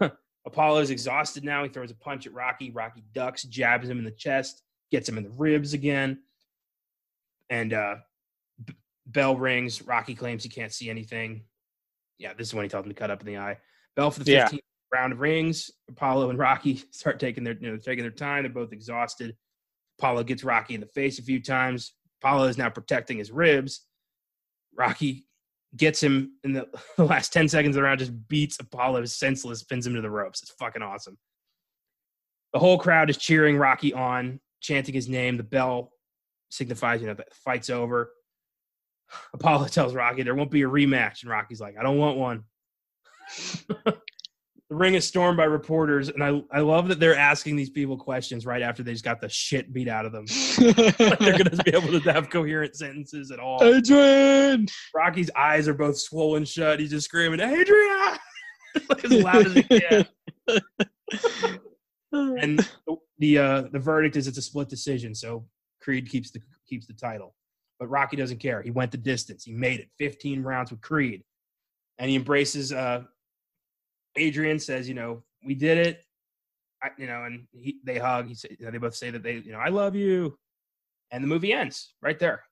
Apollo's 0.46 0.90
exhausted 0.90 1.44
now. 1.44 1.62
He 1.62 1.68
throws 1.68 1.90
a 1.90 1.94
punch 1.94 2.26
at 2.26 2.32
Rocky. 2.32 2.70
Rocky 2.70 3.04
ducks, 3.12 3.42
jabs 3.44 3.88
him 3.88 3.98
in 3.98 4.04
the 4.04 4.10
chest, 4.10 4.62
gets 4.90 5.08
him 5.08 5.18
in 5.18 5.24
the 5.24 5.30
ribs 5.30 5.74
again. 5.74 6.18
And 7.50 7.72
uh, 7.72 7.96
b- 8.64 8.74
bell 9.06 9.36
rings. 9.36 9.82
Rocky 9.82 10.14
claims 10.14 10.42
he 10.42 10.48
can't 10.48 10.72
see 10.72 10.88
anything. 10.88 11.44
Yeah, 12.18 12.32
this 12.34 12.48
is 12.48 12.54
when 12.54 12.64
he 12.64 12.68
tells 12.68 12.84
him 12.84 12.90
to 12.90 12.94
cut 12.94 13.10
up 13.10 13.20
in 13.20 13.26
the 13.26 13.38
eye. 13.38 13.58
Bell 13.96 14.10
for 14.10 14.20
the 14.20 14.30
Yeah. 14.30 14.48
15th 14.90 14.98
round 14.98 15.12
of 15.12 15.20
rings. 15.20 15.70
Apollo 15.88 16.30
and 16.30 16.38
Rocky 16.38 16.82
start 16.90 17.20
taking 17.20 17.44
their 17.44 17.56
you 17.60 17.70
know 17.70 17.76
taking 17.76 18.02
their 18.02 18.10
time. 18.10 18.42
They're 18.42 18.52
both 18.52 18.72
exhausted. 18.72 19.36
Apollo 19.98 20.24
gets 20.24 20.44
Rocky 20.44 20.74
in 20.74 20.80
the 20.80 20.86
face 20.86 21.18
a 21.18 21.22
few 21.22 21.42
times. 21.42 21.94
Apollo 22.22 22.48
is 22.48 22.58
now 22.58 22.70
protecting 22.70 23.18
his 23.18 23.30
ribs. 23.30 23.86
Rocky 24.76 25.26
gets 25.76 26.02
him 26.02 26.32
in 26.42 26.52
the, 26.52 26.66
the 26.96 27.04
last 27.04 27.32
10 27.32 27.48
seconds 27.48 27.76
of 27.76 27.80
the 27.80 27.84
round, 27.84 28.00
just 28.00 28.28
beats 28.28 28.58
Apollo 28.60 29.04
senseless, 29.06 29.62
pins 29.62 29.86
him 29.86 29.94
to 29.94 30.00
the 30.00 30.10
ropes. 30.10 30.42
It's 30.42 30.52
fucking 30.52 30.82
awesome. 30.82 31.18
The 32.52 32.58
whole 32.58 32.78
crowd 32.78 33.10
is 33.10 33.16
cheering 33.16 33.58
Rocky 33.58 33.92
on, 33.92 34.40
chanting 34.60 34.94
his 34.94 35.08
name. 35.08 35.36
The 35.36 35.42
bell 35.42 35.92
signifies, 36.50 37.00
you 37.00 37.06
know, 37.06 37.14
that 37.14 37.28
the 37.28 37.36
fight's 37.36 37.70
over. 37.70 38.10
Apollo 39.34 39.68
tells 39.68 39.94
Rocky 39.94 40.22
there 40.22 40.34
won't 40.34 40.50
be 40.50 40.62
a 40.62 40.68
rematch, 40.68 41.22
and 41.22 41.30
Rocky's 41.30 41.60
like, 41.60 41.76
I 41.78 41.82
don't 41.82 41.98
want 41.98 42.16
one. 42.16 42.44
The 44.70 44.76
ring 44.76 44.94
is 44.94 45.04
stormed 45.04 45.36
by 45.36 45.44
reporters, 45.44 46.08
and 46.10 46.22
I, 46.22 46.42
I 46.52 46.60
love 46.60 46.86
that 46.88 47.00
they're 47.00 47.16
asking 47.16 47.56
these 47.56 47.70
people 47.70 47.96
questions 47.96 48.46
right 48.46 48.62
after 48.62 48.84
they 48.84 48.92
just 48.92 49.04
got 49.04 49.20
the 49.20 49.28
shit 49.28 49.72
beat 49.72 49.88
out 49.88 50.06
of 50.06 50.12
them. 50.12 50.26
Like 50.60 51.18
they're 51.18 51.32
going 51.38 51.44
to 51.50 51.62
be 51.64 51.74
able 51.74 52.00
to 52.00 52.12
have 52.12 52.30
coherent 52.30 52.76
sentences 52.76 53.32
at 53.32 53.40
all. 53.40 53.62
Adrian. 53.64 54.68
Rocky's 54.94 55.28
eyes 55.36 55.66
are 55.66 55.74
both 55.74 55.98
swollen 55.98 56.44
shut. 56.44 56.78
He's 56.78 56.90
just 56.90 57.06
screaming, 57.06 57.40
Adrian! 57.40 58.16
like 58.88 59.04
as 59.04 59.10
loud 59.10 59.46
as 59.46 59.52
he 59.54 59.62
can. 59.64 60.06
And 62.12 62.58
the- 62.58 62.96
the 63.18 63.38
uh, 63.38 63.62
the 63.72 63.78
verdict 63.78 64.16
is 64.16 64.26
it's 64.26 64.38
a 64.38 64.42
split 64.42 64.68
decision. 64.68 65.14
So 65.14 65.46
Creed 65.80 66.08
keeps 66.08 66.30
the 66.32 66.40
keeps 66.68 66.86
the 66.86 66.92
title, 66.92 67.34
but 67.78 67.88
Rocky 67.88 68.16
doesn't 68.16 68.38
care. 68.38 68.62
He 68.62 68.70
went 68.72 68.90
the 68.90 68.98
distance. 68.98 69.44
He 69.44 69.52
made 69.52 69.78
it. 69.78 69.88
15 69.98 70.42
rounds 70.42 70.70
with 70.72 70.80
Creed, 70.80 71.22
and 71.98 72.10
he 72.10 72.16
embraces. 72.16 72.72
Uh, 72.72 73.02
Adrian 74.16 74.58
says, 74.58 74.88
"You 74.88 74.94
know, 74.94 75.22
we 75.44 75.54
did 75.54 75.78
it." 75.78 76.04
I, 76.82 76.90
you 76.96 77.06
know, 77.06 77.24
and 77.24 77.46
he, 77.52 77.78
they 77.84 77.98
hug. 77.98 78.26
He 78.26 78.34
say, 78.34 78.56
you 78.58 78.64
know, 78.64 78.72
they 78.72 78.78
both 78.78 78.94
say 78.94 79.10
that 79.10 79.22
they, 79.22 79.34
you 79.34 79.52
know, 79.52 79.58
I 79.58 79.68
love 79.68 79.94
you, 79.94 80.38
and 81.10 81.22
the 81.22 81.28
movie 81.28 81.52
ends 81.52 81.94
right 82.02 82.18
there. 82.18 82.42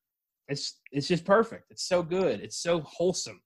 It's 0.48 0.80
it's 0.92 1.08
just 1.08 1.24
perfect. 1.24 1.70
It's 1.70 1.84
so 1.84 2.02
good. 2.02 2.40
It's 2.40 2.56
so 2.56 2.80
wholesome, 2.80 3.40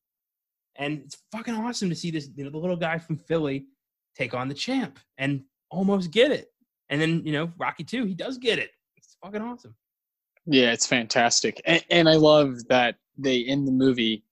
and 0.77 1.03
it's 1.05 1.19
fucking 1.33 1.55
awesome 1.55 1.89
to 1.89 1.95
see 1.95 2.11
this. 2.11 2.29
You 2.35 2.45
know, 2.45 2.51
the 2.51 2.59
little 2.59 2.77
guy 2.77 2.99
from 2.99 3.17
Philly 3.17 3.67
take 4.17 4.35
on 4.35 4.49
the 4.49 4.55
champ 4.55 4.99
and 5.19 5.43
almost 5.71 6.11
get 6.11 6.31
it. 6.31 6.53
And 6.91 7.01
then 7.01 7.23
you 7.25 7.33
know, 7.33 7.51
Rocky 7.59 7.85
two, 7.85 8.05
he 8.05 8.15
does 8.15 8.39
get 8.39 8.59
it. 8.59 8.71
It's 8.97 9.17
fucking 9.23 9.43
awesome. 9.43 9.75
Yeah, 10.47 10.73
it's 10.73 10.87
fantastic, 10.87 11.61
and, 11.65 11.85
and 11.91 12.09
I 12.09 12.17
love 12.17 12.67
that 12.69 12.97
they 13.17 13.39
in 13.39 13.65
the 13.65 13.73
movie, 13.73 14.25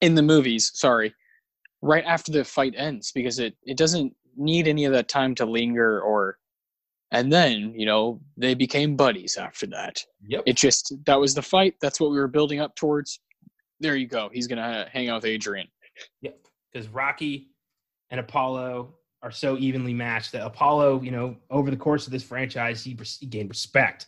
in 0.00 0.14
the 0.14 0.22
movies, 0.22 0.70
sorry, 0.74 1.14
right 1.82 2.04
after 2.04 2.32
the 2.32 2.44
fight 2.44 2.74
ends 2.76 3.12
because 3.12 3.38
it 3.38 3.54
it 3.64 3.76
doesn't 3.76 4.14
need 4.36 4.68
any 4.68 4.84
of 4.84 4.92
that 4.92 5.08
time 5.08 5.34
to 5.34 5.44
linger 5.44 6.00
or, 6.00 6.38
and 7.10 7.32
then 7.32 7.72
you 7.76 7.86
know 7.86 8.20
they 8.36 8.54
became 8.54 8.96
buddies 8.96 9.36
after 9.36 9.66
that. 9.66 10.02
Yep. 10.26 10.42
It 10.46 10.56
just 10.56 10.94
that 11.06 11.20
was 11.20 11.34
the 11.34 11.42
fight. 11.42 11.74
That's 11.80 12.00
what 12.00 12.10
we 12.10 12.18
were 12.18 12.28
building 12.28 12.60
up 12.60 12.74
towards. 12.76 13.20
There 13.80 13.96
you 13.96 14.06
go. 14.06 14.30
He's 14.32 14.46
gonna 14.46 14.62
uh, 14.62 14.88
hang 14.92 15.08
out 15.08 15.22
with 15.22 15.26
Adrian. 15.26 15.66
Yep. 16.22 16.38
Because 16.72 16.88
Rocky 16.88 17.48
and 18.10 18.20
Apollo 18.20 18.94
are 19.22 19.30
so 19.30 19.58
evenly 19.58 19.92
matched 19.92 20.32
that 20.32 20.46
Apollo, 20.46 21.02
you 21.02 21.10
know, 21.10 21.36
over 21.50 21.70
the 21.70 21.76
course 21.76 22.06
of 22.06 22.12
this 22.12 22.22
franchise, 22.22 22.82
he, 22.82 22.96
he 23.18 23.26
gained 23.26 23.50
respect 23.50 24.06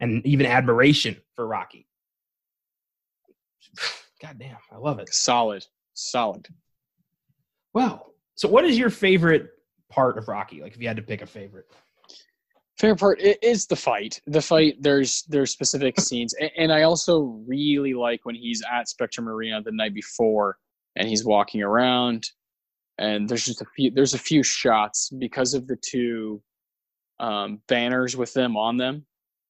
and 0.00 0.24
even 0.24 0.46
admiration 0.46 1.16
for 1.34 1.46
Rocky. 1.46 1.86
God 4.22 4.38
damn, 4.38 4.56
I 4.70 4.76
love 4.78 5.00
it. 5.00 5.12
Solid, 5.12 5.66
solid. 5.92 6.48
Well, 7.74 8.14
so 8.36 8.48
what 8.48 8.64
is 8.64 8.78
your 8.78 8.90
favorite 8.90 9.50
part 9.90 10.16
of 10.16 10.28
Rocky? 10.28 10.62
Like, 10.62 10.74
if 10.74 10.80
you 10.80 10.88
had 10.88 10.96
to 10.96 11.02
pick 11.02 11.22
a 11.22 11.26
favorite, 11.26 11.66
favorite 12.78 12.98
part 12.98 13.20
is 13.20 13.66
the 13.66 13.76
fight. 13.76 14.20
The 14.26 14.40
fight. 14.40 14.76
There's 14.80 15.24
there's 15.28 15.50
specific 15.50 16.00
scenes, 16.00 16.34
and 16.56 16.72
I 16.72 16.82
also 16.82 17.42
really 17.46 17.94
like 17.94 18.24
when 18.24 18.36
he's 18.36 18.62
at 18.72 18.88
Spectrum 18.88 19.28
Arena 19.28 19.60
the 19.62 19.72
night 19.72 19.94
before, 19.94 20.56
and 20.96 21.08
he's 21.08 21.24
walking 21.24 21.62
around, 21.62 22.28
and 22.98 23.28
there's 23.28 23.44
just 23.44 23.60
a 23.60 23.66
few. 23.76 23.90
There's 23.90 24.14
a 24.14 24.18
few 24.18 24.42
shots 24.42 25.10
because 25.18 25.52
of 25.54 25.66
the 25.66 25.76
two 25.76 26.40
um, 27.18 27.60
banners 27.68 28.16
with 28.16 28.32
them 28.34 28.56
on 28.56 28.76
them. 28.76 29.04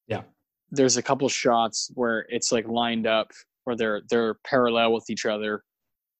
Yeah. 0.07 0.23
There's 0.71 0.97
a 0.97 1.03
couple 1.03 1.29
shots 1.29 1.91
where 1.93 2.25
it's 2.29 2.51
like 2.51 2.67
lined 2.67 3.05
up 3.05 3.31
where 3.65 3.75
they're 3.75 4.01
they're 4.09 4.35
parallel 4.45 4.93
with 4.93 5.09
each 5.09 5.25
other 5.25 5.63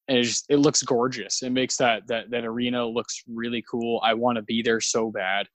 and 0.08 0.18
it 0.18 0.24
just 0.24 0.46
it 0.50 0.58
looks 0.58 0.84
gorgeous. 0.84 1.42
It 1.44 1.52
makes 1.52 1.78
that 1.78 2.08
that 2.08 2.30
that 2.30 2.46
arena 2.46 2.86
looks 2.86 3.24
really 3.28 3.64
cool. 3.70 4.00
I 4.04 4.14
want 4.14 4.38
to 4.38 4.42
be 4.42 4.62
there 4.62 4.82
so 4.82 5.12
bad. 5.12 5.48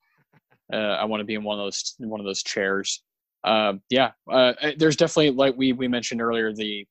Uh, 0.73 0.97
i 1.01 1.05
want 1.05 1.21
to 1.21 1.25
be 1.25 1.35
in 1.35 1.43
one 1.43 1.59
of 1.59 1.65
those 1.65 1.95
one 1.99 2.21
of 2.21 2.27
those 2.27 2.43
chairs. 2.43 3.03
Uh, 3.43 3.75
yeah 3.89 4.11
uh, 4.31 4.53
there's 4.77 4.97
definitely 4.97 5.31
like 5.31 5.55
we 5.57 5.73
we 5.73 5.89
mentioned 5.89 6.21
earlier 6.21 6.53
the 6.53 6.87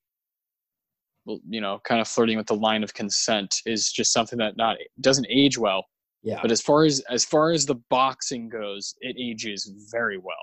you 1.47 1.61
know 1.61 1.79
kind 1.83 2.01
of 2.01 2.07
flirting 2.07 2.37
with 2.37 2.47
the 2.47 2.55
line 2.55 2.83
of 2.83 2.93
consent 2.93 3.61
is 3.67 3.91
just 3.91 4.11
something 4.11 4.39
that 4.39 4.57
not 4.57 4.77
doesn't 5.01 5.27
age 5.29 5.57
well. 5.57 5.85
Yeah. 6.23 6.39
But 6.41 6.51
as 6.51 6.61
far 6.61 6.85
as 6.85 7.01
as 7.09 7.23
far 7.23 7.51
as 7.51 7.65
the 7.65 7.75
boxing 7.89 8.49
goes 8.49 8.95
it 9.01 9.15
ages 9.19 9.71
very 9.91 10.17
well. 10.17 10.35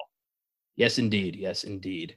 Yes 0.76 0.98
indeed. 0.98 1.36
Yes 1.36 1.64
indeed 1.64 2.16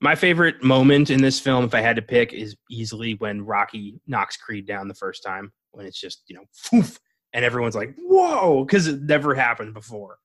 my 0.00 0.14
favorite 0.14 0.62
moment 0.62 1.10
in 1.10 1.20
this 1.20 1.38
film, 1.38 1.64
if 1.64 1.74
I 1.74 1.80
had 1.80 1.96
to 1.96 2.02
pick, 2.02 2.32
is 2.32 2.56
easily 2.70 3.14
when 3.14 3.44
Rocky 3.44 4.00
knocks 4.06 4.36
Creed 4.36 4.66
down 4.66 4.88
the 4.88 4.94
first 4.94 5.22
time. 5.22 5.52
When 5.72 5.86
it's 5.86 6.00
just 6.00 6.24
you 6.26 6.36
know, 6.36 6.44
poof, 6.68 6.98
and 7.32 7.44
everyone's 7.44 7.76
like, 7.76 7.94
"Whoa!" 7.98 8.64
because 8.64 8.86
it 8.86 9.02
never 9.02 9.34
happened 9.34 9.74
before, 9.74 10.18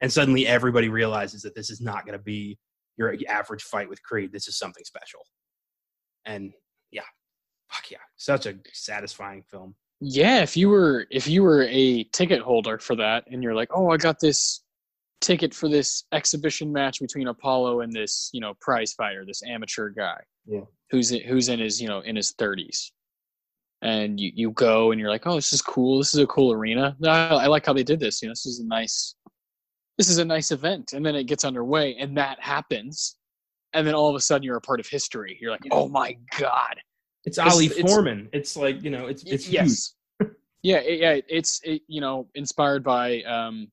and 0.00 0.12
suddenly 0.12 0.46
everybody 0.46 0.88
realizes 0.88 1.42
that 1.42 1.54
this 1.54 1.70
is 1.70 1.80
not 1.80 2.04
going 2.04 2.18
to 2.18 2.22
be 2.22 2.58
your 2.96 3.16
average 3.28 3.62
fight 3.62 3.88
with 3.88 4.02
Creed. 4.02 4.32
This 4.32 4.48
is 4.48 4.58
something 4.58 4.84
special, 4.84 5.20
and 6.26 6.52
yeah, 6.90 7.02
fuck 7.70 7.90
yeah, 7.90 7.98
such 8.16 8.46
a 8.46 8.56
satisfying 8.72 9.42
film. 9.42 9.74
Yeah, 10.00 10.42
if 10.42 10.56
you 10.56 10.68
were 10.68 11.06
if 11.10 11.26
you 11.26 11.42
were 11.42 11.62
a 11.62 12.04
ticket 12.12 12.40
holder 12.40 12.78
for 12.78 12.96
that, 12.96 13.24
and 13.28 13.42
you're 13.42 13.54
like, 13.54 13.70
"Oh, 13.72 13.90
I 13.90 13.96
got 13.96 14.20
this 14.20 14.62
ticket 15.20 15.54
for 15.54 15.68
this 15.68 16.04
exhibition 16.12 16.72
match 16.72 17.00
between 17.00 17.28
Apollo 17.28 17.80
and 17.80 17.92
this, 17.92 18.30
you 18.32 18.40
know, 18.40 18.54
prize 18.60 18.92
fighter, 18.92 19.24
this 19.26 19.42
amateur 19.46 19.90
guy. 19.90 20.18
Yeah. 20.46 20.62
Who's 20.90 21.10
who's 21.10 21.48
in 21.48 21.60
his, 21.60 21.80
you 21.80 21.88
know, 21.88 22.00
in 22.00 22.16
his 22.16 22.32
30s. 22.32 22.90
And 23.82 24.20
you, 24.20 24.30
you 24.34 24.50
go 24.50 24.90
and 24.90 25.00
you're 25.00 25.10
like, 25.10 25.26
oh, 25.26 25.36
this 25.36 25.52
is 25.52 25.62
cool. 25.62 25.98
This 25.98 26.12
is 26.12 26.20
a 26.20 26.26
cool 26.26 26.52
arena. 26.52 26.96
I, 27.04 27.28
I 27.28 27.46
like 27.46 27.64
how 27.64 27.72
they 27.72 27.82
did 27.82 28.00
this. 28.00 28.20
You 28.20 28.28
know, 28.28 28.32
this 28.32 28.44
is 28.44 28.60
a 28.60 28.66
nice, 28.66 29.14
this 29.96 30.10
is 30.10 30.18
a 30.18 30.24
nice 30.24 30.50
event. 30.50 30.92
And 30.92 31.04
then 31.04 31.14
it 31.14 31.24
gets 31.24 31.44
underway, 31.44 31.96
and 31.96 32.16
that 32.18 32.38
happens, 32.40 33.16
and 33.72 33.86
then 33.86 33.94
all 33.94 34.08
of 34.08 34.16
a 34.16 34.20
sudden 34.20 34.42
you're 34.42 34.56
a 34.56 34.60
part 34.60 34.80
of 34.80 34.86
history. 34.86 35.38
You're 35.40 35.50
like, 35.50 35.62
oh 35.70 35.88
my 35.88 36.16
god, 36.38 36.76
it's 37.24 37.38
Ali 37.38 37.66
it's, 37.66 37.80
Foreman. 37.80 38.28
It's, 38.32 38.56
like 38.56 38.82
you 38.82 38.90
know, 38.90 39.06
it's 39.06 39.22
it's 39.24 39.48
yes, 39.48 39.94
yeah, 40.62 40.80
yeah. 40.80 41.20
It's 41.28 41.60
it, 41.64 41.82
you 41.86 42.00
know 42.00 42.28
inspired 42.34 42.82
by 42.82 43.22
um, 43.22 43.68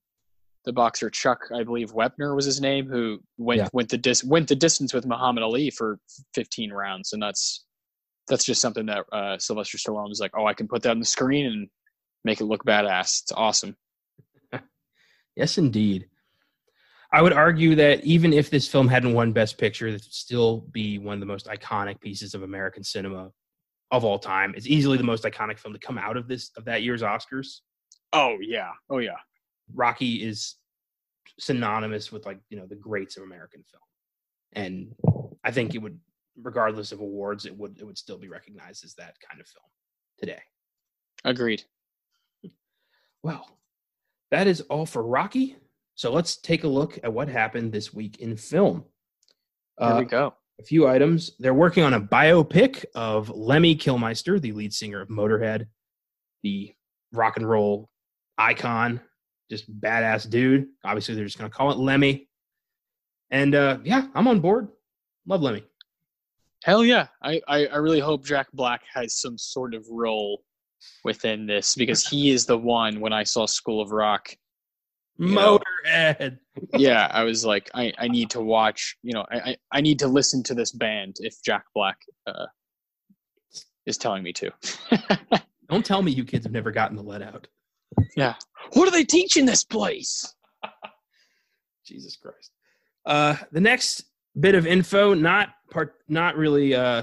the 0.64 0.72
boxer 0.72 1.08
Chuck, 1.10 1.40
I 1.54 1.62
believe 1.62 1.92
Wepner 1.92 2.34
was 2.34 2.44
his 2.44 2.60
name, 2.60 2.88
who 2.88 3.20
went 3.36 3.58
yeah. 3.58 3.68
went 3.72 3.88
the 3.88 3.98
dis- 3.98 4.24
went 4.24 4.48
the 4.48 4.56
distance 4.56 4.92
with 4.92 5.06
Muhammad 5.06 5.42
Ali 5.42 5.70
for 5.70 5.98
15 6.34 6.72
rounds, 6.72 7.12
and 7.12 7.22
that's 7.22 7.64
that's 8.28 8.44
just 8.44 8.60
something 8.60 8.86
that 8.86 9.04
uh, 9.12 9.38
Sylvester 9.38 9.78
Stallone 9.78 10.08
was 10.08 10.20
like, 10.20 10.32
oh, 10.36 10.46
I 10.46 10.54
can 10.54 10.68
put 10.68 10.82
that 10.82 10.90
on 10.90 10.98
the 10.98 11.04
screen 11.04 11.46
and 11.46 11.68
make 12.24 12.40
it 12.40 12.44
look 12.44 12.64
badass. 12.64 13.22
It's 13.22 13.32
awesome. 13.32 13.76
yes, 15.36 15.56
indeed. 15.58 16.08
I 17.10 17.22
would 17.22 17.32
argue 17.32 17.74
that 17.76 18.04
even 18.04 18.34
if 18.34 18.50
this 18.50 18.68
film 18.68 18.86
hadn't 18.86 19.14
won 19.14 19.32
Best 19.32 19.56
Picture, 19.56 19.88
it 19.88 19.92
would 19.92 20.04
still 20.04 20.66
be 20.72 20.98
one 20.98 21.14
of 21.14 21.20
the 21.20 21.26
most 21.26 21.46
iconic 21.46 22.00
pieces 22.00 22.34
of 22.34 22.42
American 22.42 22.84
cinema 22.84 23.30
of 23.90 24.04
all 24.04 24.18
time. 24.18 24.52
It's 24.54 24.66
easily 24.66 24.98
the 24.98 25.04
most 25.04 25.24
iconic 25.24 25.58
film 25.58 25.72
to 25.72 25.80
come 25.80 25.96
out 25.96 26.18
of 26.18 26.28
this 26.28 26.50
of 26.56 26.66
that 26.66 26.82
year's 26.82 27.02
Oscars. 27.02 27.60
Oh 28.12 28.36
yeah, 28.40 28.72
oh 28.90 28.98
yeah. 28.98 29.16
Rocky 29.74 30.24
is 30.24 30.56
synonymous 31.38 32.10
with 32.10 32.26
like 32.26 32.38
you 32.50 32.58
know 32.58 32.66
the 32.66 32.76
greats 32.76 33.16
of 33.16 33.22
American 33.22 33.64
film, 33.70 33.82
and 34.52 34.94
I 35.44 35.50
think 35.50 35.74
it 35.74 35.78
would, 35.78 35.98
regardless 36.40 36.92
of 36.92 37.00
awards, 37.00 37.46
it 37.46 37.56
would 37.56 37.78
it 37.78 37.84
would 37.84 37.98
still 37.98 38.18
be 38.18 38.28
recognized 38.28 38.84
as 38.84 38.94
that 38.94 39.14
kind 39.28 39.40
of 39.40 39.46
film 39.46 39.64
today. 40.18 40.40
Agreed. 41.24 41.62
Well, 43.22 43.58
that 44.30 44.46
is 44.46 44.60
all 44.62 44.86
for 44.86 45.02
Rocky. 45.02 45.56
So 45.94 46.12
let's 46.12 46.36
take 46.36 46.62
a 46.62 46.68
look 46.68 46.98
at 47.02 47.12
what 47.12 47.28
happened 47.28 47.72
this 47.72 47.92
week 47.92 48.18
in 48.18 48.36
film. 48.36 48.84
Here 49.80 49.88
uh, 49.88 49.98
we 49.98 50.04
go. 50.04 50.34
A 50.60 50.64
few 50.64 50.86
items. 50.86 51.32
They're 51.38 51.54
working 51.54 51.82
on 51.82 51.94
a 51.94 52.00
biopic 52.00 52.84
of 52.94 53.30
Lemmy 53.30 53.74
Kilmister, 53.74 54.40
the 54.40 54.52
lead 54.52 54.72
singer 54.72 55.00
of 55.00 55.08
Motorhead, 55.08 55.66
the 56.42 56.72
rock 57.12 57.36
and 57.36 57.48
roll 57.48 57.88
icon 58.38 59.00
just 59.50 59.80
badass 59.80 60.28
dude. 60.28 60.66
Obviously, 60.84 61.14
they're 61.14 61.24
just 61.24 61.38
going 61.38 61.50
to 61.50 61.56
call 61.56 61.70
it 61.70 61.78
Lemmy. 61.78 62.28
And 63.30 63.54
uh, 63.54 63.78
yeah, 63.84 64.06
I'm 64.14 64.28
on 64.28 64.40
board. 64.40 64.68
Love 65.26 65.42
Lemmy. 65.42 65.64
Hell 66.64 66.84
yeah. 66.84 67.08
I, 67.22 67.40
I, 67.46 67.66
I 67.66 67.76
really 67.76 68.00
hope 68.00 68.24
Jack 68.24 68.48
Black 68.52 68.82
has 68.92 69.20
some 69.20 69.38
sort 69.38 69.74
of 69.74 69.84
role 69.90 70.42
within 71.04 71.46
this 71.46 71.74
because 71.74 72.06
he 72.06 72.30
is 72.30 72.46
the 72.46 72.58
one 72.58 73.00
when 73.00 73.12
I 73.12 73.24
saw 73.24 73.46
School 73.46 73.80
of 73.80 73.90
Rock. 73.90 74.34
Motorhead. 75.20 76.38
yeah, 76.74 77.08
I 77.10 77.24
was 77.24 77.44
like, 77.44 77.70
I, 77.74 77.92
I 77.98 78.08
need 78.08 78.30
to 78.30 78.40
watch, 78.40 78.96
you 79.02 79.12
know, 79.12 79.26
I, 79.30 79.56
I 79.72 79.80
need 79.80 79.98
to 80.00 80.08
listen 80.08 80.42
to 80.44 80.54
this 80.54 80.72
band 80.72 81.16
if 81.18 81.42
Jack 81.42 81.64
Black 81.74 81.98
uh, 82.26 82.46
is 83.86 83.98
telling 83.98 84.22
me 84.22 84.32
to. 84.34 84.52
Don't 85.68 85.84
tell 85.84 86.02
me 86.02 86.12
you 86.12 86.24
kids 86.24 86.44
have 86.44 86.52
never 86.52 86.70
gotten 86.70 86.96
the 86.96 87.02
let 87.02 87.22
out. 87.22 87.48
Yeah. 88.16 88.34
What 88.72 88.88
are 88.88 88.90
they 88.90 89.04
teaching 89.04 89.46
this 89.46 89.64
place? 89.64 90.34
Jesus 91.86 92.16
Christ. 92.16 92.50
Uh, 93.06 93.36
the 93.52 93.60
next 93.60 94.04
bit 94.38 94.54
of 94.54 94.66
info, 94.66 95.14
not 95.14 95.50
part, 95.70 95.94
not 96.08 96.36
really 96.36 96.74
uh, 96.74 97.02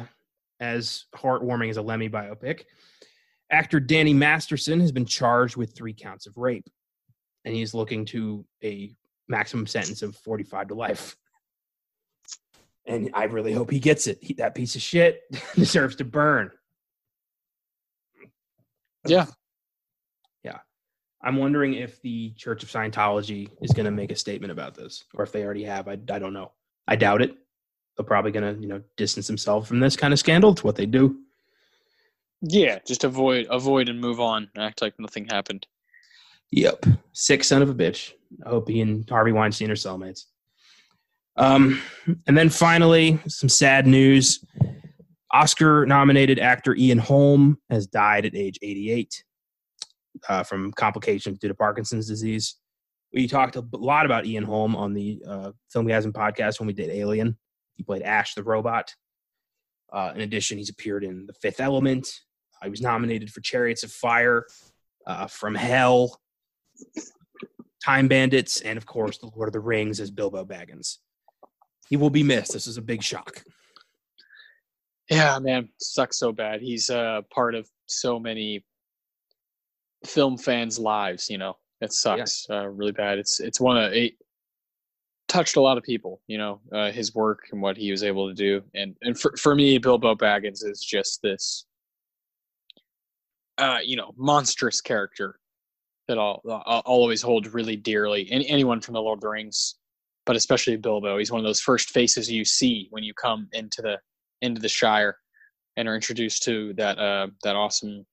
as 0.59 1.05
heartwarming 1.15 1.69
as 1.69 1.77
a 1.77 1.81
Lemmy 1.81 2.09
biopic. 2.09 2.63
Actor 3.51 3.79
Danny 3.79 4.13
Masterson 4.13 4.79
has 4.79 4.91
been 4.91 5.05
charged 5.05 5.55
with 5.55 5.75
three 5.75 5.93
counts 5.93 6.27
of 6.27 6.37
rape, 6.37 6.67
and 7.43 7.53
he's 7.55 7.73
looking 7.73 8.05
to 8.05 8.45
a 8.63 8.95
maximum 9.27 9.67
sentence 9.67 10.01
of 10.01 10.15
45 10.17 10.69
to 10.69 10.73
life. 10.75 11.15
And 12.87 13.09
I 13.13 13.23
really 13.25 13.53
hope 13.53 13.71
he 13.71 13.79
gets 13.79 14.07
it. 14.07 14.19
He, 14.21 14.33
that 14.35 14.53
piece 14.53 14.75
of 14.75 14.81
shit 14.81 15.21
deserves 15.55 15.95
to 15.97 16.05
burn. 16.05 16.51
Yeah, 19.07 19.27
I'm 21.25 21.37
wondering 21.37 21.73
if 21.73 21.99
the 22.03 22.29
Church 22.37 22.61
of 22.61 22.69
Scientology 22.69 23.49
is 23.59 23.71
going 23.71 23.85
to 23.85 23.91
make 23.91 24.11
a 24.11 24.15
statement 24.15 24.51
about 24.51 24.75
this, 24.75 25.05
or 25.15 25.23
if 25.23 25.31
they 25.31 25.43
already 25.43 25.63
have. 25.63 25.87
I, 25.87 25.93
I 25.93 26.19
don't 26.19 26.33
know. 26.33 26.51
I 26.87 26.95
doubt 26.95 27.23
it. 27.23 27.35
They're 27.97 28.05
probably 28.05 28.31
going 28.31 28.55
to, 28.55 28.61
you 28.61 28.67
know, 28.67 28.81
distance 28.95 29.25
themselves 29.25 29.67
from 29.67 29.79
this 29.79 29.97
kind 29.97 30.13
of 30.13 30.19
scandal. 30.19 30.51
It's 30.51 30.63
what 30.63 30.75
they 30.75 30.85
do. 30.85 31.19
Yeah, 32.41 32.77
just 32.85 33.03
avoid, 33.03 33.47
avoid, 33.49 33.89
and 33.89 33.99
move 33.99 34.19
on. 34.19 34.49
Act 34.55 34.83
like 34.83 34.93
nothing 34.99 35.25
happened. 35.25 35.65
Yep, 36.51 36.85
sick 37.13 37.43
son 37.43 37.63
of 37.63 37.69
a 37.71 37.73
bitch. 37.73 38.13
I 38.45 38.49
hope 38.49 38.69
he 38.69 38.81
and 38.81 39.09
Harvey 39.09 39.31
Weinstein 39.31 39.71
are 39.71 39.75
cellmates. 39.75 40.25
Um, 41.37 41.81
and 42.27 42.37
then 42.37 42.49
finally, 42.49 43.19
some 43.27 43.49
sad 43.49 43.87
news. 43.87 44.45
Oscar-nominated 45.31 46.39
actor 46.39 46.75
Ian 46.75 46.99
Holm 46.99 47.57
has 47.69 47.87
died 47.87 48.25
at 48.25 48.35
age 48.35 48.59
88 48.61 49.24
uh, 50.29 50.43
from 50.43 50.71
complications 50.73 51.39
due 51.39 51.47
to 51.47 51.55
Parkinson's 51.55 52.07
disease. 52.07 52.55
We 53.13 53.27
talked 53.27 53.55
a 53.55 53.63
lot 53.71 54.05
about 54.05 54.25
Ian 54.25 54.43
Holm 54.43 54.75
on 54.75 54.93
the 54.93 55.21
uh, 55.27 55.51
Filmgazm 55.73 56.11
podcast 56.11 56.59
when 56.59 56.67
we 56.67 56.73
did 56.73 56.89
Alien. 56.89 57.37
He 57.75 57.83
played 57.83 58.01
Ash 58.01 58.33
the 58.33 58.43
robot. 58.43 58.93
Uh, 59.91 60.11
in 60.15 60.21
addition, 60.21 60.57
he's 60.57 60.69
appeared 60.69 61.03
in 61.03 61.25
The 61.25 61.33
Fifth 61.33 61.59
Element. 61.59 62.07
he 62.63 62.69
was 62.69 62.81
nominated 62.81 63.31
for 63.31 63.41
Chariots 63.41 63.83
of 63.83 63.91
Fire, 63.91 64.45
uh, 65.07 65.27
From 65.27 65.55
Hell, 65.55 66.19
Time 67.83 68.07
Bandits, 68.07 68.61
and 68.61 68.77
of 68.77 68.85
course, 68.85 69.17
The 69.19 69.29
Lord 69.35 69.47
of 69.47 69.53
the 69.53 69.59
Rings 69.59 69.99
as 69.99 70.11
Bilbo 70.11 70.43
Baggins. 70.43 70.97
He 71.87 71.97
will 71.97 72.09
be 72.09 72.23
missed. 72.23 72.51
This 72.51 72.67
is 72.67 72.77
a 72.77 72.81
big 72.81 73.03
shock. 73.03 73.43
Yeah, 75.09 75.37
man, 75.39 75.69
sucks 75.79 76.17
so 76.17 76.31
bad. 76.31 76.61
He's 76.61 76.89
uh, 76.89 77.21
part 77.31 77.53
of 77.53 77.69
so 77.85 78.19
many 78.19 78.65
film 80.05 80.37
fans' 80.37 80.79
lives. 80.79 81.29
You 81.29 81.37
know, 81.37 81.57
it 81.81 81.93
sucks 81.93 82.47
uh, 82.49 82.67
really 82.67 82.91
bad. 82.91 83.17
It's 83.17 83.39
it's 83.39 83.59
one 83.59 83.77
of 83.77 83.93
it 83.93 84.13
touched 85.27 85.55
a 85.55 85.61
lot 85.61 85.77
of 85.77 85.83
people. 85.83 86.21
You 86.27 86.37
know, 86.37 86.61
uh, 86.71 86.91
his 86.91 87.13
work 87.15 87.47
and 87.51 87.61
what 87.61 87.77
he 87.77 87.91
was 87.91 88.03
able 88.03 88.27
to 88.27 88.33
do, 88.33 88.61
and 88.73 88.95
and 89.01 89.19
for 89.19 89.35
for 89.37 89.55
me, 89.55 89.77
Bilbo 89.77 90.15
Baggins 90.15 90.63
is 90.63 90.83
just 90.83 91.21
this, 91.21 91.65
uh, 93.57 93.79
you 93.83 93.97
know, 93.97 94.13
monstrous 94.17 94.81
character 94.81 95.39
that 96.07 96.17
I'll 96.17 96.41
I'll 96.47 96.83
always 96.85 97.21
hold 97.21 97.47
really 97.53 97.75
dearly. 97.75 98.29
And 98.31 98.43
anyone 98.47 98.81
from 98.81 98.93
the 98.93 99.01
Lord 99.01 99.17
of 99.17 99.21
the 99.21 99.29
Rings, 99.29 99.75
but 100.25 100.35
especially 100.35 100.77
Bilbo, 100.77 101.17
he's 101.17 101.31
one 101.31 101.39
of 101.39 101.45
those 101.45 101.61
first 101.61 101.89
faces 101.89 102.31
you 102.31 102.45
see 102.45 102.87
when 102.91 103.03
you 103.03 103.13
come 103.13 103.47
into 103.53 103.81
the 103.81 103.97
into 104.41 104.61
the 104.61 104.69
Shire 104.69 105.17
and 105.77 105.87
are 105.87 105.95
introduced 105.95 106.43
to 106.43 106.73
that 106.73 106.97
uh 106.99 107.27
that 107.43 107.55
awesome 107.55 108.05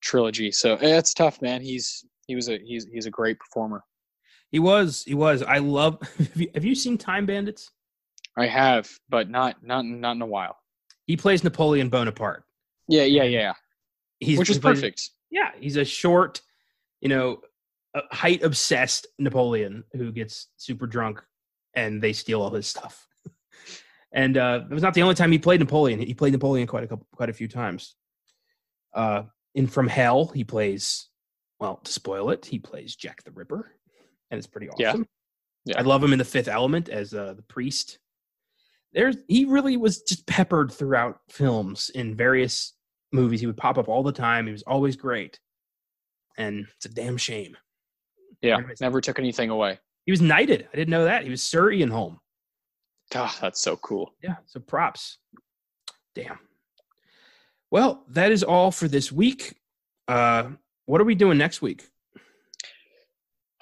trilogy. 0.00 0.50
So 0.50 0.76
eh, 0.76 0.98
it's 0.98 1.14
tough, 1.14 1.40
man. 1.42 1.60
He's 1.60 2.04
he 2.26 2.34
was 2.34 2.48
a 2.48 2.58
he's 2.58 2.86
he's 2.92 3.06
a 3.06 3.10
great 3.10 3.38
performer. 3.38 3.82
He 4.50 4.58
was. 4.58 5.04
He 5.04 5.14
was. 5.14 5.42
I 5.42 5.58
love. 5.58 6.00
Have 6.18 6.36
you, 6.36 6.50
have 6.54 6.64
you 6.64 6.74
seen 6.74 6.96
Time 6.96 7.26
Bandits? 7.26 7.70
I 8.36 8.46
have, 8.46 8.88
but 9.08 9.28
not 9.28 9.62
not 9.62 9.84
not 9.84 10.16
in 10.16 10.22
a 10.22 10.26
while. 10.26 10.56
He 11.06 11.16
plays 11.16 11.42
Napoleon 11.42 11.88
Bonaparte. 11.88 12.44
Yeah, 12.86 13.02
yeah, 13.04 13.24
yeah. 13.24 13.52
He's, 14.20 14.38
Which 14.38 14.50
is 14.50 14.56
he 14.56 14.60
plays- 14.62 14.76
perfect. 14.76 15.10
Yeah, 15.30 15.50
he's 15.60 15.76
a 15.76 15.84
short, 15.84 16.40
you 17.00 17.08
know, 17.08 17.40
height 18.10 18.42
obsessed 18.42 19.06
Napoleon 19.18 19.84
who 19.92 20.12
gets 20.12 20.48
super 20.56 20.86
drunk 20.86 21.22
and 21.74 22.02
they 22.02 22.12
steal 22.12 22.40
all 22.40 22.50
his 22.50 22.66
stuff. 22.66 23.06
and 24.12 24.36
uh, 24.36 24.60
it 24.70 24.74
was 24.74 24.82
not 24.82 24.94
the 24.94 25.02
only 25.02 25.14
time 25.14 25.32
he 25.32 25.38
played 25.38 25.60
Napoleon. 25.60 26.00
He 26.00 26.14
played 26.14 26.32
Napoleon 26.32 26.66
quite 26.66 26.84
a 26.84 26.86
couple, 26.86 27.06
quite 27.14 27.30
a 27.30 27.34
few 27.34 27.48
times. 27.48 27.94
Uh, 28.94 29.24
in 29.58 29.66
From 29.66 29.88
Hell, 29.88 30.28
he 30.28 30.44
plays. 30.44 31.08
Well, 31.58 31.80
to 31.82 31.92
spoil 31.92 32.30
it, 32.30 32.46
he 32.46 32.60
plays 32.60 32.94
Jack 32.94 33.24
the 33.24 33.32
Ripper, 33.32 33.72
and 34.30 34.38
it's 34.38 34.46
pretty 34.46 34.68
awesome. 34.70 35.06
Yeah. 35.64 35.78
I 35.80 35.82
love 35.82 36.02
him 36.02 36.12
in 36.12 36.20
The 36.20 36.24
Fifth 36.24 36.46
Element 36.46 36.88
as 36.88 37.12
uh, 37.12 37.34
the 37.34 37.42
priest. 37.42 37.98
There's 38.92 39.16
he 39.26 39.44
really 39.44 39.76
was 39.76 40.02
just 40.02 40.26
peppered 40.26 40.70
throughout 40.70 41.18
films 41.28 41.90
in 41.90 42.14
various 42.14 42.74
movies. 43.12 43.40
He 43.40 43.46
would 43.46 43.56
pop 43.56 43.76
up 43.76 43.88
all 43.88 44.04
the 44.04 44.12
time. 44.12 44.46
He 44.46 44.52
was 44.52 44.62
always 44.62 44.94
great, 44.94 45.40
and 46.38 46.66
it's 46.76 46.86
a 46.86 46.90
damn 46.90 47.16
shame. 47.16 47.56
Yeah, 48.40 48.58
never 48.80 49.00
took 49.00 49.18
anything 49.18 49.50
away. 49.50 49.80
He 50.06 50.12
was 50.12 50.22
knighted. 50.22 50.68
I 50.72 50.76
didn't 50.76 50.92
know 50.92 51.04
that. 51.04 51.24
He 51.24 51.30
was 51.30 51.42
Sir 51.42 51.72
Ian 51.72 51.90
Holm. 51.90 52.20
Ah, 53.14 53.36
that's 53.40 53.60
so 53.60 53.76
cool. 53.78 54.14
Yeah, 54.22 54.36
so 54.46 54.60
props. 54.60 55.18
Damn. 56.14 56.38
Well, 57.70 58.04
that 58.08 58.32
is 58.32 58.42
all 58.42 58.70
for 58.70 58.88
this 58.88 59.12
week. 59.12 59.54
Uh, 60.06 60.50
what 60.86 61.00
are 61.00 61.04
we 61.04 61.14
doing 61.14 61.36
next 61.36 61.60
week? 61.60 61.86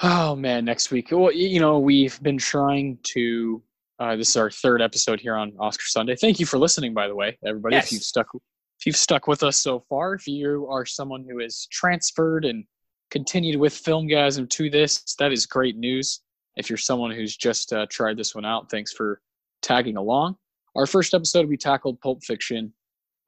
Oh 0.03 0.37
man, 0.37 0.65
next 0.65 0.91
week. 0.91 1.09
Well, 1.11 1.33
you 1.33 1.59
know, 1.59 1.78
we've 1.78 2.23
been 2.23 2.39
trying 2.39 2.99
to. 3.15 3.62
Uh, 3.99 4.15
this 4.15 4.28
is 4.28 4.37
our 4.37 4.51
third 4.51 4.83
episode 4.83 5.20
here 5.20 5.35
on 5.35 5.55
Oscar 5.59 5.87
Sunday. 5.87 6.15
Thank 6.15 6.39
you 6.39 6.45
for 6.45 6.59
listening, 6.59 6.93
by 6.93 7.09
the 7.09 7.15
way, 7.15 7.39
everybody. 7.47 7.77
Yes. 7.77 7.87
If 7.87 7.93
you've 7.93 8.03
stuck, 8.03 8.27
if 8.35 8.85
you've 8.85 8.97
stuck 8.97 9.27
with 9.27 9.43
us 9.43 9.59
so 9.59 9.81
far, 9.89 10.15
if 10.15 10.28
you 10.28 10.69
are 10.70 10.85
someone 10.85 11.24
who 11.28 11.39
has 11.39 11.66
transferred 11.73 12.45
and 12.45 12.65
continued 13.11 13.59
with 13.59 13.73
Filmgazm 13.73 14.51
to 14.51 14.69
this, 14.69 15.03
that 15.19 15.33
is 15.33 15.47
great 15.47 15.77
news. 15.77 16.20
If 16.57 16.69
you're 16.69 16.77
someone 16.77 17.11
who's 17.11 17.37
just 17.37 17.73
uh, 17.73 17.87
tried 17.91 18.19
this 18.19 18.35
one 18.35 18.45
out, 18.45 18.70
thanks 18.70 18.93
for 18.93 19.20
tagging 19.62 19.97
along. 19.97 20.37
Our 20.74 20.87
first 20.87 21.15
episode, 21.15 21.49
we 21.49 21.57
tackled 21.57 22.01
Pulp 22.03 22.23
Fiction. 22.23 22.74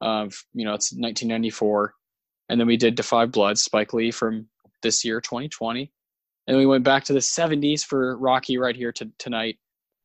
Of 0.01 0.33
you 0.53 0.65
know, 0.65 0.73
it's 0.73 0.91
1994, 0.93 1.93
and 2.49 2.59
then 2.59 2.67
we 2.67 2.77
did 2.77 2.95
Da 2.95 3.03
5 3.03 3.31
Blood, 3.31 3.57
Spike 3.57 3.93
Lee 3.93 4.11
from 4.11 4.47
this 4.81 5.03
year, 5.03 5.19
2020 5.19 5.91
and 6.49 6.57
we 6.57 6.65
went 6.65 6.83
back 6.83 7.03
to 7.03 7.13
the 7.13 7.19
70s 7.19 7.85
for 7.85 8.17
Rocky 8.17 8.57
right 8.57 8.75
here 8.75 8.91
to, 8.93 9.07
tonight. 9.19 9.57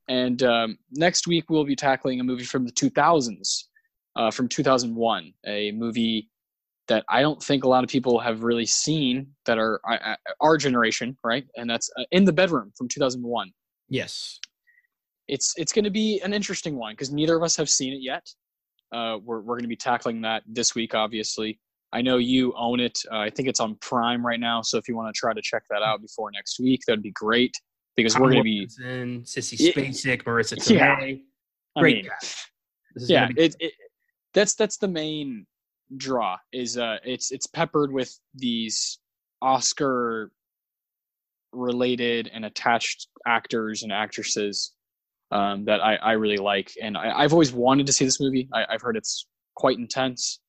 And 0.08 0.42
um, 0.42 0.76
next 0.92 1.26
week 1.26 1.48
we'll 1.48 1.64
be 1.64 1.74
tackling 1.74 2.20
a 2.20 2.24
movie 2.24 2.44
from 2.44 2.66
the 2.66 2.72
2000s, 2.72 3.64
uh, 4.14 4.30
from 4.30 4.48
2001, 4.48 5.32
a 5.46 5.72
movie 5.72 6.28
that 6.86 7.02
I 7.08 7.22
don't 7.22 7.42
think 7.42 7.64
a 7.64 7.68
lot 7.68 7.82
of 7.82 7.88
people 7.88 8.20
have 8.20 8.42
really 8.42 8.66
seen 8.66 9.28
that 9.46 9.56
are 9.56 9.80
I- 9.86 10.16
our 10.42 10.58
generation, 10.58 11.16
right? 11.24 11.46
And 11.56 11.68
that's 11.68 11.90
uh, 11.98 12.04
In 12.10 12.26
the 12.26 12.32
Bedroom 12.32 12.72
from 12.76 12.88
2001. 12.88 13.50
Yes. 13.88 14.38
It's 15.28 15.54
it's 15.56 15.72
going 15.72 15.86
to 15.86 15.90
be 15.90 16.20
an 16.22 16.34
interesting 16.34 16.76
one 16.76 16.92
because 16.92 17.10
neither 17.10 17.34
of 17.34 17.42
us 17.42 17.56
have 17.56 17.70
seen 17.70 17.94
it 17.94 18.02
yet. 18.02 18.28
Uh, 18.94 19.18
we're 19.24 19.40
we're 19.40 19.56
going 19.56 19.62
to 19.62 19.68
be 19.68 19.76
tackling 19.76 20.20
that 20.22 20.42
this 20.46 20.74
week, 20.74 20.94
obviously. 20.94 21.58
I 21.92 22.00
know 22.02 22.18
you 22.18 22.52
own 22.56 22.80
it. 22.80 22.98
Uh, 23.10 23.18
I 23.18 23.30
think 23.30 23.48
it's 23.48 23.60
on 23.60 23.76
Prime 23.76 24.24
right 24.24 24.40
now. 24.40 24.62
So 24.62 24.78
if 24.78 24.88
you 24.88 24.96
want 24.96 25.14
to 25.14 25.18
try 25.18 25.32
to 25.32 25.42
check 25.42 25.62
that 25.70 25.82
out 25.82 26.00
before 26.00 26.30
next 26.32 26.58
week, 26.60 26.80
that'd 26.86 27.02
be 27.02 27.12
great 27.12 27.54
because 27.96 28.18
we're 28.18 28.30
going 28.32 28.38
to 28.38 28.42
be. 28.42 28.68
in 28.84 29.22
Sissy 29.22 29.56
Yeah. 29.58 29.72
Spacek, 29.72 30.22
Marissa 30.24 30.70
Yeah. 30.70 30.96
Tomei. 30.96 31.20
I 31.76 31.80
Great 31.80 32.04
mean. 32.04 32.10
This 32.94 33.02
is 33.04 33.10
yeah, 33.10 33.26
be- 33.28 33.40
it, 33.42 33.56
it 33.60 33.72
that's 34.32 34.54
that's 34.54 34.76
the 34.78 34.88
main 34.88 35.46
draw. 35.96 36.36
Is 36.52 36.78
uh, 36.78 36.98
it's 37.04 37.30
it's 37.32 37.46
peppered 37.48 37.92
with 37.92 38.16
these 38.34 38.98
Oscar 39.42 40.30
related 41.52 42.30
and 42.32 42.44
attached 42.44 43.08
actors 43.26 43.82
and 43.84 43.92
actresses 43.92 44.72
um, 45.30 45.64
that 45.64 45.82
I, 45.82 45.96
I 45.96 46.12
really 46.12 46.36
like, 46.36 46.72
and 46.80 46.96
I, 46.96 47.18
I've 47.18 47.32
always 47.32 47.52
wanted 47.52 47.86
to 47.86 47.92
see 47.92 48.04
this 48.04 48.20
movie. 48.20 48.48
I, 48.52 48.64
I've 48.70 48.82
heard 48.82 48.96
it's 48.96 49.26
quite 49.56 49.78
intense. 49.78 50.40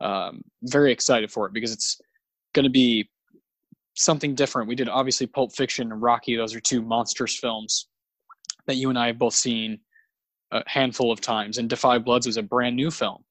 Um, 0.00 0.42
very 0.62 0.92
excited 0.92 1.30
for 1.30 1.46
it 1.46 1.52
because 1.52 1.72
it's 1.72 2.00
going 2.54 2.64
to 2.64 2.70
be 2.70 3.10
something 3.94 4.34
different. 4.34 4.68
We 4.68 4.76
did 4.76 4.88
obviously 4.88 5.26
Pulp 5.26 5.54
Fiction 5.54 5.90
and 5.90 6.00
Rocky; 6.00 6.36
those 6.36 6.54
are 6.54 6.60
two 6.60 6.82
monstrous 6.82 7.36
films 7.36 7.88
that 8.66 8.76
you 8.76 8.90
and 8.90 8.98
I 8.98 9.08
have 9.08 9.18
both 9.18 9.34
seen 9.34 9.80
a 10.52 10.62
handful 10.66 11.10
of 11.10 11.20
times. 11.20 11.58
And 11.58 11.68
Da 11.68 11.76
5 11.76 12.04
Bloods 12.04 12.26
was 12.26 12.36
a 12.36 12.42
brand 12.42 12.76
new 12.76 12.90
film. 12.90 13.24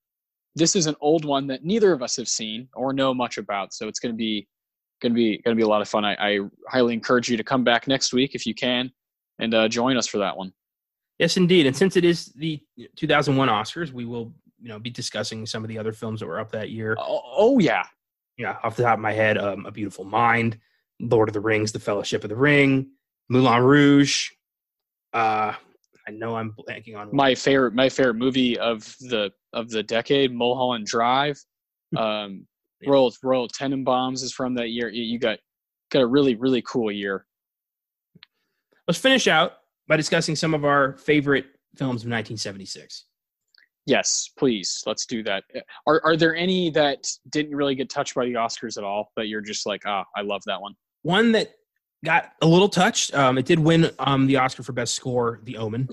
This 0.56 0.76
is 0.76 0.88
an 0.88 0.96
old 1.00 1.24
one 1.24 1.48
that 1.48 1.64
neither 1.64 1.94
of 1.94 2.02
us 2.02 2.16
have 2.18 2.28
seen 2.28 2.68
or 2.74 2.92
know 2.92 3.14
much 3.14 3.38
about, 3.38 3.74
so 3.74 3.88
it's 3.88 4.00
going 4.00 4.14
to 4.14 4.18
be 4.18 4.48
going 5.02 5.14
to 5.14 5.16
be 5.16 5.40
going 5.44 5.56
to 5.56 5.60
be 5.60 5.64
a 5.64 5.68
lot 5.68 5.82
of 5.82 5.88
fun. 5.88 6.04
I, 6.04 6.16
I 6.20 6.40
highly 6.68 6.94
encourage 6.94 7.30
you 7.30 7.38
to 7.38 7.44
come 7.44 7.64
back 7.64 7.88
next 7.88 8.14
week 8.14 8.34
if 8.34 8.46
you 8.46 8.56
can 8.56 8.92
and 9.40 9.54
uh, 9.54 9.68
join 9.68 9.98
us 9.98 10.08
for 10.08 10.18
that 10.18 10.36
one. 10.36 10.52
Yes, 11.20 11.38
indeed. 11.38 11.66
And 11.66 11.76
since 11.76 11.96
it 11.98 12.06
is 12.06 12.28
the 12.28 12.62
2001 12.96 13.50
Oscars, 13.50 13.92
we 13.92 14.06
will, 14.06 14.34
you 14.62 14.68
know, 14.70 14.80
be 14.80 14.90
discussing 14.90 15.46
some 15.46 15.64
of 15.64 15.68
the 15.68 15.78
other 15.78 15.92
films 15.94 16.20
that 16.20 16.28
were 16.28 16.40
up 16.40 16.52
that 16.52 16.70
year. 16.70 16.96
Oh, 17.00 17.22
oh 17.26 17.60
yeah, 17.60 17.86
Yeah, 18.38 18.58
off 18.64 18.76
the 18.76 18.84
top 18.84 18.96
of 18.96 19.00
my 19.00 19.14
head, 19.14 19.38
um, 19.38 19.66
A 19.66 19.72
Beautiful 19.72 20.06
Mind, 20.06 20.60
Lord 21.00 21.30
of 21.30 21.34
the 21.34 21.40
Rings, 21.40 21.72
The 21.72 21.80
Fellowship 21.80 22.24
of 22.24 22.30
the 22.30 22.36
Ring, 22.36 22.92
Moulin 23.30 23.64
Rouge. 23.64 24.30
Uh, 25.14 25.54
I 26.08 26.12
know 26.12 26.36
I'm 26.36 26.54
blanking 26.54 26.96
on 26.98 27.10
my 27.14 27.34
favorite 27.36 27.74
my 27.74 27.90
favorite 27.90 28.14
movie 28.16 28.58
of 28.58 28.84
the 29.02 29.32
of 29.54 29.70
the 29.70 29.82
decade, 29.84 30.32
Mulholland 30.34 30.86
Drive. 30.86 31.38
Um, 31.98 32.46
Yeah. 32.80 32.92
Royal 32.92 33.12
Royal 33.24 33.48
Tenenbaums 33.50 34.22
is 34.24 34.32
from 34.32 34.54
that 34.56 34.70
year. 34.70 34.88
You- 34.90 35.04
You 35.04 35.18
got 35.20 35.40
got 35.90 36.04
a 36.04 36.06
really 36.08 36.36
really 36.36 36.62
cool 36.62 36.92
year. 36.92 37.26
Let's 38.88 39.00
finish 39.00 39.28
out 39.28 39.54
by 39.88 39.98
discussing 39.98 40.36
some 40.36 40.54
of 40.54 40.66
our 40.66 40.98
favorite 40.98 41.46
films 41.76 42.04
of 42.04 42.10
1976. 42.10 43.06
Yes, 43.86 44.30
please. 44.38 44.84
Let's 44.86 45.06
do 45.06 45.24
that. 45.24 45.46
Are 45.88 46.02
are 46.04 46.18
there 46.18 46.36
any 46.36 46.70
that 46.72 47.08
didn't 47.30 47.56
really 47.56 47.74
get 47.74 47.90
touched 47.90 48.16
by 48.16 48.26
the 48.26 48.34
Oscars 48.34 48.78
at 48.78 48.84
all? 48.84 49.12
That 49.16 49.28
you're 49.28 49.42
just 49.42 49.66
like, 49.66 49.84
ah, 49.86 50.04
I 50.16 50.22
love 50.22 50.42
that 50.46 50.62
one. 50.62 50.74
One 51.04 51.32
that 51.32 51.52
got 52.04 52.34
a 52.42 52.48
little 52.48 52.68
touched. 52.68 53.14
Um, 53.14 53.38
it 53.38 53.46
did 53.46 53.60
win 53.60 53.90
um, 54.00 54.28
the 54.28 54.38
Oscar 54.38 54.64
for 54.64 54.74
Best 54.74 54.94
Score, 54.94 55.40
The 55.44 55.58
Omen. 55.58 55.88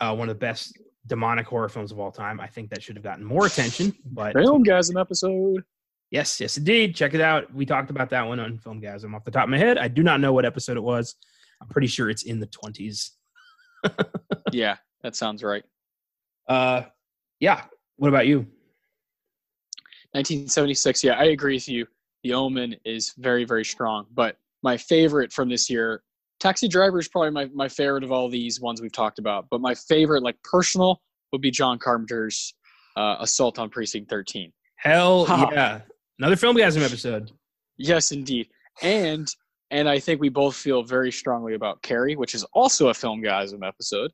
Uh, 0.00 0.14
one 0.14 0.28
of 0.30 0.34
the 0.34 0.40
best 0.40 0.76
demonic 1.06 1.46
horror 1.46 1.68
films 1.68 1.92
of 1.92 2.00
all 2.00 2.10
time. 2.10 2.40
I 2.40 2.46
think 2.46 2.70
that 2.70 2.82
should 2.82 2.96
have 2.96 3.04
gotten 3.04 3.24
more 3.24 3.46
attention, 3.46 3.94
but 4.06 4.34
Filmgazm 4.34 4.98
episode. 4.98 5.62
yes, 6.10 6.40
yes, 6.40 6.56
indeed. 6.56 6.96
Check 6.96 7.12
it 7.12 7.20
out. 7.20 7.52
We 7.54 7.66
talked 7.66 7.90
about 7.90 8.08
that 8.10 8.26
one 8.26 8.40
on 8.40 8.58
Filmgazm 8.58 9.14
off 9.14 9.24
the 9.24 9.30
top 9.30 9.44
of 9.44 9.50
my 9.50 9.58
head. 9.58 9.76
I 9.78 9.88
do 9.88 10.02
not 10.02 10.20
know 10.20 10.32
what 10.32 10.46
episode 10.46 10.78
it 10.78 10.82
was. 10.82 11.16
I'm 11.62 11.68
pretty 11.68 11.86
sure 11.86 12.10
it's 12.10 12.24
in 12.24 12.40
the 12.40 12.48
20s. 12.48 13.10
Yeah, 14.52 14.76
that 15.02 15.16
sounds 15.16 15.42
right. 15.42 15.64
Uh, 16.46 16.82
yeah. 17.40 17.62
What 17.96 18.08
about 18.08 18.26
you? 18.26 18.40
1976. 20.12 21.02
Yeah, 21.02 21.14
I 21.14 21.24
agree 21.24 21.54
with 21.54 21.68
you. 21.68 21.86
The 22.22 22.34
Omen 22.34 22.76
is 22.84 23.14
very 23.16 23.44
very 23.44 23.64
strong, 23.64 24.06
but 24.12 24.36
my 24.62 24.76
favorite 24.76 25.32
from 25.32 25.48
this 25.48 25.70
year, 25.70 26.02
Taxi 26.38 26.68
Driver 26.68 26.98
is 26.98 27.08
probably 27.08 27.30
my 27.30 27.46
my 27.54 27.66
favorite 27.66 28.04
of 28.04 28.12
all 28.12 28.28
these 28.28 28.60
ones 28.60 28.82
we've 28.82 28.92
talked 28.92 29.18
about. 29.18 29.46
But 29.50 29.62
my 29.62 29.74
favorite, 29.74 30.22
like 30.22 30.36
personal, 30.44 31.00
would 31.32 31.40
be 31.40 31.50
John 31.50 31.78
Carpenter's 31.78 32.54
uh, 32.96 33.16
Assault 33.20 33.58
on 33.58 33.70
Precinct 33.70 34.10
13. 34.10 34.52
Hell 34.76 35.24
yeah. 35.52 35.80
Another 36.18 36.36
Filmgazm 36.36 36.84
episode. 36.84 37.32
Yes, 37.78 38.12
indeed. 38.12 38.48
And 38.82 39.34
and 39.72 39.88
I 39.88 39.98
think 39.98 40.20
we 40.20 40.28
both 40.28 40.54
feel 40.54 40.82
very 40.82 41.10
strongly 41.10 41.54
about 41.54 41.82
Carrie, 41.82 42.14
which 42.14 42.34
is 42.34 42.44
also 42.52 42.88
a 42.88 42.94
film 42.94 43.22
Filmgazm 43.22 43.66
episode. 43.66 44.12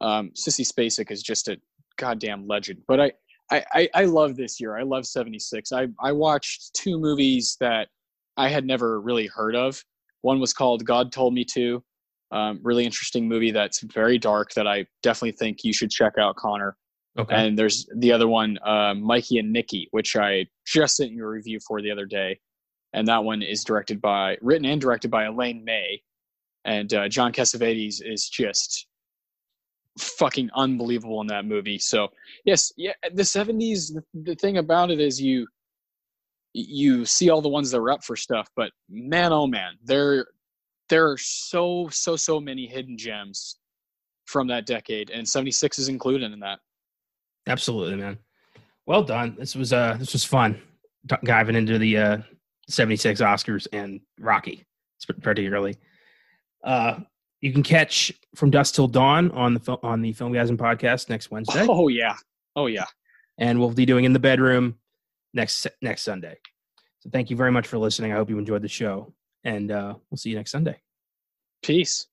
Um, 0.00 0.32
Sissy 0.36 0.66
Spacek 0.66 1.12
is 1.12 1.22
just 1.22 1.48
a 1.48 1.56
goddamn 1.96 2.46
legend. 2.46 2.80
But 2.88 3.00
I, 3.00 3.12
I, 3.50 3.64
I, 3.72 3.88
I 3.94 4.04
love 4.04 4.36
this 4.36 4.60
year. 4.60 4.76
I 4.76 4.82
love 4.82 5.06
76. 5.06 5.72
I, 5.72 5.86
I 6.02 6.10
watched 6.10 6.74
two 6.74 6.98
movies 6.98 7.56
that 7.60 7.88
I 8.36 8.48
had 8.48 8.66
never 8.66 9.00
really 9.00 9.28
heard 9.28 9.54
of. 9.54 9.82
One 10.22 10.40
was 10.40 10.52
called 10.52 10.84
God 10.84 11.12
Told 11.12 11.32
Me 11.32 11.44
to. 11.52 11.82
Um, 12.32 12.58
really 12.64 12.84
interesting 12.84 13.28
movie 13.28 13.52
that's 13.52 13.82
very 13.82 14.18
dark 14.18 14.52
that 14.54 14.66
I 14.66 14.86
definitely 15.04 15.32
think 15.38 15.62
you 15.62 15.72
should 15.72 15.90
check 15.90 16.14
out, 16.18 16.34
Connor. 16.34 16.76
Okay. 17.16 17.32
And 17.32 17.56
there's 17.56 17.88
the 17.96 18.12
other 18.12 18.26
one, 18.26 18.58
uh, 18.66 18.92
Mikey 18.94 19.38
and 19.38 19.52
Nicky, 19.52 19.86
which 19.92 20.16
I 20.16 20.46
just 20.66 20.96
sent 20.96 21.12
you 21.12 21.24
a 21.24 21.28
review 21.28 21.60
for 21.66 21.80
the 21.80 21.92
other 21.92 22.06
day. 22.06 22.40
And 22.96 23.06
that 23.06 23.22
one 23.22 23.42
is 23.42 23.62
directed 23.62 24.00
by, 24.00 24.36
written 24.40 24.66
and 24.66 24.80
directed 24.80 25.10
by 25.10 25.26
Elaine 25.26 25.64
May. 25.64 26.02
And 26.64 26.92
uh, 26.92 27.08
John 27.08 27.32
Cassavetes 27.32 28.02
is 28.02 28.28
just 28.28 28.88
fucking 29.98 30.50
unbelievable 30.54 31.20
in 31.20 31.26
that 31.28 31.44
movie. 31.44 31.78
So 31.78 32.08
yes, 32.44 32.72
yeah, 32.76 32.92
the 33.14 33.22
'70s. 33.22 33.94
The, 33.94 34.02
the 34.22 34.34
thing 34.34 34.58
about 34.58 34.90
it 34.90 35.00
is 35.00 35.20
you 35.20 35.46
you 36.52 37.04
see 37.04 37.30
all 37.30 37.42
the 37.42 37.48
ones 37.48 37.70
that 37.70 37.78
are 37.78 37.90
up 37.90 38.02
for 38.04 38.16
stuff, 38.16 38.48
but 38.56 38.72
man, 38.88 39.32
oh 39.32 39.46
man, 39.46 39.74
there 39.84 40.26
there 40.88 41.08
are 41.10 41.18
so 41.18 41.88
so 41.90 42.16
so 42.16 42.40
many 42.40 42.66
hidden 42.66 42.96
gems 42.98 43.58
from 44.24 44.48
that 44.48 44.66
decade, 44.66 45.10
and 45.10 45.28
'76 45.28 45.78
is 45.78 45.88
included 45.88 46.32
in 46.32 46.40
that. 46.40 46.58
Absolutely, 47.46 47.96
man. 47.96 48.18
Well 48.86 49.02
done. 49.02 49.36
This 49.38 49.54
was 49.54 49.72
uh 49.72 49.96
this 49.98 50.12
was 50.12 50.24
fun 50.24 50.60
diving 51.24 51.56
into 51.56 51.78
the 51.78 51.96
uh 51.96 52.18
76 52.68 53.20
Oscars 53.20 53.66
and 53.72 54.00
Rocky 54.20 54.64
particularly. 55.22 55.76
Uh 56.64 57.00
you 57.40 57.52
can 57.52 57.62
catch 57.62 58.12
from 58.34 58.50
dusk 58.50 58.74
till 58.74 58.88
dawn 58.88 59.30
on 59.32 59.54
the 59.54 59.78
on 59.82 60.02
the 60.02 60.12
Filmgazm 60.12 60.56
podcast 60.56 61.08
next 61.08 61.30
Wednesday. 61.30 61.66
Oh 61.70 61.88
yeah, 61.88 62.16
oh 62.56 62.66
yeah, 62.66 62.86
and 63.38 63.60
we'll 63.60 63.70
be 63.70 63.86
doing 63.86 64.04
in 64.04 64.12
the 64.12 64.18
bedroom 64.18 64.76
next 65.34 65.66
next 65.82 66.02
Sunday. 66.02 66.36
So 67.00 67.10
thank 67.10 67.30
you 67.30 67.36
very 67.36 67.52
much 67.52 67.66
for 67.66 67.78
listening. 67.78 68.12
I 68.12 68.16
hope 68.16 68.30
you 68.30 68.38
enjoyed 68.38 68.62
the 68.62 68.68
show, 68.68 69.12
and 69.44 69.70
uh, 69.70 69.94
we'll 70.10 70.18
see 70.18 70.30
you 70.30 70.36
next 70.36 70.50
Sunday. 70.50 70.80
Peace. 71.62 72.06